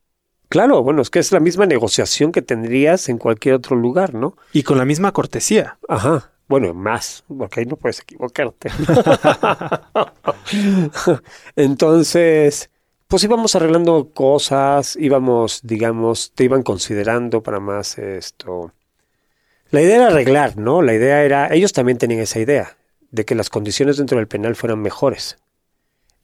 Claro, 0.51 0.83
bueno, 0.83 1.01
es 1.01 1.09
que 1.09 1.19
es 1.19 1.33
la 1.33 1.41
misma 1.41 1.65
negociación 1.65 2.31
que 2.31 2.43
tendrías 2.43 3.09
en 3.09 3.17
cualquier 3.17 3.55
otro 3.55 3.75
lugar, 3.75 4.13
¿no? 4.13 4.37
Y 4.53 4.65
con 4.65 4.77
la 4.77 4.85
misma 4.85 5.13
cortesía. 5.13 5.79
Ajá. 5.89 6.31
Bueno, 6.47 6.75
más, 6.75 7.25
porque 7.27 7.61
ahí 7.61 7.67
no 7.67 7.77
puedes 7.77 8.01
equivocarte. 8.01 8.69
Entonces, 11.57 12.69
pues 13.15 13.23
íbamos 13.23 13.55
arreglando 13.55 14.11
cosas, 14.13 14.97
íbamos, 14.97 15.61
digamos, 15.63 16.33
te 16.35 16.43
iban 16.43 16.65
considerando 16.65 17.45
para 17.45 17.61
más 17.61 17.97
esto. 17.97 18.73
La 19.71 19.83
idea 19.83 19.95
era 19.99 20.07
arreglar, 20.09 20.57
¿no? 20.57 20.83
La 20.83 20.95
idea 20.95 21.23
era, 21.23 21.55
ellos 21.55 21.73
también 21.73 21.97
tenían 21.97 22.19
esa 22.19 22.41
idea, 22.41 22.77
de 23.13 23.25
que 23.25 23.37
las 23.37 23.51
condiciones 23.51 23.99
dentro 23.99 24.19
del 24.19 24.27
penal 24.27 24.57
fueran 24.57 24.83
mejores. 24.83 25.39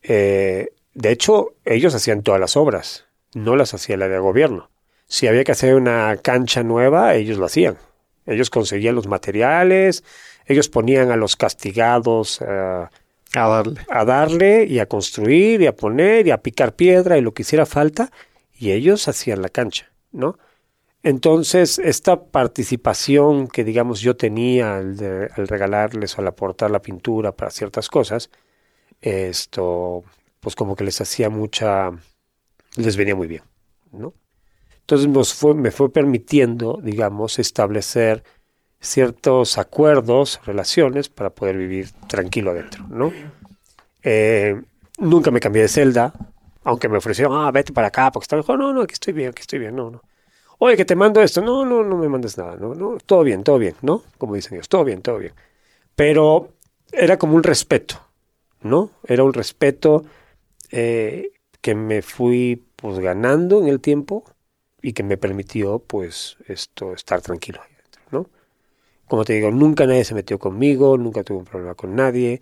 Eh, 0.03 0.71
de 0.95 1.13
hecho, 1.13 1.55
ellos 1.65 1.95
hacían 1.95 2.25
todas 2.25 2.41
las 2.41 2.57
obras, 2.57 3.05
no 3.35 3.55
las 3.55 3.73
hacía 3.73 3.95
área 3.95 4.09
de 4.09 4.19
gobierno. 4.19 4.69
Si 5.07 5.29
había 5.29 5.45
que 5.45 5.53
hacer 5.53 5.77
una 5.77 6.17
cancha 6.17 6.65
nueva, 6.65 7.15
ellos 7.15 7.39
lo 7.39 7.47
hacían. 7.47 7.79
Ellos 8.27 8.51
conseguían 8.51 8.97
los 8.97 9.07
materiales, 9.07 10.03
ellos 10.45 10.69
ponían 10.69 11.13
a 11.13 11.17
los 11.17 11.37
castigados 11.37 12.41
eh, 12.45 12.87
A 13.35 13.49
darle. 13.49 13.81
a 13.89 14.05
darle 14.05 14.65
y 14.65 14.79
a 14.81 14.87
construir 14.87 15.63
y 15.63 15.67
a 15.67 15.77
poner 15.77 16.27
y 16.27 16.31
a 16.33 16.43
picar 16.43 16.75
piedra 16.75 17.17
y 17.17 17.21
lo 17.21 17.33
que 17.33 17.43
hiciera 17.43 17.65
falta, 17.67 18.11
y 18.53 18.73
ellos 18.73 19.07
hacían 19.09 19.41
la 19.43 19.49
cancha, 19.49 19.93
¿no? 20.11 20.37
Entonces, 21.03 21.79
esta 21.79 22.25
participación 22.25 23.49
que, 23.49 23.65
digamos, 23.65 24.01
yo 24.01 24.17
tenía 24.17 24.77
al, 24.77 24.97
de- 24.97 25.31
al 25.35 25.49
regalarles 25.49 26.17
o 26.19 26.21
al 26.21 26.27
aportar 26.29 26.71
la 26.71 26.83
pintura 26.83 27.33
para 27.33 27.51
ciertas 27.51 27.89
cosas, 27.89 28.31
esto, 29.01 30.05
pues 30.41 30.55
como 30.57 30.77
que 30.77 30.85
les 30.85 31.01
hacía 31.01 31.31
mucha, 31.31 31.91
les 32.77 32.97
venía 32.97 33.15
muy 33.17 33.29
bien, 33.29 33.43
¿no? 33.93 34.13
Entonces 34.81 35.09
nos 35.09 35.35
fue, 35.35 35.55
me 35.55 35.71
fue 35.71 35.93
permitiendo, 35.93 36.81
digamos, 36.83 37.39
establecer 37.39 38.25
ciertos 38.81 39.59
acuerdos, 39.59 40.41
relaciones 40.45 41.09
para 41.09 41.31
poder 41.31 41.57
vivir 41.57 41.91
tranquilo 42.09 42.51
adentro, 42.51 42.87
¿no? 42.89 43.13
Eh, 44.03 44.61
nunca 44.99 45.31
me 45.31 45.41
cambié 45.41 45.63
de 45.63 45.69
celda, 45.69 46.15
aunque 46.65 46.89
me 46.89 46.99
ofrecieron, 46.99 47.35
ah, 47.37 47.51
vete 47.51 47.73
para 47.73 47.89
acá, 47.89 48.11
porque 48.11 48.25
estaba, 48.25 48.57
no, 48.57 48.73
no, 48.73 48.83
aquí 48.83 48.95
estoy 48.95 49.13
bien, 49.13 49.29
aquí 49.31 49.43
estoy 49.43 49.59
bien, 49.59 49.77
no, 49.77 49.91
no. 49.91 50.03
Oye, 50.59 50.77
que 50.77 50.85
te 50.85 50.97
mando 50.97 51.23
esto, 51.23 51.41
no, 51.41 51.65
no, 51.65 51.83
no 51.83 51.97
me 51.97 52.09
mandes 52.09 52.37
nada, 52.37 52.57
no, 52.57 52.75
no, 52.75 52.99
todo 53.05 53.23
bien, 53.23 53.45
todo 53.45 53.59
bien, 53.59 53.77
¿no? 53.83 54.03
Como 54.19 54.35
dicen 54.35 54.55
ellos, 54.55 54.69
todo 54.69 54.85
bien, 54.85 55.03
todo 55.03 55.19
bien. 55.19 55.33
Pero 55.95 56.55
era 56.93 57.19
como 57.19 57.35
un 57.35 57.43
respeto, 57.43 58.01
¿no? 58.63 58.91
Era 59.07 59.25
un 59.25 59.33
respeto 59.33 60.05
eh, 60.71 61.31
que 61.61 61.75
me 61.75 62.03
fui 62.03 62.63
pues 62.77 62.99
ganando 62.99 63.61
en 63.61 63.69
el 63.69 63.81
tiempo 63.81 64.25
y 64.83 64.93
que 64.93 65.03
me 65.03 65.17
permitió 65.17 65.79
pues 65.79 66.37
esto 66.47 66.95
estar 66.95 67.21
tranquilo. 67.23 67.61
Como 69.11 69.25
te 69.25 69.33
digo, 69.33 69.51
nunca 69.51 69.87
nadie 69.87 70.05
se 70.05 70.15
metió 70.15 70.39
conmigo, 70.39 70.97
nunca 70.97 71.25
tuve 71.25 71.39
un 71.39 71.45
problema 71.45 71.75
con 71.75 71.97
nadie. 71.97 72.41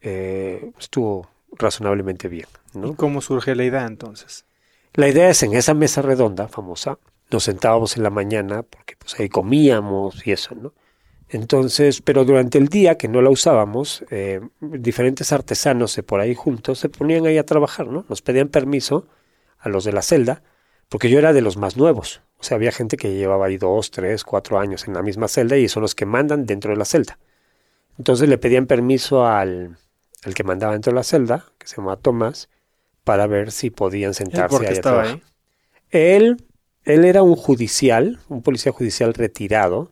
Eh, 0.00 0.72
estuvo 0.78 1.28
razonablemente 1.52 2.28
bien. 2.28 2.46
¿no? 2.72 2.88
¿Y 2.88 2.94
cómo 2.94 3.20
surge 3.20 3.54
la 3.54 3.64
idea 3.64 3.84
entonces? 3.84 4.46
La 4.94 5.08
idea 5.08 5.28
es 5.28 5.42
en 5.42 5.52
esa 5.52 5.74
mesa 5.74 6.00
redonda 6.00 6.48
famosa, 6.48 6.98
nos 7.30 7.44
sentábamos 7.44 7.98
en 7.98 8.02
la 8.02 8.08
mañana 8.08 8.62
porque 8.62 8.96
pues 8.96 9.20
ahí 9.20 9.28
comíamos 9.28 10.26
y 10.26 10.32
eso, 10.32 10.54
¿no? 10.54 10.72
Entonces, 11.28 12.00
pero 12.00 12.24
durante 12.24 12.56
el 12.56 12.68
día 12.68 12.96
que 12.96 13.08
no 13.08 13.20
la 13.20 13.28
usábamos, 13.28 14.02
eh, 14.10 14.40
diferentes 14.62 15.32
artesanos 15.32 15.94
de 15.96 16.02
por 16.02 16.20
ahí 16.20 16.34
juntos 16.34 16.78
se 16.78 16.88
ponían 16.88 17.26
ahí 17.26 17.36
a 17.36 17.44
trabajar, 17.44 17.88
¿no? 17.88 18.06
Nos 18.08 18.22
pedían 18.22 18.48
permiso 18.48 19.06
a 19.58 19.68
los 19.68 19.84
de 19.84 19.92
la 19.92 20.00
celda, 20.00 20.42
porque 20.88 21.10
yo 21.10 21.18
era 21.18 21.34
de 21.34 21.42
los 21.42 21.58
más 21.58 21.76
nuevos. 21.76 22.22
O 22.38 22.44
sea, 22.44 22.56
había 22.56 22.72
gente 22.72 22.96
que 22.96 23.14
llevaba 23.14 23.46
ahí 23.46 23.56
dos, 23.58 23.90
tres, 23.90 24.24
cuatro 24.24 24.58
años 24.58 24.86
en 24.88 24.94
la 24.94 25.02
misma 25.02 25.28
celda 25.28 25.56
y 25.56 25.68
son 25.68 25.82
los 25.82 25.94
que 25.94 26.06
mandan 26.06 26.46
dentro 26.46 26.70
de 26.70 26.76
la 26.76 26.84
celda. 26.84 27.18
Entonces 27.98 28.28
le 28.28 28.38
pedían 28.38 28.66
permiso 28.66 29.26
al, 29.26 29.78
al 30.24 30.34
que 30.34 30.44
mandaba 30.44 30.74
dentro 30.74 30.92
de 30.92 30.96
la 30.96 31.04
celda, 31.04 31.46
que 31.58 31.66
se 31.68 31.76
llamaba 31.76 31.96
Tomás, 31.96 32.48
para 33.04 33.26
ver 33.26 33.52
si 33.52 33.70
podían 33.70 34.14
sentarse 34.14 34.56
¿Por 34.58 34.62
qué 34.62 34.68
ahí 34.68 34.74
estaba 34.74 35.02
ahí? 35.02 35.22
Él, 35.90 36.44
él 36.84 37.04
era 37.04 37.22
un 37.22 37.36
judicial, 37.36 38.20
un 38.28 38.42
policía 38.42 38.72
judicial 38.72 39.14
retirado. 39.14 39.90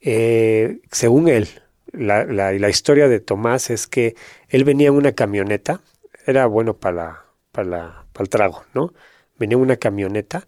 Eh, 0.00 0.80
según 0.92 1.28
él, 1.28 1.48
la, 1.92 2.24
la- 2.24 2.52
la 2.52 2.68
historia 2.68 3.08
de 3.08 3.20
Tomás 3.20 3.70
es 3.70 3.86
que 3.86 4.14
él 4.48 4.64
venía 4.64 4.88
en 4.88 4.94
una 4.94 5.12
camioneta, 5.12 5.80
era 6.26 6.46
bueno 6.46 6.76
para, 6.78 6.96
la- 6.96 7.24
para, 7.52 8.06
para 8.12 8.22
el 8.24 8.28
trago, 8.28 8.64
¿no? 8.74 8.92
Venía 9.38 9.56
en 9.56 9.62
una 9.62 9.76
camioneta 9.76 10.46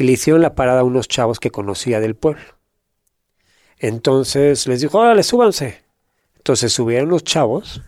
y 0.00 0.04
le 0.04 0.12
hicieron 0.12 0.40
la 0.40 0.54
parada 0.54 0.80
a 0.80 0.84
unos 0.84 1.08
chavos 1.08 1.38
que 1.40 1.50
conocía 1.50 2.00
del 2.00 2.16
pueblo. 2.16 2.42
Entonces 3.76 4.66
les 4.66 4.80
dijo, 4.80 4.98
órale, 4.98 5.22
súbanse. 5.22 5.84
Entonces 6.38 6.72
subieron 6.72 7.10
los 7.10 7.22
chavos 7.22 7.82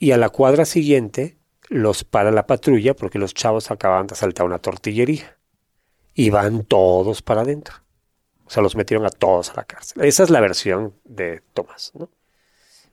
y 0.00 0.10
a 0.10 0.16
la 0.16 0.30
cuadra 0.30 0.64
siguiente 0.64 1.38
los 1.68 2.02
para 2.02 2.32
la 2.32 2.48
patrulla 2.48 2.96
porque 2.96 3.20
los 3.20 3.32
chavos 3.32 3.70
acababan 3.70 4.08
de 4.08 4.14
asaltar 4.14 4.44
una 4.44 4.58
tortillería. 4.58 5.38
Y 6.14 6.30
van 6.30 6.64
todos 6.64 7.22
para 7.22 7.42
adentro. 7.42 7.76
O 8.44 8.50
sea, 8.50 8.64
los 8.64 8.74
metieron 8.74 9.06
a 9.06 9.10
todos 9.10 9.50
a 9.50 9.54
la 9.54 9.64
cárcel. 9.64 10.02
Esa 10.02 10.24
es 10.24 10.30
la 10.30 10.40
versión 10.40 10.94
de 11.04 11.42
Tomás, 11.52 11.92
¿no? 11.94 12.10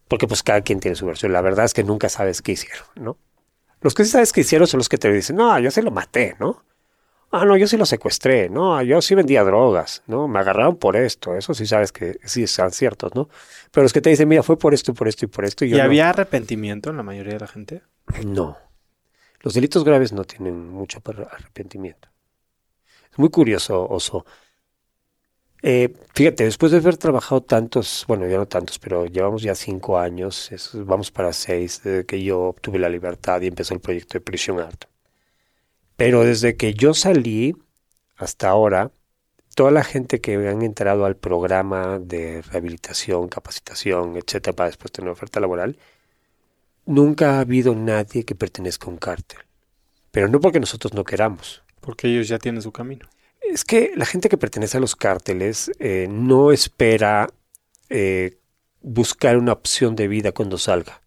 Porque 0.08 0.28
pues 0.28 0.44
cada 0.44 0.62
quien 0.62 0.80
tiene 0.80 0.96
su 0.96 1.08
versión. 1.08 1.34
La 1.34 1.42
verdad 1.42 1.66
es 1.66 1.74
que 1.74 1.84
nunca 1.84 2.08
sabes 2.08 2.44
qué 2.44 2.52
hicieron, 2.52 2.86
¿no? 2.94 3.18
Los 3.80 3.96
que 3.96 4.06
sí 4.06 4.12
sabes 4.12 4.32
qué 4.32 4.42
hicieron 4.42 4.68
son 4.68 4.78
los 4.78 4.90
que 4.90 5.00
te 5.00 5.12
dicen, 5.12 5.38
no, 5.38 5.58
yo 5.58 5.72
sí 5.72 5.82
lo 5.82 5.90
maté, 5.90 6.36
¿no? 6.40 6.64
Ah, 7.34 7.46
no, 7.46 7.56
yo 7.56 7.66
sí 7.66 7.78
lo 7.78 7.86
secuestré, 7.86 8.50
no, 8.50 8.82
yo 8.84 9.02
sí 9.02 9.16
vendía 9.16 9.44
drogas, 9.46 10.04
¿no? 10.06 10.28
Me 10.28 10.40
agarraron 10.40 10.76
por 10.76 10.98
esto, 10.98 11.36
eso 11.36 11.54
sí 11.54 11.66
sabes 11.66 11.94
que 11.94 12.20
sí 12.26 12.44
están 12.44 12.72
ciertos, 12.72 13.16
¿no? 13.16 13.30
Pero 13.72 13.84
los 13.84 13.94
que 13.94 14.02
te 14.02 14.10
dicen, 14.10 14.28
mira, 14.28 14.44
fue 14.44 14.58
por 14.58 14.74
esto 14.74 14.94
por 14.94 15.08
esto 15.08 15.24
y 15.26 15.28
por 15.30 15.46
esto. 15.46 15.64
Y, 15.64 15.70
¿Y 15.70 15.72
yo 15.72 15.78
no. 15.78 15.84
había 15.86 16.10
arrepentimiento 16.10 16.90
en 16.90 16.98
la 16.98 17.04
mayoría 17.04 17.34
de 17.34 17.40
la 17.40 17.48
gente? 17.48 17.84
No. 18.26 18.58
Los 19.40 19.54
delitos 19.54 19.86
graves 19.86 20.12
no 20.12 20.26
tienen 20.26 20.68
mucho 20.70 21.02
arrepentimiento. 21.06 22.10
Es 23.12 23.18
muy 23.18 23.30
curioso, 23.30 23.88
Oso. 23.90 24.26
Eh, 25.64 25.94
fíjate, 26.14 26.44
después 26.44 26.72
de 26.72 26.80
haber 26.80 26.98
trabajado 26.98 27.42
tantos, 27.42 28.04
bueno, 28.08 28.28
ya 28.28 28.38
no 28.38 28.48
tantos, 28.48 28.80
pero 28.80 29.06
llevamos 29.06 29.42
ya 29.44 29.54
cinco 29.56 29.98
años, 30.00 30.52
es- 30.52 30.72
vamos 30.74 31.12
para 31.12 31.32
seis, 31.34 31.82
desde 31.84 32.06
que 32.06 32.22
yo 32.24 32.42
obtuve 32.42 32.80
la 32.80 32.90
libertad 32.90 33.40
y 33.42 33.48
empezó 33.48 33.74
el 33.74 33.80
proyecto 33.80 34.16
de 34.16 34.22
Prisión 34.22 34.60
Art. 34.60 34.86
Pero 36.02 36.24
desde 36.24 36.58
que 36.58 36.74
yo 36.74 36.96
salí 36.96 37.56
hasta 38.16 38.50
ahora, 38.50 38.92
toda 39.54 39.70
la 39.70 39.84
gente 39.84 40.20
que 40.20 40.34
han 40.48 40.64
entrado 40.64 41.06
al 41.06 41.16
programa 41.16 42.00
de 42.00 42.42
rehabilitación, 42.42 43.28
capacitación, 43.28 44.18
etcétera, 44.18 44.56
para 44.56 44.70
después 44.70 44.92
tener 44.92 45.12
oferta 45.12 45.40
laboral, 45.40 45.78
nunca 46.88 47.36
ha 47.36 47.42
habido 47.42 47.76
nadie 47.76 48.26
que 48.26 48.34
pertenezca 48.34 48.88
a 48.88 48.90
un 48.90 48.98
cártel. 48.98 49.42
Pero 50.10 50.28
no 50.28 50.40
porque 50.40 50.60
nosotros 50.60 50.96
no 50.96 51.04
queramos. 51.04 51.62
Porque 51.82 52.08
ellos 52.08 52.28
ya 52.28 52.40
tienen 52.40 52.64
su 52.64 52.72
camino. 52.72 53.08
Es 53.40 53.64
que 53.64 53.92
la 53.96 54.08
gente 54.08 54.28
que 54.28 54.40
pertenece 54.40 54.78
a 54.78 54.82
los 54.82 54.96
cárteles 54.96 55.70
eh, 55.78 56.08
no 56.10 56.52
espera 56.52 57.30
eh, 57.90 58.40
buscar 58.82 59.38
una 59.38 59.52
opción 59.52 59.96
de 59.96 60.08
vida 60.08 60.32
cuando 60.32 60.58
salga. 60.58 61.00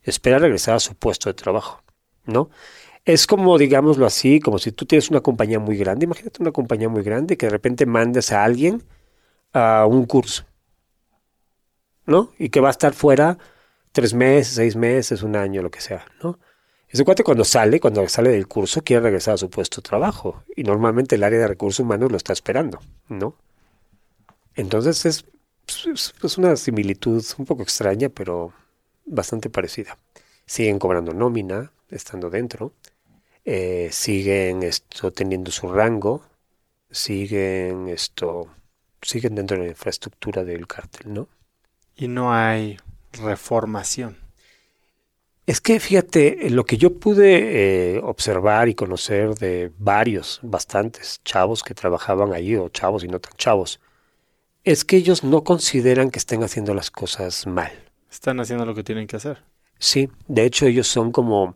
Espera 0.00 0.38
regresar 0.38 0.76
a 0.76 0.80
su 0.80 0.94
puesto 0.94 1.28
de 1.28 1.34
trabajo, 1.34 1.82
¿no? 2.24 2.50
Es 3.12 3.26
como, 3.26 3.56
digámoslo 3.58 4.06
así, 4.06 4.38
como 4.38 4.58
si 4.58 4.70
tú 4.70 4.84
tienes 4.86 5.10
una 5.10 5.20
compañía 5.20 5.58
muy 5.58 5.76
grande. 5.76 6.04
Imagínate 6.04 6.42
una 6.42 6.52
compañía 6.52 6.88
muy 6.88 7.02
grande 7.02 7.36
que 7.36 7.46
de 7.46 7.50
repente 7.50 7.86
mandes 7.86 8.32
a 8.32 8.44
alguien 8.44 8.82
a 9.52 9.86
un 9.86 10.06
curso, 10.06 10.44
¿no? 12.06 12.32
Y 12.38 12.48
que 12.50 12.60
va 12.60 12.68
a 12.68 12.70
estar 12.70 12.94
fuera 12.94 13.38
tres 13.92 14.14
meses, 14.14 14.54
seis 14.54 14.76
meses, 14.76 15.22
un 15.22 15.36
año, 15.36 15.62
lo 15.62 15.70
que 15.70 15.80
sea, 15.80 16.06
¿no? 16.22 16.38
Ese 16.88 17.04
cuate 17.04 17.22
cuando 17.24 17.44
sale, 17.44 17.80
cuando 17.80 18.08
sale 18.08 18.30
del 18.30 18.48
curso, 18.48 18.82
quiere 18.82 19.02
regresar 19.02 19.34
a 19.34 19.38
su 19.38 19.50
puesto 19.50 19.80
de 19.82 19.88
trabajo. 19.88 20.42
Y 20.56 20.62
normalmente 20.64 21.16
el 21.16 21.24
área 21.24 21.38
de 21.40 21.48
recursos 21.48 21.80
humanos 21.80 22.10
lo 22.10 22.16
está 22.16 22.32
esperando, 22.32 22.80
¿no? 23.08 23.36
Entonces 24.54 25.04
es, 25.06 25.24
es- 25.86 26.14
es 26.22 26.38
una 26.38 26.56
similitud 26.56 27.24
un 27.38 27.44
poco 27.44 27.62
extraña, 27.62 28.08
pero 28.08 28.52
bastante 29.06 29.50
parecida. 29.50 29.98
Siguen 30.46 30.78
cobrando 30.78 31.12
nómina, 31.14 31.72
estando 31.90 32.30
dentro. 32.30 32.72
Eh, 33.50 33.88
siguen 33.92 34.62
esto 34.62 35.10
teniendo 35.10 35.50
su 35.50 35.72
rango. 35.72 36.22
Siguen 36.90 37.88
esto. 37.88 38.46
Siguen 39.00 39.36
dentro 39.36 39.56
de 39.56 39.62
la 39.62 39.68
infraestructura 39.70 40.44
del 40.44 40.66
cártel, 40.66 41.14
¿no? 41.14 41.28
Y 41.96 42.08
no 42.08 42.34
hay 42.34 42.76
reformación. 43.12 44.18
Es 45.46 45.62
que 45.62 45.80
fíjate, 45.80 46.46
eh, 46.46 46.50
lo 46.50 46.64
que 46.64 46.76
yo 46.76 46.98
pude 46.98 47.94
eh, 47.94 48.00
observar 48.04 48.68
y 48.68 48.74
conocer 48.74 49.34
de 49.36 49.72
varios, 49.78 50.40
bastantes 50.42 51.22
chavos 51.24 51.62
que 51.62 51.72
trabajaban 51.72 52.34
allí, 52.34 52.54
o 52.56 52.68
chavos 52.68 53.02
y 53.02 53.08
no 53.08 53.18
tan 53.18 53.32
chavos, 53.38 53.80
es 54.62 54.84
que 54.84 54.96
ellos 54.96 55.24
no 55.24 55.42
consideran 55.42 56.10
que 56.10 56.18
estén 56.18 56.42
haciendo 56.42 56.74
las 56.74 56.90
cosas 56.90 57.46
mal. 57.46 57.72
Están 58.10 58.40
haciendo 58.40 58.66
lo 58.66 58.74
que 58.74 58.84
tienen 58.84 59.06
que 59.06 59.16
hacer. 59.16 59.42
Sí, 59.78 60.10
de 60.26 60.44
hecho 60.44 60.66
ellos 60.66 60.86
son 60.86 61.12
como, 61.12 61.54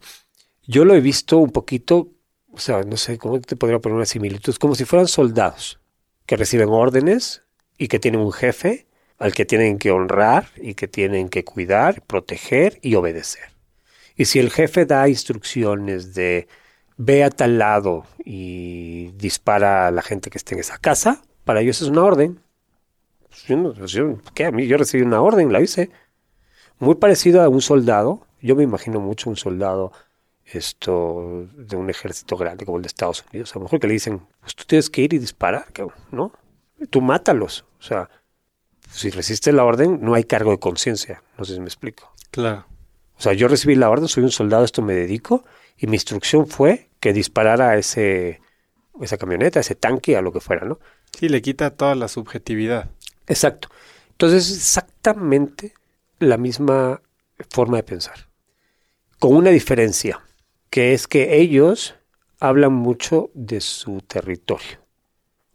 yo 0.66 0.84
lo 0.84 0.94
he 0.94 1.00
visto 1.00 1.38
un 1.38 1.50
poquito, 1.50 2.08
o 2.52 2.58
sea, 2.58 2.82
no 2.82 2.96
sé 2.96 3.18
cómo 3.18 3.40
te 3.40 3.56
podría 3.56 3.78
poner 3.80 3.96
una 3.96 4.06
similitud, 4.06 4.54
como 4.56 4.74
si 4.74 4.84
fueran 4.84 5.08
soldados 5.08 5.80
que 6.26 6.36
reciben 6.36 6.68
órdenes 6.68 7.42
y 7.78 7.88
que 7.88 7.98
tienen 7.98 8.20
un 8.20 8.32
jefe 8.32 8.86
al 9.18 9.34
que 9.34 9.44
tienen 9.44 9.78
que 9.78 9.90
honrar 9.90 10.48
y 10.56 10.74
que 10.74 10.88
tienen 10.88 11.28
que 11.28 11.44
cuidar, 11.44 12.02
proteger 12.02 12.78
y 12.82 12.94
obedecer. 12.94 13.52
Y 14.16 14.26
si 14.26 14.38
el 14.38 14.50
jefe 14.50 14.84
da 14.84 15.08
instrucciones 15.08 16.14
de 16.14 16.48
ve 16.96 17.24
a 17.24 17.30
tal 17.30 17.58
lado 17.58 18.04
y 18.24 19.08
dispara 19.12 19.88
a 19.88 19.90
la 19.90 20.02
gente 20.02 20.30
que 20.30 20.38
esté 20.38 20.54
en 20.54 20.60
esa 20.60 20.78
casa, 20.78 21.22
para 21.44 21.60
ellos 21.60 21.80
es 21.82 21.88
una 21.88 22.04
orden. 22.04 22.40
Pues 23.28 23.44
yo 23.44 23.74
pues 23.74 23.92
yo- 23.92 24.18
¿qué? 24.34 24.46
A 24.46 24.50
mí 24.52 24.66
yo 24.66 24.76
recibí 24.76 25.02
una 25.02 25.22
orden, 25.22 25.52
la 25.52 25.60
hice. 25.60 25.90
Muy 26.78 26.96
parecido 26.96 27.42
a 27.42 27.48
un 27.48 27.60
soldado. 27.62 28.26
Yo 28.40 28.56
me 28.56 28.64
imagino 28.64 29.00
mucho 29.00 29.30
un 29.30 29.36
soldado 29.36 29.92
esto 30.44 31.46
de 31.54 31.76
un 31.76 31.90
ejército 31.90 32.36
grande 32.36 32.64
como 32.64 32.78
el 32.78 32.82
de 32.82 32.88
Estados 32.88 33.24
Unidos. 33.30 33.54
A 33.54 33.58
lo 33.58 33.64
mejor 33.64 33.80
que 33.80 33.86
le 33.86 33.94
dicen, 33.94 34.26
pues 34.40 34.54
tú 34.54 34.64
tienes 34.66 34.90
que 34.90 35.02
ir 35.02 35.14
y 35.14 35.18
disparar, 35.18 35.72
cabrón, 35.72 35.98
¿no? 36.10 36.32
Tú 36.90 37.00
mátalos. 37.00 37.64
O 37.78 37.82
sea, 37.82 38.10
si 38.90 39.10
resiste 39.10 39.52
la 39.52 39.64
orden, 39.64 40.00
no 40.02 40.14
hay 40.14 40.24
cargo 40.24 40.50
de 40.50 40.58
conciencia. 40.58 41.22
No 41.38 41.44
sé 41.44 41.54
si 41.54 41.60
me 41.60 41.66
explico. 41.66 42.12
Claro. 42.30 42.66
O 43.16 43.22
sea, 43.22 43.32
yo 43.34 43.48
recibí 43.48 43.74
la 43.74 43.88
orden, 43.88 44.08
soy 44.08 44.24
un 44.24 44.30
soldado, 44.30 44.64
esto 44.64 44.82
me 44.82 44.94
dedico, 44.94 45.44
y 45.76 45.86
mi 45.86 45.94
instrucción 45.94 46.46
fue 46.46 46.90
que 46.98 47.12
disparara 47.12 47.70
a 47.70 47.76
ese, 47.76 48.40
esa 49.00 49.16
camioneta, 49.16 49.60
a 49.60 49.62
ese 49.62 49.74
tanque, 49.74 50.16
a 50.16 50.22
lo 50.22 50.32
que 50.32 50.40
fuera, 50.40 50.66
¿no? 50.66 50.80
Sí, 51.16 51.28
le 51.28 51.40
quita 51.40 51.70
toda 51.70 51.94
la 51.94 52.08
subjetividad. 52.08 52.90
Exacto. 53.26 53.68
Entonces, 54.10 54.50
es 54.50 54.56
exactamente 54.56 55.74
la 56.18 56.36
misma 56.36 57.00
forma 57.50 57.76
de 57.76 57.82
pensar, 57.82 58.28
con 59.18 59.34
una 59.34 59.50
diferencia, 59.50 60.20
que 60.72 60.94
es 60.94 61.06
que 61.06 61.36
ellos 61.36 61.96
hablan 62.40 62.72
mucho 62.72 63.30
de 63.34 63.60
su 63.60 64.00
territorio, 64.00 64.78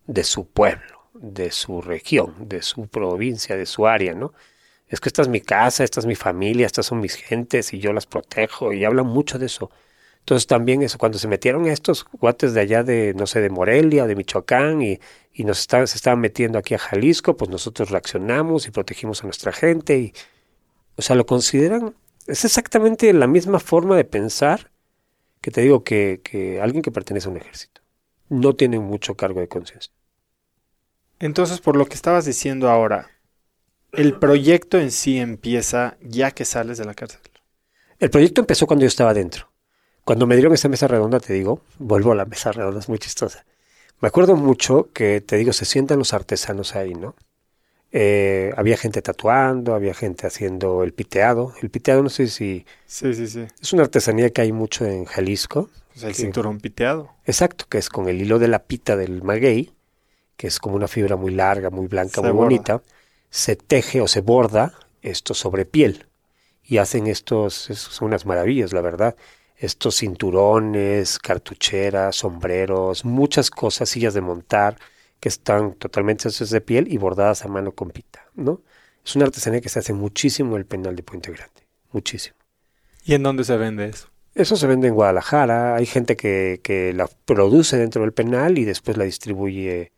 de 0.06 0.24
su 0.24 0.48
pueblo, 0.48 1.10
de 1.16 1.50
su 1.50 1.82
región, 1.82 2.48
de 2.48 2.62
su 2.62 2.88
provincia, 2.88 3.58
de 3.58 3.66
su 3.66 3.88
área, 3.88 4.14
¿no? 4.14 4.34
Es 4.88 5.00
que 5.00 5.10
esta 5.10 5.24
es 5.24 5.28
mi 5.28 5.42
casa, 5.42 5.84
esta 5.84 6.02
es 6.02 6.06
mi 6.06 6.14
familia, 6.14 6.68
estas 6.68 6.86
son 6.86 7.00
mis 7.00 7.16
gentes 7.16 7.74
y 7.74 7.80
yo 7.80 7.94
las 7.94 8.06
protejo 8.06 8.74
y 8.74 8.86
hablan 8.86 9.08
mucho 9.08 9.40
de 9.40 9.48
eso. 9.48 9.72
Entonces 10.20 10.46
también 10.46 10.84
eso, 10.84 11.00
cuando 11.00 11.18
se 11.18 11.28
metieron 11.28 11.66
estos 11.66 12.06
guates 12.12 12.54
de 12.54 12.62
allá 12.62 12.84
de, 12.84 13.16
no 13.16 13.26
sé, 13.26 13.42
de 13.42 13.50
Morelia 13.50 14.04
o 14.04 14.08
de 14.08 14.16
Michoacán 14.16 14.84
y, 14.84 15.00
y 15.34 15.46
nos 15.46 15.62
estaban, 15.62 15.88
se 15.88 15.96
estaban 15.96 16.20
metiendo 16.20 16.60
aquí 16.60 16.76
a 16.76 16.78
Jalisco, 16.78 17.36
pues 17.36 17.50
nosotros 17.50 17.90
reaccionamos 17.90 18.68
y 18.68 18.72
protegimos 18.72 19.24
a 19.24 19.26
nuestra 19.26 19.52
gente 19.52 19.98
y, 19.98 20.14
o 20.96 21.02
sea, 21.02 21.16
lo 21.16 21.26
consideran, 21.26 21.96
es 22.28 22.46
exactamente 22.46 23.12
la 23.14 23.26
misma 23.26 23.60
forma 23.60 23.98
de 23.98 24.06
pensar 24.06 24.77
que 25.48 25.52
te 25.52 25.62
digo 25.62 25.86
que, 25.86 26.20
que 26.26 26.60
alguien 26.60 26.82
que 26.82 26.92
pertenece 26.92 27.30
a 27.30 27.32
un 27.32 27.38
ejército. 27.38 27.80
No 28.28 28.58
tienen 28.58 28.84
mucho 28.84 29.16
cargo 29.16 29.40
de 29.40 29.48
conciencia. 29.48 29.94
Entonces, 31.20 31.62
por 31.62 31.78
lo 31.78 31.86
que 31.86 31.94
estabas 31.94 32.26
diciendo 32.26 32.70
ahora, 32.70 33.12
el 33.94 34.20
proyecto 34.20 34.78
en 34.78 34.92
sí 34.92 35.18
empieza 35.18 35.96
ya 36.02 36.32
que 36.32 36.44
sales 36.44 36.78
de 36.78 36.84
la 36.84 36.96
cárcel. 36.96 37.22
El 37.98 38.10
proyecto 38.10 38.42
empezó 38.42 38.68
cuando 38.68 38.84
yo 38.84 38.90
estaba 38.90 39.14
dentro. 39.14 39.50
Cuando 40.04 40.28
me 40.28 40.36
dieron 40.36 40.54
esa 40.54 40.68
mesa 40.68 40.86
redonda, 40.86 41.22
te 41.22 41.32
digo, 41.32 41.62
vuelvo 41.80 42.12
a 42.12 42.16
la 42.16 42.26
mesa 42.26 42.52
redonda, 42.52 42.82
es 42.82 42.90
muy 42.90 43.00
chistosa. 43.00 43.46
Me 44.02 44.10
acuerdo 44.10 44.36
mucho 44.36 44.90
que, 44.92 45.22
te 45.22 45.38
digo, 45.38 45.54
se 45.54 45.64
sientan 45.64 45.98
los 45.98 46.14
artesanos 46.14 46.76
ahí, 46.76 46.94
¿no? 46.94 47.16
Eh, 47.92 48.52
había 48.58 48.78
gente 48.78 49.02
tatuando, 49.02 49.74
había 49.74 49.94
gente 49.94 50.28
haciendo 50.28 50.84
el 50.84 50.94
piteado. 50.94 51.54
El 51.62 51.70
piteado, 51.70 52.04
no 52.04 52.10
sé 52.10 52.28
si... 52.28 52.66
Sí, 52.86 53.14
sí, 53.14 53.28
sí. 53.28 53.46
Es 53.62 53.74
una 53.74 53.84
artesanía 53.84 54.30
que 54.30 54.42
hay 54.42 54.52
mucho 54.52 54.86
en 54.86 55.06
Jalisco. 55.06 55.70
El 56.02 56.14
cinturón 56.14 56.60
piteado. 56.60 57.10
Exacto, 57.26 57.66
que 57.70 57.78
es 57.78 57.90
con 57.90 58.08
el 58.08 58.22
hilo 58.22 58.40
de 58.40 58.48
la 58.48 58.60
pita 58.60 58.96
del 58.96 59.24
maguey, 59.24 59.72
que 60.36 60.48
es 60.48 60.60
como 60.60 60.76
una 60.76 60.88
fibra 60.88 61.16
muy 61.16 61.32
larga, 61.34 61.70
muy 61.70 61.88
blanca, 61.88 62.22
muy 62.22 62.32
bonita. 62.32 62.84
Se 63.30 63.56
teje 63.56 64.02
o 64.02 64.08
se 64.08 64.22
borda 64.22 64.74
esto 65.02 65.34
sobre 65.34 65.66
piel. 65.66 66.06
Y 66.64 66.78
hacen 66.78 67.08
estos, 67.08 67.54
son 67.54 68.10
unas 68.10 68.26
maravillas, 68.26 68.74
la 68.74 68.82
verdad 68.82 69.16
estos 69.58 69.98
cinturones, 69.98 71.18
cartucheras, 71.18 72.18
sombreros, 72.18 73.04
muchas 73.06 73.50
cosas, 73.50 73.90
sillas 73.90 74.14
de 74.14 74.22
montar, 74.22 74.78
que 75.20 75.30
están 75.30 75.74
totalmente 75.74 76.28
hechas 76.28 76.50
de 76.50 76.62
piel 76.62 76.92
y 76.92 76.98
bordadas 76.98 77.44
a 77.44 77.48
mano 77.48 77.72
con 77.72 77.92
pita, 77.92 78.26
¿no? 78.36 78.62
Es 79.04 79.16
una 79.16 79.26
artesanía 79.26 79.62
que 79.62 79.70
se 79.70 79.80
hace 79.80 79.94
muchísimo 79.94 80.56
en 80.56 80.60
el 80.60 80.66
penal 80.66 80.96
de 80.96 81.04
Puente 81.04 81.32
Grande, 81.32 81.68
muchísimo. 81.92 82.36
¿Y 83.04 83.14
en 83.14 83.24
dónde 83.24 83.44
se 83.44 83.58
vende 83.58 83.86
eso? 83.86 84.10
Eso 84.36 84.56
se 84.56 84.68
vende 84.68 84.88
en 84.88 84.94
Guadalajara, 84.94 85.76
hay 85.76 85.86
gente 85.86 86.16
que, 86.16 86.60
que 86.62 86.94
la 86.94 87.08
produce 87.26 87.78
dentro 87.78 88.04
del 88.04 88.14
penal 88.14 88.58
y 88.58 88.66
después 88.66 88.98
la 88.98 89.06
distribuye 89.06 89.92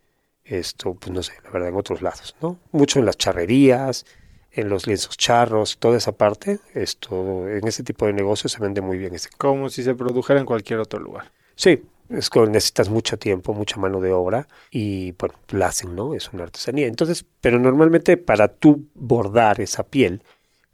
esto, 0.45 0.95
pues 0.95 1.11
no 1.11 1.21
sé, 1.23 1.33
la 1.43 1.49
verdad, 1.49 1.69
en 1.69 1.75
otros 1.75 2.01
lados, 2.01 2.35
¿no? 2.41 2.59
Mucho 2.71 2.99
en 2.99 3.05
las 3.05 3.17
charrerías, 3.17 4.05
en 4.51 4.69
los 4.69 4.87
lienzos 4.87 5.17
charros, 5.17 5.77
toda 5.77 5.97
esa 5.97 6.11
parte, 6.11 6.59
esto, 6.73 7.47
en 7.47 7.67
ese 7.67 7.83
tipo 7.83 8.05
de 8.05 8.13
negocios 8.13 8.51
se 8.51 8.59
vende 8.59 8.81
muy 8.81 8.97
bien. 8.97 9.13
Ese. 9.13 9.29
Como 9.37 9.69
si 9.69 9.83
se 9.83 9.93
produjera 9.95 10.39
en 10.39 10.45
cualquier 10.45 10.79
otro 10.79 10.99
lugar. 10.99 11.31
Sí, 11.55 11.83
es 12.09 12.29
que 12.29 12.39
necesitas 12.41 12.89
mucho 12.89 13.17
tiempo, 13.17 13.53
mucha 13.53 13.77
mano 13.77 14.01
de 14.01 14.11
obra 14.11 14.47
y 14.71 15.11
bueno, 15.13 15.35
la 15.49 15.67
hacen, 15.67 15.95
¿no? 15.95 16.13
Es 16.13 16.31
una 16.33 16.43
artesanía. 16.43 16.87
Entonces, 16.87 17.25
pero 17.41 17.59
normalmente 17.59 18.17
para 18.17 18.47
tú 18.47 18.87
bordar 18.95 19.61
esa 19.61 19.83
piel, 19.83 20.23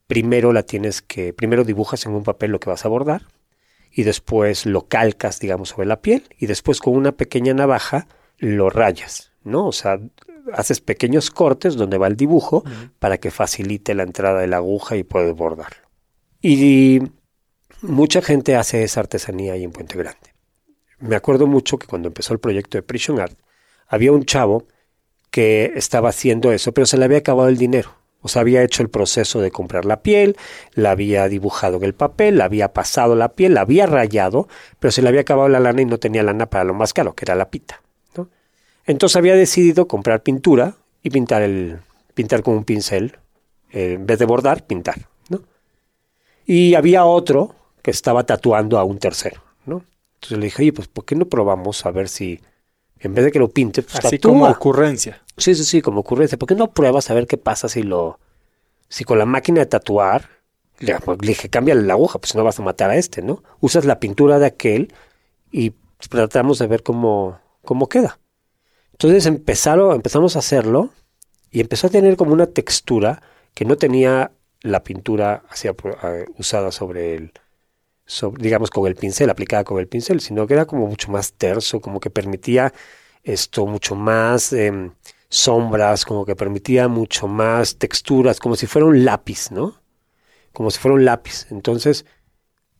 primero 0.08 0.54
la 0.54 0.64
tienes 0.64 1.02
que, 1.02 1.34
primero 1.34 1.64
dibujas 1.64 2.06
en 2.06 2.14
un 2.14 2.24
papel 2.24 2.52
lo 2.52 2.60
que 2.60 2.70
vas 2.70 2.86
a 2.86 2.90
bordar 2.90 3.24
y 3.92 4.04
después 4.04 4.66
lo 4.66 4.88
calcas, 4.88 5.40
digamos, 5.40 5.70
sobre 5.70 5.88
la 5.88 6.02
piel 6.02 6.24
y 6.38 6.46
después 6.46 6.80
con 6.80 6.96
una 6.96 7.12
pequeña 7.12 7.54
navaja 7.54 8.08
lo 8.38 8.70
rayas, 8.70 9.32
¿no? 9.44 9.68
O 9.68 9.72
sea, 9.72 10.00
haces 10.54 10.80
pequeños 10.80 11.32
cortes 11.32 11.76
donde 11.76 11.98
va 11.98 12.08
el 12.08 12.16
dibujo 12.16 12.64
para 13.00 13.18
que 13.18 13.32
facilite 13.32 13.94
la 13.94 14.04
entrada 14.04 14.42
de 14.42 14.48
la 14.48 14.58
aguja 14.58 14.96
y 14.96 15.04
puedes 15.04 15.34
bordarlo. 15.36 15.88
Y 16.42 17.02
mucha 17.82 18.22
gente 18.22 18.56
hace 18.56 18.84
esa 18.84 19.00
artesanía 19.02 19.54
ahí 19.54 19.64
en 19.64 19.72
Puente 19.72 19.98
Grande. 19.98 20.35
Me 21.00 21.16
acuerdo 21.16 21.48
mucho 21.48 21.78
que 21.78 21.88
cuando 21.88 22.08
empezó 22.08 22.34
el 22.34 22.40
proyecto 22.40 22.78
de 22.78 22.84
Prison 22.84 23.20
Art, 23.20 23.38
había 23.88 24.12
un 24.12 24.26
chavo 24.26 24.66
que 25.30 25.74
estaba 25.76 26.10
haciendo 26.10 26.52
eso, 26.52 26.74
pero 26.74 26.86
se 26.86 26.98
le 26.98 27.06
había 27.06 27.18
acabado 27.18 27.50
el 27.50 27.58
dinero. 27.58 27.96
O 28.22 28.28
sea, 28.28 28.42
había 28.42 28.64
hecho 28.64 28.82
el 28.82 28.90
proceso 28.90 29.40
de 29.40 29.52
comprar 29.52 29.86
la 29.86 30.02
piel, 30.02 30.36
la 30.74 30.92
había 30.92 31.28
dibujado 31.28 31.78
en 31.78 31.84
el 31.84 31.94
papel, 31.94 32.40
la 32.40 32.46
había 32.46 32.74
pasado 32.74 33.16
la 33.16 33.36
piel, 33.36 33.54
la 33.54 33.62
había 33.62 33.86
rayado, 33.86 34.48
pero 34.80 34.92
se 34.92 35.04
le 35.04 35.10
había 35.10 35.22
acabado 35.22 35.48
la 35.48 35.60
lana 35.60 35.82
y 35.82 35.86
no 35.86 36.00
tenía 36.00 36.24
lana 36.24 36.48
para 36.48 36.64
lo 36.64 36.74
más 36.74 36.94
caro, 36.94 37.14
que 37.14 37.26
era 37.26 37.36
la 37.36 37.52
pita. 37.52 37.82
Entonces 38.88 39.16
había 39.16 39.36
decidido 39.36 39.88
comprar 39.88 40.24
pintura 40.24 40.76
y 41.04 41.10
pintar 41.10 41.42
el 41.42 41.80
pintar 42.14 42.44
con 42.44 42.56
un 42.56 42.64
pincel, 42.64 43.20
eh, 43.72 43.94
en 43.94 44.06
vez 44.06 44.20
de 44.20 44.26
bordar, 44.26 44.66
pintar, 44.66 45.08
¿no? 45.30 45.42
Y 46.46 46.76
había 46.76 47.06
otro 47.06 47.56
que 47.82 47.92
estaba 47.92 48.26
tatuando 48.26 48.80
a 48.80 48.84
un 48.84 49.00
tercero, 49.00 49.44
¿no? 49.66 49.84
Entonces 50.16 50.38
le 50.38 50.46
dije, 50.46 50.64
oye, 50.64 50.74
pues 50.74 50.88
¿por 50.88 51.06
qué 51.06 51.16
no 51.16 51.26
probamos 51.26 51.86
a 51.86 51.92
ver 51.92 52.10
si 52.10 52.42
en 53.00 53.14
vez 53.14 53.26
de 53.26 53.32
que 53.32 53.40
lo 53.40 53.50
pinte, 53.50 53.84
pues 53.84 54.04
Así 54.04 54.20
como 54.20 54.48
ocurrencia. 54.48 55.22
Sí, 55.38 55.54
sí, 55.54 55.64
sí, 55.64 55.82
como 55.82 56.00
ocurrencia. 56.00 56.38
¿Por 56.38 56.48
qué 56.48 56.56
no 56.56 56.72
pruebas 56.72 57.10
a 57.10 57.14
ver 57.14 57.28
qué 57.28 57.38
pasa 57.38 57.70
si 57.70 57.84
lo 57.84 58.20
si 58.90 59.04
con 59.04 59.20
la 59.20 59.26
máquina 59.26 59.60
de 59.60 59.66
tatuar 59.66 60.30
le, 60.80 60.98
pues, 61.00 61.18
dije, 61.20 61.50
cambia 61.50 61.76
la 61.76 61.94
aguja, 61.94 62.20
pues 62.20 62.36
no 62.36 62.44
vas 62.44 62.60
a 62.60 62.64
matar 62.64 62.90
a 62.90 62.98
este, 62.98 63.22
¿no? 63.22 63.44
Usas 63.60 63.86
la 63.86 64.00
pintura 64.00 64.40
de 64.40 64.46
aquel 64.46 64.94
y 65.52 65.74
tratamos 66.10 66.60
de 66.60 66.68
ver 66.68 66.84
cómo, 66.84 67.40
cómo 67.64 67.88
queda. 67.88 68.20
Entonces 68.92 69.26
empezaron, 69.26 69.96
empezamos 69.96 70.36
a 70.36 70.40
hacerlo 70.40 70.90
y 71.52 71.62
empezó 71.62 71.88
a 71.88 71.90
tener 71.90 72.18
como 72.18 72.34
una 72.34 72.48
textura 72.48 73.22
que 73.54 73.66
no 73.66 73.78
tenía 73.78 74.32
la 74.62 74.84
pintura 74.84 75.44
hacia, 75.50 75.76
eh, 76.04 76.26
usada 76.38 76.72
sobre 76.72 77.16
el, 77.16 77.32
digamos, 78.38 78.70
con 78.70 78.88
el 78.88 78.96
pincel, 78.96 79.30
aplicada 79.30 79.64
con 79.64 79.80
el 79.80 79.88
pincel, 79.88 80.22
sino 80.22 80.48
que 80.48 80.54
era 80.54 80.66
como 80.66 80.88
mucho 80.88 81.12
más 81.12 81.34
terso, 81.34 81.82
como 81.82 82.00
que 82.00 82.10
permitía 82.10 82.74
esto, 83.24 83.66
mucho 83.66 83.96
más 83.96 84.54
em, 84.54 84.92
sombras, 85.30 86.06
como 86.06 86.26
que 86.26 86.36
permitía 86.36 86.88
mucho 86.88 87.28
más 87.28 87.78
texturas, 87.78 88.40
como 88.40 88.56
si 88.56 88.68
fuera 88.68 88.86
un 88.86 89.06
lápiz, 89.06 89.52
¿no? 89.52 89.82
Como 90.54 90.72
si 90.72 90.80
fuera 90.80 90.96
un 90.96 91.06
lápiz. 91.06 91.48
Entonces 91.52 92.06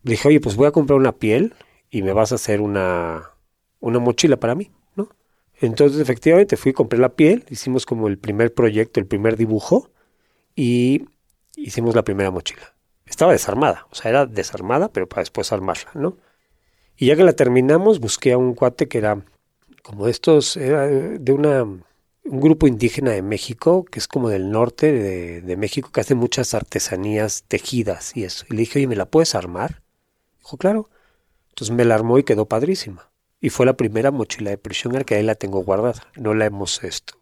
dije, 0.02 0.28
oye, 0.28 0.40
pues 0.40 0.56
voy 0.56 0.66
a 0.66 0.72
comprar 0.72 0.98
una 0.98 1.12
piel 1.12 1.54
y 1.90 2.02
me 2.02 2.12
vas 2.12 2.32
a 2.32 2.36
hacer 2.36 2.60
una, 2.60 3.30
una 3.80 3.98
mochila 3.98 4.38
para 4.38 4.54
mí. 4.54 4.70
Entonces, 5.60 6.00
efectivamente, 6.00 6.56
fui, 6.56 6.72
compré 6.72 6.98
la 6.98 7.14
piel, 7.14 7.44
hicimos 7.48 7.86
como 7.86 8.08
el 8.08 8.18
primer 8.18 8.52
proyecto, 8.52 9.00
el 9.00 9.06
primer 9.06 9.36
dibujo 9.36 9.90
y 10.54 11.06
hicimos 11.56 11.94
la 11.94 12.02
primera 12.04 12.30
mochila. 12.30 12.75
Estaba 13.06 13.32
desarmada, 13.32 13.86
o 13.90 13.94
sea, 13.94 14.10
era 14.10 14.26
desarmada, 14.26 14.88
pero 14.88 15.08
para 15.08 15.22
después 15.22 15.52
armarla, 15.52 15.90
¿no? 15.94 16.16
Y 16.96 17.06
ya 17.06 17.16
que 17.16 17.24
la 17.24 17.34
terminamos, 17.34 18.00
busqué 18.00 18.32
a 18.32 18.38
un 18.38 18.54
cuate 18.54 18.88
que 18.88 18.98
era 18.98 19.22
como 19.82 20.08
estos, 20.08 20.56
era 20.56 20.86
de 20.86 21.32
una, 21.32 21.62
un 21.62 22.40
grupo 22.40 22.66
indígena 22.66 23.12
de 23.12 23.22
México, 23.22 23.84
que 23.84 23.98
es 23.98 24.08
como 24.08 24.28
del 24.28 24.50
norte 24.50 24.92
de, 24.92 25.40
de 25.42 25.56
México, 25.56 25.90
que 25.92 26.00
hace 26.00 26.14
muchas 26.14 26.54
artesanías 26.54 27.44
tejidas 27.46 28.16
y 28.16 28.24
eso. 28.24 28.44
Y 28.50 28.54
le 28.54 28.60
dije, 28.60 28.80
oye, 28.80 28.88
¿me 28.88 28.96
la 28.96 29.06
puedes 29.06 29.34
armar? 29.34 29.82
Dijo, 30.38 30.56
claro. 30.56 30.88
Entonces 31.50 31.74
me 31.74 31.84
la 31.84 31.94
armó 31.94 32.18
y 32.18 32.24
quedó 32.24 32.46
padrísima. 32.46 33.10
Y 33.40 33.50
fue 33.50 33.66
la 33.66 33.76
primera 33.76 34.10
mochila 34.10 34.50
de 34.50 34.58
Prisoner 34.58 35.04
que 35.04 35.14
ahí 35.14 35.22
la 35.22 35.34
tengo 35.34 35.62
guardada. 35.62 36.02
No 36.16 36.34
la 36.34 36.46
hemos 36.46 36.82
esto. 36.82 37.14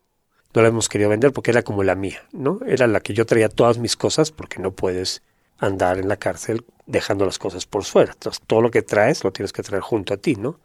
No 0.54 0.62
la 0.62 0.68
hemos 0.68 0.88
querido 0.88 1.10
vender 1.10 1.32
porque 1.32 1.50
era 1.50 1.62
como 1.62 1.82
la 1.82 1.96
mía, 1.96 2.22
¿no? 2.32 2.60
Era 2.66 2.86
la 2.86 3.00
que 3.00 3.12
yo 3.12 3.26
traía 3.26 3.48
todas 3.48 3.78
mis 3.78 3.96
cosas 3.96 4.30
porque 4.30 4.60
no 4.60 4.72
puedes 4.72 5.22
andar 5.66 5.98
en 5.98 6.08
la 6.08 6.16
cárcel 6.16 6.64
dejando 6.86 7.24
las 7.24 7.38
cosas 7.38 7.66
por 7.66 7.84
fuera. 7.84 8.12
Entonces, 8.12 8.42
todo 8.46 8.60
lo 8.60 8.70
que 8.70 8.82
traes 8.82 9.24
lo 9.24 9.32
tienes 9.32 9.52
que 9.52 9.62
traer 9.62 9.82
junto 9.82 10.14
a 10.14 10.16
ti, 10.16 10.36
¿no? 10.36 10.60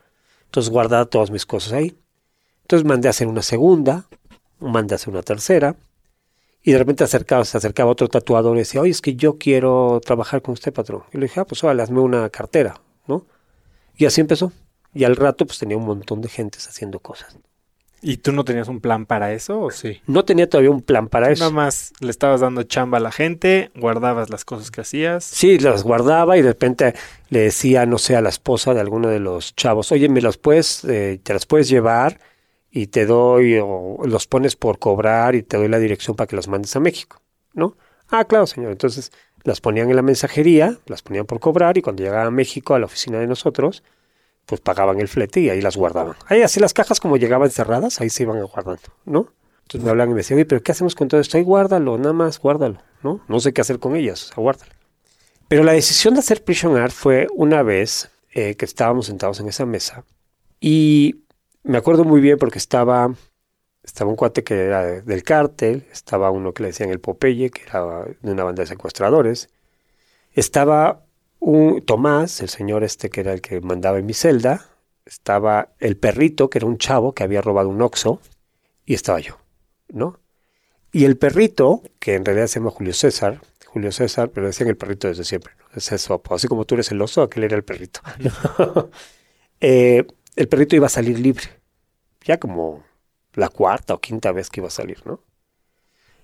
Entonces, 0.45 0.71
guardaba 0.71 1.05
todas 1.05 1.31
mis 1.31 1.45
cosas 1.45 1.73
ahí. 1.73 1.97
Entonces, 2.61 2.85
mandé 2.85 3.07
a 3.07 3.11
hacer 3.11 3.27
una 3.27 3.41
segunda, 3.41 4.07
mandé 4.59 4.93
a 4.93 4.97
hacer 4.97 5.09
una 5.09 5.23
tercera. 5.23 5.75
Y 6.61 6.73
de 6.73 6.77
repente 6.77 7.03
acercaba, 7.03 7.45
se 7.45 7.57
acercaba 7.57 7.91
otro 7.91 8.09
tatuador 8.09 8.55
y 8.57 8.59
decía, 8.59 8.81
oye, 8.81 8.91
es 8.91 9.01
que 9.01 9.15
yo 9.15 9.37
quiero 9.37 10.01
trabajar 10.03 10.41
con 10.41 10.53
usted, 10.53 10.73
patrón. 10.73 11.03
Y 11.13 11.17
le 11.17 11.23
dije, 11.23 11.39
ah, 11.39 11.45
pues 11.45 11.61
vale, 11.61 11.81
hazme 11.81 12.01
una 12.01 12.29
cartera, 12.29 12.81
¿no? 13.07 13.25
Y 13.95 14.05
así 14.05 14.21
empezó. 14.21 14.51
Y 14.93 15.03
al 15.03 15.15
rato 15.15 15.45
pues 15.45 15.59
tenía 15.59 15.77
un 15.77 15.85
montón 15.85 16.21
de 16.21 16.29
gentes 16.29 16.67
haciendo 16.67 16.99
cosas. 16.99 17.37
¿Y 18.01 18.17
tú 18.17 18.31
no 18.31 18.45
tenías 18.45 18.67
un 18.67 18.79
plan 18.79 19.05
para 19.05 19.33
eso 19.33 19.59
o 19.59 19.71
sí? 19.71 20.01
No 20.07 20.23
tenía 20.23 20.49
todavía 20.49 20.71
un 20.71 20.81
plan 20.81 21.07
para 21.07 21.31
eso. 21.31 21.43
Nada 21.43 21.53
más 21.53 21.93
le 21.99 22.11
estabas 22.11 22.41
dando 22.41 22.63
chamba 22.63 22.97
a 22.97 23.01
la 23.01 23.11
gente, 23.11 23.71
guardabas 23.75 24.29
las 24.29 24.45
cosas 24.45 24.71
que 24.71 24.81
hacías. 24.81 25.23
Sí, 25.23 25.59
las 25.59 25.83
guardaba 25.83 26.37
y 26.37 26.41
de 26.41 26.49
repente 26.49 26.93
le 27.29 27.41
decía, 27.41 27.85
no 27.85 27.97
sé, 27.97 28.15
a 28.15 28.21
la 28.21 28.29
esposa 28.29 28.73
de 28.73 28.79
alguno 28.79 29.09
de 29.09 29.19
los 29.19 29.55
chavos, 29.55 29.91
oye, 29.91 30.07
me 30.09 30.21
las 30.21 30.37
puedes, 30.37 30.85
eh, 30.85 31.19
te 31.21 31.33
las 31.33 31.45
puedes 31.45 31.67
llevar 31.67 32.19
y 32.71 32.87
te 32.87 33.05
doy, 33.05 33.57
o 33.61 33.97
los 34.05 34.27
pones 34.27 34.55
por 34.55 34.79
cobrar 34.79 35.35
y 35.35 35.43
te 35.43 35.57
doy 35.57 35.67
la 35.67 35.79
dirección 35.79 36.15
para 36.15 36.27
que 36.27 36.35
los 36.35 36.47
mandes 36.47 36.75
a 36.75 36.79
México, 36.79 37.21
¿no? 37.53 37.75
Ah, 38.09 38.25
claro, 38.25 38.47
señor. 38.47 38.71
Entonces 38.71 39.11
las 39.43 39.61
ponían 39.61 39.89
en 39.89 39.95
la 39.95 40.01
mensajería, 40.01 40.77
las 40.85 41.01
ponían 41.01 41.25
por 41.25 41.39
cobrar 41.39 41.77
y 41.77 41.81
cuando 41.81 42.03
llegaba 42.03 42.25
a 42.25 42.31
México, 42.31 42.75
a 42.75 42.79
la 42.79 42.85
oficina 42.85 43.19
de 43.19 43.27
nosotros, 43.27 43.83
pues 44.49 44.61
pagaban 44.61 44.99
el 44.99 45.07
flete 45.07 45.41
y 45.41 45.49
ahí 45.49 45.61
las 45.61 45.77
guardaban. 45.77 46.15
Ahí 46.25 46.41
así 46.41 46.59
las 46.59 46.73
cajas 46.73 46.99
como 46.99 47.17
llegaban 47.17 47.51
cerradas, 47.51 48.01
ahí 48.01 48.09
se 48.09 48.23
iban 48.23 48.41
guardando, 48.41 48.81
¿no? 49.05 49.31
Entonces 49.61 49.83
me 49.83 49.91
hablan 49.91 50.09
y 50.09 50.13
me 50.13 50.17
decían, 50.21 50.43
pero 50.49 50.63
¿qué 50.63 50.71
hacemos 50.71 50.95
con 50.95 51.07
todo 51.07 51.21
esto? 51.21 51.37
Ahí 51.37 51.43
guárdalo, 51.43 51.99
nada 51.99 52.13
más 52.13 52.39
guárdalo, 52.39 52.81
¿no? 53.03 53.21
No 53.27 53.39
sé 53.39 53.53
qué 53.53 53.61
hacer 53.61 53.77
con 53.77 53.95
ellas, 53.95 54.23
o 54.23 54.27
sea, 54.33 54.41
guárdalo. 54.41 54.71
Pero 55.47 55.63
la 55.63 55.73
decisión 55.73 56.15
de 56.15 56.21
hacer 56.21 56.43
Prison 56.43 56.75
Art 56.77 56.91
fue 56.91 57.27
una 57.35 57.61
vez 57.61 58.09
eh, 58.33 58.55
que 58.55 58.65
estábamos 58.65 59.05
sentados 59.05 59.39
en 59.39 59.47
esa 59.47 59.67
mesa 59.67 60.03
y 60.59 61.25
me 61.63 61.77
acuerdo 61.77 62.03
muy 62.03 62.19
bien 62.19 62.39
porque 62.39 62.57
estaba, 62.57 63.13
estaba 63.83 64.09
un 64.09 64.15
cuate 64.15 64.43
que 64.43 64.55
era 64.55 64.83
del 65.01 65.21
cártel, 65.21 65.85
estaba 65.91 66.31
uno 66.31 66.53
que 66.53 66.63
le 66.63 66.69
decían 66.69 66.89
el 66.89 66.99
Popeye, 66.99 67.51
que 67.51 67.61
era 67.61 68.05
de 68.05 68.31
una 68.31 68.43
banda 68.43 68.63
de 68.63 68.67
secuestradores, 68.67 69.49
estaba 70.33 71.05
un 71.39 71.81
Tomás, 71.81 72.41
el 72.41 72.49
señor 72.49 72.83
este 72.83 73.09
que 73.09 73.21
era 73.21 73.33
el 73.33 73.41
que 73.41 73.61
mandaba 73.61 73.99
en 73.99 74.05
mi 74.05 74.13
celda, 74.13 74.69
estaba 75.05 75.73
el 75.79 75.97
perrito, 75.97 76.49
que 76.49 76.59
era 76.59 76.67
un 76.67 76.77
chavo 76.77 77.13
que 77.13 77.23
había 77.23 77.41
robado 77.41 77.69
un 77.69 77.81
oxo, 77.81 78.21
y 78.85 78.93
estaba 78.93 79.19
yo, 79.19 79.37
¿no? 79.89 80.19
Y 80.91 81.05
el 81.05 81.17
perrito, 81.17 81.83
que 81.99 82.15
en 82.15 82.25
realidad 82.25 82.47
se 82.47 82.59
llama 82.59 82.71
Julio 82.71 82.93
César, 82.93 83.41
Julio 83.65 83.91
César, 83.91 84.29
pero 84.29 84.47
decían 84.47 84.69
el 84.69 84.77
perrito 84.77 85.07
desde 85.07 85.23
siempre, 85.23 85.53
¿no? 85.59 85.65
es 85.75 85.91
eso, 85.91 86.21
pues, 86.21 86.41
así 86.41 86.47
como 86.47 86.65
tú 86.65 86.75
eres 86.75 86.91
el 86.91 87.01
oso, 87.01 87.21
aquel 87.21 87.43
era 87.43 87.55
el 87.55 87.63
perrito. 87.63 88.01
Eh, 89.61 90.07
el 90.37 90.47
perrito 90.47 90.77
iba 90.77 90.85
a 90.85 90.89
salir 90.89 91.19
libre, 91.19 91.43
ya 92.23 92.39
como 92.39 92.85
la 93.33 93.49
cuarta 93.49 93.93
o 93.93 93.99
quinta 93.99 94.31
vez 94.31 94.49
que 94.49 94.61
iba 94.61 94.69
a 94.69 94.71
salir, 94.71 95.05
¿no? 95.05 95.21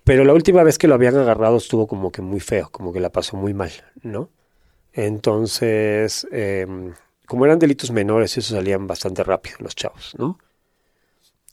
Pero 0.05 0.23
la 0.23 0.33
última 0.33 0.63
vez 0.63 0.77
que 0.77 0.87
lo 0.87 0.95
habían 0.95 1.17
agarrado 1.17 1.57
estuvo 1.57 1.85
como 1.85 2.13
que 2.13 2.21
muy 2.21 2.39
feo, 2.39 2.69
como 2.71 2.93
que 2.93 3.01
la 3.01 3.09
pasó 3.09 3.35
muy 3.35 3.53
mal, 3.53 3.71
¿no? 4.03 4.29
Entonces, 4.95 6.25
em, 6.31 6.93
como 7.27 7.45
eran 7.45 7.59
delitos 7.59 7.91
menores, 7.91 8.37
eso 8.37 8.55
salían 8.55 8.87
bastante 8.87 9.23
rápido 9.25 9.57
los 9.59 9.75
chavos, 9.75 10.15
¿no? 10.17 10.39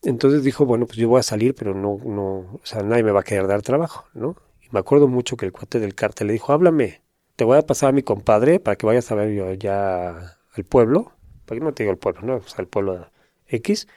Entonces 0.02 0.44
dijo, 0.44 0.64
bueno, 0.64 0.86
pues 0.86 0.96
yo 0.96 1.08
voy 1.08 1.18
a 1.18 1.24
salir, 1.24 1.54
pero 1.54 1.74
no, 1.74 1.98
no, 2.04 2.22
o 2.22 2.60
sea, 2.62 2.82
nadie 2.82 3.02
me 3.02 3.10
va 3.10 3.20
a 3.20 3.24
querer 3.24 3.48
dar 3.48 3.62
trabajo, 3.62 4.06
¿no? 4.14 4.36
Y 4.60 4.68
me 4.70 4.78
acuerdo 4.78 5.08
mucho 5.08 5.36
que 5.36 5.44
el 5.44 5.52
cuate 5.52 5.80
del 5.80 5.96
cártel 5.96 6.28
le 6.28 6.34
dijo, 6.34 6.52
háblame, 6.52 7.02
te 7.34 7.44
voy 7.44 7.58
a 7.58 7.62
pasar 7.62 7.88
a 7.88 7.92
mi 7.92 8.02
compadre 8.02 8.60
para 8.60 8.76
que 8.76 8.86
vayas 8.86 9.10
a 9.10 9.16
ver 9.16 9.32
yo 9.32 9.52
ya 9.54 10.36
al 10.52 10.64
pueblo, 10.64 11.12
para 11.44 11.58
que 11.58 11.64
no 11.64 11.74
te 11.74 11.82
digo 11.82 11.92
el 11.92 11.98
pueblo, 11.98 12.22
¿no? 12.22 12.36
O 12.36 12.48
sea, 12.48 12.62
el 12.62 12.68
pueblo 12.68 13.08
X, 13.48 13.88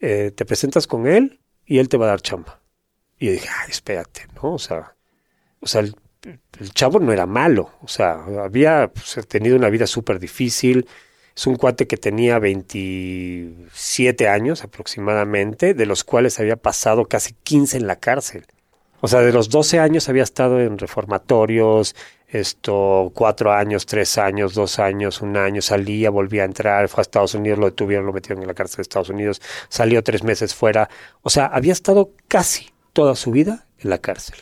eh, 0.00 0.32
te 0.34 0.44
presentas 0.44 0.86
con 0.86 1.06
él 1.06 1.40
y 1.64 1.78
él 1.78 1.88
te 1.88 1.96
va 1.96 2.06
a 2.06 2.08
dar 2.08 2.20
chamba. 2.20 2.60
Y 3.18 3.26
yo 3.26 3.32
dije, 3.32 3.48
ay, 3.58 3.70
espérate, 3.70 4.26
¿no? 4.34 4.52
O 4.52 4.58
sea, 4.58 4.96
o 5.60 5.66
sea 5.66 5.80
el, 5.80 5.94
el 6.24 6.72
chavo 6.72 7.00
no 7.00 7.12
era 7.12 7.26
malo, 7.26 7.70
o 7.82 7.88
sea, 7.88 8.24
había 8.44 8.92
pues, 8.92 9.26
tenido 9.26 9.56
una 9.56 9.68
vida 9.70 9.86
súper 9.86 10.18
difícil. 10.18 10.86
Es 11.34 11.46
un 11.46 11.56
cuate 11.56 11.86
que 11.86 11.96
tenía 11.96 12.38
27 12.38 14.28
años 14.28 14.64
aproximadamente, 14.64 15.72
de 15.72 15.86
los 15.86 16.04
cuales 16.04 16.38
había 16.38 16.56
pasado 16.56 17.06
casi 17.06 17.32
15 17.42 17.78
en 17.78 17.86
la 17.86 17.96
cárcel. 17.96 18.44
O 19.00 19.08
sea, 19.08 19.20
de 19.20 19.32
los 19.32 19.48
12 19.48 19.80
años 19.80 20.10
había 20.10 20.22
estado 20.22 20.60
en 20.60 20.78
reformatorios, 20.78 21.96
esto, 22.28 23.10
cuatro 23.14 23.52
años, 23.52 23.84
tres 23.86 24.16
años, 24.18 24.54
dos 24.54 24.78
años, 24.78 25.20
un 25.20 25.36
año, 25.36 25.60
salía, 25.60 26.10
volvía 26.10 26.42
a 26.42 26.46
entrar, 26.46 26.88
fue 26.88 27.00
a 27.00 27.02
Estados 27.02 27.34
Unidos, 27.34 27.58
lo 27.58 27.66
detuvieron, 27.66 28.06
lo 28.06 28.12
metieron 28.12 28.42
en 28.42 28.48
la 28.48 28.54
cárcel 28.54 28.76
de 28.76 28.82
Estados 28.82 29.10
Unidos, 29.10 29.42
salió 29.68 30.02
tres 30.02 30.22
meses 30.22 30.54
fuera. 30.54 30.88
O 31.22 31.30
sea, 31.30 31.46
había 31.46 31.72
estado 31.72 32.12
casi 32.28 32.70
toda 32.92 33.16
su 33.16 33.32
vida 33.32 33.66
en 33.78 33.90
la 33.90 33.98
cárcel. 33.98 34.36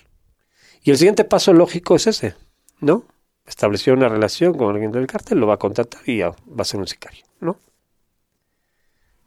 Y 0.82 0.90
el 0.90 0.98
siguiente 0.98 1.24
paso 1.24 1.52
lógico 1.52 1.96
es 1.96 2.06
ese, 2.06 2.34
¿no? 2.80 3.04
Estableció 3.46 3.92
una 3.92 4.08
relación 4.08 4.56
con 4.56 4.72
alguien 4.72 4.92
del 4.92 5.06
cártel, 5.06 5.38
lo 5.38 5.46
va 5.46 5.54
a 5.54 5.58
contratar 5.58 6.02
y 6.08 6.20
va 6.20 6.34
a 6.58 6.64
ser 6.64 6.80
un 6.80 6.86
sicario, 6.86 7.24
¿no? 7.40 7.58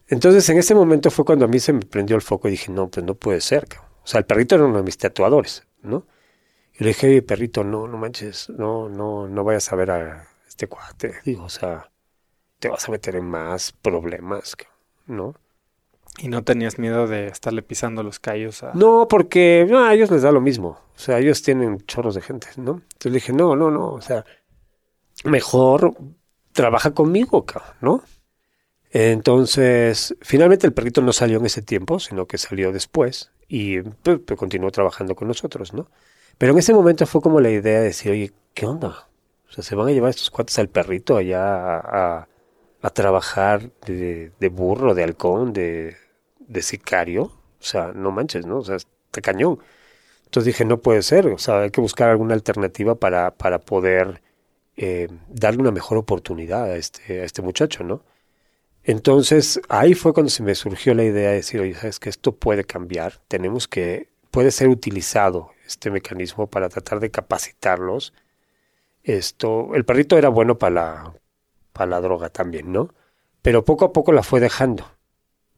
Entonces, 0.08 0.48
en 0.50 0.58
ese 0.58 0.76
momento 0.76 1.12
fue 1.12 1.26
cuando 1.26 1.46
a 1.46 1.48
mí 1.48 1.60
se 1.60 1.74
me 1.74 1.86
prendió 1.86 2.16
el 2.16 2.22
foco 2.22 2.48
y 2.48 2.52
dije, 2.52 2.72
no, 2.72 2.90
pues 2.90 3.06
no 3.06 3.16
puede 3.16 3.42
ser, 3.42 3.68
cabrón. 3.68 3.92
O 4.04 4.08
sea, 4.08 4.20
el 4.20 4.26
perrito 4.26 4.56
era 4.56 4.66
uno 4.66 4.78
de 4.78 4.84
mis 4.84 4.98
tatuadores, 4.98 5.66
¿no? 5.82 6.06
Y 6.74 6.84
le 6.84 6.90
dije, 6.90 7.22
perrito, 7.22 7.64
no, 7.64 7.88
no 7.88 7.98
manches, 7.98 8.50
no, 8.50 8.90
no, 8.90 9.28
no 9.28 9.44
vayas 9.44 9.72
a 9.72 9.76
ver 9.76 9.92
a 9.92 10.28
este 10.48 10.68
cuate. 10.68 11.16
Digo, 11.24 11.44
o 11.44 11.50
sea, 11.50 11.90
te 12.60 12.70
vas 12.70 12.88
a 12.88 12.92
meter 12.92 13.16
en 13.16 13.26
más 13.26 13.72
problemas, 13.72 14.56
¿no? 15.06 15.36
¿Y 16.20 16.28
no 16.28 16.44
tenías 16.44 16.78
miedo 16.78 17.08
de 17.08 17.28
estarle 17.28 17.64
pisando 17.64 18.04
los 18.04 18.20
callos 18.20 18.62
a... 18.64 18.74
No, 18.74 19.08
porque 19.10 19.68
a 19.76 19.94
ellos 19.94 20.12
les 20.12 20.22
da 20.22 20.32
lo 20.32 20.42
mismo. 20.42 20.80
O 20.96 21.00
sea, 21.00 21.20
ellos 21.20 21.42
tienen 21.42 21.82
chorros 21.86 22.16
de 22.16 22.22
gente, 22.22 22.48
¿no? 22.58 22.82
Entonces 22.94 23.14
dije, 23.14 23.34
no, 23.34 23.56
no, 23.56 23.72
no, 23.72 23.94
o 23.94 24.02
sea, 24.02 24.24
mejor 25.24 25.96
trabaja 26.52 26.92
conmigo, 26.94 27.46
¿no? 27.82 28.04
Entonces, 28.92 30.16
finalmente 30.22 30.68
el 30.68 30.74
perrito 30.74 31.02
no 31.02 31.14
salió 31.14 31.40
en 31.40 31.48
ese 31.48 31.64
tiempo, 31.64 32.00
sino 32.00 32.28
que 32.28 32.38
salió 32.38 32.72
después 32.72 33.32
y 33.48 33.82
pues, 33.82 34.20
pues, 34.26 34.40
continuó 34.40 34.70
trabajando 34.72 35.16
con 35.16 35.28
nosotros, 35.28 35.74
¿no? 35.74 35.90
Pero 36.38 36.54
en 36.54 36.60
ese 36.60 36.74
momento 36.74 37.06
fue 37.08 37.22
como 37.22 37.40
la 37.40 37.50
idea 37.50 37.80
de 37.80 37.86
decir, 37.86 38.12
oye, 38.12 38.32
¿qué 38.54 38.68
onda? 38.68 39.08
O 39.50 39.52
sea, 39.52 39.64
se 39.64 39.76
van 39.76 39.88
a 39.88 39.92
llevar 39.92 40.12
estos 40.12 40.30
cuates 40.30 40.58
al 40.60 40.70
perrito 40.70 41.18
allá 41.18 41.78
a, 41.78 42.28
a, 42.82 42.90
trabajar 42.92 43.72
de, 43.86 44.32
de, 44.40 44.50
burro, 44.50 44.94
de 44.94 45.04
halcón, 45.04 45.54
de, 45.54 45.96
de 46.54 46.62
sicario. 46.62 47.24
O 47.24 47.66
sea, 47.66 47.92
no 47.94 48.12
manches, 48.12 48.46
¿no? 48.46 48.60
O 48.60 48.64
sea, 48.64 48.78
está 48.78 49.22
cañón. 49.22 49.60
Entonces 50.26 50.46
dije, 50.46 50.66
no 50.66 50.80
puede 50.80 51.04
ser, 51.04 51.28
o 51.28 51.38
sea, 51.38 51.62
hay 51.62 51.72
que 51.72 51.82
buscar 51.82 52.10
alguna 52.10 52.34
alternativa 52.34 52.96
para, 52.96 53.36
para 53.36 53.60
poder 53.60 54.22
eh, 54.78 55.08
darle 55.30 55.62
una 55.62 55.72
mejor 55.72 55.98
oportunidad 56.00 56.64
a 56.64 56.76
este, 56.76 57.22
a 57.22 57.26
este 57.26 57.44
muchacho, 57.44 57.84
¿no? 57.84 58.04
Entonces 58.84 59.62
ahí 59.70 59.94
fue 59.94 60.14
cuando 60.14 60.30
se 60.32 60.44
me 60.44 60.56
surgió 60.56 60.94
la 60.96 61.04
idea 61.04 61.30
de 61.30 61.36
decir, 61.36 61.62
oye, 61.62 61.76
sabes 61.76 62.00
que 62.00 62.10
esto 62.10 62.36
puede 62.36 62.64
cambiar, 62.66 63.22
tenemos 63.28 63.68
que, 63.68 64.10
puede 64.32 64.52
ser 64.52 64.70
utilizado 64.70 65.52
este 65.68 65.92
mecanismo 65.92 66.48
para 66.48 66.70
tratar 66.70 67.00
de 67.00 67.12
capacitarlos. 67.12 68.14
Esto, 69.04 69.76
el 69.76 69.86
perrito 69.86 70.18
era 70.18 70.30
bueno 70.30 70.58
para 70.58 70.74
la, 70.74 71.14
para 71.74 71.92
la 71.92 72.02
droga 72.02 72.30
también, 72.30 72.72
¿no? 72.72 72.90
Pero 73.44 73.64
poco 73.66 73.86
a 73.86 73.94
poco 73.94 74.12
la 74.14 74.24
fue 74.24 74.40
dejando. 74.40 74.93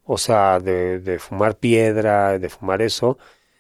O 0.06 0.18
sea, 0.18 0.60
de, 0.60 1.18
fumar 1.20 1.58
piedra, 1.58 2.38
de 2.40 2.50
fumar 2.50 2.82
eso, 2.82 3.18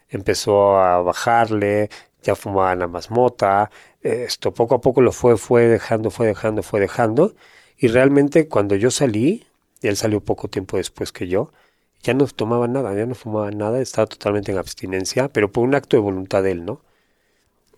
empezó 0.09 0.77
a 0.77 1.01
bajarle, 1.01 1.89
ya 2.23 2.35
fumaba 2.35 2.75
nada 2.75 2.87
más 2.87 3.11
mota, 3.11 3.71
esto 4.01 4.53
poco 4.53 4.75
a 4.75 4.81
poco 4.81 5.01
lo 5.01 5.11
fue, 5.11 5.37
fue 5.37 5.63
dejando, 5.67 6.11
fue 6.11 6.27
dejando, 6.27 6.63
fue 6.63 6.79
dejando. 6.79 7.35
Y 7.77 7.87
realmente 7.87 8.47
cuando 8.47 8.75
yo 8.75 8.91
salí, 8.91 9.45
y 9.81 9.87
él 9.87 9.97
salió 9.97 10.21
poco 10.21 10.47
tiempo 10.47 10.77
después 10.77 11.11
que 11.11 11.27
yo, 11.27 11.51
ya 12.03 12.13
no 12.13 12.27
tomaba 12.27 12.67
nada, 12.67 12.93
ya 12.93 13.05
no 13.07 13.15
fumaba 13.15 13.51
nada, 13.51 13.81
estaba 13.81 14.05
totalmente 14.07 14.51
en 14.51 14.59
abstinencia, 14.59 15.29
pero 15.29 15.51
por 15.51 15.63
un 15.63 15.75
acto 15.75 15.97
de 15.97 16.01
voluntad 16.01 16.43
de 16.43 16.51
él, 16.51 16.65
¿no? 16.65 16.81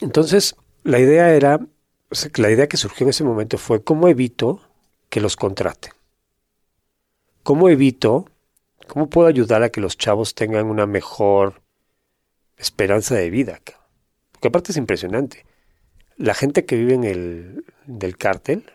Entonces, 0.01 0.55
la 0.83 0.99
idea 0.99 1.33
era, 1.33 1.59
la 2.35 2.51
idea 2.51 2.67
que 2.67 2.77
surgió 2.77 3.05
en 3.05 3.09
ese 3.11 3.23
momento 3.23 3.57
fue 3.57 3.83
cómo 3.83 4.09
evito 4.09 4.61
que 5.09 5.21
los 5.21 5.37
contraten. 5.37 5.93
¿Cómo 7.43 7.69
evito, 7.69 8.25
cómo 8.87 9.09
puedo 9.09 9.27
ayudar 9.27 9.63
a 9.63 9.69
que 9.69 9.81
los 9.81 9.97
chavos 9.97 10.35
tengan 10.35 10.67
una 10.67 10.85
mejor 10.85 11.61
esperanza 12.57 13.15
de 13.15 13.29
vida? 13.29 13.59
Porque 14.31 14.47
aparte 14.47 14.71
es 14.71 14.77
impresionante. 14.77 15.45
La 16.15 16.33
gente 16.33 16.65
que 16.65 16.75
vive 16.75 16.93
en 16.93 17.03
el 17.03 17.65
del 17.85 18.17
cártel 18.17 18.71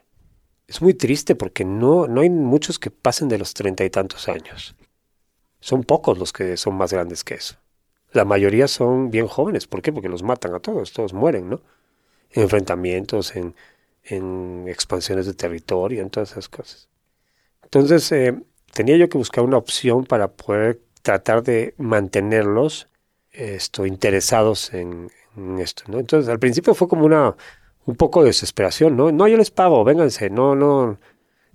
es 0.68 0.80
muy 0.80 0.94
triste 0.94 1.34
porque 1.34 1.64
no, 1.64 2.06
no 2.06 2.20
hay 2.20 2.30
muchos 2.30 2.78
que 2.78 2.90
pasen 2.90 3.28
de 3.28 3.38
los 3.38 3.54
treinta 3.54 3.84
y 3.84 3.90
tantos 3.90 4.28
años. 4.28 4.76
Son 5.60 5.84
pocos 5.84 6.18
los 6.18 6.32
que 6.32 6.56
son 6.56 6.74
más 6.74 6.92
grandes 6.92 7.24
que 7.24 7.34
eso. 7.34 7.56
La 8.12 8.24
mayoría 8.24 8.68
son 8.68 9.10
bien 9.10 9.26
jóvenes. 9.26 9.66
¿Por 9.66 9.82
qué? 9.82 9.92
Porque 9.92 10.08
los 10.08 10.22
matan 10.22 10.54
a 10.54 10.60
todos, 10.60 10.92
todos 10.92 11.12
mueren, 11.12 11.48
¿no? 11.48 11.62
En 12.30 12.42
enfrentamientos, 12.42 13.36
en, 13.36 13.54
en 14.04 14.66
expansiones 14.68 15.26
de 15.26 15.34
territorio, 15.34 16.02
en 16.02 16.10
todas 16.10 16.32
esas 16.32 16.48
cosas. 16.48 16.88
Entonces, 17.62 18.10
eh, 18.12 18.42
tenía 18.72 18.96
yo 18.96 19.08
que 19.08 19.18
buscar 19.18 19.44
una 19.44 19.56
opción 19.56 20.04
para 20.04 20.28
poder 20.28 20.80
tratar 21.02 21.42
de 21.42 21.74
mantenerlos 21.78 22.88
esto, 23.30 23.86
interesados 23.86 24.72
en, 24.74 25.10
en, 25.36 25.58
esto, 25.58 25.84
¿no? 25.88 25.98
Entonces, 25.98 26.28
al 26.28 26.38
principio 26.38 26.74
fue 26.74 26.88
como 26.88 27.04
una, 27.06 27.34
un 27.86 27.96
poco 27.96 28.20
de 28.20 28.28
desesperación, 28.28 28.96
¿no? 28.96 29.10
No, 29.10 29.26
yo 29.28 29.36
les 29.36 29.50
pago, 29.50 29.84
vénganse, 29.84 30.30
no, 30.30 30.54
no, 30.54 30.98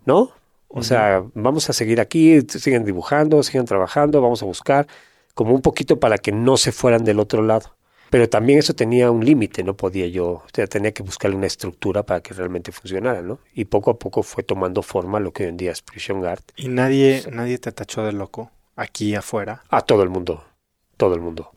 ¿no? 0.05 0.31
O 0.69 0.83
sea, 0.83 1.23
vamos 1.33 1.69
a 1.69 1.73
seguir 1.73 2.01
aquí, 2.01 2.41
siguen 2.41 2.83
dibujando, 2.83 3.41
siguen 3.41 3.65
trabajando, 3.65 4.21
vamos 4.21 4.43
a 4.43 4.45
buscar 4.45 4.85
como 5.33 5.53
un 5.53 5.61
poquito 5.61 5.99
para 5.99 6.17
que 6.17 6.31
no 6.31 6.57
se 6.57 6.73
fueran 6.73 7.05
del 7.05 7.19
otro 7.19 7.41
lado. 7.41 7.76
Pero 8.09 8.29
también 8.29 8.59
eso 8.59 8.73
tenía 8.73 9.11
un 9.11 9.23
límite, 9.25 9.63
no 9.63 9.75
podía 9.75 10.07
yo, 10.07 10.27
o 10.27 10.45
sea, 10.53 10.67
tenía 10.67 10.91
que 10.93 11.03
buscar 11.03 11.33
una 11.33 11.47
estructura 11.47 12.03
para 12.03 12.21
que 12.21 12.33
realmente 12.33 12.71
funcionara, 12.71 13.21
¿no? 13.21 13.39
Y 13.53 13.65
poco 13.65 13.91
a 13.91 13.99
poco 13.99 14.23
fue 14.23 14.43
tomando 14.43 14.81
forma 14.81 15.19
lo 15.19 15.33
que 15.33 15.43
hoy 15.43 15.49
en 15.49 15.57
día 15.57 15.71
es 15.71 15.81
Prison 15.81 16.21
Guard. 16.21 16.43
¿Y 16.55 16.69
nadie, 16.69 17.23
nadie 17.31 17.57
te 17.57 17.71
tachó 17.71 18.05
de 18.05 18.13
loco 18.13 18.51
aquí 18.75 19.15
afuera? 19.15 19.63
A 19.69 19.81
todo 19.81 20.03
el 20.03 20.09
mundo, 20.09 20.45
todo 20.95 21.15
el 21.15 21.21
mundo, 21.21 21.51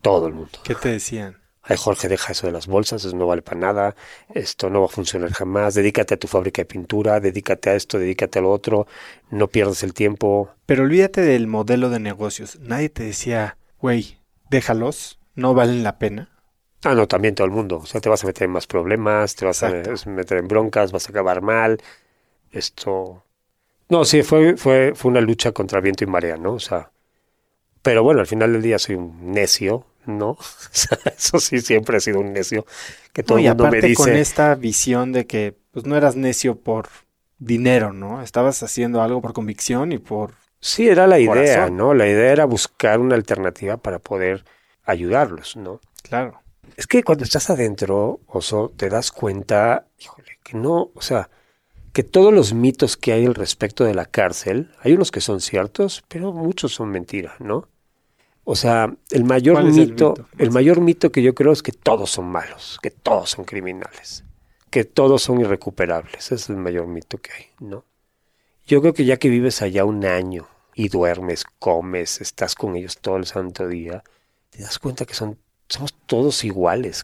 todo 0.00 0.26
el 0.26 0.34
mundo. 0.34 0.58
¿Qué 0.64 0.74
te 0.74 0.88
decían? 0.88 1.36
Ay, 1.70 1.76
Jorge, 1.76 2.08
deja 2.08 2.32
eso 2.32 2.46
de 2.46 2.52
las 2.54 2.66
bolsas, 2.66 3.04
eso 3.04 3.14
no 3.14 3.26
vale 3.26 3.42
para 3.42 3.60
nada, 3.60 3.96
esto 4.32 4.70
no 4.70 4.80
va 4.80 4.86
a 4.86 4.88
funcionar 4.88 5.30
jamás, 5.32 5.74
dedícate 5.74 6.14
a 6.14 6.16
tu 6.16 6.26
fábrica 6.26 6.62
de 6.62 6.66
pintura, 6.66 7.20
dedícate 7.20 7.68
a 7.68 7.74
esto, 7.74 7.98
dedícate 7.98 8.38
a 8.38 8.42
lo 8.42 8.50
otro, 8.50 8.86
no 9.30 9.48
pierdas 9.48 9.82
el 9.82 9.92
tiempo. 9.92 10.48
Pero 10.64 10.84
olvídate 10.84 11.20
del 11.20 11.46
modelo 11.46 11.90
de 11.90 12.00
negocios. 12.00 12.58
Nadie 12.60 12.88
te 12.88 13.02
decía, 13.02 13.58
güey, 13.82 14.16
déjalos, 14.48 15.18
no 15.38 15.54
valen 15.54 15.82
la 15.82 15.98
pena. 15.98 16.30
Ah, 16.84 16.94
no, 16.94 17.08
también 17.08 17.34
todo 17.34 17.44
el 17.46 17.50
mundo. 17.52 17.78
O 17.78 17.86
sea, 17.86 18.00
te 18.00 18.08
vas 18.08 18.22
a 18.24 18.26
meter 18.26 18.44
en 18.44 18.52
más 18.52 18.66
problemas, 18.66 19.34
te 19.34 19.44
vas 19.44 19.62
Exacto. 19.62 19.92
a 20.06 20.10
meter 20.10 20.38
en 20.38 20.48
broncas, 20.48 20.92
vas 20.92 21.06
a 21.08 21.10
acabar 21.10 21.42
mal. 21.42 21.78
Esto. 22.52 23.24
No, 23.88 24.04
sí, 24.04 24.22
fue, 24.22 24.56
fue, 24.56 24.92
fue 24.94 25.10
una 25.10 25.20
lucha 25.20 25.52
contra 25.52 25.80
viento 25.80 26.04
y 26.04 26.06
marea, 26.06 26.36
¿no? 26.36 26.54
O 26.54 26.60
sea. 26.60 26.90
Pero 27.82 28.02
bueno, 28.02 28.20
al 28.20 28.26
final 28.26 28.52
del 28.52 28.62
día 28.62 28.78
soy 28.78 28.96
un 28.96 29.32
necio, 29.32 29.86
¿no? 30.06 30.36
Eso 31.16 31.40
sí, 31.40 31.60
siempre 31.60 31.98
he 31.98 32.00
sido 32.00 32.20
un 32.20 32.32
necio. 32.32 32.66
Que 33.12 33.22
todo 33.22 33.38
no, 33.38 33.40
el 33.40 33.44
mundo 33.44 33.66
aparte 33.66 33.82
me 33.82 33.82
dice. 33.82 33.94
con 33.94 34.16
esta 34.16 34.54
visión 34.54 35.12
de 35.12 35.26
que 35.26 35.56
pues 35.72 35.86
no 35.86 35.96
eras 35.96 36.16
necio 36.16 36.60
por 36.60 36.88
dinero, 37.38 37.92
¿no? 37.92 38.22
Estabas 38.22 38.62
haciendo 38.62 39.02
algo 39.02 39.22
por 39.22 39.32
convicción 39.32 39.92
y 39.92 39.98
por. 39.98 40.34
Sí, 40.60 40.88
era 40.88 41.06
la 41.06 41.18
corazón. 41.24 41.44
idea, 41.44 41.70
¿no? 41.70 41.94
La 41.94 42.06
idea 42.08 42.32
era 42.32 42.44
buscar 42.44 43.00
una 43.00 43.14
alternativa 43.14 43.76
para 43.76 43.98
poder 44.00 44.44
ayudarlos, 44.88 45.56
¿no? 45.56 45.80
Claro. 46.02 46.40
Es 46.76 46.86
que 46.86 47.02
cuando 47.02 47.24
estás 47.24 47.50
adentro, 47.50 48.20
Oso, 48.26 48.72
te 48.76 48.88
das 48.88 49.12
cuenta, 49.12 49.86
híjole, 49.98 50.38
que 50.42 50.56
no, 50.56 50.90
o 50.94 51.00
sea, 51.00 51.30
que 51.92 52.02
todos 52.02 52.32
los 52.32 52.54
mitos 52.54 52.96
que 52.96 53.12
hay 53.12 53.26
al 53.26 53.34
respecto 53.34 53.84
de 53.84 53.94
la 53.94 54.06
cárcel, 54.06 54.70
hay 54.80 54.94
unos 54.94 55.10
que 55.10 55.20
son 55.20 55.40
ciertos, 55.40 56.02
pero 56.08 56.32
muchos 56.32 56.72
son 56.72 56.90
mentiras, 56.90 57.40
¿no? 57.40 57.68
O 58.44 58.56
sea, 58.56 58.94
el 59.10 59.24
mayor 59.24 59.56
¿Cuál 59.56 59.68
es 59.68 59.76
el 59.76 59.90
mito, 59.90 60.14
mito? 60.16 60.28
el 60.38 60.50
mayor 60.50 60.80
mito 60.80 61.12
que 61.12 61.22
yo 61.22 61.34
creo 61.34 61.52
es 61.52 61.62
que 61.62 61.72
todos 61.72 62.10
son 62.10 62.26
malos, 62.26 62.78
que 62.82 62.90
todos 62.90 63.30
son 63.30 63.44
criminales, 63.44 64.24
que 64.70 64.84
todos 64.84 65.22
son 65.22 65.40
irrecuperables. 65.40 66.14
Ese 66.18 66.36
es 66.36 66.48
el 66.48 66.56
mayor 66.56 66.86
mito 66.86 67.18
que 67.18 67.30
hay, 67.32 67.46
¿no? 67.60 67.84
Yo 68.66 68.80
creo 68.80 68.94
que 68.94 69.04
ya 69.04 69.18
que 69.18 69.28
vives 69.28 69.60
allá 69.60 69.84
un 69.84 70.04
año 70.04 70.48
y 70.74 70.88
duermes, 70.88 71.44
comes, 71.58 72.22
estás 72.22 72.54
con 72.54 72.76
ellos 72.76 72.98
todo 72.98 73.16
el 73.16 73.26
santo 73.26 73.68
día, 73.68 74.02
te 74.50 74.62
das 74.62 74.78
cuenta 74.78 75.04
que 75.04 75.14
somos 75.14 75.36
todos 76.06 76.44
iguales. 76.44 77.02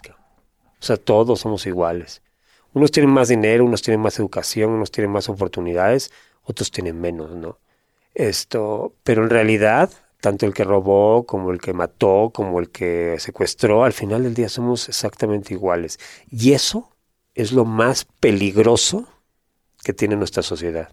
O 0.81 0.85
sea, 0.85 0.97
todos 0.97 1.41
somos 1.41 1.67
iguales. 1.67 2.23
Unos 2.73 2.91
tienen 2.91 3.13
más 3.13 3.29
dinero, 3.29 3.65
unos 3.65 3.83
tienen 3.83 4.01
más 4.01 4.19
educación, 4.19 4.71
unos 4.71 4.91
tienen 4.91 5.13
más 5.13 5.29
oportunidades, 5.29 6.11
otros 6.43 6.71
tienen 6.71 7.01
menos, 7.01 7.31
¿no? 7.31 7.59
Esto, 8.15 8.95
pero 9.03 9.23
en 9.23 9.31
realidad, 9.31 9.91
tanto 10.21 10.47
el 10.47 10.55
que 10.55 10.65
robó, 10.65 11.25
como 11.25 11.51
el 11.53 11.61
que 11.61 11.73
mató, 11.73 12.31
como 12.35 12.59
el 12.59 12.71
que 12.71 13.17
secuestró, 13.19 13.85
al 13.85 13.93
final 13.93 14.25
del 14.25 14.35
día 14.35 14.49
somos 14.49 14.89
exactamente 14.89 15.55
iguales. 15.55 15.99
Y 16.31 16.53
eso 16.53 16.91
es 17.35 17.53
lo 17.53 17.65
más 17.65 18.07
peligroso 18.21 19.09
que 19.83 19.93
tiene 19.93 20.17
nuestra 20.17 20.43
sociedad. 20.43 20.91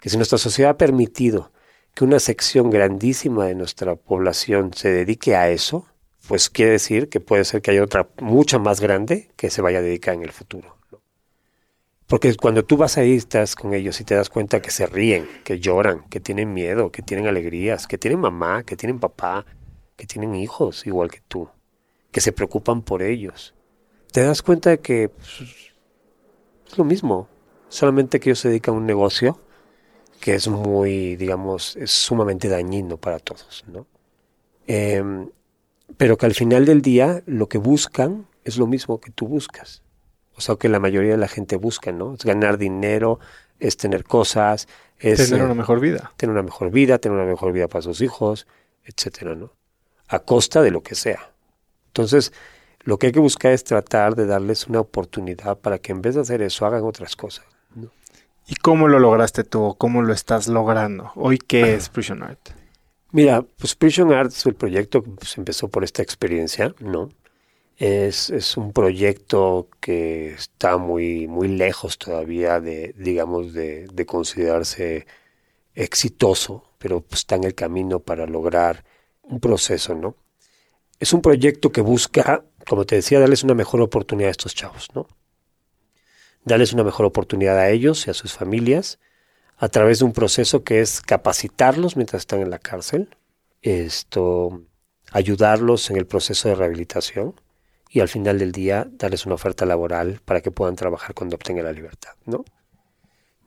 Que 0.00 0.10
si 0.10 0.16
nuestra 0.16 0.38
sociedad 0.38 0.72
ha 0.72 0.78
permitido 0.78 1.52
que 1.98 2.04
una 2.04 2.20
sección 2.20 2.70
grandísima 2.70 3.46
de 3.46 3.56
nuestra 3.56 3.96
población 3.96 4.72
se 4.72 4.88
dedique 4.88 5.34
a 5.34 5.50
eso, 5.50 5.84
pues 6.28 6.48
quiere 6.48 6.70
decir 6.70 7.08
que 7.08 7.18
puede 7.18 7.44
ser 7.44 7.60
que 7.60 7.72
haya 7.72 7.82
otra 7.82 8.08
mucha 8.20 8.60
más 8.60 8.80
grande 8.80 9.32
que 9.34 9.50
se 9.50 9.62
vaya 9.62 9.80
a 9.80 9.82
dedicar 9.82 10.14
en 10.14 10.22
el 10.22 10.30
futuro. 10.30 10.76
Porque 12.06 12.36
cuando 12.36 12.64
tú 12.64 12.76
vas 12.76 12.98
ahí, 12.98 13.14
estás 13.14 13.56
con 13.56 13.74
ellos 13.74 14.00
y 14.00 14.04
te 14.04 14.14
das 14.14 14.30
cuenta 14.30 14.62
que 14.62 14.70
se 14.70 14.86
ríen, 14.86 15.26
que 15.42 15.58
lloran, 15.58 16.08
que 16.08 16.20
tienen 16.20 16.54
miedo, 16.54 16.92
que 16.92 17.02
tienen 17.02 17.26
alegrías, 17.26 17.88
que 17.88 17.98
tienen 17.98 18.20
mamá, 18.20 18.62
que 18.62 18.76
tienen 18.76 19.00
papá, 19.00 19.44
que 19.96 20.06
tienen 20.06 20.36
hijos 20.36 20.86
igual 20.86 21.10
que 21.10 21.22
tú, 21.26 21.48
que 22.12 22.20
se 22.20 22.30
preocupan 22.30 22.82
por 22.82 23.02
ellos. 23.02 23.56
Te 24.12 24.22
das 24.22 24.42
cuenta 24.42 24.70
de 24.70 24.78
que 24.78 25.08
pues, 25.08 25.40
es 26.64 26.78
lo 26.78 26.84
mismo, 26.84 27.28
solamente 27.68 28.20
que 28.20 28.30
ellos 28.30 28.38
se 28.38 28.50
dedican 28.50 28.76
a 28.76 28.78
un 28.78 28.86
negocio 28.86 29.40
que 30.20 30.34
es 30.34 30.48
muy, 30.48 31.16
digamos, 31.16 31.76
es 31.76 31.90
sumamente 31.90 32.48
dañino 32.48 32.96
para 32.96 33.18
todos, 33.18 33.64
¿no? 33.66 33.86
Em, 34.66 35.30
pero 35.96 36.16
que 36.16 36.26
al 36.26 36.34
final 36.34 36.66
del 36.66 36.82
día 36.82 37.22
lo 37.26 37.48
que 37.48 37.58
buscan 37.58 38.26
es 38.44 38.58
lo 38.58 38.66
mismo 38.66 39.00
que 39.00 39.10
tú 39.10 39.26
buscas. 39.26 39.82
O 40.36 40.40
sea, 40.40 40.56
que 40.56 40.68
la 40.68 40.78
mayoría 40.80 41.12
de 41.12 41.16
la 41.18 41.28
gente 41.28 41.56
busca, 41.56 41.90
¿no? 41.92 42.14
Es 42.14 42.24
ganar 42.24 42.58
dinero, 42.58 43.18
es 43.58 43.76
tener 43.76 44.04
cosas, 44.04 44.68
es 44.98 45.26
Tener 45.28 45.40
eh, 45.40 45.44
una 45.44 45.54
mejor 45.54 45.80
vida. 45.80 46.12
tener 46.16 46.32
una 46.32 46.42
mejor 46.42 46.70
vida, 46.70 46.98
tener 46.98 47.18
una 47.18 47.26
mejor 47.26 47.52
vida 47.52 47.68
para 47.68 47.82
sus 47.82 48.00
hijos, 48.00 48.46
etcétera, 48.84 49.34
¿no? 49.34 49.52
A 50.08 50.20
costa 50.20 50.62
de 50.62 50.70
lo 50.70 50.82
que 50.82 50.94
sea. 50.94 51.32
Entonces, 51.88 52.32
lo 52.80 52.98
que 52.98 53.08
hay 53.08 53.12
que 53.12 53.20
buscar 53.20 53.52
es 53.52 53.64
tratar 53.64 54.14
de 54.14 54.26
darles 54.26 54.66
una 54.66 54.80
oportunidad 54.80 55.58
para 55.58 55.78
que 55.78 55.92
en 55.92 56.02
vez 56.02 56.14
de 56.14 56.22
hacer 56.22 56.42
eso 56.42 56.66
hagan 56.66 56.84
otras 56.84 57.16
cosas. 57.16 57.44
¿Y 58.48 58.56
cómo 58.56 58.88
lo 58.88 58.98
lograste 58.98 59.44
tú? 59.44 59.76
¿Cómo 59.76 60.00
lo 60.00 60.14
estás 60.14 60.48
logrando? 60.48 61.12
¿Hoy 61.16 61.36
qué 61.36 61.74
es 61.74 61.90
Prison 61.90 62.22
Art? 62.22 62.40
Mira, 63.12 63.42
pues 63.42 63.74
Prison 63.74 64.10
Arts, 64.10 64.46
el 64.46 64.54
proyecto 64.54 65.02
pues, 65.02 65.36
empezó 65.36 65.68
por 65.68 65.84
esta 65.84 66.02
experiencia, 66.02 66.74
¿no? 66.80 67.10
Es, 67.76 68.30
es 68.30 68.56
un 68.56 68.72
proyecto 68.72 69.68
que 69.80 70.32
está 70.32 70.78
muy, 70.78 71.28
muy 71.28 71.48
lejos 71.48 71.98
todavía 71.98 72.58
de, 72.58 72.94
digamos, 72.96 73.52
de, 73.52 73.86
de 73.92 74.06
considerarse 74.06 75.06
exitoso, 75.74 76.64
pero 76.78 77.02
pues, 77.02 77.20
está 77.20 77.36
en 77.36 77.44
el 77.44 77.54
camino 77.54 78.00
para 78.00 78.26
lograr 78.26 78.82
un 79.22 79.40
proceso, 79.40 79.94
¿no? 79.94 80.16
Es 80.98 81.12
un 81.12 81.20
proyecto 81.20 81.70
que 81.70 81.82
busca, 81.82 82.42
como 82.66 82.86
te 82.86 82.96
decía, 82.96 83.20
darles 83.20 83.44
una 83.44 83.54
mejor 83.54 83.82
oportunidad 83.82 84.28
a 84.28 84.32
estos 84.32 84.54
chavos, 84.54 84.88
¿no? 84.94 85.06
Darles 86.44 86.72
una 86.72 86.84
mejor 86.84 87.06
oportunidad 87.06 87.58
a 87.58 87.70
ellos 87.70 88.06
y 88.06 88.10
a 88.10 88.14
sus 88.14 88.32
familias 88.32 88.98
a 89.58 89.68
través 89.68 89.98
de 89.98 90.04
un 90.04 90.12
proceso 90.12 90.62
que 90.62 90.80
es 90.80 91.00
capacitarlos 91.00 91.96
mientras 91.96 92.20
están 92.20 92.40
en 92.40 92.50
la 92.50 92.58
cárcel, 92.58 93.16
esto, 93.60 94.62
ayudarlos 95.10 95.90
en 95.90 95.96
el 95.96 96.06
proceso 96.06 96.48
de 96.48 96.54
rehabilitación 96.54 97.34
y 97.90 98.00
al 98.00 98.08
final 98.08 98.38
del 98.38 98.52
día 98.52 98.88
darles 98.90 99.26
una 99.26 99.34
oferta 99.34 99.66
laboral 99.66 100.20
para 100.24 100.40
que 100.40 100.50
puedan 100.50 100.76
trabajar 100.76 101.14
cuando 101.14 101.36
obtengan 101.36 101.64
la 101.64 101.72
libertad, 101.72 102.12
¿no? 102.24 102.44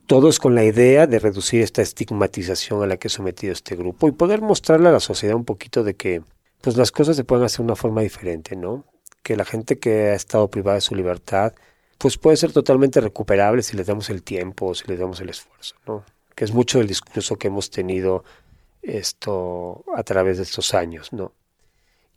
Todos 0.06 0.40
con 0.40 0.56
la 0.56 0.66
idea 0.66 1.08
de 1.08 1.20
reducir 1.20 1.62
esta 1.62 1.82
estigmatización 1.82 2.84
a 2.84 2.88
la 2.88 2.98
que 2.98 3.08
es 3.08 3.14
sometido 3.14 3.54
este 3.54 3.78
grupo 3.78 4.10
y 4.10 4.12
poder 4.12 4.42
mostrarle 4.42 4.90
a 4.90 4.92
la 4.92 5.00
sociedad 5.00 5.36
un 5.36 5.46
poquito 5.46 5.84
de 5.84 5.96
que 5.96 6.24
pues 6.60 6.76
las 6.76 6.92
cosas 6.92 7.16
se 7.16 7.24
pueden 7.24 7.46
hacer 7.46 7.60
de 7.60 7.64
una 7.64 7.76
forma 7.78 8.02
diferente, 8.02 8.58
¿no? 8.58 8.84
Que 9.24 9.38
la 9.38 9.46
gente 9.46 9.80
que 9.80 10.10
ha 10.10 10.16
estado 10.16 10.50
privada 10.50 10.76
de 10.76 10.82
su 10.82 10.96
libertad 10.96 11.54
pues 12.02 12.18
puede 12.18 12.36
ser 12.36 12.52
totalmente 12.52 13.00
recuperable 13.00 13.62
si 13.62 13.78
les 13.78 13.86
damos 13.86 14.10
el 14.10 14.24
tiempo, 14.24 14.74
si 14.74 14.88
les 14.88 14.98
damos 14.98 15.22
el 15.22 15.30
esfuerzo, 15.30 15.76
¿no? 15.86 16.04
Que 16.34 16.46
es 16.46 16.52
mucho 16.52 16.80
del 16.80 16.88
discurso 16.88 17.36
que 17.38 17.48
hemos 17.48 17.70
tenido 17.70 18.24
esto 18.82 19.86
a 19.96 20.02
través 20.02 20.38
de 20.38 20.44
estos 20.44 20.74
años, 20.74 21.14
¿no? 21.14 21.34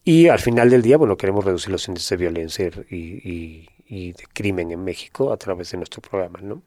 Y 0.02 0.28
al 0.28 0.38
final 0.38 0.70
del 0.70 0.80
día, 0.80 0.96
bueno, 0.96 1.18
queremos 1.18 1.44
reducir 1.44 1.70
los 1.70 1.86
índices 1.86 2.08
de 2.08 2.16
violencia 2.16 2.70
y 2.88 4.12
de 4.12 4.24
crimen 4.32 4.70
en 4.70 4.82
México 4.82 5.30
a 5.30 5.36
través 5.36 5.70
de 5.70 5.76
nuestro 5.76 6.00
programa, 6.00 6.40
¿no? 6.40 6.62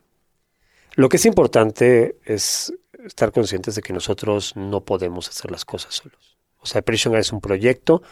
Lo 0.94 1.10
que 1.10 1.18
es 1.18 1.26
importante 1.26 2.18
es 2.24 2.72
estar 3.04 3.32
conscientes 3.32 3.76
de 3.76 3.82
que 3.82 3.94
nosotros 3.94 4.56
no 4.56 4.84
podemos 4.84 5.28
hacer 5.28 5.50
las 5.50 5.66
cosas 5.66 5.96
solos. 5.96 6.38
O 6.60 6.66
sea, 6.68 6.82
Prison 6.84 7.16
es 7.16 7.32
un 7.32 7.42
proyecto 7.42 8.04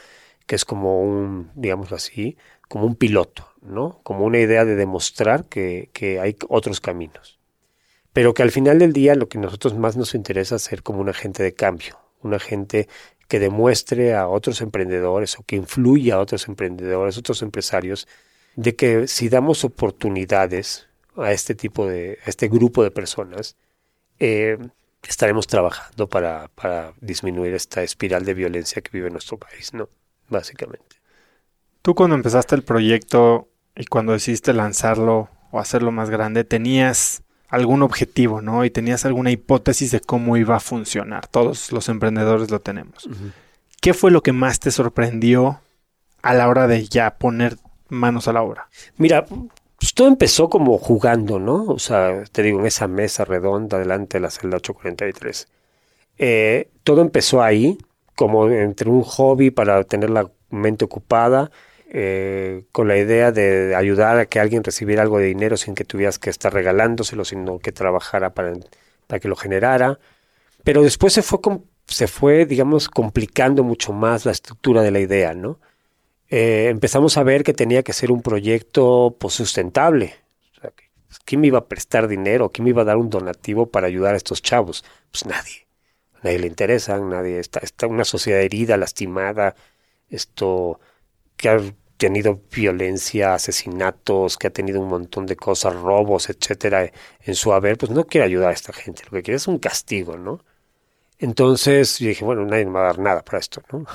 que 0.45 0.55
es 0.55 0.65
como 0.65 1.01
un, 1.01 1.51
digamos 1.55 1.91
así, 1.91 2.37
como 2.67 2.85
un 2.85 2.95
piloto, 2.95 3.47
¿no? 3.61 3.99
Como 4.03 4.25
una 4.25 4.39
idea 4.39 4.65
de 4.65 4.75
demostrar 4.75 5.45
que, 5.45 5.89
que 5.93 6.19
hay 6.19 6.35
otros 6.49 6.81
caminos. 6.81 7.39
Pero 8.13 8.33
que 8.33 8.43
al 8.43 8.51
final 8.51 8.79
del 8.79 8.93
día 8.93 9.15
lo 9.15 9.27
que 9.27 9.37
a 9.37 9.41
nosotros 9.41 9.75
más 9.75 9.97
nos 9.97 10.15
interesa 10.15 10.55
es 10.55 10.63
ser 10.63 10.83
como 10.83 11.01
un 11.01 11.09
agente 11.09 11.43
de 11.43 11.53
cambio, 11.53 11.99
un 12.21 12.33
agente 12.33 12.87
que 13.27 13.39
demuestre 13.39 14.13
a 14.13 14.27
otros 14.27 14.61
emprendedores 14.61 15.37
o 15.39 15.43
que 15.43 15.55
influya 15.55 16.15
a 16.15 16.19
otros 16.19 16.47
emprendedores, 16.47 17.17
otros 17.17 17.41
empresarios, 17.41 18.07
de 18.55 18.75
que 18.75 19.07
si 19.07 19.29
damos 19.29 19.63
oportunidades 19.63 20.87
a 21.17 21.31
este 21.31 21.55
tipo 21.55 21.87
de, 21.87 22.19
a 22.25 22.29
este 22.29 22.47
grupo 22.47 22.83
de 22.83 22.91
personas, 22.91 23.57
eh, 24.19 24.57
estaremos 25.07 25.47
trabajando 25.47 26.07
para, 26.07 26.49
para 26.49 26.93
disminuir 27.01 27.53
esta 27.53 27.83
espiral 27.83 28.25
de 28.25 28.33
violencia 28.33 28.81
que 28.81 28.91
vive 28.91 29.09
nuestro 29.09 29.37
país, 29.37 29.73
¿no? 29.73 29.89
Básicamente. 30.29 30.97
Tú 31.81 31.95
cuando 31.95 32.15
empezaste 32.15 32.55
el 32.55 32.63
proyecto 32.63 33.47
y 33.75 33.85
cuando 33.85 34.13
decidiste 34.13 34.53
lanzarlo 34.53 35.29
o 35.51 35.59
hacerlo 35.59 35.91
más 35.91 36.09
grande, 36.09 36.43
tenías 36.43 37.23
algún 37.49 37.83
objetivo, 37.83 38.41
¿no? 38.41 38.65
Y 38.65 38.69
tenías 38.69 39.05
alguna 39.05 39.31
hipótesis 39.31 39.91
de 39.91 40.01
cómo 40.01 40.37
iba 40.37 40.55
a 40.55 40.59
funcionar. 40.59 41.27
Todos 41.27 41.71
los 41.71 41.89
emprendedores 41.89 42.49
lo 42.51 42.59
tenemos. 42.59 43.07
¿Qué 43.81 43.93
fue 43.93 44.11
lo 44.11 44.23
que 44.23 44.33
más 44.33 44.59
te 44.59 44.71
sorprendió 44.71 45.61
a 46.21 46.33
la 46.33 46.49
hora 46.49 46.67
de 46.67 46.85
ya 46.85 47.17
poner 47.17 47.57
manos 47.87 48.27
a 48.27 48.33
la 48.33 48.41
obra? 48.41 48.67
Mira, 48.97 49.25
pues 49.25 49.93
todo 49.93 50.07
empezó 50.07 50.49
como 50.49 50.77
jugando, 50.77 51.39
¿no? 51.39 51.65
O 51.65 51.79
sea, 51.79 52.23
te 52.31 52.41
digo, 52.41 52.59
en 52.59 52.65
esa 52.65 52.87
mesa 52.87 53.25
redonda 53.25 53.77
delante 53.77 54.17
de 54.17 54.21
la 54.21 54.31
celda 54.31 54.57
843. 54.57 55.47
Eh, 56.17 56.71
todo 56.83 57.01
empezó 57.01 57.43
ahí, 57.43 57.77
como 58.15 58.49
entre 58.49 58.89
un 58.89 59.03
hobby 59.03 59.51
para 59.51 59.83
tener 59.83 60.09
la 60.09 60.31
mente 60.49 60.85
ocupada, 60.85 61.51
eh, 61.89 62.65
con 62.71 62.87
la 62.87 62.97
idea 62.97 63.31
de 63.31 63.75
ayudar 63.75 64.17
a 64.17 64.25
que 64.25 64.39
alguien 64.39 64.63
recibiera 64.63 65.03
algo 65.03 65.19
de 65.19 65.25
dinero 65.25 65.57
sin 65.57 65.75
que 65.75 65.85
tuvieras 65.85 66.19
que 66.19 66.29
estar 66.29 66.53
regalándoselo, 66.53 67.25
sino 67.25 67.59
que 67.59 67.71
trabajara 67.71 68.33
para, 68.33 68.53
para 69.07 69.19
que 69.19 69.27
lo 69.27 69.35
generara. 69.35 69.99
Pero 70.63 70.81
después 70.81 71.13
se 71.13 71.21
fue, 71.21 71.39
se 71.87 72.07
fue, 72.07 72.45
digamos, 72.45 72.89
complicando 72.89 73.63
mucho 73.63 73.93
más 73.93 74.25
la 74.25 74.31
estructura 74.31 74.81
de 74.81 74.91
la 74.91 74.99
idea, 74.99 75.33
¿no? 75.33 75.59
Eh, 76.29 76.69
empezamos 76.69 77.17
a 77.17 77.23
ver 77.23 77.43
que 77.43 77.53
tenía 77.53 77.83
que 77.83 77.93
ser 77.93 78.11
un 78.11 78.21
proyecto 78.21 79.15
pues, 79.19 79.35
sustentable. 79.35 80.15
Sea, 80.59 80.71
¿Quién 81.23 81.41
me 81.41 81.47
iba 81.47 81.59
a 81.59 81.67
prestar 81.67 82.07
dinero? 82.07 82.51
¿Quién 82.51 82.63
me 82.63 82.71
iba 82.71 82.81
a 82.81 82.85
dar 82.85 82.97
un 82.97 83.09
donativo 83.09 83.67
para 83.67 83.87
ayudar 83.87 84.15
a 84.15 84.17
estos 84.17 84.41
chavos? 84.41 84.83
Pues 85.11 85.25
nadie. 85.25 85.64
Nadie 86.25 86.39
le 86.39 86.47
interesa, 86.47 86.97
nadie. 86.97 87.37
Está, 87.39 87.59
está 87.59 87.85
una 87.85 88.03
sociedad 88.03 88.41
herida, 88.41 88.77
lastimada, 88.77 89.55
esto 90.09 90.79
que 91.37 91.49
ha 91.49 91.59
tenido 91.97 92.41
violencia, 92.51 93.35
asesinatos, 93.35 94.35
que 94.35 94.47
ha 94.47 94.49
tenido 94.49 94.81
un 94.81 94.89
montón 94.89 95.27
de 95.27 95.35
cosas, 95.35 95.75
robos, 95.75 96.31
etcétera, 96.31 96.91
en 97.21 97.35
su 97.35 97.53
haber, 97.53 97.77
pues 97.77 97.91
no 97.91 98.05
quiere 98.05 98.25
ayudar 98.25 98.49
a 98.49 98.53
esta 98.53 98.73
gente. 98.73 99.03
Lo 99.03 99.11
que 99.11 99.21
quiere 99.21 99.35
es 99.35 99.47
un 99.47 99.59
castigo, 99.59 100.17
¿no? 100.17 100.43
Entonces 101.19 101.99
yo 101.99 102.07
dije, 102.07 102.25
bueno, 102.25 102.43
nadie 102.43 102.65
me 102.65 102.71
va 102.71 102.81
a 102.81 102.87
dar 102.87 102.99
nada 102.99 103.21
para 103.23 103.37
esto, 103.37 103.61
¿no? 103.71 103.85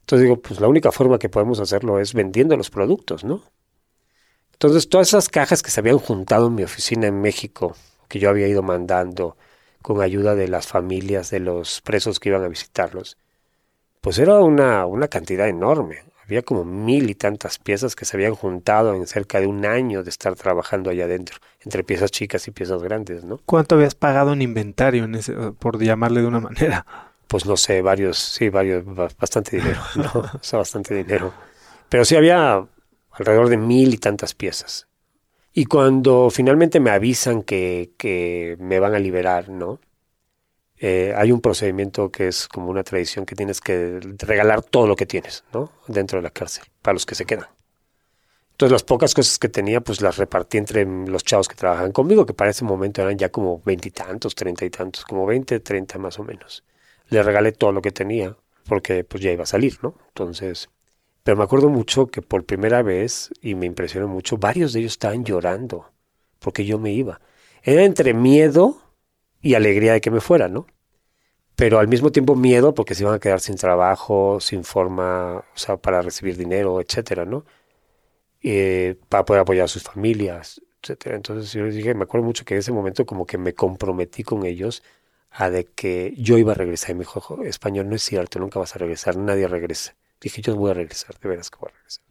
Entonces 0.00 0.22
digo, 0.24 0.36
pues 0.42 0.60
la 0.60 0.68
única 0.68 0.92
forma 0.92 1.18
que 1.18 1.30
podemos 1.30 1.58
hacerlo 1.58 2.00
es 2.00 2.12
vendiendo 2.12 2.54
los 2.54 2.68
productos, 2.68 3.24
¿no? 3.24 3.42
Entonces 4.52 4.90
todas 4.90 5.08
esas 5.08 5.30
cajas 5.30 5.62
que 5.62 5.70
se 5.70 5.80
habían 5.80 5.98
juntado 5.98 6.48
en 6.48 6.54
mi 6.54 6.64
oficina 6.64 7.06
en 7.06 7.22
México, 7.22 7.74
que 8.08 8.18
yo 8.18 8.28
había 8.28 8.46
ido 8.46 8.62
mandando 8.62 9.38
con 9.84 10.00
ayuda 10.00 10.34
de 10.34 10.48
las 10.48 10.66
familias 10.66 11.28
de 11.28 11.40
los 11.40 11.82
presos 11.82 12.18
que 12.18 12.30
iban 12.30 12.42
a 12.42 12.48
visitarlos, 12.48 13.18
pues 14.00 14.18
era 14.18 14.40
una, 14.40 14.86
una 14.86 15.08
cantidad 15.08 15.46
enorme. 15.46 16.04
Había 16.24 16.40
como 16.40 16.64
mil 16.64 17.10
y 17.10 17.14
tantas 17.14 17.58
piezas 17.58 17.94
que 17.94 18.06
se 18.06 18.16
habían 18.16 18.34
juntado 18.34 18.94
en 18.94 19.06
cerca 19.06 19.40
de 19.40 19.46
un 19.46 19.66
año 19.66 20.02
de 20.02 20.08
estar 20.08 20.36
trabajando 20.36 20.88
allá 20.88 21.04
adentro, 21.04 21.36
entre 21.60 21.84
piezas 21.84 22.10
chicas 22.10 22.48
y 22.48 22.50
piezas 22.50 22.82
grandes, 22.82 23.24
¿no? 23.24 23.42
¿Cuánto 23.44 23.74
habías 23.74 23.94
pagado 23.94 24.32
en 24.32 24.40
inventario, 24.40 25.04
en 25.04 25.16
ese, 25.16 25.34
por 25.34 25.78
llamarle 25.78 26.22
de 26.22 26.28
una 26.28 26.40
manera? 26.40 26.86
Pues 27.28 27.44
no 27.44 27.58
sé, 27.58 27.82
varios, 27.82 28.18
sí, 28.18 28.48
varios, 28.48 28.86
bastante 28.86 29.58
dinero, 29.58 29.82
¿no? 29.96 30.10
o 30.14 30.38
sea, 30.40 30.60
bastante 30.60 30.94
dinero. 30.94 31.34
Pero 31.90 32.06
sí 32.06 32.16
había 32.16 32.66
alrededor 33.12 33.50
de 33.50 33.58
mil 33.58 33.92
y 33.92 33.98
tantas 33.98 34.34
piezas. 34.34 34.86
Y 35.56 35.66
cuando 35.66 36.30
finalmente 36.30 36.80
me 36.80 36.90
avisan 36.90 37.42
que, 37.42 37.92
que 37.96 38.56
me 38.58 38.80
van 38.80 38.94
a 38.94 38.98
liberar, 38.98 39.48
¿no? 39.48 39.78
Eh, 40.76 41.14
hay 41.16 41.30
un 41.30 41.40
procedimiento 41.40 42.10
que 42.10 42.26
es 42.26 42.48
como 42.48 42.68
una 42.70 42.82
tradición 42.82 43.24
que 43.24 43.36
tienes 43.36 43.60
que 43.60 44.00
regalar 44.18 44.62
todo 44.62 44.88
lo 44.88 44.96
que 44.96 45.06
tienes, 45.06 45.44
¿no? 45.52 45.70
Dentro 45.86 46.18
de 46.18 46.24
la 46.24 46.30
cárcel, 46.30 46.64
para 46.82 46.94
los 46.94 47.06
que 47.06 47.14
se 47.14 47.24
quedan. 47.24 47.46
Entonces 48.50 48.72
las 48.72 48.82
pocas 48.82 49.14
cosas 49.14 49.38
que 49.38 49.48
tenía, 49.48 49.80
pues 49.80 50.00
las 50.00 50.16
repartí 50.16 50.58
entre 50.58 50.84
los 50.84 51.22
chavos 51.22 51.46
que 51.46 51.54
trabajaban 51.54 51.92
conmigo, 51.92 52.26
que 52.26 52.34
para 52.34 52.50
ese 52.50 52.64
momento 52.64 53.02
eran 53.02 53.16
ya 53.16 53.28
como 53.28 53.62
veintitantos, 53.64 54.34
treinta 54.34 54.64
y 54.64 54.70
tantos, 54.70 55.04
como 55.04 55.24
veinte, 55.24 55.60
treinta 55.60 55.98
más 55.98 56.18
o 56.18 56.24
menos. 56.24 56.64
Le 57.10 57.22
regalé 57.22 57.52
todo 57.52 57.70
lo 57.70 57.80
que 57.80 57.92
tenía, 57.92 58.36
porque 58.68 59.04
pues 59.04 59.22
ya 59.22 59.30
iba 59.30 59.44
a 59.44 59.46
salir, 59.46 59.78
¿no? 59.82 59.94
Entonces, 60.08 60.68
pero 61.24 61.38
me 61.38 61.44
acuerdo 61.44 61.70
mucho 61.70 62.06
que 62.08 62.22
por 62.22 62.44
primera 62.44 62.82
vez, 62.82 63.30
y 63.40 63.54
me 63.54 63.66
impresionó 63.66 64.08
mucho, 64.08 64.36
varios 64.36 64.72
de 64.72 64.80
ellos 64.80 64.92
estaban 64.92 65.24
llorando, 65.24 65.90
porque 66.38 66.66
yo 66.66 66.78
me 66.78 66.92
iba. 66.92 67.20
Era 67.62 67.84
entre 67.84 68.14
miedo 68.14 68.78
y 69.40 69.54
alegría 69.54 69.94
de 69.94 70.00
que 70.02 70.10
me 70.10 70.20
fuera, 70.20 70.48
¿no? 70.48 70.66
Pero 71.56 71.78
al 71.78 71.88
mismo 71.88 72.12
tiempo 72.12 72.36
miedo 72.36 72.74
porque 72.74 72.94
se 72.94 73.04
iban 73.04 73.14
a 73.14 73.20
quedar 73.20 73.40
sin 73.40 73.56
trabajo, 73.56 74.38
sin 74.40 74.64
forma, 74.64 75.38
o 75.38 75.58
sea, 75.58 75.76
para 75.78 76.02
recibir 76.02 76.36
dinero, 76.36 76.80
etcétera, 76.80 77.24
¿no? 77.24 77.44
Eh, 78.42 78.96
para 79.08 79.24
poder 79.24 79.42
apoyar 79.42 79.64
a 79.64 79.68
sus 79.68 79.82
familias, 79.82 80.60
etcétera. 80.82 81.16
Entonces 81.16 81.52
yo 81.52 81.64
les 81.64 81.74
dije, 81.74 81.94
me 81.94 82.04
acuerdo 82.04 82.26
mucho 82.26 82.44
que 82.44 82.54
en 82.54 82.60
ese 82.60 82.72
momento 82.72 83.06
como 83.06 83.26
que 83.26 83.38
me 83.38 83.54
comprometí 83.54 84.22
con 84.24 84.44
ellos 84.44 84.82
a 85.30 85.50
de 85.50 85.64
que 85.66 86.14
yo 86.18 86.38
iba 86.38 86.52
a 86.52 86.54
regresar. 86.54 86.90
Y 86.90 86.94
me 86.94 87.00
dijo, 87.00 87.42
español, 87.44 87.88
no 87.88 87.96
es 87.96 88.02
cierto, 88.02 88.38
nunca 88.40 88.58
vas 88.58 88.76
a 88.76 88.78
regresar, 88.78 89.16
nadie 89.16 89.48
regresa. 89.48 89.94
Dije, 90.24 90.40
yo 90.40 90.56
voy 90.56 90.70
a 90.70 90.74
regresar, 90.74 91.18
de 91.18 91.28
veras 91.28 91.50
que 91.50 91.58
voy 91.60 91.68
a 91.70 91.76
regresar. 91.76 92.04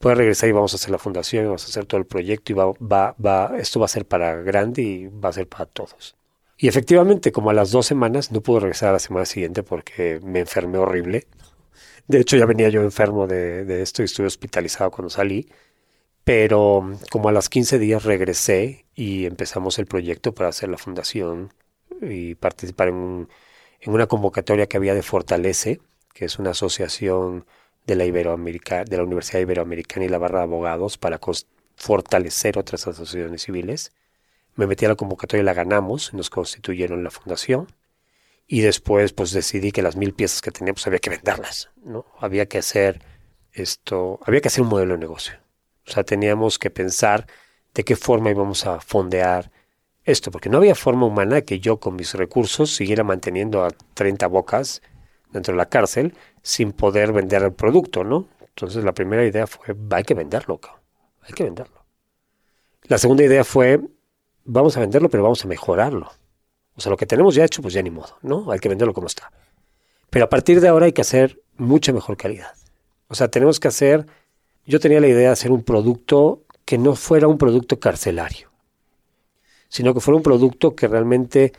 Voy 0.00 0.12
a 0.12 0.14
regresar 0.16 0.48
y 0.50 0.52
vamos 0.52 0.74
a 0.74 0.76
hacer 0.76 0.90
la 0.90 0.98
fundación, 0.98 1.46
vamos 1.46 1.64
a 1.64 1.68
hacer 1.68 1.86
todo 1.86 1.98
el 1.98 2.06
proyecto 2.06 2.52
y 2.52 2.54
va, 2.54 2.66
va, 2.72 3.16
va, 3.24 3.58
esto 3.58 3.80
va 3.80 3.86
a 3.86 3.88
ser 3.88 4.04
para 4.04 4.36
grande 4.42 4.82
y 4.82 5.06
va 5.06 5.30
a 5.30 5.32
ser 5.32 5.48
para 5.48 5.64
todos. 5.64 6.14
Y 6.58 6.68
efectivamente, 6.68 7.32
como 7.32 7.48
a 7.48 7.54
las 7.54 7.70
dos 7.70 7.86
semanas, 7.86 8.32
no 8.32 8.42
pude 8.42 8.60
regresar 8.60 8.90
a 8.90 8.92
la 8.92 8.98
semana 8.98 9.24
siguiente 9.24 9.62
porque 9.62 10.20
me 10.22 10.40
enfermé 10.40 10.76
horrible. 10.76 11.26
De 12.06 12.20
hecho, 12.20 12.36
ya 12.36 12.44
venía 12.44 12.68
yo 12.68 12.82
enfermo 12.82 13.26
de, 13.26 13.64
de 13.64 13.80
esto 13.80 14.02
y 14.02 14.04
estuve 14.04 14.26
hospitalizado 14.26 14.90
cuando 14.90 15.08
salí. 15.08 15.48
Pero 16.24 16.98
como 17.10 17.30
a 17.30 17.32
las 17.32 17.48
15 17.48 17.78
días 17.78 18.04
regresé 18.04 18.84
y 18.94 19.24
empezamos 19.24 19.78
el 19.78 19.86
proyecto 19.86 20.34
para 20.34 20.50
hacer 20.50 20.68
la 20.68 20.76
fundación 20.76 21.54
y 22.02 22.34
participar 22.34 22.88
en, 22.88 22.94
un, 22.94 23.28
en 23.80 23.92
una 23.92 24.06
convocatoria 24.06 24.66
que 24.66 24.76
había 24.76 24.94
de 24.94 25.02
Fortalece, 25.02 25.80
que 26.12 26.24
es 26.24 26.38
una 26.38 26.50
asociación 26.50 27.46
de 27.86 27.96
la, 27.96 28.04
Iberoamérica, 28.04 28.84
de 28.84 28.96
la 28.96 29.02
Universidad 29.02 29.40
Iberoamericana 29.40 30.06
y 30.06 30.08
la 30.08 30.18
Barra 30.18 30.38
de 30.38 30.44
Abogados 30.44 30.98
para 30.98 31.20
fortalecer 31.76 32.58
otras 32.58 32.86
asociaciones 32.86 33.42
civiles 33.42 33.92
me 34.54 34.66
metí 34.66 34.84
a 34.84 34.88
la 34.88 34.96
convocatoria 34.96 35.42
y 35.42 35.44
la 35.44 35.54
ganamos, 35.54 36.12
nos 36.12 36.30
constituyeron 36.30 37.02
la 37.02 37.10
fundación 37.10 37.68
y 38.46 38.60
después 38.60 39.12
pues 39.12 39.32
decidí 39.32 39.72
que 39.72 39.82
las 39.82 39.96
mil 39.96 40.12
piezas 40.12 40.42
que 40.42 40.50
teníamos 40.50 40.80
pues, 40.80 40.86
había 40.88 40.98
que 40.98 41.10
venderlas, 41.10 41.70
¿no? 41.84 42.04
Había 42.18 42.46
que 42.46 42.58
hacer 42.58 43.00
esto, 43.52 44.20
había 44.24 44.40
que 44.40 44.48
hacer 44.48 44.62
un 44.62 44.68
modelo 44.68 44.94
de 44.94 45.00
negocio. 45.00 45.34
O 45.86 45.90
sea, 45.90 46.04
teníamos 46.04 46.58
que 46.58 46.70
pensar 46.70 47.26
de 47.74 47.84
qué 47.84 47.96
forma 47.96 48.30
íbamos 48.30 48.66
a 48.66 48.80
fondear 48.80 49.50
esto, 50.04 50.30
porque 50.30 50.48
no 50.48 50.58
había 50.58 50.74
forma 50.74 51.06
humana 51.06 51.42
que 51.42 51.60
yo 51.60 51.78
con 51.78 51.96
mis 51.96 52.14
recursos 52.14 52.74
siguiera 52.74 53.04
manteniendo 53.04 53.64
a 53.64 53.70
30 53.94 54.26
bocas 54.26 54.82
dentro 55.32 55.52
de 55.52 55.58
la 55.58 55.66
cárcel 55.66 56.14
sin 56.42 56.72
poder 56.72 57.12
vender 57.12 57.42
el 57.42 57.52
producto, 57.52 58.04
¿no? 58.04 58.28
Entonces 58.40 58.84
la 58.84 58.92
primera 58.92 59.24
idea 59.24 59.46
fue, 59.46 59.74
hay 59.90 60.04
que 60.04 60.14
venderlo, 60.14 60.60
hay 61.22 61.32
que 61.32 61.44
venderlo. 61.44 61.82
La 62.84 62.98
segunda 62.98 63.24
idea 63.24 63.44
fue, 63.44 63.80
vamos 64.44 64.76
a 64.76 64.80
venderlo, 64.80 65.08
pero 65.08 65.22
vamos 65.22 65.44
a 65.44 65.48
mejorarlo. 65.48 66.10
O 66.74 66.80
sea, 66.80 66.90
lo 66.90 66.96
que 66.96 67.06
tenemos 67.06 67.34
ya 67.34 67.44
hecho, 67.44 67.62
pues 67.62 67.74
ya 67.74 67.82
ni 67.82 67.90
modo, 67.90 68.16
¿no? 68.22 68.50
Hay 68.50 68.58
que 68.58 68.68
venderlo 68.68 68.92
como 68.92 69.06
está. 69.06 69.30
Pero 70.10 70.26
a 70.26 70.28
partir 70.28 70.60
de 70.60 70.68
ahora 70.68 70.86
hay 70.86 70.92
que 70.92 71.00
hacer 71.00 71.40
mucha 71.56 71.92
mejor 71.92 72.16
calidad. 72.16 72.52
O 73.08 73.14
sea, 73.14 73.28
tenemos 73.28 73.60
que 73.60 73.68
hacer, 73.68 74.06
yo 74.66 74.80
tenía 74.80 75.00
la 75.00 75.06
idea 75.06 75.28
de 75.28 75.32
hacer 75.32 75.52
un 75.52 75.62
producto 75.62 76.42
que 76.64 76.78
no 76.78 76.94
fuera 76.94 77.28
un 77.28 77.38
producto 77.38 77.78
carcelario, 77.78 78.50
sino 79.68 79.94
que 79.94 80.00
fuera 80.00 80.16
un 80.16 80.22
producto 80.22 80.74
que 80.74 80.88
realmente 80.88 81.52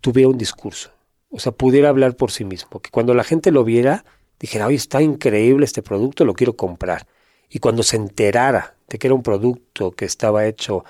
tuviera 0.00 0.28
un 0.28 0.38
discurso. 0.38 0.90
O 1.30 1.38
sea, 1.38 1.52
pudiera 1.52 1.88
hablar 1.88 2.16
por 2.16 2.30
sí 2.30 2.44
mismo. 2.44 2.80
Que 2.80 2.90
cuando 2.90 3.14
la 3.14 3.24
gente 3.24 3.50
lo 3.50 3.64
viera, 3.64 4.04
dijera, 4.38 4.66
oye, 4.66 4.76
está 4.76 5.02
increíble 5.02 5.64
este 5.64 5.82
producto, 5.82 6.24
lo 6.24 6.34
quiero 6.34 6.56
comprar. 6.56 7.06
Y 7.48 7.58
cuando 7.58 7.82
se 7.82 7.96
enterara 7.96 8.76
de 8.88 8.98
que 8.98 9.06
era 9.06 9.14
un 9.14 9.22
producto 9.22 9.92
que 9.92 10.04
estaba 10.04 10.46
hecho 10.46 10.84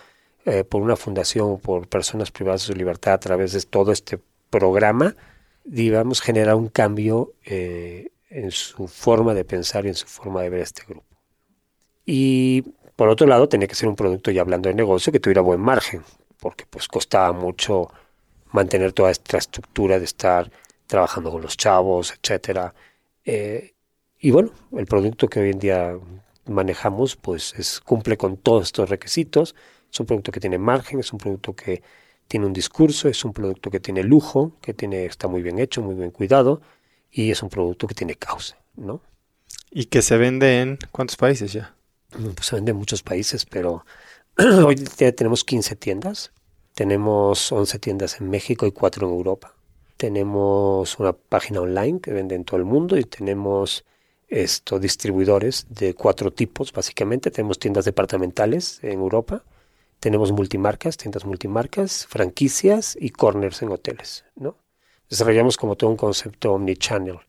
eh, 0.44 0.64
por 0.64 0.82
una 0.82 0.96
fundación 0.96 1.58
por 1.58 1.88
personas 1.88 2.30
privadas 2.30 2.62
de 2.62 2.72
su 2.72 2.78
libertad 2.78 3.14
a 3.14 3.20
través 3.20 3.52
de 3.52 3.60
todo 3.62 3.92
este 3.92 4.18
programa, 4.50 5.16
digamos, 5.64 6.20
generar 6.20 6.54
un 6.54 6.68
cambio 6.68 7.34
eh, 7.44 8.10
en 8.30 8.50
su 8.50 8.86
forma 8.86 9.34
de 9.34 9.44
pensar 9.44 9.86
y 9.86 9.88
en 9.88 9.94
su 9.94 10.06
forma 10.06 10.42
de 10.42 10.50
ver 10.50 10.60
este 10.60 10.82
grupo. 10.86 11.06
Y 12.04 12.62
por 12.94 13.08
otro 13.08 13.26
lado, 13.26 13.48
tenía 13.48 13.68
que 13.68 13.74
ser 13.74 13.88
un 13.88 13.96
producto, 13.96 14.30
ya 14.30 14.40
hablando 14.40 14.68
de 14.68 14.74
negocio, 14.74 15.12
que 15.12 15.20
tuviera 15.20 15.42
buen 15.42 15.60
margen, 15.60 16.02
porque 16.38 16.64
pues 16.68 16.88
costaba 16.88 17.32
mucho 17.32 17.90
mantener 18.52 18.92
toda 18.92 19.10
esta 19.10 19.38
estructura 19.38 19.98
de 19.98 20.04
estar 20.04 20.50
trabajando 20.86 21.30
con 21.30 21.42
los 21.42 21.56
chavos, 21.56 22.12
etcétera. 22.12 22.74
Eh, 23.24 23.74
y 24.20 24.30
bueno, 24.30 24.50
el 24.72 24.86
producto 24.86 25.28
que 25.28 25.40
hoy 25.40 25.50
en 25.50 25.58
día 25.58 25.98
manejamos, 26.46 27.16
pues 27.16 27.54
es, 27.58 27.80
cumple 27.80 28.16
con 28.16 28.36
todos 28.36 28.64
estos 28.64 28.88
requisitos 28.88 29.54
es 29.96 30.00
un 30.00 30.06
producto 30.06 30.32
que 30.32 30.40
tiene 30.40 30.58
margen, 30.58 31.00
es 31.00 31.12
un 31.12 31.18
producto 31.18 31.54
que 31.54 31.82
tiene 32.28 32.46
un 32.46 32.52
discurso, 32.52 33.08
es 33.08 33.24
un 33.24 33.32
producto 33.32 33.70
que 33.70 33.80
tiene 33.80 34.02
lujo, 34.02 34.52
que 34.60 34.74
tiene, 34.74 35.06
está 35.06 35.28
muy 35.28 35.42
bien 35.42 35.58
hecho, 35.58 35.80
muy 35.80 35.94
bien 35.94 36.10
cuidado 36.10 36.60
y 37.10 37.30
es 37.30 37.42
un 37.42 37.48
producto 37.48 37.86
que 37.86 37.94
tiene 37.94 38.16
causa, 38.16 38.58
¿no? 38.76 39.00
¿Y 39.70 39.86
que 39.86 40.02
se 40.02 40.16
vende 40.16 40.60
en 40.60 40.78
cuántos 40.90 41.16
países 41.16 41.52
ya? 41.52 41.74
Pues 42.10 42.46
se 42.46 42.56
vende 42.56 42.72
en 42.72 42.76
muchos 42.76 43.02
países, 43.02 43.46
pero 43.46 43.84
hoy 44.36 44.76
ya 44.96 45.12
tenemos 45.12 45.44
15 45.44 45.76
tiendas. 45.76 46.32
Tenemos 46.76 47.52
11 47.52 47.78
tiendas 47.78 48.20
en 48.20 48.28
México 48.28 48.66
y 48.66 48.70
4 48.70 49.08
en 49.08 49.14
Europa. 49.14 49.54
Tenemos 49.96 50.98
una 50.98 51.14
página 51.14 51.62
online 51.62 52.00
que 52.00 52.12
vende 52.12 52.34
en 52.34 52.44
todo 52.44 52.58
el 52.58 52.66
mundo 52.66 52.98
y 52.98 53.04
tenemos 53.04 53.86
esto, 54.28 54.78
distribuidores 54.78 55.64
de 55.70 55.94
cuatro 55.94 56.34
tipos, 56.34 56.74
básicamente. 56.74 57.30
Tenemos 57.30 57.58
tiendas 57.58 57.86
departamentales 57.86 58.78
en 58.82 59.00
Europa, 59.00 59.42
tenemos 60.00 60.32
multimarcas, 60.32 60.98
tiendas 60.98 61.24
multimarcas, 61.24 62.06
franquicias 62.08 62.94
y 63.00 63.08
corners 63.08 63.62
en 63.62 63.70
hoteles, 63.70 64.26
¿no? 64.34 64.58
Desarrollamos 65.08 65.56
como 65.56 65.76
todo 65.76 65.88
un 65.88 65.96
concepto 65.96 66.52
omnichannel 66.52 67.20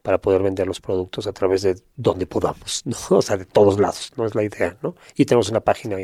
para 0.00 0.16
poder 0.16 0.42
vender 0.42 0.66
los 0.66 0.80
productos 0.80 1.26
a 1.26 1.32
través 1.34 1.60
de 1.60 1.76
donde 1.94 2.26
podamos, 2.26 2.80
¿no? 2.86 2.96
O 3.18 3.20
sea, 3.20 3.36
de 3.36 3.44
todos 3.44 3.78
lados, 3.78 4.14
no 4.16 4.24
es 4.24 4.34
la 4.34 4.44
idea, 4.44 4.78
¿no? 4.80 4.94
Y 5.14 5.26
tenemos 5.26 5.50
una 5.50 5.60
página 5.60 5.98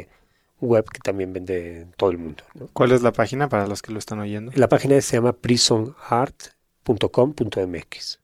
web 0.61 0.85
que 0.91 1.01
también 1.01 1.33
vende 1.33 1.83
en 1.83 1.93
todo 1.93 2.11
el 2.11 2.19
mundo. 2.19 2.43
¿no? 2.55 2.69
¿Cuál 2.73 2.91
es 2.93 3.03
la 3.03 3.13
página 3.13 3.49
para 3.49 3.67
los 3.67 3.83
que 3.83 3.93
lo 3.93 3.99
están 3.99 4.21
oyendo? 4.21 4.53
La 4.55 4.69
página 4.69 5.01
se 5.01 5.17
llama 5.17 5.33
prisonart.com.mx. 5.33 8.21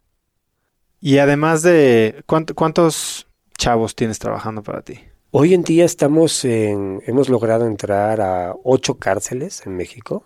Y 1.00 1.18
además 1.18 1.62
de, 1.62 2.22
¿cuántos 2.26 3.26
chavos 3.58 3.94
tienes 3.94 4.18
trabajando 4.18 4.62
para 4.62 4.82
ti? 4.82 5.00
Hoy 5.30 5.54
en 5.54 5.62
día 5.62 5.84
estamos 5.84 6.44
en, 6.44 7.02
hemos 7.06 7.28
logrado 7.28 7.66
entrar 7.66 8.20
a 8.20 8.54
ocho 8.64 8.98
cárceles 8.98 9.66
en 9.66 9.76
México. 9.76 10.24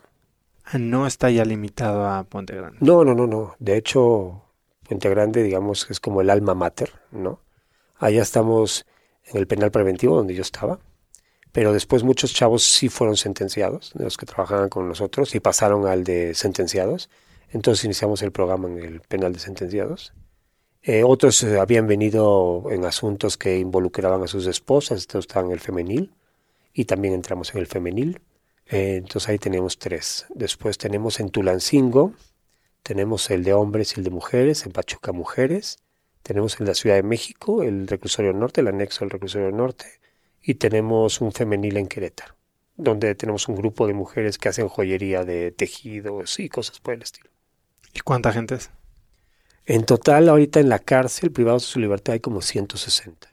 Ah, 0.65 0.79
no 0.79 1.07
está 1.07 1.31
ya 1.31 1.45
limitado 1.45 2.07
a 2.07 2.25
Puente 2.25 2.55
Grande. 2.55 2.79
No, 2.81 3.05
no, 3.05 3.15
no, 3.15 3.27
no. 3.27 3.57
De 3.59 3.77
hecho, 3.77 4.45
Puente 4.89 5.09
Grande, 5.09 5.43
digamos, 5.43 5.91
es 5.91 5.99
como 5.99 6.21
el 6.21 6.31
alma 6.31 6.55
mater, 6.55 6.93
¿no? 7.11 7.41
Allá 7.97 8.23
estamos 8.23 8.87
en 9.25 9.39
el 9.39 9.47
penal 9.47 9.71
preventivo 9.71 10.17
donde 10.17 10.35
yo 10.35 10.43
estaba. 10.43 10.79
Pero 11.53 11.73
después 11.73 12.05
muchos 12.05 12.33
chavos 12.33 12.63
sí 12.63 12.89
fueron 12.89 13.17
sentenciados, 13.17 13.93
de 13.95 14.05
los 14.05 14.17
que 14.17 14.27
trabajaban 14.27 14.69
con 14.69 14.89
nosotros, 14.89 15.35
y 15.35 15.41
pasaron 15.41 15.87
al 15.87 16.05
de 16.05 16.35
sentenciados. 16.35 17.11
Entonces 17.51 17.85
iniciamos 17.85 18.23
el 18.23 18.31
programa 18.31 18.69
en 18.69 18.79
el 18.79 19.01
penal 19.01 19.33
de 19.33 19.41
sentenciados. 19.41 20.13
Eh, 20.83 21.03
otros 21.05 21.43
eh, 21.43 21.59
habían 21.59 21.87
venido 21.87 22.65
en 22.71 22.85
asuntos 22.85 23.37
que 23.37 23.59
involucraban 23.59 24.23
a 24.23 24.27
sus 24.27 24.47
esposas, 24.47 24.99
estos 24.99 25.25
estaban 25.25 25.47
en 25.47 25.53
el 25.53 25.61
femenil, 25.61 26.15
y 26.73 26.85
también 26.85 27.15
entramos 27.15 27.53
en 27.55 27.61
el 27.61 27.67
femenil. 27.67 28.21
Eh, 28.67 28.97
entonces 28.97 29.29
ahí 29.29 29.39
tenemos 29.39 29.79
tres. 29.79 30.27
Después 30.35 30.79
tenemos 30.79 31.21
en 31.21 31.31
Tulancingo, 31.31 32.15
tenemos 32.83 33.31
el 33.31 33.45
de 33.45 33.53
hombres 33.53 33.97
y 33.97 34.01
el 34.01 34.05
de 34.05 34.11
mujeres, 34.11 34.65
en 34.65 34.73
Pachuca 34.73 35.13
Mujeres, 35.13 35.79
tenemos 36.23 36.61
en 36.61 36.67
la 36.67 36.75
Ciudad 36.75 36.97
de 36.97 37.03
México, 37.03 37.63
el 37.63 37.87
reclusorio 37.87 38.33
norte, 38.33 38.61
el 38.61 38.69
anexo 38.69 39.01
del 39.01 39.11
reclusorio 39.11 39.51
norte, 39.51 40.00
y 40.43 40.55
tenemos 40.55 41.21
un 41.21 41.33
femenil 41.33 41.77
en 41.77 41.87
Querétaro, 41.87 42.35
donde 42.77 43.15
tenemos 43.15 43.49
un 43.49 43.57
grupo 43.57 43.87
de 43.87 43.95
mujeres 43.95 44.39
que 44.39 44.49
hacen 44.49 44.69
joyería 44.69 45.25
de 45.25 45.53
tejidos 45.53 46.39
y 46.41 46.49
cosas 46.49 46.81
por 46.81 46.95
el 46.95 47.03
estilo. 47.03 47.31
¿Y 47.93 48.01
cuánta 48.01 48.33
gente 48.33 48.55
es? 48.55 48.71
En 49.67 49.85
total, 49.85 50.29
ahorita 50.29 50.61
en 50.61 50.69
la 50.69 50.79
cárcel, 50.79 51.31
privados 51.31 51.63
de 51.63 51.69
su 51.69 51.81
libertad, 51.81 52.15
hay 52.15 52.21
como 52.21 52.41
160. 52.41 53.29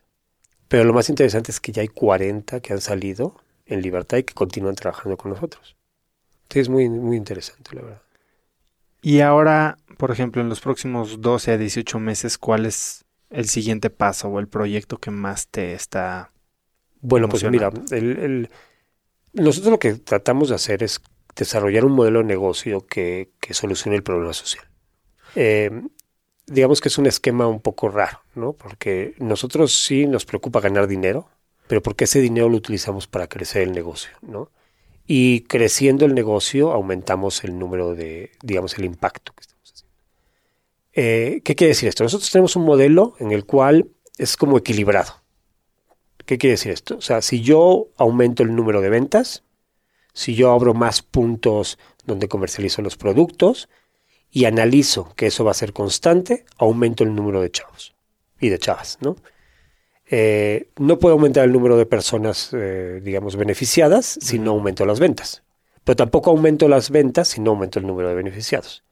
Pero 0.68 0.84
lo 0.84 0.94
más 0.94 1.10
interesante 1.10 1.52
es 1.52 1.60
que 1.60 1.72
ya 1.72 1.82
hay 1.82 1.88
40 1.88 2.60
que 2.60 2.74
han 2.74 2.82
salido 2.82 3.36
en 3.66 3.82
libertad 3.82 4.18
y 4.18 4.24
que 4.24 4.34
continúan 4.34 4.76
trabajando 4.76 5.18
con 5.18 5.32
nosotros. 5.32 5.76
Entonces 6.44 6.64
es 6.64 6.70
muy, 6.70 6.90
muy 6.90 7.18
interesante, 7.18 7.76
la 7.76 7.82
verdad. 7.82 8.02
Y 9.02 9.22
ahora, 9.22 9.78
por 9.98 10.12
ejemplo, 10.12 10.42
en 10.42 10.50
los 10.50 10.60
próximos 10.60 11.22
12 11.22 11.52
a 11.52 11.58
18 11.58 12.00
meses, 12.00 12.38
¿cuál 12.38 12.66
es 12.66 13.06
el 13.30 13.48
siguiente 13.48 13.90
paso 13.90 14.30
o 14.30 14.40
el 14.40 14.48
proyecto 14.48 14.98
que 14.98 15.12
más 15.12 15.48
te 15.48 15.74
está... 15.74 16.32
Bueno, 17.02 17.30
pues 17.30 17.44
mira, 17.50 17.72
el, 17.92 18.50
nosotros 19.34 19.72
lo 19.72 19.80
que 19.80 19.94
tratamos 19.94 20.50
de 20.50 20.56
hacer 20.56 20.84
es 20.84 21.02
desarrollar 21.36 21.86
un 21.86 21.94
modelo 21.94 22.20
de 22.20 22.26
negocio 22.26 22.86
que, 22.86 23.32
que 23.40 23.54
solucione 23.54 23.96
el 23.96 24.04
problema 24.04 24.34
social. 24.34 24.66
Eh, 25.36 25.70
digamos 26.48 26.82
que 26.82 26.90
es 26.90 26.98
un 26.98 27.06
esquema 27.06 27.48
un 27.48 27.60
poco 27.60 27.90
raro, 27.90 28.22
¿no? 28.34 28.54
Porque 28.54 29.14
nosotros 29.20 29.84
sí 29.84 30.08
nos 30.08 30.26
preocupa 30.26 30.60
ganar 30.60 30.88
dinero, 30.88 31.30
pero 31.68 31.82
porque 31.82 32.06
ese 32.06 32.22
dinero 32.22 32.50
lo 32.50 32.58
utilizamos 32.58 33.08
para 33.08 33.28
crecer 33.28 33.64
el 33.64 33.74
negocio, 33.74 34.12
¿no? 34.22 34.50
Y 35.06 35.42
creciendo 35.42 36.06
el 36.06 36.16
negocio 36.16 36.72
aumentamos 36.72 37.44
el 37.44 37.58
número 37.58 37.96
de, 37.96 38.32
digamos, 38.42 38.78
el 38.78 38.86
impacto 38.86 39.34
que 39.34 39.42
estamos 39.42 39.72
haciendo. 39.72 39.96
Eh, 40.94 41.42
¿Qué 41.44 41.56
quiere 41.56 41.70
decir 41.70 41.88
esto? 41.88 42.04
Nosotros 42.04 42.30
tenemos 42.32 42.56
un 42.56 42.66
modelo 42.66 43.16
en 43.20 43.32
el 43.32 43.46
cual 43.46 43.90
es 44.18 44.36
como 44.36 44.58
equilibrado. 44.58 45.14
¿Qué 46.28 46.38
quiere 46.38 46.52
decir 46.52 46.72
esto? 46.72 46.98
O 46.98 47.02
sea, 47.02 47.24
si 47.24 47.42
yo 47.42 47.88
aumento 47.98 48.44
el 48.44 48.56
número 48.56 48.82
de 48.82 48.90
ventas, 48.90 49.44
si 50.14 50.36
yo 50.36 50.52
abro 50.52 50.76
más 50.76 51.02
puntos 51.02 51.80
donde 52.06 52.28
comercializo 52.28 52.84
los 52.84 52.98
productos, 52.98 53.70
y 54.30 54.46
analizo 54.46 55.14
que 55.16 55.28
eso 55.28 55.44
va 55.44 55.52
a 55.52 55.56
ser 55.56 55.74
constante, 55.74 56.46
aumento 56.58 57.04
el 57.04 57.16
número 57.16 57.42
de 57.42 57.50
chavos 57.50 57.96
y 58.40 58.50
de 58.50 58.60
chavas, 58.60 58.98
¿no? 59.02 59.16
Eh, 60.10 60.70
no 60.78 61.00
puedo 61.00 61.14
aumentar 61.14 61.44
el 61.44 61.52
número 61.52 61.78
de 61.78 61.86
personas, 61.86 62.52
eh, 62.54 63.02
digamos, 63.04 63.36
beneficiadas 63.36 64.20
si 64.22 64.38
no 64.38 64.52
aumento 64.52 64.86
las 64.86 65.00
ventas. 65.00 65.44
Pero 65.84 65.96
tampoco 65.96 66.30
aumento 66.30 66.68
las 66.68 66.90
ventas 66.92 67.30
si 67.30 67.42
no 67.42 67.52
aumento 67.52 67.80
el 67.80 67.88
número 67.88 68.10
de 68.10 68.16
beneficiados. 68.16 68.84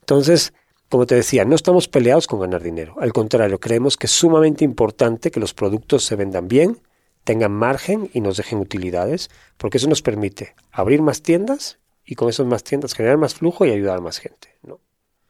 Entonces, 0.00 0.52
como 0.90 1.06
te 1.06 1.14
decía, 1.14 1.44
no 1.44 1.54
estamos 1.54 1.86
peleados 1.86 2.26
con 2.26 2.40
ganar 2.40 2.62
dinero. 2.62 2.96
Al 2.98 3.12
contrario, 3.12 3.60
creemos 3.60 3.96
que 3.96 4.06
es 4.06 4.10
sumamente 4.10 4.64
importante 4.64 5.30
que 5.30 5.38
los 5.38 5.54
productos 5.54 6.04
se 6.04 6.16
vendan 6.16 6.48
bien, 6.48 6.82
tengan 7.22 7.52
margen 7.52 8.10
y 8.12 8.20
nos 8.20 8.36
dejen 8.36 8.58
utilidades, 8.58 9.30
porque 9.56 9.78
eso 9.78 9.88
nos 9.88 10.02
permite 10.02 10.56
abrir 10.72 11.00
más 11.00 11.22
tiendas 11.22 11.78
y 12.04 12.16
con 12.16 12.28
esas 12.28 12.46
más 12.46 12.64
tiendas 12.64 12.94
generar 12.94 13.18
más 13.18 13.34
flujo 13.34 13.64
y 13.64 13.70
ayudar 13.70 13.98
a 13.98 14.00
más 14.00 14.18
gente. 14.18 14.56
¿no? 14.64 14.80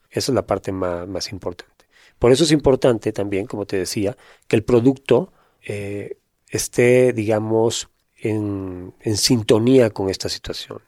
Esa 0.09 0.33
es 0.33 0.35
la 0.35 0.47
parte 0.47 0.73
más, 0.73 1.31
importante. 1.31 1.85
Por 2.19 2.33
eso 2.33 2.45
es 2.45 2.53
importante 2.53 3.13
también, 3.13 3.45
como 3.45 3.67
te 3.67 3.77
decía, 3.77 4.17
que 4.49 4.57
el 4.57 4.65
producto 4.65 5.31
eh, 5.63 6.17
esté, 6.49 7.13
digamos, 7.13 7.91
en, 8.17 8.95
sintonía 9.15 9.91
con 9.91 10.09
esta 10.09 10.31
situación. 10.31 10.81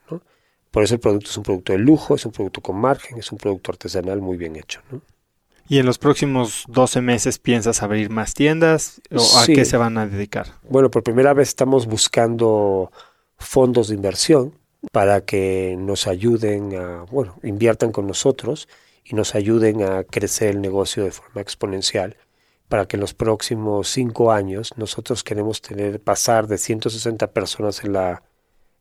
Por 0.73 0.81
eso 0.81 0.95
el 0.95 0.99
producto 0.99 1.29
es 1.29 1.37
un 1.37 1.43
producto 1.43 1.71
de 1.71 1.77
lujo, 1.77 2.15
es 2.15 2.25
un 2.25 2.31
producto 2.31 2.59
con 2.59 2.75
margen, 2.77 3.19
es 3.19 3.31
un 3.31 3.37
producto 3.37 3.71
artesanal 3.71 4.21
muy 4.21 4.37
bien 4.37 4.55
hecho. 4.55 4.81
¿no? 4.89 5.01
¿Y 5.69 5.77
en 5.77 5.85
los 5.85 5.99
próximos 5.99 6.63
12 6.67 6.99
meses 7.01 7.37
piensas 7.37 7.83
abrir 7.83 8.09
más 8.09 8.33
tiendas? 8.33 8.99
¿O 9.11 9.37
a 9.37 9.45
qué 9.45 9.65
se 9.65 9.77
van 9.77 9.99
a 9.99 10.07
dedicar? 10.07 10.47
Bueno, 10.67 10.89
por 10.89 11.03
primera 11.03 11.31
vez 11.35 11.49
estamos 11.49 11.85
buscando 11.85 12.91
fondos 13.37 13.89
de 13.89 13.93
inversión 13.93 14.55
para 14.91 15.21
que 15.21 15.75
nos 15.77 16.07
ayuden 16.07 16.75
a, 16.75 17.03
bueno, 17.03 17.35
inviertan 17.43 17.91
con 17.91 18.07
nosotros 18.07 18.67
y 19.05 19.13
nos 19.13 19.35
ayuden 19.35 19.83
a 19.83 20.03
crecer 20.03 20.55
el 20.55 20.61
negocio 20.61 21.03
de 21.03 21.11
forma 21.11 21.39
exponencial 21.41 22.17
para 22.67 22.87
que 22.87 22.97
en 22.97 23.01
los 23.01 23.13
próximos 23.13 23.89
cinco 23.89 24.31
años 24.31 24.73
nosotros 24.75 25.23
queremos 25.23 25.61
tener 25.61 25.99
pasar 25.99 26.47
de 26.47 26.57
160 26.57 27.27
personas 27.31 27.83
en 27.83 27.93
la, 27.93 28.23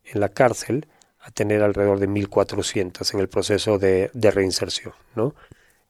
en 0.04 0.20
la 0.20 0.30
cárcel 0.30 0.86
a 1.22 1.30
tener 1.30 1.62
alrededor 1.62 1.98
de 1.98 2.08
1.400 2.08 3.14
en 3.14 3.20
el 3.20 3.28
proceso 3.28 3.78
de, 3.78 4.10
reinserción. 4.14 4.94
¿no? 5.14 5.34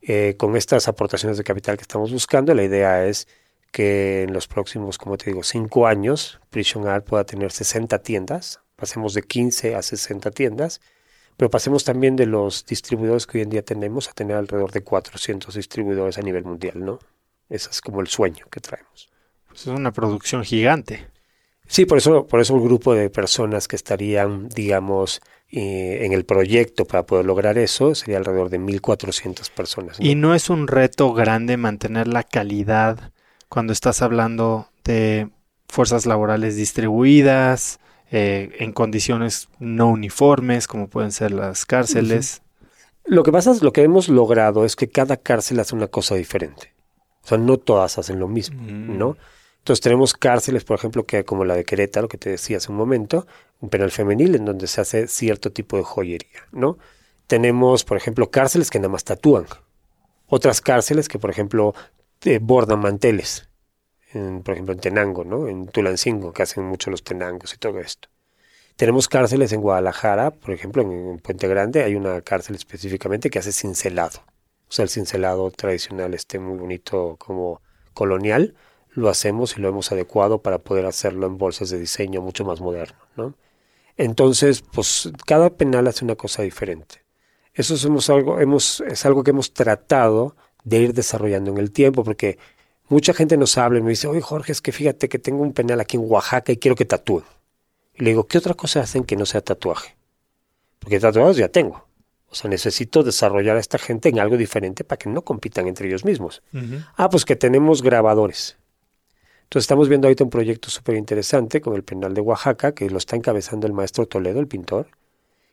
Eh, 0.00 0.34
con 0.36 0.56
estas 0.56 0.88
aportaciones 0.88 1.38
de 1.38 1.44
capital 1.44 1.76
que 1.76 1.82
estamos 1.82 2.12
buscando, 2.12 2.54
la 2.54 2.62
idea 2.62 3.06
es 3.06 3.28
que 3.70 4.22
en 4.22 4.32
los 4.32 4.46
próximos, 4.46 4.98
como 4.98 5.16
te 5.16 5.30
digo, 5.30 5.42
cinco 5.42 5.86
años, 5.86 6.40
Prison 6.50 6.86
Art 6.86 7.06
pueda 7.06 7.24
tener 7.24 7.50
60 7.50 7.98
tiendas 8.00 8.62
pasemos 8.82 9.14
de 9.14 9.22
15 9.22 9.76
a 9.76 9.82
60 9.82 10.32
tiendas, 10.32 10.80
pero 11.36 11.48
pasemos 11.50 11.84
también 11.84 12.16
de 12.16 12.26
los 12.26 12.66
distribuidores 12.66 13.28
que 13.28 13.38
hoy 13.38 13.42
en 13.42 13.50
día 13.50 13.62
tenemos 13.62 14.08
a 14.08 14.12
tener 14.12 14.36
alrededor 14.36 14.72
de 14.72 14.82
400 14.82 15.54
distribuidores 15.54 16.18
a 16.18 16.22
nivel 16.22 16.42
mundial, 16.42 16.84
¿no? 16.84 16.98
Ese 17.48 17.70
es 17.70 17.80
como 17.80 18.00
el 18.00 18.08
sueño 18.08 18.44
que 18.50 18.58
traemos. 18.58 19.08
Pues 19.46 19.60
es 19.60 19.66
una 19.68 19.92
producción 19.92 20.42
gigante. 20.42 21.06
Sí, 21.66 21.86
por 21.86 21.98
eso, 21.98 22.26
por 22.26 22.40
eso 22.40 22.54
el 22.54 22.62
grupo 22.62 22.94
de 22.94 23.08
personas 23.08 23.68
que 23.68 23.76
estarían, 23.76 24.48
digamos, 24.48 25.20
eh, 25.50 26.04
en 26.04 26.12
el 26.12 26.24
proyecto 26.24 26.84
para 26.84 27.04
poder 27.04 27.26
lograr 27.26 27.58
eso 27.58 27.94
sería 27.94 28.18
alrededor 28.18 28.50
de 28.50 28.58
1.400 28.58 29.50
personas. 29.50 29.96
Y 30.00 30.14
no 30.14 30.34
es 30.34 30.50
un 30.50 30.66
reto 30.66 31.12
grande 31.12 31.56
mantener 31.56 32.08
la 32.08 32.22
calidad 32.22 33.12
cuando 33.48 33.72
estás 33.72 34.02
hablando 34.02 34.68
de 34.84 35.28
fuerzas 35.68 36.06
laborales 36.06 36.56
distribuidas, 36.56 37.80
eh, 38.10 38.50
en 38.58 38.72
condiciones 38.72 39.48
no 39.58 39.88
uniformes, 39.88 40.66
como 40.66 40.88
pueden 40.88 41.12
ser 41.12 41.32
las 41.32 41.64
cárceles. 41.64 42.42
Lo 43.04 43.22
que 43.22 43.32
pasa 43.32 43.50
es, 43.50 43.62
lo 43.62 43.72
que 43.72 43.82
hemos 43.82 44.08
logrado 44.08 44.64
es 44.64 44.76
que 44.76 44.88
cada 44.88 45.16
cárcel 45.16 45.60
hace 45.60 45.74
una 45.74 45.88
cosa 45.88 46.14
diferente. 46.14 46.74
O 47.24 47.28
sea, 47.28 47.38
no 47.38 47.56
todas 47.56 47.98
hacen 47.98 48.18
lo 48.18 48.28
mismo, 48.28 48.60
mm. 48.62 48.98
¿no? 48.98 49.16
Entonces 49.62 49.80
tenemos 49.80 50.14
cárceles, 50.14 50.64
por 50.64 50.76
ejemplo, 50.76 51.06
que 51.06 51.24
como 51.24 51.44
la 51.44 51.54
de 51.54 51.64
Querétaro, 51.64 52.08
que 52.08 52.18
te 52.18 52.30
decía 52.30 52.58
hace 52.58 52.70
un 52.70 52.76
momento, 52.76 53.26
un 53.60 53.68
penal 53.68 53.90
femenil 53.90 54.34
en 54.34 54.44
donde 54.44 54.66
se 54.66 54.80
hace 54.80 55.06
cierto 55.08 55.52
tipo 55.52 55.76
de 55.76 55.84
joyería, 55.84 56.48
¿no? 56.50 56.78
Tenemos, 57.28 57.84
por 57.84 57.96
ejemplo, 57.96 58.30
cárceles 58.30 58.70
que 58.70 58.78
nada 58.78 58.88
más 58.90 59.04
tatúan. 59.04 59.46
Otras 60.26 60.60
cárceles 60.60 61.08
que, 61.08 61.18
por 61.18 61.30
ejemplo, 61.30 61.74
bordan 62.40 62.80
manteles 62.80 63.48
por 64.44 64.54
ejemplo 64.54 64.74
en 64.74 64.80
Tenango, 64.80 65.24
¿no? 65.24 65.48
en 65.48 65.66
Tulancingo, 65.66 66.32
que 66.32 66.42
hacen 66.42 66.64
mucho 66.64 66.90
los 66.90 67.02
tenangos 67.02 67.54
y 67.54 67.58
todo 67.58 67.80
esto. 67.80 68.08
Tenemos 68.76 69.08
cárceles 69.08 69.52
en 69.52 69.60
Guadalajara, 69.60 70.30
por 70.30 70.52
ejemplo, 70.52 70.82
en, 70.82 71.18
Puente 71.18 71.48
Grande 71.48 71.82
hay 71.82 71.94
una 71.94 72.20
cárcel 72.22 72.56
específicamente 72.56 73.30
que 73.30 73.38
hace 73.38 73.52
cincelado. 73.52 74.20
O 74.68 74.72
sea, 74.72 74.84
el 74.84 74.88
cincelado 74.88 75.50
tradicional 75.50 76.14
este 76.14 76.38
muy 76.38 76.58
bonito 76.58 77.16
como 77.18 77.60
colonial, 77.94 78.54
lo 78.94 79.08
hacemos 79.08 79.56
y 79.56 79.60
lo 79.60 79.68
hemos 79.68 79.90
adecuado 79.92 80.42
para 80.42 80.58
poder 80.58 80.86
hacerlo 80.86 81.26
en 81.26 81.38
bolsas 81.38 81.70
de 81.70 81.78
diseño 81.78 82.20
mucho 82.20 82.44
más 82.44 82.60
moderno, 82.60 82.98
¿no? 83.16 83.34
Entonces, 83.96 84.62
pues 84.62 85.10
cada 85.26 85.50
penal 85.50 85.86
hace 85.86 86.04
una 86.04 86.14
cosa 86.14 86.42
diferente. 86.42 87.02
Eso 87.54 87.74
es 87.74 88.10
algo, 88.10 88.40
hemos, 88.40 88.80
es 88.80 89.04
algo 89.04 89.22
que 89.22 89.30
hemos 89.30 89.52
tratado 89.52 90.34
de 90.64 90.78
ir 90.78 90.94
desarrollando 90.94 91.50
en 91.50 91.58
el 91.58 91.70
tiempo, 91.70 92.02
porque 92.02 92.38
Mucha 92.92 93.14
gente 93.14 93.38
nos 93.38 93.56
habla 93.56 93.78
y 93.78 93.82
me 93.82 93.88
dice, 93.88 94.06
oye 94.06 94.20
Jorge, 94.20 94.52
es 94.52 94.60
que 94.60 94.70
fíjate 94.70 95.08
que 95.08 95.18
tengo 95.18 95.42
un 95.42 95.54
penal 95.54 95.80
aquí 95.80 95.96
en 95.96 96.04
Oaxaca 96.06 96.52
y 96.52 96.58
quiero 96.58 96.74
que 96.74 96.84
tatúen. 96.84 97.24
Y 97.94 98.04
le 98.04 98.10
digo, 98.10 98.26
¿qué 98.26 98.36
otra 98.36 98.52
cosa 98.52 98.80
hacen 98.80 99.04
que 99.04 99.16
no 99.16 99.24
sea 99.24 99.40
tatuaje? 99.40 99.96
Porque 100.78 101.00
tatuados 101.00 101.38
ya 101.38 101.48
tengo. 101.48 101.86
O 102.28 102.34
sea, 102.34 102.50
necesito 102.50 103.02
desarrollar 103.02 103.56
a 103.56 103.60
esta 103.60 103.78
gente 103.78 104.10
en 104.10 104.18
algo 104.18 104.36
diferente 104.36 104.84
para 104.84 104.98
que 104.98 105.08
no 105.08 105.22
compitan 105.22 105.68
entre 105.68 105.88
ellos 105.88 106.04
mismos. 106.04 106.42
Ah, 106.96 107.08
pues 107.08 107.24
que 107.24 107.34
tenemos 107.34 107.80
grabadores. 107.80 108.58
Entonces 109.52 109.64
estamos 109.64 109.90
viendo 109.90 110.06
ahorita 110.06 110.24
un 110.24 110.30
proyecto 110.30 110.70
súper 110.70 110.96
interesante 110.96 111.60
con 111.60 111.74
el 111.74 111.84
penal 111.84 112.14
de 112.14 112.22
Oaxaca, 112.22 112.72
que 112.72 112.88
lo 112.88 112.96
está 112.96 113.16
encabezando 113.16 113.66
el 113.66 113.74
maestro 113.74 114.06
Toledo, 114.06 114.40
el 114.40 114.48
pintor, 114.48 114.88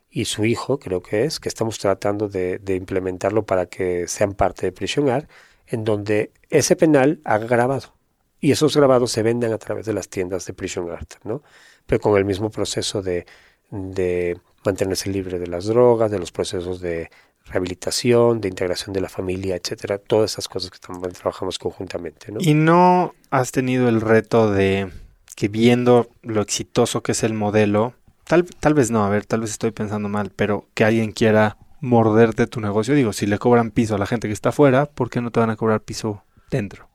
y 0.09 0.23
su 0.23 0.45
hijo, 0.45 0.79
creo 0.79 1.01
que 1.01 1.25
es, 1.25 1.41
que 1.41 1.49
estamos 1.49 1.79
tratando 1.79 2.29
de, 2.29 2.61
implementarlo 2.65 3.45
para 3.45 3.65
que 3.65 4.07
sean 4.07 4.35
parte 4.35 4.67
de 4.67 4.71
Prisionar 4.71 5.27
en 5.67 5.83
donde 5.83 6.31
ese 6.49 6.77
penal 6.77 7.19
haga 7.25 7.45
grabado. 7.45 7.93
Y 8.39 8.51
esos 8.51 8.73
grabados 8.73 9.11
se 9.11 9.21
venden 9.21 9.51
a 9.51 9.57
través 9.57 9.85
de 9.85 9.91
las 9.91 10.07
tiendas 10.07 10.45
de 10.45 10.53
Prison 10.53 10.89
Art, 10.89 11.15
¿no? 11.25 11.43
Pero 11.85 11.99
con 11.99 12.17
el 12.17 12.23
mismo 12.23 12.49
proceso 12.49 13.01
de, 13.01 13.25
de 13.69 14.39
mantenerse 14.63 15.09
libre 15.09 15.39
de 15.39 15.47
las 15.47 15.65
drogas, 15.65 16.09
de 16.09 16.19
los 16.19 16.31
procesos 16.31 16.79
de 16.79 17.09
rehabilitación, 17.49 18.41
de 18.41 18.49
integración 18.49 18.93
de 18.93 19.01
la 19.01 19.09
familia, 19.09 19.55
etcétera, 19.55 19.97
todas 19.97 20.33
esas 20.33 20.47
cosas 20.47 20.71
que 20.71 20.79
también 20.79 21.13
trabajamos 21.13 21.57
conjuntamente. 21.59 22.31
¿no? 22.31 22.39
¿Y 22.41 22.53
no 22.53 23.13
has 23.31 23.51
tenido 23.51 23.89
el 23.89 24.01
reto 24.01 24.51
de 24.51 24.89
que 25.35 25.47
viendo 25.47 26.09
lo 26.21 26.41
exitoso 26.41 27.01
que 27.01 27.13
es 27.13 27.23
el 27.23 27.33
modelo, 27.33 27.93
tal, 28.25 28.45
tal 28.45 28.73
vez 28.73 28.91
no, 28.91 29.03
a 29.03 29.09
ver, 29.09 29.25
tal 29.25 29.41
vez 29.41 29.51
estoy 29.51 29.71
pensando 29.71 30.09
mal, 30.09 30.31
pero 30.35 30.67
que 30.73 30.83
alguien 30.83 31.11
quiera 31.11 31.57
morderte 31.81 32.47
tu 32.47 32.59
negocio? 32.59 32.93
Digo, 32.93 33.13
si 33.13 33.25
le 33.25 33.39
cobran 33.39 33.71
piso 33.71 33.95
a 33.95 33.97
la 33.97 34.05
gente 34.05 34.27
que 34.27 34.33
está 34.33 34.49
afuera, 34.49 34.85
¿por 34.85 35.09
qué 35.09 35.21
no 35.21 35.31
te 35.31 35.39
van 35.39 35.49
a 35.49 35.55
cobrar 35.55 35.81
piso 35.81 36.23
dentro? 36.51 36.87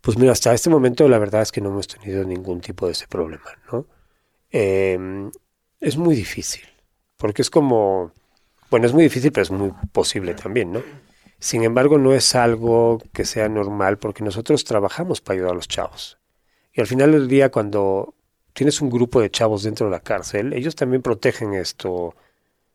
Pues 0.00 0.18
mira, 0.18 0.32
hasta 0.32 0.52
este 0.52 0.68
momento 0.68 1.08
la 1.08 1.18
verdad 1.18 1.42
es 1.42 1.52
que 1.52 1.60
no 1.60 1.70
hemos 1.70 1.86
tenido 1.86 2.24
ningún 2.24 2.60
tipo 2.60 2.86
de 2.86 2.92
ese 2.92 3.06
problema, 3.06 3.44
¿no? 3.70 3.86
Eh, 4.50 5.30
es 5.80 5.96
muy 5.96 6.14
difícil, 6.14 6.62
porque 7.16 7.42
es 7.42 7.50
como 7.50 8.12
bueno, 8.72 8.86
es 8.86 8.94
muy 8.94 9.02
difícil, 9.02 9.32
pero 9.32 9.42
es 9.42 9.50
muy 9.50 9.70
posible 9.92 10.32
también, 10.32 10.72
¿no? 10.72 10.82
Sin 11.38 11.62
embargo, 11.62 11.98
no 11.98 12.14
es 12.14 12.34
algo 12.34 13.02
que 13.12 13.26
sea 13.26 13.46
normal 13.50 13.98
porque 13.98 14.24
nosotros 14.24 14.64
trabajamos 14.64 15.20
para 15.20 15.34
ayudar 15.34 15.52
a 15.52 15.56
los 15.56 15.68
chavos. 15.68 16.18
Y 16.72 16.80
al 16.80 16.86
final 16.86 17.12
del 17.12 17.28
día, 17.28 17.50
cuando 17.50 18.14
tienes 18.54 18.80
un 18.80 18.88
grupo 18.88 19.20
de 19.20 19.30
chavos 19.30 19.64
dentro 19.64 19.86
de 19.86 19.92
la 19.92 20.00
cárcel, 20.00 20.54
ellos 20.54 20.74
también 20.74 21.02
protegen 21.02 21.52
esto, 21.52 22.14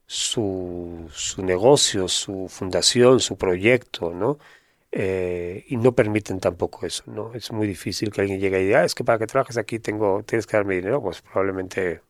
su, 0.06 1.10
su 1.12 1.42
negocio, 1.44 2.08
su 2.08 2.48
fundación, 2.48 3.20
su 3.20 3.36
proyecto, 3.36 4.14
¿no? 4.14 4.38
Eh, 4.92 5.66
y 5.68 5.78
no 5.78 5.94
permiten 5.94 6.40
tampoco 6.40 6.86
eso, 6.86 7.06
¿no? 7.08 7.34
Es 7.34 7.52
muy 7.52 7.66
difícil 7.66 8.12
que 8.12 8.22
alguien 8.22 8.40
llegue 8.40 8.62
y 8.62 8.66
diga, 8.66 8.82
ah, 8.82 8.86
es 8.86 8.94
que 8.94 9.04
para 9.04 9.18
que 9.18 9.26
trabajes 9.26 9.58
aquí 9.58 9.80
tengo, 9.80 10.22
tienes 10.24 10.46
que 10.46 10.58
darme 10.58 10.76
dinero, 10.76 11.02
pues 11.02 11.22
probablemente 11.24 12.02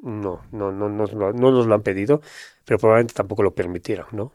no, 0.00 0.42
no, 0.52 0.72
no, 0.72 0.88
no, 0.88 1.06
no 1.06 1.32
nos 1.32 1.66
lo 1.66 1.74
han 1.74 1.82
pedido, 1.82 2.20
pero 2.64 2.78
probablemente 2.78 3.14
tampoco 3.14 3.42
lo 3.42 3.54
permitieron, 3.54 4.06
¿no? 4.12 4.32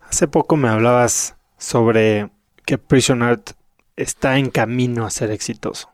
Hace 0.00 0.28
poco 0.28 0.56
me 0.56 0.68
hablabas 0.68 1.36
sobre 1.58 2.30
que 2.66 2.78
Prison 2.78 3.22
Art 3.22 3.50
está 3.96 4.38
en 4.38 4.50
camino 4.50 5.06
a 5.06 5.10
ser 5.10 5.30
exitoso. 5.30 5.90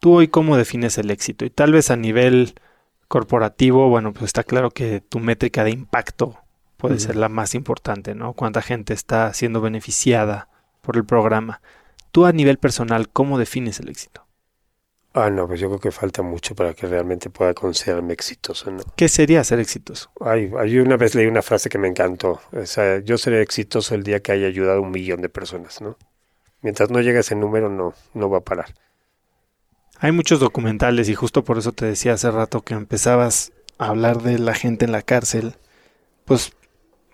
¿Tú 0.00 0.14
hoy 0.14 0.28
cómo 0.28 0.56
defines 0.56 0.98
el 0.98 1.10
éxito? 1.10 1.44
Y 1.44 1.50
tal 1.50 1.72
vez 1.72 1.90
a 1.90 1.96
nivel 1.96 2.54
corporativo, 3.08 3.88
bueno, 3.88 4.12
pues 4.12 4.24
está 4.24 4.44
claro 4.44 4.70
que 4.70 5.00
tu 5.00 5.20
métrica 5.20 5.64
de 5.64 5.70
impacto 5.70 6.38
puede 6.76 6.98
ser 7.00 7.16
la 7.16 7.28
más 7.28 7.54
importante, 7.54 8.14
¿no? 8.14 8.34
Cuánta 8.34 8.60
gente 8.62 8.92
está 8.92 9.32
siendo 9.32 9.60
beneficiada 9.60 10.48
por 10.82 10.96
el 10.96 11.04
programa. 11.04 11.62
Tú 12.12 12.26
a 12.26 12.32
nivel 12.32 12.58
personal, 12.58 13.08
¿cómo 13.08 13.38
defines 13.38 13.80
el 13.80 13.88
éxito? 13.88 14.25
Ah, 15.18 15.30
no, 15.30 15.48
pues 15.48 15.58
yo 15.58 15.68
creo 15.68 15.80
que 15.80 15.90
falta 15.90 16.20
mucho 16.20 16.54
para 16.54 16.74
que 16.74 16.86
realmente 16.86 17.30
pueda 17.30 17.54
considerarme 17.54 18.12
exitoso, 18.12 18.70
¿no? 18.70 18.82
¿Qué 18.96 19.08
sería 19.08 19.42
ser 19.44 19.60
exitoso? 19.60 20.10
Ay, 20.20 20.52
ay, 20.58 20.78
una 20.78 20.98
vez 20.98 21.14
leí 21.14 21.26
una 21.26 21.40
frase 21.40 21.70
que 21.70 21.78
me 21.78 21.88
encantó. 21.88 22.38
O 22.52 22.66
sea, 22.66 22.98
yo 22.98 23.16
seré 23.16 23.40
exitoso 23.40 23.94
el 23.94 24.02
día 24.02 24.20
que 24.20 24.32
haya 24.32 24.46
ayudado 24.46 24.76
a 24.76 24.82
un 24.82 24.90
millón 24.90 25.22
de 25.22 25.30
personas, 25.30 25.80
¿no? 25.80 25.96
Mientras 26.60 26.90
no 26.90 27.00
llegue 27.00 27.16
a 27.16 27.20
ese 27.20 27.34
número, 27.34 27.70
no, 27.70 27.94
no 28.12 28.28
va 28.28 28.38
a 28.38 28.40
parar. 28.42 28.74
Hay 30.00 30.12
muchos 30.12 30.38
documentales 30.38 31.08
y 31.08 31.14
justo 31.14 31.44
por 31.44 31.56
eso 31.56 31.72
te 31.72 31.86
decía 31.86 32.12
hace 32.12 32.30
rato 32.30 32.60
que 32.60 32.74
empezabas 32.74 33.52
a 33.78 33.86
hablar 33.86 34.20
de 34.20 34.38
la 34.38 34.52
gente 34.52 34.84
en 34.84 34.92
la 34.92 35.00
cárcel. 35.00 35.54
Pues 36.26 36.52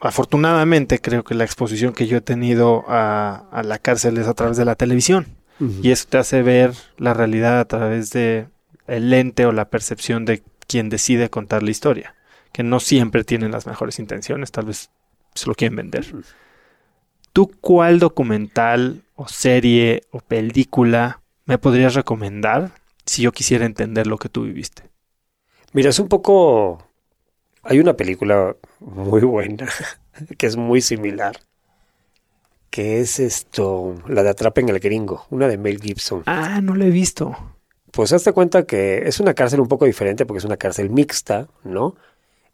afortunadamente 0.00 1.00
creo 1.00 1.22
que 1.22 1.36
la 1.36 1.44
exposición 1.44 1.92
que 1.92 2.08
yo 2.08 2.16
he 2.16 2.20
tenido 2.20 2.84
a, 2.88 3.44
a 3.52 3.62
la 3.62 3.78
cárcel 3.78 4.18
es 4.18 4.26
a 4.26 4.34
través 4.34 4.56
de 4.56 4.64
la 4.64 4.74
televisión. 4.74 5.36
Y 5.82 5.90
eso 5.90 6.06
te 6.08 6.18
hace 6.18 6.42
ver 6.42 6.72
la 6.96 7.14
realidad 7.14 7.60
a 7.60 7.64
través 7.66 8.10
de 8.10 8.48
el 8.86 9.10
lente 9.10 9.46
o 9.46 9.52
la 9.52 9.68
percepción 9.68 10.24
de 10.24 10.42
quien 10.66 10.88
decide 10.88 11.30
contar 11.30 11.62
la 11.62 11.70
historia, 11.70 12.14
que 12.52 12.62
no 12.62 12.80
siempre 12.80 13.24
tienen 13.24 13.52
las 13.52 13.66
mejores 13.66 13.98
intenciones, 13.98 14.50
tal 14.50 14.66
vez 14.66 14.90
se 15.34 15.46
lo 15.46 15.54
quieren 15.54 15.76
vender. 15.76 16.06
¿Tú 17.32 17.50
cuál 17.60 17.98
documental 17.98 19.02
o 19.14 19.28
serie 19.28 20.02
o 20.10 20.20
película 20.20 21.20
me 21.44 21.58
podrías 21.58 21.94
recomendar 21.94 22.72
si 23.06 23.22
yo 23.22 23.32
quisiera 23.32 23.64
entender 23.64 24.06
lo 24.06 24.18
que 24.18 24.28
tú 24.28 24.42
viviste? 24.44 24.84
Mira, 25.72 25.90
es 25.90 25.98
un 25.98 26.08
poco... 26.08 26.86
Hay 27.62 27.78
una 27.78 27.94
película 27.94 28.56
muy 28.80 29.20
buena 29.22 29.68
que 30.38 30.46
es 30.46 30.56
muy 30.56 30.80
similar 30.80 31.36
que 32.72 33.00
es 33.00 33.20
esto, 33.20 33.96
la 34.08 34.22
de 34.22 34.30
Atrapen 34.30 34.70
al 34.70 34.78
Gringo, 34.78 35.26
una 35.28 35.46
de 35.46 35.58
Mel 35.58 35.78
Gibson. 35.78 36.22
Ah, 36.24 36.58
no 36.62 36.74
la 36.74 36.86
he 36.86 36.90
visto. 36.90 37.36
Pues 37.90 38.14
hazte 38.14 38.32
cuenta 38.32 38.64
que 38.64 39.06
es 39.06 39.20
una 39.20 39.34
cárcel 39.34 39.60
un 39.60 39.68
poco 39.68 39.84
diferente 39.84 40.24
porque 40.24 40.38
es 40.38 40.46
una 40.46 40.56
cárcel 40.56 40.88
mixta, 40.88 41.48
¿no? 41.64 41.96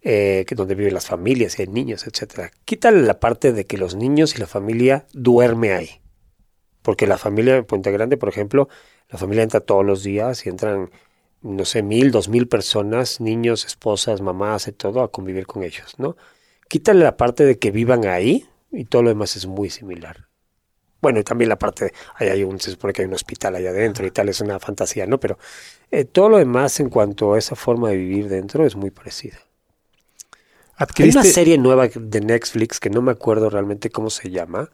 Eh, 0.03 0.45
que 0.49 0.57
donde 0.57 0.75
viven 0.75 0.93
las 0.93 1.07
familias 1.07 1.57
y 1.57 1.63
hay 1.63 1.69
niños, 1.69 2.05
etcétera. 2.05 2.51
Quítale 2.65 3.01
la 3.03 3.21
parte 3.21 3.53
de 3.53 3.65
que 3.65 3.79
los 3.79 3.95
niños 3.95 4.35
y 4.35 4.39
la 4.39 4.49
familia 4.49 5.07
duerme 5.13 5.73
ahí. 5.73 6.01
Porque 6.83 7.07
la 7.07 7.17
familia 7.17 7.55
de 7.55 7.63
Puente 7.63 7.93
Grande, 7.93 8.17
por 8.17 8.29
ejemplo, 8.29 8.69
la 9.11 9.19
familia 9.19 9.45
entra 9.45 9.61
todos 9.61 9.87
los 9.87 10.03
días 10.03 10.45
y 10.45 10.49
entran, 10.49 10.91
no 11.43 11.65
sé, 11.65 11.85
mil, 11.85 12.11
dos 12.11 12.29
mil 12.29 12.49
personas, 12.49 13.21
niños, 13.21 13.65
esposas, 13.65 14.21
mamás 14.21 14.67
y 14.67 14.73
todo, 14.73 15.01
a 15.01 15.13
convivir 15.13 15.47
con 15.47 15.63
ellos, 15.63 15.95
¿no? 15.97 16.17
Quítale 16.69 17.05
la 17.05 17.17
parte 17.17 17.45
de 17.45 17.57
que 17.61 17.71
vivan 17.71 18.05
ahí, 18.05 18.49
y 18.71 18.85
todo 18.85 19.03
lo 19.03 19.09
demás 19.09 19.37
es 19.37 19.47
muy 19.47 19.71
similar. 19.71 20.29
Bueno, 21.01 21.21
y 21.21 21.25
también 21.25 21.49
la 21.49 21.59
parte, 21.59 21.93
ahí 22.17 22.29
hay 22.29 22.43
un, 22.43 22.59
se 22.59 22.73
supone 22.73 22.93
que 22.93 23.03
hay 23.03 23.09
un 23.09 23.15
hospital 23.15 23.55
allá 23.55 23.71
adentro 23.71 24.07
y 24.07 24.11
tal, 24.11 24.29
es 24.29 24.41
una 24.41 24.59
fantasía, 24.59 25.07
¿no? 25.07 25.21
Pero 25.21 25.39
eh, 25.91 26.05
todo 26.05 26.29
lo 26.29 26.39
demás 26.39 26.81
en 26.81 26.91
cuanto 26.91 27.35
a 27.35 27.39
esa 27.39 27.55
forma 27.55 27.91
de 27.91 27.97
vivir 27.97 28.29
dentro 28.29 28.67
es 28.67 28.75
muy 28.75 28.91
parecida. 28.91 29.39
Hay 30.97 31.11
una 31.11 31.25
serie 31.25 31.59
nueva 31.59 31.89
de 31.89 32.21
Netflix 32.21 32.79
que 32.79 32.91
no 32.91 33.03
me 33.03 33.11
acuerdo 33.11 33.51
realmente 33.51 33.91
cómo 33.91 34.11
se 34.11 34.31
llama, 34.31 34.71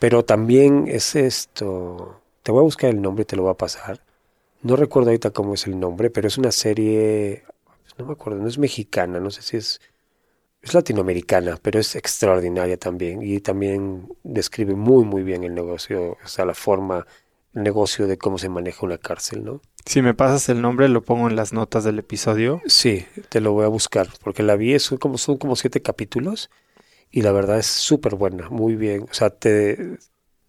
pero 0.00 0.24
también 0.24 0.86
es 0.88 1.14
esto. 1.14 2.20
Te 2.42 2.50
voy 2.50 2.60
a 2.60 2.64
buscar 2.64 2.90
el 2.90 3.00
nombre 3.00 3.22
y 3.22 3.24
te 3.24 3.36
lo 3.36 3.42
voy 3.42 3.52
a 3.52 3.56
pasar. 3.56 4.00
No 4.62 4.74
recuerdo 4.76 5.10
ahorita 5.10 5.30
cómo 5.30 5.54
es 5.54 5.66
el 5.66 5.78
nombre, 5.78 6.10
pero 6.10 6.26
es 6.26 6.38
una 6.38 6.50
serie, 6.50 7.44
no 7.98 8.06
me 8.06 8.12
acuerdo, 8.12 8.40
no 8.40 8.48
es 8.48 8.58
mexicana, 8.58 9.20
no 9.20 9.30
sé 9.30 9.42
si 9.42 9.56
es 9.56 9.80
es 10.64 10.72
latinoamericana, 10.72 11.58
pero 11.60 11.78
es 11.78 11.94
extraordinaria 11.94 12.78
también 12.78 13.22
y 13.22 13.40
también 13.40 14.08
describe 14.22 14.74
muy 14.74 15.04
muy 15.04 15.22
bien 15.22 15.44
el 15.44 15.54
negocio, 15.54 16.16
o 16.24 16.28
sea, 16.28 16.46
la 16.46 16.54
forma, 16.54 17.06
el 17.52 17.62
negocio 17.62 18.06
de 18.06 18.16
cómo 18.16 18.38
se 18.38 18.48
maneja 18.48 18.86
una 18.86 18.96
cárcel, 18.96 19.44
¿no? 19.44 19.60
Si 19.84 20.00
me 20.00 20.14
pasas 20.14 20.48
el 20.48 20.62
nombre, 20.62 20.88
lo 20.88 21.02
pongo 21.02 21.28
en 21.28 21.36
las 21.36 21.52
notas 21.52 21.84
del 21.84 21.98
episodio. 21.98 22.62
Sí, 22.64 23.04
te 23.28 23.42
lo 23.42 23.52
voy 23.52 23.66
a 23.66 23.68
buscar, 23.68 24.08
porque 24.22 24.42
la 24.42 24.56
vi, 24.56 24.78
son 24.78 24.96
como, 24.96 25.18
son 25.18 25.36
como 25.36 25.54
siete 25.54 25.82
capítulos 25.82 26.50
y 27.10 27.20
la 27.20 27.32
verdad 27.32 27.58
es 27.58 27.66
súper 27.66 28.14
buena, 28.14 28.48
muy 28.48 28.74
bien, 28.74 29.02
o 29.02 29.14
sea, 29.14 29.28
te, 29.28 29.98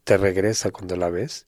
te 0.06 0.18
regresa 0.18 0.72
cuando 0.72 0.96
la 0.96 1.10
ves. 1.10 1.48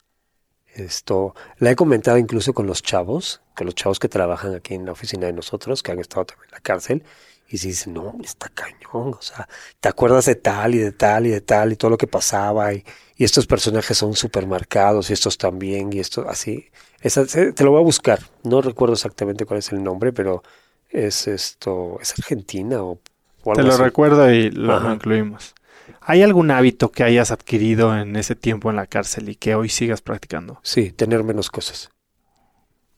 Esto, 0.76 1.34
la 1.58 1.72
he 1.72 1.76
comentado 1.76 2.18
incluso 2.18 2.54
con 2.54 2.68
los 2.68 2.84
chavos, 2.84 3.42
con 3.56 3.66
los 3.66 3.74
chavos 3.76 3.98
que 3.98 4.10
trabajan 4.10 4.54
aquí 4.54 4.76
en 4.76 4.86
la 4.86 4.92
oficina 4.92 5.26
de 5.26 5.34
nosotros, 5.34 5.82
que 5.82 5.94
han 5.94 6.00
estado 6.00 6.26
también 6.26 6.50
en 6.50 6.52
la 6.52 6.60
cárcel, 6.60 7.04
y 7.50 7.58
si 7.58 7.70
dices, 7.70 7.88
no, 7.88 8.16
está 8.24 8.50
cañón, 8.50 9.14
o 9.14 9.22
sea, 9.22 9.48
te 9.80 9.90
acuerdas 9.90 10.26
de 10.26 10.36
tal 10.36 10.76
y 10.76 10.80
de 10.80 10.92
tal 10.92 11.28
y 11.28 11.30
de 11.30 11.42
tal 11.42 11.72
y 11.72 11.76
todo 11.76 11.92
lo 11.92 11.98
que 11.98 12.08
pasaba 12.08 12.74
y, 12.74 12.84
y 13.16 13.24
estos 13.24 13.48
personajes 13.48 13.98
son 13.98 14.16
súper 14.16 14.48
marcados 14.48 15.10
y 15.10 15.14
estos 15.14 15.38
también 15.38 15.92
y 15.94 16.00
esto 16.00 16.28
así. 16.28 16.70
Esa, 17.02 17.26
te 17.26 17.64
lo 17.64 17.72
voy 17.72 17.82
a 17.82 17.84
buscar, 17.84 18.20
no 18.44 18.62
recuerdo 18.62 18.94
exactamente 18.94 19.46
cuál 19.46 19.60
es 19.60 19.72
el 19.72 19.84
nombre, 19.84 20.12
pero 20.12 20.44
es 20.90 21.28
esto, 21.28 22.00
es 22.02 22.14
Argentina 22.18 22.84
o, 22.84 23.00
algo 23.46 23.54
Te 23.54 23.64
lo 23.64 23.78
recuerdo 23.78 24.32
y 24.32 24.52
lo 24.52 24.94
incluimos. 24.94 25.56
¿Hay 26.02 26.22
algún 26.22 26.52
hábito 26.52 26.92
que 26.92 27.04
hayas 27.04 27.32
adquirido 27.32 27.98
en 27.98 28.16
ese 28.16 28.36
tiempo 28.36 28.70
en 28.70 28.76
la 28.76 28.88
cárcel 28.88 29.30
y 29.30 29.36
que 29.36 29.56
hoy 29.56 29.70
sigas 29.70 30.02
practicando? 30.02 30.60
Sí, 30.64 30.92
tener 30.92 31.24
menos 31.24 31.50
cosas. 31.50 31.90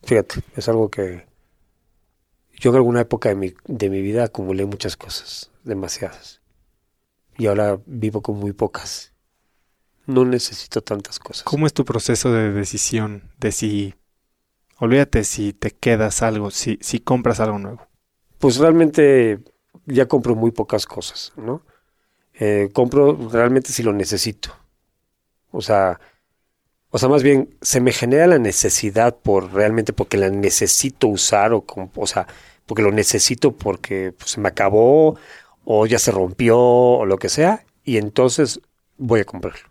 Fíjate, 0.02 0.42
es 0.56 0.68
algo 0.68 0.90
que, 0.90 1.26
yo 2.60 2.70
en 2.70 2.76
alguna 2.76 3.00
época 3.00 3.30
de 3.30 3.34
mi, 3.34 3.54
de 3.66 3.88
mi 3.88 4.02
vida 4.02 4.24
acumulé 4.24 4.66
muchas 4.66 4.96
cosas, 4.96 5.50
demasiadas. 5.64 6.42
Y 7.38 7.46
ahora 7.46 7.80
vivo 7.86 8.20
con 8.20 8.36
muy 8.36 8.52
pocas. 8.52 9.14
No 10.06 10.26
necesito 10.26 10.82
tantas 10.82 11.18
cosas. 11.18 11.44
¿Cómo 11.44 11.66
es 11.66 11.72
tu 11.72 11.86
proceso 11.86 12.30
de 12.30 12.52
decisión 12.52 13.30
de 13.38 13.52
si, 13.52 13.94
olvídate 14.76 15.24
si 15.24 15.54
te 15.54 15.70
quedas 15.70 16.20
algo, 16.20 16.50
si, 16.50 16.78
si 16.82 17.00
compras 17.00 17.40
algo 17.40 17.58
nuevo? 17.58 17.86
Pues 18.38 18.58
realmente 18.58 19.40
ya 19.86 20.06
compro 20.06 20.34
muy 20.34 20.50
pocas 20.50 20.84
cosas, 20.84 21.32
¿no? 21.36 21.62
Eh, 22.34 22.68
compro 22.74 23.30
realmente 23.30 23.72
si 23.72 23.82
lo 23.82 23.94
necesito. 23.94 24.54
O 25.50 25.62
sea, 25.62 25.98
o 26.90 26.98
sea, 26.98 27.08
más 27.08 27.22
bien 27.22 27.56
se 27.62 27.80
me 27.80 27.92
genera 27.92 28.26
la 28.26 28.38
necesidad 28.38 29.16
por 29.16 29.54
realmente 29.54 29.94
porque 29.94 30.18
la 30.18 30.28
necesito 30.28 31.08
usar 31.08 31.54
o, 31.54 31.64
o 31.94 32.06
sea, 32.06 32.26
porque 32.70 32.82
lo 32.82 32.92
necesito 32.92 33.50
porque 33.50 34.12
pues, 34.16 34.30
se 34.30 34.40
me 34.40 34.46
acabó 34.46 35.18
o 35.64 35.86
ya 35.86 35.98
se 35.98 36.12
rompió 36.12 36.56
o 36.56 37.04
lo 37.04 37.18
que 37.18 37.28
sea, 37.28 37.64
y 37.82 37.96
entonces 37.96 38.60
voy 38.96 39.18
a 39.18 39.24
comprarlo. 39.24 39.68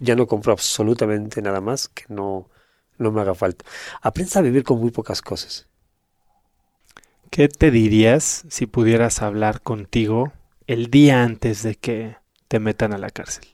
Ya 0.00 0.16
no 0.16 0.26
compro 0.26 0.50
absolutamente 0.50 1.40
nada 1.42 1.60
más 1.60 1.86
que 1.86 2.02
no, 2.08 2.50
no 2.98 3.12
me 3.12 3.20
haga 3.20 3.36
falta. 3.36 3.64
Aprendes 4.02 4.36
a 4.36 4.40
vivir 4.40 4.64
con 4.64 4.80
muy 4.80 4.90
pocas 4.90 5.22
cosas. 5.22 5.68
¿Qué 7.30 7.46
te 7.46 7.70
dirías 7.70 8.44
si 8.48 8.66
pudieras 8.66 9.22
hablar 9.22 9.60
contigo 9.60 10.32
el 10.66 10.90
día 10.90 11.22
antes 11.22 11.62
de 11.62 11.76
que 11.76 12.16
te 12.48 12.58
metan 12.58 12.92
a 12.92 12.98
la 12.98 13.10
cárcel. 13.10 13.44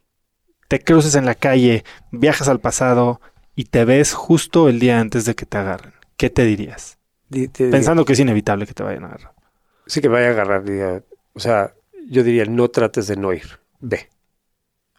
Te 0.69 0.81
cruces 0.81 1.17
en 1.17 1.27
la 1.27 1.35
calle, 1.35 1.85
viajas 2.13 2.49
al 2.49 2.61
pasado 2.61 3.21
y 3.55 3.65
te 3.65 3.85
ves 3.85 4.15
justo 4.15 4.71
el 4.71 4.79
día 4.79 5.01
antes 5.01 5.27
de 5.27 5.35
que 5.35 5.45
te 5.45 5.59
agarren. 5.59 5.93
¿Qué 6.17 6.31
te 6.31 6.47
dirías? 6.47 7.00
Te 7.31 7.71
Pensando 7.71 8.05
que 8.05 8.15
es 8.15 8.19
inevitable 8.19 8.67
que 8.67 8.75
te 8.75 8.83
vayan 8.83 9.05
a 9.05 9.09
agarrar. 9.09 9.33
Sí 9.87 10.01
que 10.01 10.09
vaya 10.09 10.29
a 10.29 10.31
agarrar, 10.31 10.65
diga, 10.65 11.03
o 11.33 11.41
sea, 11.41 11.75
yo 12.09 12.25
diría, 12.25 12.45
no 12.45 12.69
trates 12.69 13.07
de 13.07 13.17
no 13.17 13.33
ir, 13.33 13.61
ve. 13.81 14.09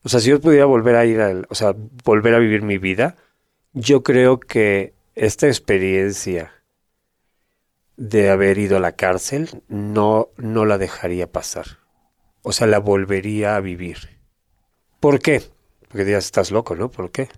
O 0.03 0.09
sea, 0.09 0.19
si 0.19 0.29
yo 0.29 0.39
pudiera 0.39 0.65
volver 0.65 0.95
a 0.95 1.05
ir, 1.05 1.21
al, 1.21 1.45
o 1.49 1.55
sea, 1.55 1.75
volver 2.03 2.33
a 2.33 2.39
vivir 2.39 2.63
mi 2.63 2.77
vida, 2.77 3.15
yo 3.73 4.01
creo 4.01 4.39
que 4.39 4.93
esta 5.15 5.47
experiencia 5.47 6.53
de 7.97 8.29
haber 8.29 8.57
ido 8.57 8.77
a 8.77 8.79
la 8.79 8.93
cárcel 8.93 9.61
no, 9.67 10.29
no 10.37 10.65
la 10.65 10.77
dejaría 10.77 11.31
pasar. 11.31 11.79
O 12.41 12.51
sea, 12.51 12.65
la 12.65 12.79
volvería 12.79 13.55
a 13.55 13.59
vivir. 13.59 14.21
¿Por 14.99 15.19
qué? 15.19 15.43
Porque 15.87 16.05
digas, 16.05 16.25
estás 16.25 16.49
loco, 16.51 16.75
¿no? 16.75 16.89
¿Por 16.89 17.11
qué? 17.11 17.29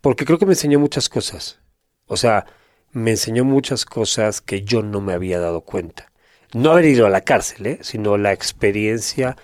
Porque 0.00 0.24
creo 0.24 0.38
que 0.38 0.46
me 0.46 0.54
enseñó 0.54 0.80
muchas 0.80 1.08
cosas. 1.08 1.60
O 2.06 2.16
sea, 2.16 2.46
me 2.94 3.12
enseñó 3.12 3.44
muchas 3.44 3.84
cosas 3.84 4.40
que 4.40 4.62
yo 4.64 4.82
no 4.82 5.00
me 5.02 5.12
había 5.14 5.40
dado 5.40 5.62
cuenta 5.62 6.10
no 6.54 6.70
haber 6.72 6.86
ido 6.86 7.06
a 7.06 7.10
la 7.10 7.22
cárcel, 7.22 7.66
¿eh? 7.66 7.78
sino 7.82 8.16
la 8.16 8.32
experiencia 8.32 9.36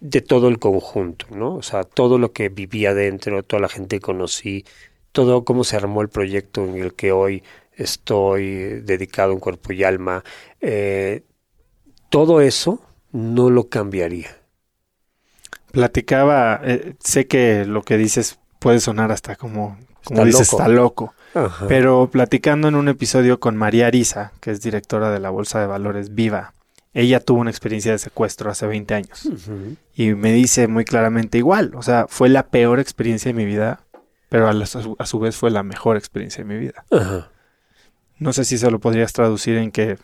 de 0.00 0.20
todo 0.20 0.48
el 0.48 0.58
conjunto, 0.58 1.26
¿no? 1.30 1.54
O 1.56 1.62
sea, 1.62 1.84
todo 1.84 2.18
lo 2.18 2.32
que 2.32 2.48
viví 2.50 2.86
adentro, 2.86 3.42
toda 3.42 3.60
la 3.62 3.68
gente 3.68 3.96
que 3.96 4.00
conocí, 4.02 4.64
todo 5.12 5.44
cómo 5.44 5.64
se 5.64 5.76
armó 5.76 6.02
el 6.02 6.08
proyecto 6.10 6.64
en 6.64 6.76
el 6.78 6.94
que 6.94 7.12
hoy 7.12 7.42
estoy 7.74 8.80
dedicado 8.82 9.32
en 9.32 9.40
cuerpo 9.40 9.72
y 9.72 9.84
alma, 9.84 10.24
eh, 10.60 11.22
todo 12.10 12.40
eso 12.40 12.82
no 13.12 13.50
lo 13.50 13.68
cambiaría. 13.68 14.36
Platicaba, 15.72 16.60
eh, 16.64 16.94
sé 17.00 17.26
que 17.26 17.64
lo 17.64 17.82
que 17.82 17.96
dices 17.96 18.38
puede 18.60 18.78
sonar 18.80 19.10
hasta 19.10 19.34
como, 19.36 19.76
como 20.04 20.20
Está 20.20 20.24
dices, 20.24 20.48
loco. 20.50 20.56
está 20.58 20.68
loco. 20.68 21.14
Ajá. 21.34 21.66
Pero 21.68 22.08
platicando 22.10 22.68
en 22.68 22.74
un 22.76 22.88
episodio 22.88 23.40
con 23.40 23.56
María 23.56 23.88
Arisa, 23.88 24.32
que 24.40 24.50
es 24.50 24.60
directora 24.62 25.10
de 25.10 25.18
la 25.20 25.30
Bolsa 25.30 25.60
de 25.60 25.66
Valores 25.66 26.14
Viva, 26.14 26.54
ella 26.92 27.18
tuvo 27.20 27.40
una 27.40 27.50
experiencia 27.50 27.90
de 27.92 27.98
secuestro 27.98 28.50
hace 28.50 28.66
20 28.66 28.94
años. 28.94 29.28
Y 29.96 30.14
me 30.14 30.32
dice 30.32 30.68
muy 30.68 30.84
claramente 30.84 31.38
igual, 31.38 31.72
o 31.74 31.82
sea, 31.82 32.06
fue 32.08 32.28
la 32.28 32.46
peor 32.46 32.78
experiencia 32.78 33.30
de 33.30 33.34
mi 33.34 33.44
vida, 33.44 33.80
pero 34.28 34.48
a, 34.48 34.52
la- 34.52 34.64
a 34.64 34.66
su, 34.68 34.94
a 34.98 35.06
su 35.06 35.18
vez 35.18 35.36
fue 35.36 35.50
la 35.50 35.62
mejor 35.64 35.96
experiencia 35.96 36.44
de 36.44 36.52
mi 36.54 36.58
vida. 36.60 36.84
Ajá. 36.92 37.30
No 38.18 38.32
sé 38.32 38.44
si 38.44 38.58
se 38.58 38.70
lo 38.70 38.78
podrías 38.78 39.12
traducir 39.12 39.56
en 39.56 39.72
que 39.72 39.98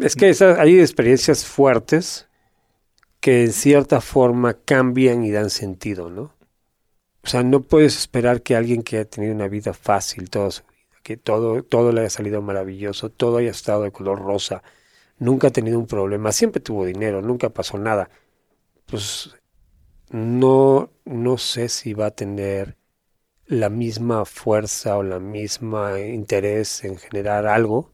Es 0.00 0.16
que 0.16 0.28
esas- 0.28 0.58
hay 0.58 0.80
experiencias 0.80 1.44
fuertes 1.46 2.26
que 3.20 3.44
en 3.44 3.52
cierta 3.52 4.00
forma 4.00 4.54
cambian 4.64 5.24
y 5.24 5.30
dan 5.30 5.50
sentido, 5.50 6.10
¿no? 6.10 6.34
O 7.24 7.28
sea, 7.28 7.42
no 7.42 7.60
puedes 7.62 7.96
esperar 7.98 8.42
que 8.42 8.56
alguien 8.56 8.82
que 8.82 8.98
ha 8.98 9.04
tenido 9.04 9.34
una 9.34 9.48
vida 9.48 9.72
fácil 9.74 10.30
toda 10.30 10.50
su 10.50 10.62
vida, 10.64 10.98
que 11.02 11.16
todo, 11.16 11.62
todo 11.62 11.92
le 11.92 12.00
haya 12.02 12.10
salido 12.10 12.42
maravilloso, 12.42 13.10
todo 13.10 13.38
haya 13.38 13.50
estado 13.50 13.82
de 13.84 13.92
color 13.92 14.20
rosa, 14.20 14.62
nunca 15.18 15.48
ha 15.48 15.52
tenido 15.52 15.78
un 15.78 15.86
problema, 15.86 16.32
siempre 16.32 16.60
tuvo 16.62 16.84
dinero, 16.86 17.22
nunca 17.22 17.50
pasó 17.50 17.78
nada. 17.78 18.10
Pues 18.86 19.34
no, 20.10 20.90
no 21.04 21.38
sé 21.38 21.68
si 21.68 21.94
va 21.94 22.06
a 22.06 22.10
tener 22.12 22.76
la 23.46 23.70
misma 23.70 24.24
fuerza 24.26 24.98
o 24.98 25.02
la 25.04 25.20
misma 25.20 26.00
interés 26.00 26.84
en 26.84 26.98
generar 26.98 27.46
algo 27.46 27.92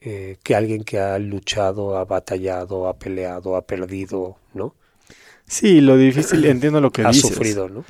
eh, 0.00 0.36
que 0.42 0.54
alguien 0.54 0.84
que 0.84 0.98
ha 0.98 1.18
luchado, 1.18 1.96
ha 1.96 2.04
batallado, 2.04 2.88
ha 2.88 2.98
peleado, 2.98 3.56
ha 3.56 3.66
perdido, 3.66 4.36
¿no? 4.54 4.74
sí, 5.46 5.80
lo 5.80 5.96
difícil, 5.96 6.44
entiendo 6.46 6.80
lo 6.80 6.90
que 6.90 7.02
ha 7.02 7.12
dices. 7.12 7.14
sufrido, 7.14 7.68
¿no? 7.68 7.84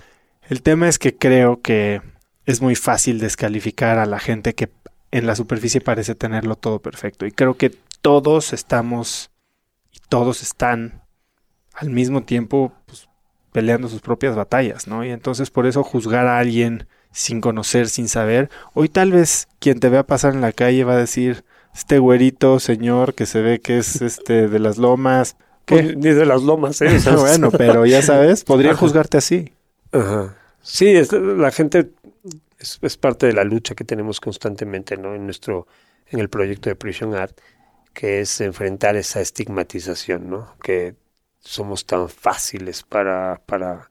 El 0.49 0.63
tema 0.63 0.89
es 0.89 0.99
que 0.99 1.17
creo 1.17 1.61
que 1.61 2.03
es 2.47 2.61
muy 2.61 2.75
fácil 2.75 3.21
descalificar 3.21 3.99
a 3.99 4.07
la 4.07 4.19
gente 4.19 4.55
que 4.55 4.71
en 5.11 5.27
la 5.27 5.37
superficie 5.37 5.81
parece 5.81 6.15
tenerlo 6.15 6.57
todo 6.57 6.81
perfecto. 6.81 7.27
Y 7.27 7.33
creo 7.33 7.57
que 7.57 7.71
todos 8.01 8.53
estamos 8.53 9.31
y 9.93 9.99
todos 10.09 10.43
están 10.43 11.03
al 11.75 11.91
mismo 11.91 12.23
tiempo 12.23 12.73
pues, 12.87 13.09
peleando 13.53 13.89
sus 13.89 14.01
propias 14.01 14.35
batallas, 14.35 14.89
¿no? 14.89 15.05
Y 15.05 15.11
entonces 15.11 15.51
por 15.51 15.67
eso 15.67 15.83
juzgar 15.83 16.27
a 16.27 16.39
alguien 16.39 16.87
sin 17.13 17.41
conocer, 17.41 17.89
sin 17.89 18.09
saber, 18.09 18.51
hoy 18.73 18.89
tal 18.89 19.13
vez 19.13 19.49
quien 19.59 19.81
te 19.81 19.91
vea 19.91 20.07
pasar 20.07 20.35
en 20.35 20.41
la 20.41 20.53
calle 20.53 20.85
va 20.85 20.95
a 20.95 20.99
decir, 20.99 21.45
este 21.75 21.99
güerito 21.99 22.59
señor 22.59 23.15
que 23.15 23.27
se 23.27 23.43
ve 23.43 23.61
que 23.61 23.79
es 23.79 24.01
este 24.03 24.49
de 24.49 24.59
las 24.59 24.79
lomas, 24.79 25.37
¿qué? 25.67 25.83
Pues, 25.83 25.97
Ni 25.97 26.11
de 26.11 26.27
las 26.27 26.43
lomas, 26.43 26.81
¿eh? 26.81 26.99
Bueno, 27.17 27.51
pero 27.51 27.87
ya 27.87 28.03
sabes, 28.03 28.45
podría 28.45 28.75
juzgarte 28.75 29.19
así. 29.19 29.53
Ajá. 29.93 30.37
Sí, 30.63 30.89
es- 30.97 31.13
la 31.13 31.51
gente 31.51 31.93
es, 32.59 32.79
es 32.83 32.97
parte 32.97 33.27
de 33.27 33.33
la 33.35 33.45
lucha 33.45 33.75
que 33.75 33.85
tenemos 33.85 34.21
constantemente, 34.21 34.97
¿no? 34.97 35.15
En 35.15 35.25
nuestro, 35.27 35.67
en 36.09 36.21
el 36.21 36.29
proyecto 36.31 36.71
de 36.71 36.77
Prison 36.77 37.15
Art, 37.15 37.39
que 37.95 38.21
es 38.21 38.41
enfrentar 38.41 38.97
esa 38.97 39.21
estigmatización, 39.21 40.31
¿no? 40.31 40.57
Que 40.63 40.97
somos 41.41 41.87
tan 41.87 42.09
fáciles 42.09 42.83
para, 42.85 43.43
para, 43.47 43.91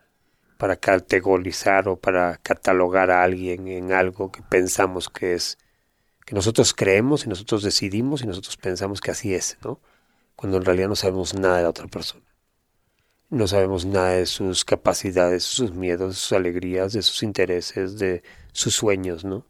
para 0.57 0.77
categorizar 0.77 1.89
o 1.89 1.97
para 1.99 2.37
catalogar 2.39 3.11
a 3.11 3.23
alguien 3.23 3.67
en 3.69 3.93
algo 3.93 4.31
que 4.31 4.41
pensamos 4.43 5.09
que 5.09 5.35
es, 5.35 5.57
que 6.25 6.35
nosotros 6.35 6.73
creemos 6.75 7.25
y 7.25 7.29
nosotros 7.29 7.63
decidimos 7.63 8.23
y 8.23 8.27
nosotros 8.27 8.57
pensamos 8.57 9.01
que 9.01 9.11
así 9.11 9.33
es, 9.35 9.57
¿no? 9.63 9.81
Cuando 10.37 10.57
en 10.59 10.65
realidad 10.65 10.89
no 10.89 10.95
sabemos 10.97 11.35
nada 11.35 11.57
de 11.59 11.63
la 11.63 11.69
otra 11.71 11.87
persona. 11.87 12.25
No 13.31 13.47
sabemos 13.47 13.85
nada 13.85 14.09
de 14.09 14.25
sus 14.25 14.65
capacidades, 14.65 15.43
sus 15.43 15.73
miedos, 15.73 16.17
sus 16.17 16.33
alegrías, 16.33 16.91
de 16.91 17.01
sus 17.01 17.23
intereses, 17.23 17.97
de 17.97 18.23
sus 18.51 18.75
sueños, 18.75 19.23
¿no? 19.23 19.45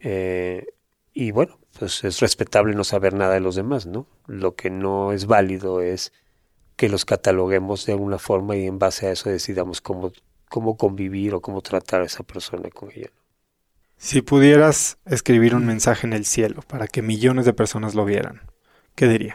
Eh, 0.00 0.66
y 1.12 1.30
bueno, 1.30 1.58
pues 1.78 2.04
es 2.04 2.20
respetable 2.20 2.74
no 2.74 2.84
saber 2.84 3.12
nada 3.12 3.34
de 3.34 3.40
los 3.40 3.54
demás, 3.54 3.84
¿no? 3.86 4.06
Lo 4.26 4.54
que 4.54 4.70
no 4.70 5.12
es 5.12 5.26
válido 5.26 5.82
es 5.82 6.12
que 6.76 6.88
los 6.88 7.04
cataloguemos 7.04 7.84
de 7.84 7.92
alguna 7.92 8.18
forma 8.18 8.56
y 8.56 8.66
en 8.66 8.78
base 8.78 9.08
a 9.08 9.12
eso 9.12 9.28
decidamos 9.28 9.82
cómo, 9.82 10.10
cómo 10.48 10.78
convivir 10.78 11.34
o 11.34 11.42
cómo 11.42 11.60
tratar 11.60 12.00
a 12.00 12.06
esa 12.06 12.22
persona 12.22 12.70
con 12.70 12.90
ella. 12.90 13.10
Si 13.98 14.22
pudieras 14.22 14.96
escribir 15.04 15.54
un 15.54 15.66
mensaje 15.66 16.06
en 16.06 16.14
el 16.14 16.24
cielo 16.24 16.62
para 16.62 16.86
que 16.86 17.02
millones 17.02 17.44
de 17.44 17.52
personas 17.52 17.94
lo 17.94 18.04
vieran, 18.04 18.40
¿qué 18.94 19.06
diría? 19.06 19.34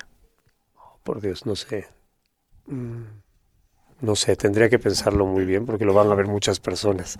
Por 1.03 1.22
Dios, 1.22 1.45
no 1.45 1.56
sé. 1.56 1.90
Mm, 2.65 3.03
No 4.04 4.18
sé, 4.18 4.36
tendría 4.36 4.68
que 4.68 4.80
pensarlo 4.80 5.26
muy 5.26 5.46
bien 5.46 5.66
porque 5.66 5.86
lo 5.86 5.94
van 5.94 6.12
a 6.12 6.16
ver 6.16 6.28
muchas 6.28 6.60
personas. 6.60 7.18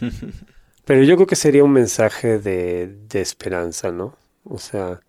Pero 0.84 1.02
yo 1.02 1.16
creo 1.16 1.26
que 1.26 1.34
sería 1.34 1.64
un 1.64 1.72
mensaje 1.72 2.38
de, 2.38 2.86
de 3.08 3.20
esperanza, 3.20 3.90
¿no? 3.90 4.16
O 4.44 4.58
sea, 4.58 5.00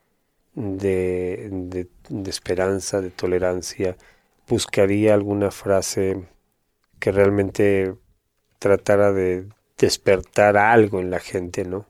de, 0.55 1.49
de, 1.51 1.87
de 2.09 2.29
esperanza, 2.31 2.99
de 2.99 3.11
tolerancia. 3.11 3.95
Buscaría 4.47 5.13
alguna 5.13 5.51
frase 5.51 6.25
que 6.99 7.11
realmente 7.11 7.93
tratara 8.57 9.11
de 9.11 9.45
despertar 9.77 10.57
algo 10.57 10.99
en 10.99 11.11
la 11.11 11.19
gente, 11.19 11.63
¿no? 11.63 11.85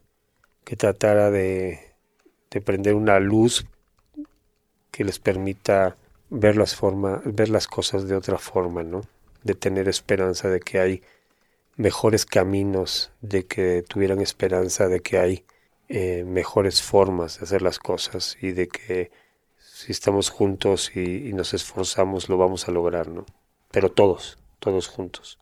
Que 0.66 0.76
tratara 0.76 1.32
de, 1.32 1.80
de 2.52 2.60
prender 2.60 2.94
una 2.94 3.22
luz 3.22 3.66
que 4.92 5.06
les 5.06 5.18
permita 5.18 5.96
ver 6.30 6.56
las, 6.56 6.76
forma, 6.76 7.22
ver 7.26 7.50
las 7.50 7.68
cosas 7.68 8.08
de 8.08 8.16
otra 8.16 8.38
forma, 8.38 8.84
¿no? 8.84 9.02
De 9.44 9.56
tener 9.56 9.88
esperanza 9.88 10.50
de 10.50 10.60
que 10.60 10.80
hay 10.80 11.04
mejores 11.76 12.26
caminos, 12.26 13.12
de 13.22 13.46
que 13.46 13.84
tuvieran 13.88 14.22
esperanza 14.22 14.88
de 14.88 15.02
que 15.02 15.20
hay 15.20 15.46
eh, 15.90 16.24
mejores 16.26 16.82
formas 16.82 17.40
de 17.40 17.46
hacer 17.46 17.62
las 17.62 17.80
cosas 17.80 18.38
y 18.42 18.52
de 18.52 18.68
que 18.68 19.12
si 19.58 19.92
estamos 19.92 20.30
juntos 20.30 20.92
y, 20.96 21.30
y 21.30 21.34
nos 21.34 21.54
esforzamos 21.54 22.30
lo 22.30 22.38
vamos 22.38 22.68
a 22.68 22.72
lograr, 22.72 23.08
¿no? 23.10 23.26
Pero 23.72 23.92
todos, 23.92 24.38
todos 24.60 24.88
juntos. 24.88 25.40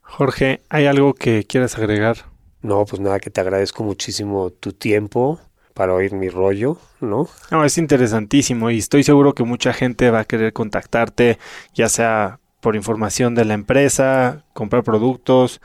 Jorge, 0.00 0.62
¿hay 0.68 0.86
algo 0.86 1.14
que 1.14 1.44
quieras 1.44 1.76
agregar? 1.76 2.26
No, 2.62 2.84
pues 2.86 3.00
nada, 3.00 3.18
que 3.20 3.30
te 3.30 3.40
agradezco 3.40 3.82
muchísimo 3.82 4.50
tu 4.50 4.72
tiempo 4.72 5.40
para 5.74 5.92
oír 5.92 6.14
mi 6.14 6.28
rollo, 6.28 6.78
¿no? 7.00 7.28
No, 7.50 7.64
es 7.64 7.78
interesantísimo 7.78 8.70
y 8.70 8.78
estoy 8.78 9.02
seguro 9.02 9.34
que 9.34 9.42
mucha 9.42 9.72
gente 9.72 10.10
va 10.10 10.20
a 10.20 10.24
querer 10.24 10.52
contactarte, 10.52 11.38
ya 11.74 11.88
sea 11.88 12.38
por 12.60 12.76
información 12.76 13.34
de 13.34 13.44
la 13.44 13.54
empresa, 13.54 14.44
comprar 14.54 14.84
productos, 14.84 15.60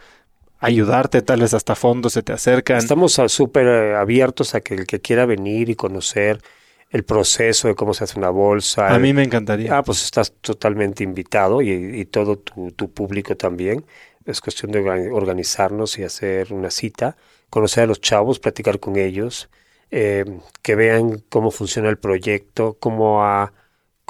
ayudarte, 0.59 1.21
tal 1.21 1.41
vez 1.41 1.53
hasta 1.53 1.75
fondos 1.75 2.13
se 2.13 2.23
te 2.23 2.33
acercan. 2.33 2.77
Estamos 2.77 3.13
súper 3.27 3.67
eh, 3.67 3.95
abiertos 3.95 4.55
a 4.55 4.61
que 4.61 4.73
el 4.73 4.85
que 4.85 4.99
quiera 4.99 5.25
venir 5.25 5.69
y 5.69 5.75
conocer 5.75 6.41
el 6.89 7.03
proceso 7.05 7.67
de 7.67 7.75
cómo 7.75 7.93
se 7.93 8.03
hace 8.03 8.17
una 8.17 8.31
bolsa. 8.31 8.93
A 8.93 8.99
mí 8.99 9.13
me 9.13 9.23
encantaría. 9.23 9.77
Ah, 9.77 9.83
pues 9.83 10.03
estás 10.03 10.33
totalmente 10.41 11.03
invitado 11.03 11.61
y, 11.61 11.69
y 11.69 12.05
todo 12.05 12.37
tu, 12.39 12.71
tu 12.71 12.91
público 12.91 13.37
también. 13.37 13.85
Es 14.25 14.41
cuestión 14.41 14.71
de 14.71 14.83
orga- 14.83 15.13
organizarnos 15.13 15.97
y 15.99 16.03
hacer 16.03 16.51
una 16.51 16.71
cita, 16.71 17.15
conocer 17.49 17.83
a 17.83 17.87
los 17.87 18.01
chavos, 18.01 18.39
platicar 18.39 18.79
con 18.79 18.97
ellos, 18.97 19.49
eh, 19.91 20.25
que 20.61 20.75
vean 20.75 21.23
cómo 21.29 21.51
funciona 21.51 21.89
el 21.89 21.97
proyecto, 21.97 22.77
cómo 22.79 23.21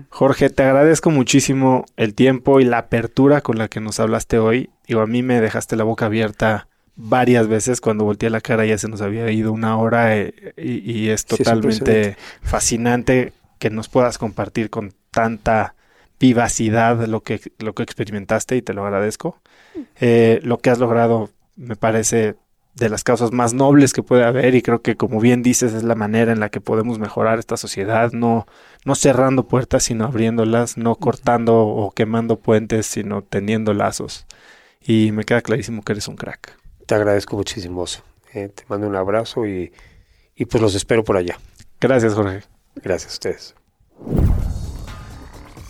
Jorge, 0.08 0.50
te 0.50 0.62
agradezco 0.62 1.10
muchísimo 1.10 1.84
el 1.96 2.14
tiempo 2.14 2.60
y 2.60 2.64
la 2.64 2.78
apertura 2.78 3.42
con 3.42 3.58
la 3.58 3.68
que 3.68 3.80
nos 3.80 4.00
hablaste 4.00 4.38
hoy. 4.38 4.70
Digo, 4.88 5.02
a 5.02 5.06
mí 5.06 5.22
me 5.22 5.40
dejaste 5.40 5.76
la 5.76 5.84
boca 5.84 6.06
abierta 6.06 6.68
varias 6.96 7.48
veces 7.48 7.80
cuando 7.80 8.04
volteé 8.04 8.30
la 8.30 8.40
cara 8.40 8.64
ya 8.64 8.78
se 8.78 8.88
nos 8.88 9.00
había 9.00 9.30
ido 9.30 9.52
una 9.52 9.76
hora 9.76 10.16
eh, 10.16 10.54
y, 10.56 11.08
es 11.08 11.26
totalmente 11.26 12.16
fascinante 12.42 13.32
que 13.58 13.70
nos 13.70 13.88
puedas 13.88 14.18
compartir 14.18 14.70
con 14.70 14.92
tanta 15.10 15.73
vivacidad 16.24 17.06
lo 17.06 17.22
que, 17.22 17.40
lo 17.58 17.74
que 17.74 17.82
experimentaste 17.82 18.56
y 18.56 18.62
te 18.62 18.72
lo 18.72 18.84
agradezco. 18.84 19.38
Eh, 20.00 20.40
lo 20.42 20.56
que 20.58 20.70
has 20.70 20.78
logrado 20.78 21.28
me 21.56 21.76
parece 21.76 22.36
de 22.74 22.88
las 22.88 23.04
causas 23.04 23.30
más 23.30 23.52
nobles 23.52 23.92
que 23.92 24.02
puede 24.02 24.24
haber 24.24 24.54
y 24.54 24.62
creo 24.62 24.80
que 24.80 24.96
como 24.96 25.20
bien 25.20 25.42
dices 25.42 25.74
es 25.74 25.84
la 25.84 25.94
manera 25.94 26.32
en 26.32 26.40
la 26.40 26.48
que 26.48 26.62
podemos 26.62 26.98
mejorar 26.98 27.38
esta 27.38 27.58
sociedad, 27.58 28.10
no, 28.12 28.46
no 28.86 28.94
cerrando 28.94 29.46
puertas 29.46 29.84
sino 29.84 30.06
abriéndolas, 30.06 30.78
no 30.78 30.94
cortando 30.96 31.58
o 31.58 31.90
quemando 31.90 32.36
puentes 32.36 32.86
sino 32.86 33.22
tendiendo 33.22 33.74
lazos. 33.74 34.26
Y 34.80 35.12
me 35.12 35.24
queda 35.24 35.42
clarísimo 35.42 35.82
que 35.82 35.92
eres 35.92 36.08
un 36.08 36.16
crack. 36.16 36.58
Te 36.86 36.94
agradezco 36.94 37.36
muchísimo. 37.36 37.84
Eh, 38.32 38.48
te 38.48 38.64
mando 38.68 38.86
un 38.86 38.96
abrazo 38.96 39.46
y, 39.46 39.72
y 40.34 40.46
pues 40.46 40.62
los 40.62 40.74
espero 40.74 41.04
por 41.04 41.18
allá. 41.18 41.38
Gracias 41.80 42.14
Jorge. 42.14 42.42
Gracias 42.76 43.12
a 43.12 43.14
ustedes. 43.14 43.54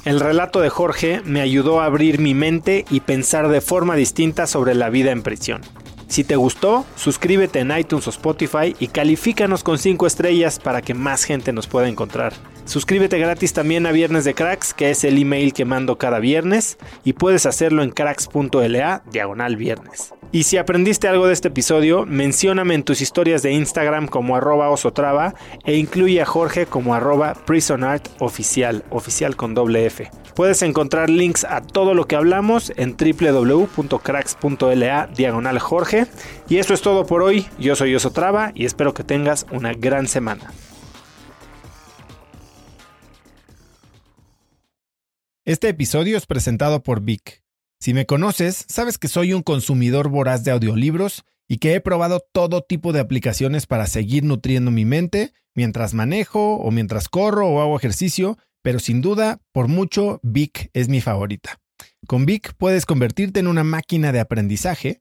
El 0.05 0.21
relato 0.21 0.61
de 0.61 0.69
Jorge 0.69 1.23
me 1.25 1.41
ayudó 1.41 1.81
a 1.81 1.87
abrir 1.87 2.19
mi 2.19 2.35
mente 2.35 2.85
y 2.91 3.01
pensar 3.01 3.49
de 3.49 3.63
forma 3.63 3.97
distinta 3.97 4.47
sobre 4.47 4.75
la 4.75 4.91
vida 4.91 5.13
en 5.13 5.23
prisión. 5.23 5.63
Si 6.09 6.25
te 6.25 6.37
gustó, 6.37 6.85
suscríbete 6.97 7.61
en 7.61 7.77
iTunes 7.77 8.07
o 8.07 8.11
Spotify 8.11 8.77
y 8.79 8.89
califícanos 8.89 9.65
con 9.65 9.79
5 9.79 10.07
estrellas 10.07 10.59
para 10.59 10.83
que 10.83 10.95
más 10.95 11.25
gente 11.25 11.53
nos 11.53 11.67
pueda 11.67 11.89
encontrar. 11.89 12.33
Suscríbete 12.67 13.19
gratis 13.19 13.53
también 13.53 13.87
a 13.87 13.93
Viernes 13.93 14.25
de 14.25 14.35
Cracks, 14.35 14.73
que 14.73 14.91
es 14.91 15.05
el 15.05 15.19
email 15.19 15.53
que 15.53 15.65
mando 15.65 15.99
cada 15.99 16.19
viernes, 16.19 16.79
y 17.05 17.13
puedes 17.13 17.47
hacerlo 17.47 17.83
en 17.83 17.91
cracks.la 17.91 19.03
diagonal 19.11 19.57
viernes. 19.57 20.15
Y 20.33 20.45
si 20.45 20.57
aprendiste 20.57 21.07
algo 21.07 21.29
de 21.29 21.33
este 21.33 21.49
episodio, 21.49 22.07
mencióname 22.07 22.75
en 22.75 22.83
tus 22.83 23.01
historias 23.01 23.43
de 23.43 23.53
Instagram 23.53 24.09
como 24.09 24.35
arroba 24.35 24.69
osotrava 24.69 25.35
e 25.65 25.77
incluye 25.77 26.21
a 26.21 26.27
Jorge 26.27 26.67
como 26.67 26.93
arroba 26.93 27.35
prisonartoficial, 27.35 28.85
oficial 28.91 29.37
con 29.37 29.55
doble 29.55 29.87
F. 29.87 30.11
Puedes 30.35 30.63
encontrar 30.63 31.09
links 31.09 31.45
a 31.45 31.61
todo 31.61 31.95
lo 31.95 32.09
que 32.09 32.17
hablamos 32.17 32.73
en 32.75 32.97
www.cracks.la 32.97 35.09
diagonal 35.15 35.61
Jorge. 35.61 35.94
Y 36.49 36.59
eso 36.59 36.75
es 36.75 36.83
todo 36.83 37.07
por 37.07 37.23
hoy. 37.23 37.47
Yo 37.59 37.77
soy 37.77 37.95
Osotrava 37.95 38.53
y 38.55 38.65
espero 38.65 38.95
que 38.95 39.05
tengas 39.05 39.47
una 39.51 39.73
gran 39.73 40.07
semana. 40.09 40.53
Este 45.45 45.69
episodio 45.69 46.17
es 46.17 46.27
presentado 46.27 46.83
por 46.83 47.03
Vic. 47.03 47.43
Si 47.79 47.93
me 47.93 48.07
conoces, 48.07 48.65
sabes 48.69 48.97
que 48.97 49.09
soy 49.09 49.35
un 49.35 49.43
consumidor 49.43 50.09
voraz 50.09 50.43
de 50.43 50.51
audiolibros 50.51 51.25
y 51.47 51.59
que 51.59 51.75
he 51.75 51.81
probado 51.81 52.25
todo 52.33 52.63
tipo 52.63 52.93
de 52.93 53.01
aplicaciones 53.01 53.67
para 53.67 53.87
seguir 53.87 54.25
nutriendo 54.25 54.71
mi 54.71 54.87
mente 54.87 55.33
mientras 55.55 55.93
manejo 55.93 56.57
o 56.57 56.71
mientras 56.71 57.09
corro 57.09 57.49
o 57.49 57.61
hago 57.61 57.77
ejercicio, 57.77 58.39
pero 58.63 58.79
sin 58.79 59.03
duda, 59.03 59.41
por 59.53 59.69
mucho, 59.69 60.19
Vic 60.23 60.71
es 60.73 60.89
mi 60.89 61.03
favorita. 61.03 61.61
Con 62.07 62.25
Vic 62.25 62.55
puedes 62.57 62.87
convertirte 62.87 63.41
en 63.41 63.47
una 63.47 63.65
máquina 63.65 64.13
de 64.13 64.21
aprendizaje 64.21 65.01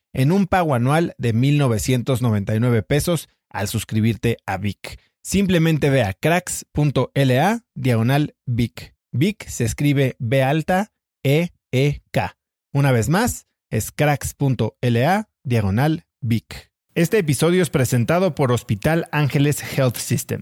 en 0.13 0.31
un 0.31 0.47
pago 0.47 0.75
anual 0.75 1.15
de 1.17 1.33
1.999 1.33 2.83
pesos 2.85 3.29
al 3.49 3.67
suscribirte 3.67 4.37
a 4.45 4.57
Vic. 4.57 4.99
Simplemente 5.23 5.89
ve 5.89 6.03
a 6.03 6.13
cracks.la 6.13 7.65
diagonal 7.75 8.35
Vic. 8.45 8.95
Vic 9.11 9.47
se 9.47 9.65
escribe 9.65 10.15
B 10.19 10.41
alta 10.43 10.91
E 11.23 11.49
E 11.71 12.01
K. 12.11 12.37
Una 12.73 12.91
vez 12.91 13.09
más, 13.09 13.47
es 13.69 13.91
cracks.la 13.91 15.29
diagonal 15.43 16.05
Vic. 16.21 16.71
Este 16.93 17.19
episodio 17.19 17.61
es 17.61 17.69
presentado 17.69 18.35
por 18.35 18.51
Hospital 18.51 19.07
Ángeles 19.11 19.61
Health 19.77 19.95
System. 19.95 20.41